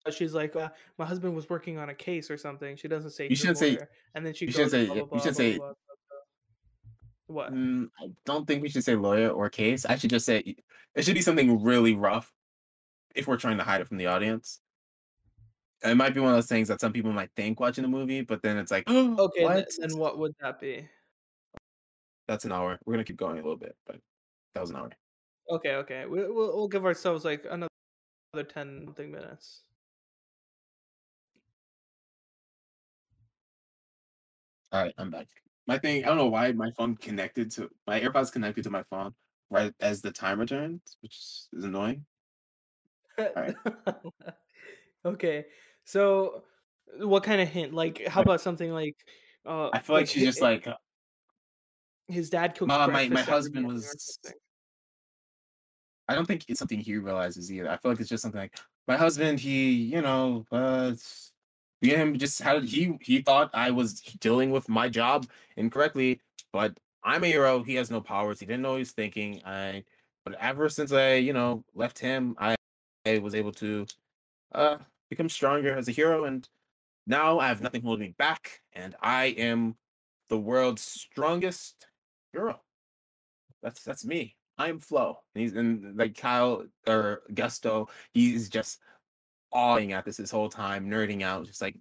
she's 0.10 0.34
like, 0.34 0.56
uh, 0.56 0.70
"My 0.98 1.06
husband 1.06 1.36
was 1.36 1.50
working 1.50 1.78
on 1.78 1.90
a 1.90 1.94
case 1.94 2.32
or 2.32 2.38
something." 2.38 2.76
She 2.76 2.88
doesn't 2.88 3.12
say. 3.12 3.28
You 3.30 3.36
shouldn't 3.36 3.58
say- 3.60 3.78
And 4.16 4.26
then 4.26 4.34
she 4.34 4.46
you 4.46 4.52
goes. 4.52 4.56
shouldn't 4.56 4.72
say- 4.72 4.86
blah, 4.88 4.96
you 4.96 5.06
blah, 5.06 5.18
shouldn't 5.20 5.38
say-. 5.38 5.60
What? 7.28 7.54
Mm, 7.54 7.90
I 8.00 8.12
don't 8.26 8.46
think 8.46 8.62
we 8.62 8.70
should 8.70 8.84
say 8.84 8.96
lawyer 8.96 9.30
or 9.30 9.50
case. 9.50 9.86
I 9.86 9.96
should 9.96 10.10
just 10.10 10.26
say 10.26 10.56
it 10.96 11.06
should 11.06 11.14
be 11.16 11.22
something 11.22 11.64
really 11.64 11.94
rough 11.96 12.32
if 13.16 13.28
we're 13.28 13.38
trying 13.38 13.58
to 13.58 13.64
hide 13.64 13.82
it 13.82 13.88
from 13.88 13.98
the 13.98 14.08
audience. 14.08 14.60
It 15.84 15.96
might 15.96 16.14
be 16.14 16.20
one 16.20 16.30
of 16.32 16.36
those 16.38 16.48
things 16.48 16.68
that 16.68 16.82
some 16.82 16.94
people 16.94 17.12
might 17.12 17.32
think 17.36 17.60
watching 17.60 17.82
the 17.84 17.88
movie, 17.88 18.22
but 18.22 18.42
then 18.44 18.58
it's 18.58 18.70
like, 18.72 18.84
oh, 18.88 19.16
Okay, 19.26 19.44
what? 19.44 19.68
then 19.80 19.98
what 19.98 20.18
would 20.20 20.34
that 20.42 20.60
be? 20.60 20.88
That's 22.28 22.46
an 22.46 22.52
hour. 22.52 22.78
We're 22.86 22.94
gonna 22.94 23.04
keep 23.04 23.18
going 23.18 23.34
a 23.40 23.42
little 23.42 23.58
bit, 23.58 23.76
but 23.88 24.00
that 24.54 24.62
was 24.62 24.70
an 24.70 24.76
hour. 24.76 24.92
Okay, 25.50 25.76
okay, 25.76 26.06
we, 26.06 26.20
we'll 26.20 26.56
we'll 26.56 26.68
give 26.68 26.86
ourselves 26.86 27.26
like 27.26 27.46
another 27.50 27.68
another 28.34 28.48
ten 28.48 28.84
something 28.86 29.12
minutes. 29.12 29.64
All 34.72 34.82
right, 34.84 34.94
I'm 34.98 35.12
back. 35.12 35.28
My 35.68 35.78
thing, 35.78 36.04
I 36.04 36.08
don't 36.08 36.18
know 36.18 36.28
why 36.28 36.52
my 36.54 36.72
phone 36.72 36.96
connected 36.96 37.52
to 37.52 37.70
my 37.88 38.00
AirPods 38.00 38.32
connected 38.32 38.64
to 38.64 38.70
my 38.70 38.84
phone 38.84 39.14
right 39.50 39.74
as 39.80 40.02
the 40.02 40.12
timer 40.12 40.46
turns, 40.46 40.98
which 41.02 41.18
is 41.54 41.64
annoying. 41.64 42.06
right. 43.18 43.54
okay, 45.06 45.46
so 45.84 46.44
what 47.00 47.24
kind 47.24 47.42
of 47.42 47.50
hint? 47.50 47.74
Like, 47.74 48.06
how 48.08 48.22
about 48.22 48.42
something 48.42 48.72
like? 48.72 48.96
Uh, 49.46 49.70
I 49.74 49.80
feel 49.80 49.96
like 49.96 50.08
she's 50.08 50.24
hi- 50.24 50.26
just 50.26 50.42
like, 50.42 50.68
his 52.08 52.30
dad 52.30 52.56
cooks 52.58 52.68
"Ma, 52.68 52.88
my- 52.88 53.10
my 53.10 53.22
husband 53.22 53.68
was- 53.68 54.20
I 56.08 56.16
don't 56.16 56.26
think 56.26 56.46
it's 56.48 56.60
something 56.60 56.80
he 56.80 56.98
realizes 56.98 57.52
either. 57.52 57.70
I 57.70 57.78
feel 57.78 57.92
like 57.92 58.00
it's 58.00 58.10
just 58.10 58.22
something 58.22 58.42
like 58.42 58.58
my 58.88 58.98
husband. 58.98 59.40
He, 59.40 59.72
you 59.72 60.02
know, 60.02 60.46
uh, 60.52 60.94
and 61.82 62.02
him 62.02 62.18
just 62.18 62.42
had 62.42 62.64
he 62.64 62.98
he 63.02 63.22
thought 63.22 63.50
I 63.54 63.72
was 63.72 64.02
dealing 64.02 64.52
with 64.52 64.70
my 64.70 64.90
job 64.90 65.28
incorrectly, 65.58 66.22
but 66.54 66.78
I'm 67.04 67.24
a 67.24 67.28
hero. 67.28 67.64
He 67.64 67.76
has 67.76 67.90
no 67.90 68.02
powers. 68.02 68.40
He 68.40 68.46
didn't 68.46 68.62
know 68.62 68.76
he 68.76 68.80
was 68.80 68.92
thinking. 68.92 69.42
I, 69.46 69.84
but 70.24 70.36
ever 70.40 70.70
since 70.70 70.92
I, 70.92 71.16
you 71.16 71.34
know, 71.34 71.64
left 71.74 71.98
him, 71.98 72.36
I, 72.38 72.56
I 73.06 73.18
was 73.18 73.34
able 73.34 73.52
to, 73.54 73.88
uh, 74.54 74.78
become 75.10 75.30
stronger 75.30 75.76
as 75.76 75.88
a 75.88 75.92
hero, 75.92 76.26
and 76.26 76.48
now 77.08 77.40
I 77.40 77.48
have 77.48 77.62
nothing 77.62 77.82
holding 77.82 78.08
me 78.08 78.16
back, 78.18 78.62
and 78.74 78.96
I 79.02 79.26
am 79.38 79.76
the 80.30 80.38
world's 80.38 80.84
strongest 80.84 81.88
hero. 82.32 82.62
That's 83.64 83.84
that's 83.84 84.06
me. 84.06 84.36
I'm 84.58 84.80
Flo. 84.80 85.18
And 85.36 85.42
he's 85.42 85.54
and 85.56 85.98
like 85.98 86.16
Kyle 86.16 86.66
or 86.88 87.24
Gusto, 87.34 87.90
he's 88.14 88.50
just 88.50 88.80
awing 89.54 89.94
at 89.94 90.06
this 90.06 90.18
this 90.18 90.32
whole 90.32 90.50
time, 90.50 90.90
nerding 90.90 91.24
out, 91.24 91.46
just 91.46 91.62
like 91.62 91.76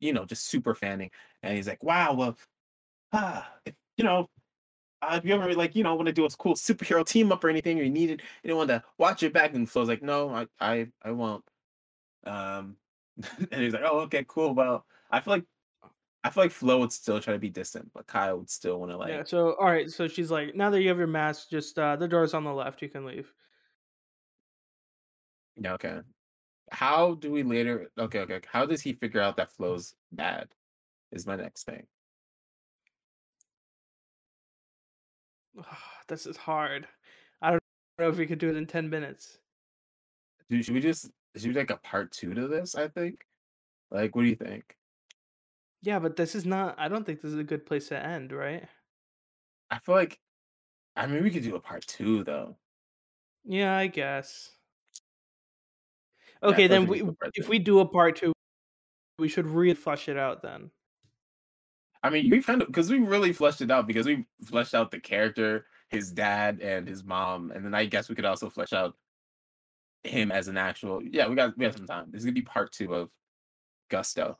you 0.00 0.12
know, 0.12 0.24
just 0.24 0.46
super 0.46 0.74
fanning. 0.74 1.10
And 1.42 1.56
he's 1.56 1.68
like, 1.68 1.82
"Wow, 1.82 2.14
well, 2.14 2.36
ah, 3.12 3.50
if, 3.64 3.74
you 3.96 4.04
know, 4.04 4.28
uh, 5.02 5.16
if 5.18 5.24
you 5.24 5.34
ever 5.34 5.54
like, 5.54 5.74
you 5.76 5.84
know, 5.84 5.94
want 5.94 6.06
to 6.06 6.12
do 6.12 6.24
a 6.24 6.30
cool 6.30 6.54
superhero 6.54 7.06
team 7.06 7.32
up 7.32 7.44
or 7.44 7.48
anything, 7.48 7.78
or 7.80 7.82
you 7.84 7.90
needed 7.90 8.22
anyone 8.44 8.68
to 8.68 8.82
watch 8.98 9.22
your 9.22 9.30
back," 9.30 9.54
and 9.54 9.68
Flo's 9.70 9.88
like, 9.88 10.02
"No, 10.02 10.30
I, 10.30 10.46
I, 10.60 10.88
I 11.02 11.12
won't." 11.12 11.44
Um, 12.24 12.76
and 13.52 13.62
he's 13.62 13.72
like, 13.72 13.84
"Oh, 13.84 14.00
okay, 14.00 14.24
cool. 14.28 14.54
Well, 14.54 14.86
I 15.10 15.20
feel 15.20 15.34
like." 15.34 15.44
I 16.26 16.30
feel 16.30 16.44
like 16.44 16.52
Flo 16.52 16.78
would 16.78 16.90
still 16.90 17.20
try 17.20 17.34
to 17.34 17.38
be 17.38 17.50
distant, 17.50 17.90
but 17.92 18.06
Kyle 18.06 18.38
would 18.38 18.48
still 18.48 18.80
want 18.80 18.90
to 18.92 18.96
like 18.96 19.10
yeah. 19.10 19.24
So 19.24 19.56
all 19.60 19.66
right. 19.66 19.90
So 19.90 20.08
she's 20.08 20.30
like, 20.30 20.54
now 20.54 20.70
that 20.70 20.80
you 20.80 20.88
have 20.88 20.96
your 20.96 21.06
mask, 21.06 21.50
just 21.50 21.78
uh, 21.78 21.96
the 21.96 22.08
door's 22.08 22.32
on 22.32 22.44
the 22.44 22.52
left. 22.54 22.80
You 22.80 22.88
can 22.88 23.04
leave. 23.04 23.30
Yeah, 25.56 25.74
okay 25.74 26.00
how 26.70 27.14
do 27.14 27.30
we 27.30 27.42
later 27.42 27.90
okay 27.98 28.20
okay 28.20 28.40
how 28.46 28.64
does 28.64 28.80
he 28.80 28.92
figure 28.94 29.20
out 29.20 29.36
that 29.36 29.52
Flo's 29.52 29.94
bad 30.12 30.48
is 31.14 31.26
my 31.26 31.36
next 31.36 31.64
thing. 31.64 31.86
This 36.06 36.26
is 36.26 36.36
hard. 36.36 36.86
I 37.40 37.52
don't 37.52 37.62
know 37.98 38.10
if 38.10 38.18
we 38.18 38.26
could 38.26 38.38
do 38.38 38.50
it 38.50 38.56
in 38.56 38.66
10 38.66 38.90
minutes. 38.90 39.38
Dude, 40.50 40.62
should 40.62 40.74
we 40.74 40.80
just 40.82 41.10
should 41.34 41.48
we 41.48 41.54
like 41.54 41.70
a 41.70 41.78
part 41.78 42.12
two 42.12 42.34
to 42.34 42.46
this 42.46 42.74
i 42.74 42.88
think? 42.88 43.24
Like 43.90 44.14
what 44.14 44.20
do 44.22 44.28
you 44.28 44.36
think? 44.36 44.76
Yeah 45.80 45.98
but 45.98 46.16
this 46.16 46.34
is 46.34 46.44
not 46.44 46.74
i 46.78 46.88
don't 46.88 47.06
think 47.06 47.22
this 47.22 47.32
is 47.32 47.38
a 47.38 47.44
good 47.44 47.64
place 47.64 47.88
to 47.88 47.98
end 47.98 48.32
right? 48.32 48.64
I 49.70 49.78
feel 49.78 49.94
like 49.94 50.20
i 50.94 51.06
mean 51.06 51.22
we 51.22 51.30
could 51.30 51.42
do 51.42 51.56
a 51.56 51.60
part 51.60 51.86
two 51.86 52.22
though. 52.22 52.58
Yeah 53.44 53.74
i 53.74 53.86
guess. 53.86 54.50
Okay, 56.44 56.66
then 56.66 56.86
we 56.86 57.02
we 57.02 57.06
should 57.06 57.06
do 57.06 57.10
a 57.10 57.14
part 57.14 57.32
if 57.34 57.48
we 57.48 57.58
do 57.58 57.78
a 57.80 57.86
part 57.86 58.16
two, 58.16 58.32
we 59.18 59.28
should 59.28 59.46
really 59.46 59.74
flush 59.74 60.08
it 60.08 60.16
out 60.16 60.42
then. 60.42 60.70
I 62.02 62.10
mean, 62.10 62.28
we 62.30 62.42
kind 62.42 62.60
of 62.60 62.68
because 62.68 62.90
we 62.90 62.98
really 62.98 63.32
fleshed 63.32 63.62
it 63.62 63.70
out 63.70 63.86
because 63.86 64.06
we 64.06 64.26
fleshed 64.44 64.74
out 64.74 64.90
the 64.90 65.00
character, 65.00 65.66
his 65.88 66.10
dad, 66.12 66.60
and 66.60 66.86
his 66.86 67.02
mom, 67.02 67.50
and 67.50 67.64
then 67.64 67.74
I 67.74 67.86
guess 67.86 68.08
we 68.08 68.14
could 68.14 68.26
also 68.26 68.50
flesh 68.50 68.74
out 68.74 68.94
him 70.02 70.30
as 70.30 70.48
an 70.48 70.58
actual. 70.58 71.02
Yeah, 71.02 71.28
we 71.28 71.34
got 71.34 71.56
we 71.56 71.64
have 71.64 71.74
some 71.76 71.86
time. 71.86 72.08
This 72.10 72.20
is 72.20 72.24
gonna 72.26 72.34
be 72.34 72.42
part 72.42 72.72
two 72.72 72.94
of 72.94 73.10
Gusto. 73.88 74.38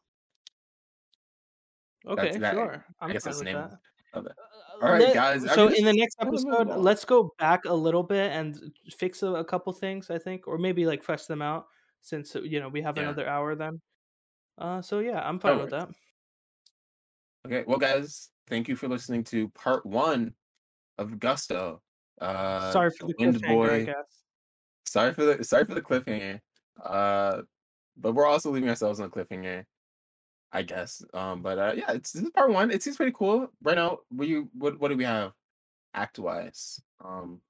Okay, 2.07 2.37
that- 2.37 2.55
sure. 2.55 2.85
I'm 3.01 3.11
I 3.11 3.13
guess 3.15 3.25
that's 3.25 3.39
the 3.39 3.45
name. 3.45 3.57
that. 3.57 3.79
Of 4.13 4.27
it. 4.27 4.33
Uh, 4.33 4.85
All 4.85 4.93
right, 4.93 5.01
let- 5.01 5.15
guys, 5.15 5.45
I 5.47 5.55
So 5.55 5.69
mean, 5.69 5.79
in 5.79 5.85
the 5.87 5.93
next 5.95 6.17
episode, 6.21 6.69
let's 6.69 7.05
go 7.05 7.35
back 7.39 7.65
a 7.65 7.73
little 7.73 8.03
bit 8.03 8.31
and 8.31 8.73
fix 8.97 9.23
a, 9.23 9.29
a 9.29 9.45
couple 9.45 9.73
things. 9.73 10.11
I 10.11 10.19
think, 10.19 10.47
or 10.47 10.59
maybe 10.59 10.85
like 10.87 11.03
flesh 11.03 11.25
them 11.25 11.41
out 11.41 11.67
since 12.05 12.37
uh, 12.37 12.43
you 12.43 12.61
know 12.61 12.69
we 12.69 12.83
have 12.83 12.97
Yeah. 12.97 13.05
another 13.05 13.27
hour 13.27 13.57
then. 13.57 13.81
Uh, 14.59 14.81
so 14.83 15.01
yeah, 15.01 15.27
I'm 15.27 15.41
fine 15.41 15.59
with 15.59 15.71
that. 15.71 15.89
Okay, 17.47 17.65
well, 17.67 17.79
guys, 17.79 18.31
thank 18.47 18.69
you 18.69 18.77
for 18.77 18.89
listening 18.89 19.25
to 19.25 19.49
part 19.51 19.85
one 19.85 20.33
of 20.99 21.19
Gusto. 21.19 21.83
Uh, 22.21 22.71
Sorry 22.73 22.91
for 22.99 23.09
the 23.09 23.15
Wind 23.19 23.43
Boy. 23.43 23.87
guess. 23.87 24.23
Sorry 24.87 25.13
for 25.13 25.25
the 25.25 25.43
sorry 25.43 25.65
for 25.65 25.75
the 25.75 25.83
cliffhanger. 25.83 26.41
Uh, 26.83 27.43
but 27.97 28.13
we're 28.15 28.27
also 28.27 28.51
leaving 28.51 28.69
ourselves 28.69 29.01
on 29.01 29.07
a 29.07 29.11
cliffhanger, 29.11 29.65
I 30.53 30.63
guess. 30.63 31.03
Um, 31.15 31.43
but 31.43 31.59
uh, 31.59 31.73
yeah, 31.75 31.93
it's 31.93 32.13
this 32.13 32.23
is 32.23 32.31
part 32.31 32.51
one. 32.53 32.71
It 32.71 32.83
seems 32.83 32.97
pretty 32.97 33.13
cool. 33.13 33.49
Right 33.63 33.77
now, 33.77 33.99
what 34.11 34.29
you 34.29 34.51
what 34.57 34.79
what 34.79 34.89
do 34.89 34.97
we 34.97 35.05
have, 35.05 35.33
act 35.95 36.19
wise? 36.19 36.81
Um, 37.05 37.41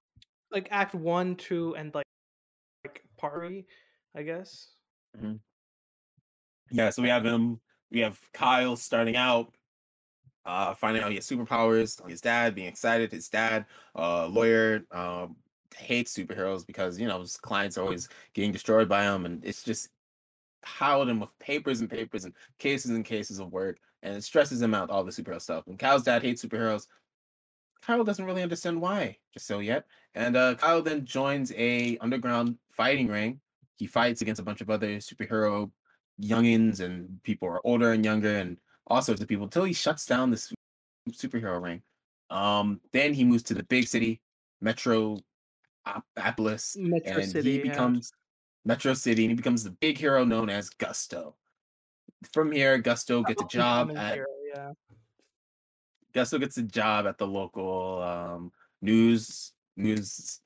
Like 0.50 0.68
Act 0.70 0.94
One, 0.94 1.34
Two, 1.36 1.74
and 1.76 1.92
like 1.94 2.07
like 2.84 3.02
Pari, 3.18 3.66
I 4.14 4.22
guess. 4.22 4.68
yeah. 6.70 6.90
So 6.90 7.02
we 7.02 7.08
have 7.08 7.24
him. 7.24 7.60
We 7.90 8.00
have 8.00 8.18
Kyle 8.32 8.76
starting 8.76 9.16
out, 9.16 9.54
uh, 10.44 10.74
finding 10.74 11.02
out 11.02 11.10
he 11.10 11.16
has 11.16 11.28
superpowers. 11.28 12.06
His 12.08 12.20
dad 12.20 12.54
being 12.54 12.68
excited. 12.68 13.12
His 13.12 13.28
dad, 13.28 13.66
uh, 13.94 14.26
lawyer, 14.26 14.84
um, 14.90 15.36
hates 15.76 16.16
superheroes 16.16 16.66
because 16.66 16.98
you 16.98 17.06
know 17.06 17.20
his 17.20 17.36
clients 17.36 17.76
are 17.76 17.82
always 17.82 18.08
getting 18.34 18.52
destroyed 18.52 18.88
by 18.88 19.04
him, 19.04 19.26
and 19.26 19.44
it's 19.44 19.62
just 19.62 19.88
piled 20.62 21.08
him 21.08 21.20
with 21.20 21.36
papers 21.38 21.80
and 21.80 21.90
papers 21.90 22.24
and 22.24 22.34
cases 22.58 22.90
and 22.92 23.04
cases 23.04 23.38
of 23.38 23.52
work, 23.52 23.78
and 24.02 24.16
it 24.16 24.24
stresses 24.24 24.62
him 24.62 24.74
out 24.74 24.90
all 24.90 25.04
the 25.04 25.12
superhero 25.12 25.40
stuff. 25.40 25.66
And 25.66 25.78
Kyle's 25.78 26.04
dad 26.04 26.22
hates 26.22 26.44
superheroes. 26.44 26.86
Kyle 27.82 28.02
doesn't 28.02 28.24
really 28.24 28.42
understand 28.42 28.80
why 28.80 29.18
just 29.32 29.46
so 29.46 29.58
yet, 29.58 29.86
and 30.14 30.36
uh, 30.36 30.54
Kyle 30.54 30.82
then 30.82 31.04
joins 31.04 31.52
a 31.52 31.98
underground 31.98 32.56
fighting 32.70 33.08
ring. 33.08 33.40
He 33.77 33.87
fights 33.87 34.22
against 34.22 34.41
a 34.41 34.45
bunch 34.45 34.61
of 34.61 34.70
other 34.70 34.97
superhero 34.97 35.70
youngins 36.20 36.81
and 36.81 37.22
people 37.22 37.49
are 37.49 37.61
older 37.64 37.93
and 37.93 38.05
younger 38.05 38.37
and 38.37 38.59
all 38.87 39.03
sorts 39.03 39.20
of 39.20 39.29
people 39.29 39.45
until 39.45 39.64
he 39.64 39.72
shuts 39.72 40.07
down 40.07 40.31
this 40.31 40.53
superhero 41.11 41.61
ring. 41.61 41.83
Um, 42.31 42.81
then 42.93 43.14
he 43.14 43.25
moves 43.25 43.43
to 43.45 43.55
the 43.55 43.64
big 43.64 43.87
city, 43.87 44.20
Metro 44.61 45.18
Apolis, 46.16 46.77
Metro 46.77 47.16
and 47.20 47.31
City. 47.31 47.53
he 47.53 47.59
yeah. 47.59 47.70
becomes 47.70 48.12
Metro 48.64 48.95
City, 48.95 49.25
and 49.25 49.31
he 49.31 49.37
becomes 49.37 49.64
the 49.64 49.70
big 49.70 49.99
hero 49.99 50.25
known 50.25 50.49
as 50.49 50.70
Gusto. 50.70 51.37
From 52.33 52.53
here, 52.53 52.79
Gusto 52.79 53.22
gets 53.22 53.43
a 53.43 53.47
job 53.47 53.89
Common 53.89 53.97
at 53.99 54.14
hero, 54.14 54.27
yeah. 54.55 54.72
Gusto 56.14 56.39
gets 56.39 56.57
a 56.57 56.62
job 56.62 57.07
at 57.07 57.18
the 57.18 57.27
local 57.27 58.03
um, 58.03 58.53
news 58.81 59.53
news 59.77 60.41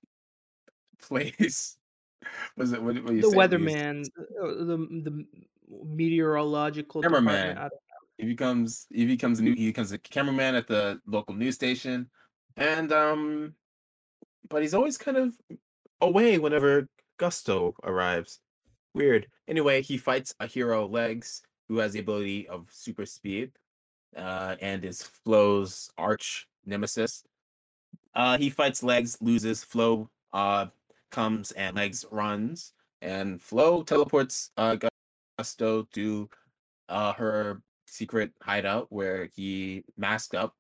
place. 1.01 1.77
Was 2.57 2.73
it 2.73 2.83
what, 2.83 3.03
what 3.05 3.15
you 3.15 3.23
The 3.23 3.29
weatherman, 3.29 4.05
uh, 4.43 4.65
the 4.65 4.77
the 5.05 5.27
meteorological 5.85 7.03
Cameraman. 7.03 7.35
department. 7.35 7.59
I 7.59 7.63
don't- 7.69 7.81
he 8.21 8.27
becomes 8.27 8.87
he 8.93 9.07
becomes 9.07 9.39
a 9.39 9.43
new 9.45 9.55
he 9.55 9.67
becomes 9.69 9.93
a 9.93 9.99
cameraman 9.99 10.57
at 10.57 10.67
the 10.67 11.01
local 11.07 11.35
news 11.37 11.55
station 11.55 12.11
and 12.57 12.91
um 12.93 13.55
but 14.49 14.61
he's 14.61 14.75
always 14.75 14.99
kind 14.99 15.17
of 15.17 15.33
away 16.01 16.37
whenever 16.39 16.89
gusto 17.17 17.75
arrives 17.85 18.41
weird 18.93 19.29
anyway 19.47 19.81
he 19.83 19.97
fights 19.97 20.35
a 20.41 20.49
hero 20.49 20.89
legs 20.89 21.43
who 21.69 21.79
has 21.79 21.93
the 21.93 22.01
ability 22.01 22.49
of 22.49 22.67
super 22.73 23.07
speed 23.07 23.53
uh 24.17 24.57
and 24.61 24.85
is 24.85 25.01
flo's 25.01 25.89
arch 25.97 26.49
nemesis 26.67 27.23
uh 28.17 28.37
he 28.37 28.51
fights 28.51 28.83
legs 28.83 29.17
loses 29.21 29.63
flo 29.63 30.11
uh 30.33 30.67
comes 31.11 31.53
and 31.53 31.77
legs 31.77 32.05
runs 32.11 32.73
and 33.03 33.41
flo 33.41 33.83
teleports 33.83 34.51
uh 34.57 34.77
gusto 35.39 35.87
to 35.93 36.29
uh 36.89 37.13
her 37.15 37.63
secret 37.87 38.33
hideout 38.43 38.87
where 38.91 39.29
he 39.35 39.83
masked 39.97 40.35
up, 40.35 40.55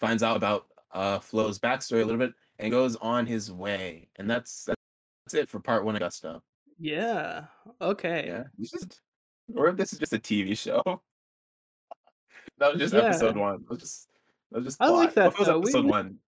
finds 0.00 0.22
out 0.22 0.36
about 0.36 0.66
uh 0.92 1.18
Flo's 1.18 1.58
backstory 1.58 2.02
a 2.02 2.04
little 2.04 2.18
bit, 2.18 2.32
and 2.58 2.70
goes 2.70 2.96
on 2.96 3.26
his 3.26 3.50
way. 3.52 4.08
And 4.16 4.28
that's 4.28 4.64
that's 4.66 5.34
it 5.34 5.48
for 5.48 5.60
part 5.60 5.84
one 5.84 5.94
of 5.94 6.00
Gusto. 6.00 6.42
Yeah. 6.78 7.44
Okay. 7.80 8.24
Yeah, 8.26 8.44
is, 8.58 8.86
or 9.54 9.68
if 9.68 9.76
this 9.76 9.92
is 9.92 9.98
just 9.98 10.12
a 10.12 10.18
TV 10.18 10.56
show. 10.58 10.82
that 12.58 12.72
was 12.72 12.80
just 12.80 12.94
Yeah. 12.94 13.00
episode 13.02 13.36
one. 13.36 13.60
That 13.62 13.70
was 13.70 13.78
just 13.80 14.08
that 14.50 14.58
was 14.58 14.64
just. 14.66 14.82
I 14.82 14.88
like 14.88 15.14
that, 15.14 15.28
If 15.28 15.34
it 15.34 15.38
was 15.40 15.48
episode 15.48 15.84
we- 15.84 15.90
one. 15.90 16.18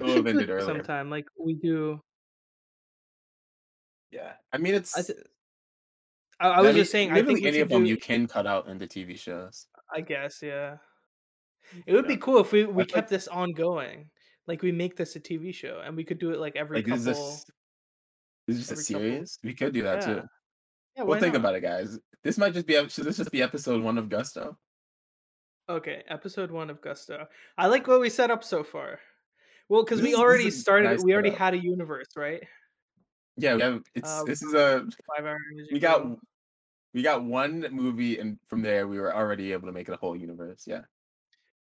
We 0.00 0.12
should 0.14 0.24
do 0.24 0.38
it 0.56 0.64
sometime, 0.64 1.10
like 1.10 1.26
we 1.38 1.54
do. 1.54 2.02
Yeah, 4.12 4.32
I 4.52 4.58
mean 4.58 4.74
it's. 4.74 4.96
I, 4.96 5.02
th- 5.02 5.18
I, 6.38 6.48
I 6.48 6.60
was 6.60 6.66
mean, 6.68 6.76
just 6.76 6.92
saying. 6.92 7.10
I 7.12 7.22
think 7.22 7.42
any 7.44 7.60
of 7.60 7.68
them 7.68 7.84
do- 7.84 7.88
you 7.88 7.96
can 7.96 8.26
cut 8.26 8.46
out 8.46 8.68
in 8.68 8.78
the 8.78 8.86
TV 8.86 9.18
shows. 9.18 9.66
I 9.94 10.00
guess, 10.02 10.40
yeah. 10.42 10.76
It 11.86 11.94
would 11.94 12.06
be 12.08 12.16
cool 12.16 12.38
if 12.40 12.52
we, 12.52 12.64
we 12.64 12.82
like- 12.82 12.88
kept 12.88 13.08
this 13.08 13.26
ongoing. 13.28 14.10
Like 14.48 14.60
we 14.62 14.72
make 14.72 14.96
this 14.96 15.14
a 15.16 15.20
TV 15.20 15.54
show 15.54 15.80
and 15.84 15.96
we 15.96 16.02
could 16.04 16.18
do 16.18 16.32
it 16.32 16.40
like 16.40 16.56
every 16.56 16.78
Like 16.78 16.86
couple. 16.86 16.98
is 16.98 17.04
this, 17.04 17.46
is 18.48 18.58
just 18.58 18.70
a 18.70 18.74
every 18.74 18.84
couple- 19.10 19.10
series. 19.16 19.38
We 19.44 19.54
could 19.54 19.72
do 19.72 19.82
that 19.82 20.00
Yeah. 20.06 20.14
too. 20.14 20.22
Yeah, 20.96 21.02
Well, 21.04 21.20
think 21.20 21.36
about 21.36 21.54
it, 21.54 21.60
guys. 21.60 21.98
This 22.24 22.36
might 22.38 22.52
just 22.52 22.66
be 22.66 22.74
should 22.88 23.04
this 23.04 23.16
just 23.16 23.30
be 23.30 23.40
episode 23.40 23.82
one 23.82 23.96
of 23.98 24.08
Gusto? 24.08 24.58
Okay, 25.70 26.02
episode 26.08 26.50
one 26.50 26.68
of 26.70 26.82
Gusto. 26.82 27.26
I 27.56 27.68
like 27.68 27.86
what 27.86 28.00
we 28.00 28.10
set 28.10 28.30
up 28.32 28.42
so 28.44 28.64
far. 28.64 28.98
Well, 29.68 29.84
because 29.84 30.02
we 30.02 30.14
already 30.14 30.50
started. 30.50 30.90
nice 30.90 31.04
we 31.04 31.12
already 31.14 31.30
had 31.30 31.54
a 31.54 31.62
universe, 31.62 32.08
right? 32.16 32.42
Yeah, 33.36 33.54
we 33.56 33.62
have, 33.62 33.82
it's 33.94 34.10
Uh, 34.10 34.24
this 34.24 34.42
is 34.42 34.54
a 34.54 34.86
Five 35.16 35.26
hour. 35.26 35.38
we 35.70 35.78
got 35.78 36.06
we 36.94 37.02
got 37.02 37.24
one 37.24 37.66
movie, 37.70 38.18
and 38.18 38.38
from 38.48 38.62
there 38.62 38.86
we 38.86 38.98
were 38.98 39.14
already 39.14 39.52
able 39.52 39.66
to 39.66 39.72
make 39.72 39.88
it 39.88 39.92
a 39.92 39.96
whole 39.96 40.14
universe. 40.14 40.64
Yeah, 40.66 40.82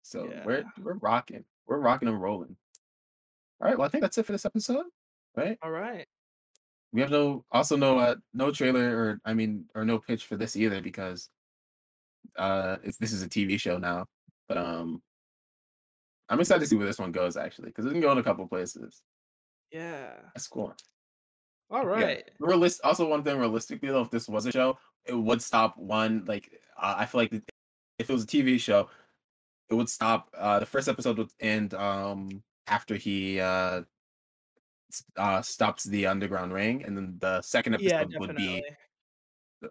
so 0.02 0.30
we're 0.46 0.66
we're 0.82 0.96
rocking, 0.96 1.46
we're 1.68 1.80
rocking 1.80 2.10
and 2.10 2.22
rolling. 2.22 2.56
All 3.62 3.68
right, 3.68 3.78
well 3.78 3.86
I 3.86 3.90
think 3.90 4.02
that's 4.02 4.18
it 4.18 4.26
for 4.26 4.32
this 4.34 4.46
episode, 4.46 4.86
right? 5.36 5.58
All 5.62 5.72
right. 5.72 6.08
We 6.94 7.00
have 7.00 7.12
no 7.12 7.46
also 7.52 7.78
no 7.78 8.00
uh, 8.00 8.16
no 8.34 8.52
trailer 8.52 8.98
or 8.98 9.22
I 9.24 9.34
mean 9.34 9.66
or 9.74 9.86
no 9.86 9.98
pitch 10.00 10.26
for 10.26 10.36
this 10.36 10.58
either 10.58 10.82
because 10.82 11.30
uh 12.38 12.78
it's, 12.84 12.98
this 12.98 13.14
is 13.14 13.24
a 13.24 13.30
TV 13.30 13.60
show 13.60 13.78
now, 13.78 14.08
but 14.48 14.58
um. 14.58 15.02
I'm 16.30 16.40
excited 16.40 16.62
to 16.62 16.66
see 16.66 16.78
where 16.78 16.88
this 16.88 16.98
one 16.98 17.12
goes 17.12 17.36
actually, 17.36 17.68
because 17.68 17.86
it 17.86 17.92
can 17.92 18.00
go 18.00 18.10
in 18.14 18.18
a 18.18 18.24
couple 18.24 18.48
places. 18.48 19.02
Yeah. 19.70 20.14
That's 20.34 20.48
cool. 20.48 20.74
All 21.72 21.88
Yeah. 21.88 22.18
Realist. 22.40 22.82
Also, 22.84 23.08
one 23.08 23.24
thing 23.24 23.40
realistically 23.40 23.90
though, 23.90 24.02
if 24.02 24.12
this 24.12 24.28
was 24.28 24.46
a 24.46 24.52
show, 24.52 24.78
it 25.06 25.14
would 25.14 25.42
stop 25.42 25.78
one. 25.78 26.26
Like 26.26 26.52
uh, 26.78 26.96
I 26.98 27.06
feel 27.06 27.22
like 27.22 27.34
if 27.34 28.10
it 28.10 28.14
was 28.14 28.24
a 28.24 28.28
TV 28.28 28.60
show, 28.60 28.90
it 29.70 29.76
would 29.76 29.90
stop. 29.90 30.30
Uh, 30.38 30.60
the 30.60 30.66
first 30.66 30.90
episode 30.90 31.18
would 31.18 31.32
end 31.40 31.74
um 31.74 32.44
after 32.68 32.96
he 32.96 33.40
uh, 33.40 33.82
uh 35.16 35.42
stops 35.42 35.86
the 35.86 36.08
underground 36.08 36.52
ring, 36.52 36.84
and 36.84 36.96
then 36.98 37.16
the 37.20 37.42
second 37.42 37.76
episode 37.76 38.12
Yeah, 38.12 38.20
would 38.20 38.36
be 38.36 38.64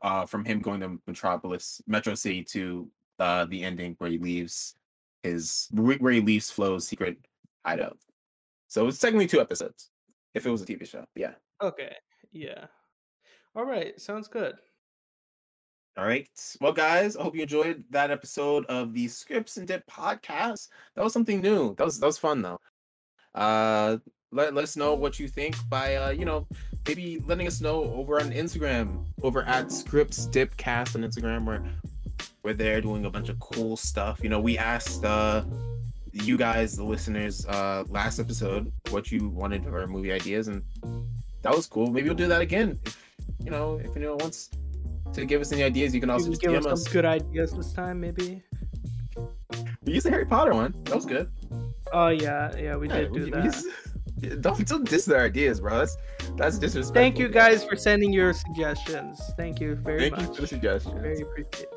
uh 0.00 0.24
from 0.24 0.44
him 0.44 0.60
going 0.60 0.80
to 0.80 0.98
Metropolis, 1.06 1.82
Metro 1.86 2.14
City 2.14 2.42
to 2.44 2.88
uh 3.18 3.44
the 3.44 3.62
ending 3.62 3.94
where 3.98 4.10
he 4.10 4.18
leaves 4.18 4.74
his 5.22 5.68
where 5.72 5.98
where 5.98 6.14
he 6.14 6.20
leaves 6.20 6.50
Flo's 6.50 6.88
secret 6.88 7.18
hideout. 7.66 7.98
So 8.68 8.88
it's 8.88 8.98
technically 8.98 9.26
two 9.26 9.40
episodes 9.40 9.90
if 10.34 10.46
it 10.46 10.50
was 10.50 10.62
a 10.62 10.66
TV 10.66 10.86
show. 10.86 11.04
Yeah. 11.14 11.34
Okay. 11.62 11.94
Yeah. 12.32 12.66
All 13.54 13.64
right. 13.64 14.00
Sounds 14.00 14.28
good. 14.28 14.54
All 15.98 16.06
right. 16.06 16.28
Well, 16.60 16.72
guys, 16.72 17.16
I 17.16 17.22
hope 17.22 17.34
you 17.34 17.42
enjoyed 17.42 17.84
that 17.90 18.10
episode 18.10 18.64
of 18.66 18.94
the 18.94 19.08
Scripts 19.08 19.56
and 19.56 19.66
Dip 19.66 19.84
podcast. 19.86 20.68
That 20.94 21.04
was 21.04 21.12
something 21.12 21.40
new. 21.40 21.74
That 21.74 21.84
was 21.84 21.98
that 22.00 22.06
was 22.06 22.16
fun 22.16 22.42
though. 22.42 22.58
Uh, 23.34 23.98
let, 24.32 24.54
let 24.54 24.64
us 24.64 24.76
know 24.76 24.94
what 24.94 25.18
you 25.18 25.28
think 25.28 25.56
by 25.68 25.96
uh, 25.96 26.10
you 26.10 26.24
know, 26.24 26.46
maybe 26.86 27.22
letting 27.26 27.46
us 27.46 27.60
know 27.60 27.84
over 27.92 28.20
on 28.20 28.30
Instagram, 28.30 29.04
over 29.22 29.42
at 29.42 29.70
Scripts 29.72 30.26
Dipcast 30.28 30.94
on 30.94 31.02
Instagram, 31.02 31.44
where 31.44 31.62
we're 32.44 32.54
there 32.54 32.80
doing 32.80 33.04
a 33.04 33.10
bunch 33.10 33.28
of 33.28 33.38
cool 33.40 33.76
stuff. 33.76 34.20
You 34.22 34.30
know, 34.30 34.40
we 34.40 34.56
asked 34.56 35.04
uh 35.04 35.44
you 36.12 36.38
guys, 36.38 36.76
the 36.76 36.84
listeners, 36.84 37.44
uh 37.46 37.84
last 37.88 38.20
episode 38.20 38.72
what 38.90 39.10
you 39.10 39.28
wanted 39.28 39.64
for 39.64 39.86
movie 39.86 40.12
ideas, 40.12 40.48
and 40.48 40.62
that 41.42 41.54
was 41.54 41.66
cool. 41.66 41.90
Maybe 41.90 42.08
we'll 42.08 42.16
do 42.16 42.28
that 42.28 42.40
again. 42.40 42.78
If 42.84 42.96
you 43.44 43.50
know, 43.50 43.80
if 43.82 43.96
anyone 43.96 44.18
wants 44.18 44.50
to 45.12 45.24
give 45.24 45.40
us 45.40 45.52
any 45.52 45.62
ideas, 45.62 45.94
you 45.94 46.00
can 46.00 46.10
also 46.10 46.26
You 46.26 46.30
just 46.32 46.42
can 46.42 46.52
give 46.52 46.62
DM 46.64 46.72
us 46.72 46.84
some 46.84 46.92
good 46.92 47.04
ideas 47.04 47.52
this 47.52 47.72
time, 47.72 48.00
maybe. 48.00 48.42
We 49.84 49.94
used 49.94 50.06
the 50.06 50.10
Harry 50.10 50.26
Potter 50.26 50.52
one. 50.54 50.74
That 50.84 50.94
was 50.94 51.06
good. 51.06 51.30
Oh 51.92 52.08
yeah, 52.08 52.54
yeah, 52.56 52.76
we 52.76 52.88
Yeah, 52.88 53.00
did 53.00 53.12
do 53.12 53.18
we- 53.20 53.24
we 53.24 53.30
that. 53.30 53.44
used- 53.44 53.66
don't 54.42 54.66
don't 54.68 54.88
diss 54.88 55.06
their 55.06 55.22
ideas, 55.24 55.60
bro. 55.60 55.78
That's 55.78 55.96
that's 56.36 56.58
disrespectful. 56.58 56.94
Thank 57.02 57.18
you 57.18 57.28
guys 57.28 57.64
for 57.64 57.74
sending 57.76 58.12
your 58.12 58.32
suggestions. 58.34 59.18
Thank 59.36 59.60
you 59.60 59.74
very 59.74 60.10
Thank 60.10 60.16
much. 60.16 60.28
you 60.28 60.34
for 60.34 60.40
the 60.42 60.46
suggestions. 60.46 60.94
Very 61.00 61.22
appreciated. 61.22 61.68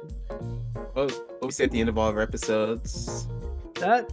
Well, 0.93 1.07
what 1.07 1.43
we 1.45 1.51
say 1.51 1.63
at 1.63 1.71
the 1.71 1.79
end 1.79 1.89
of 1.89 1.97
all 1.97 2.09
of 2.09 2.15
our 2.17 2.21
episodes. 2.21 3.27
That 3.75 4.11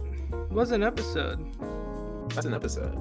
was 0.49 0.71
an 0.71 0.81
episode. 0.83 1.39
That's 2.29 2.45
an 2.45 2.53
episode. 2.53 2.97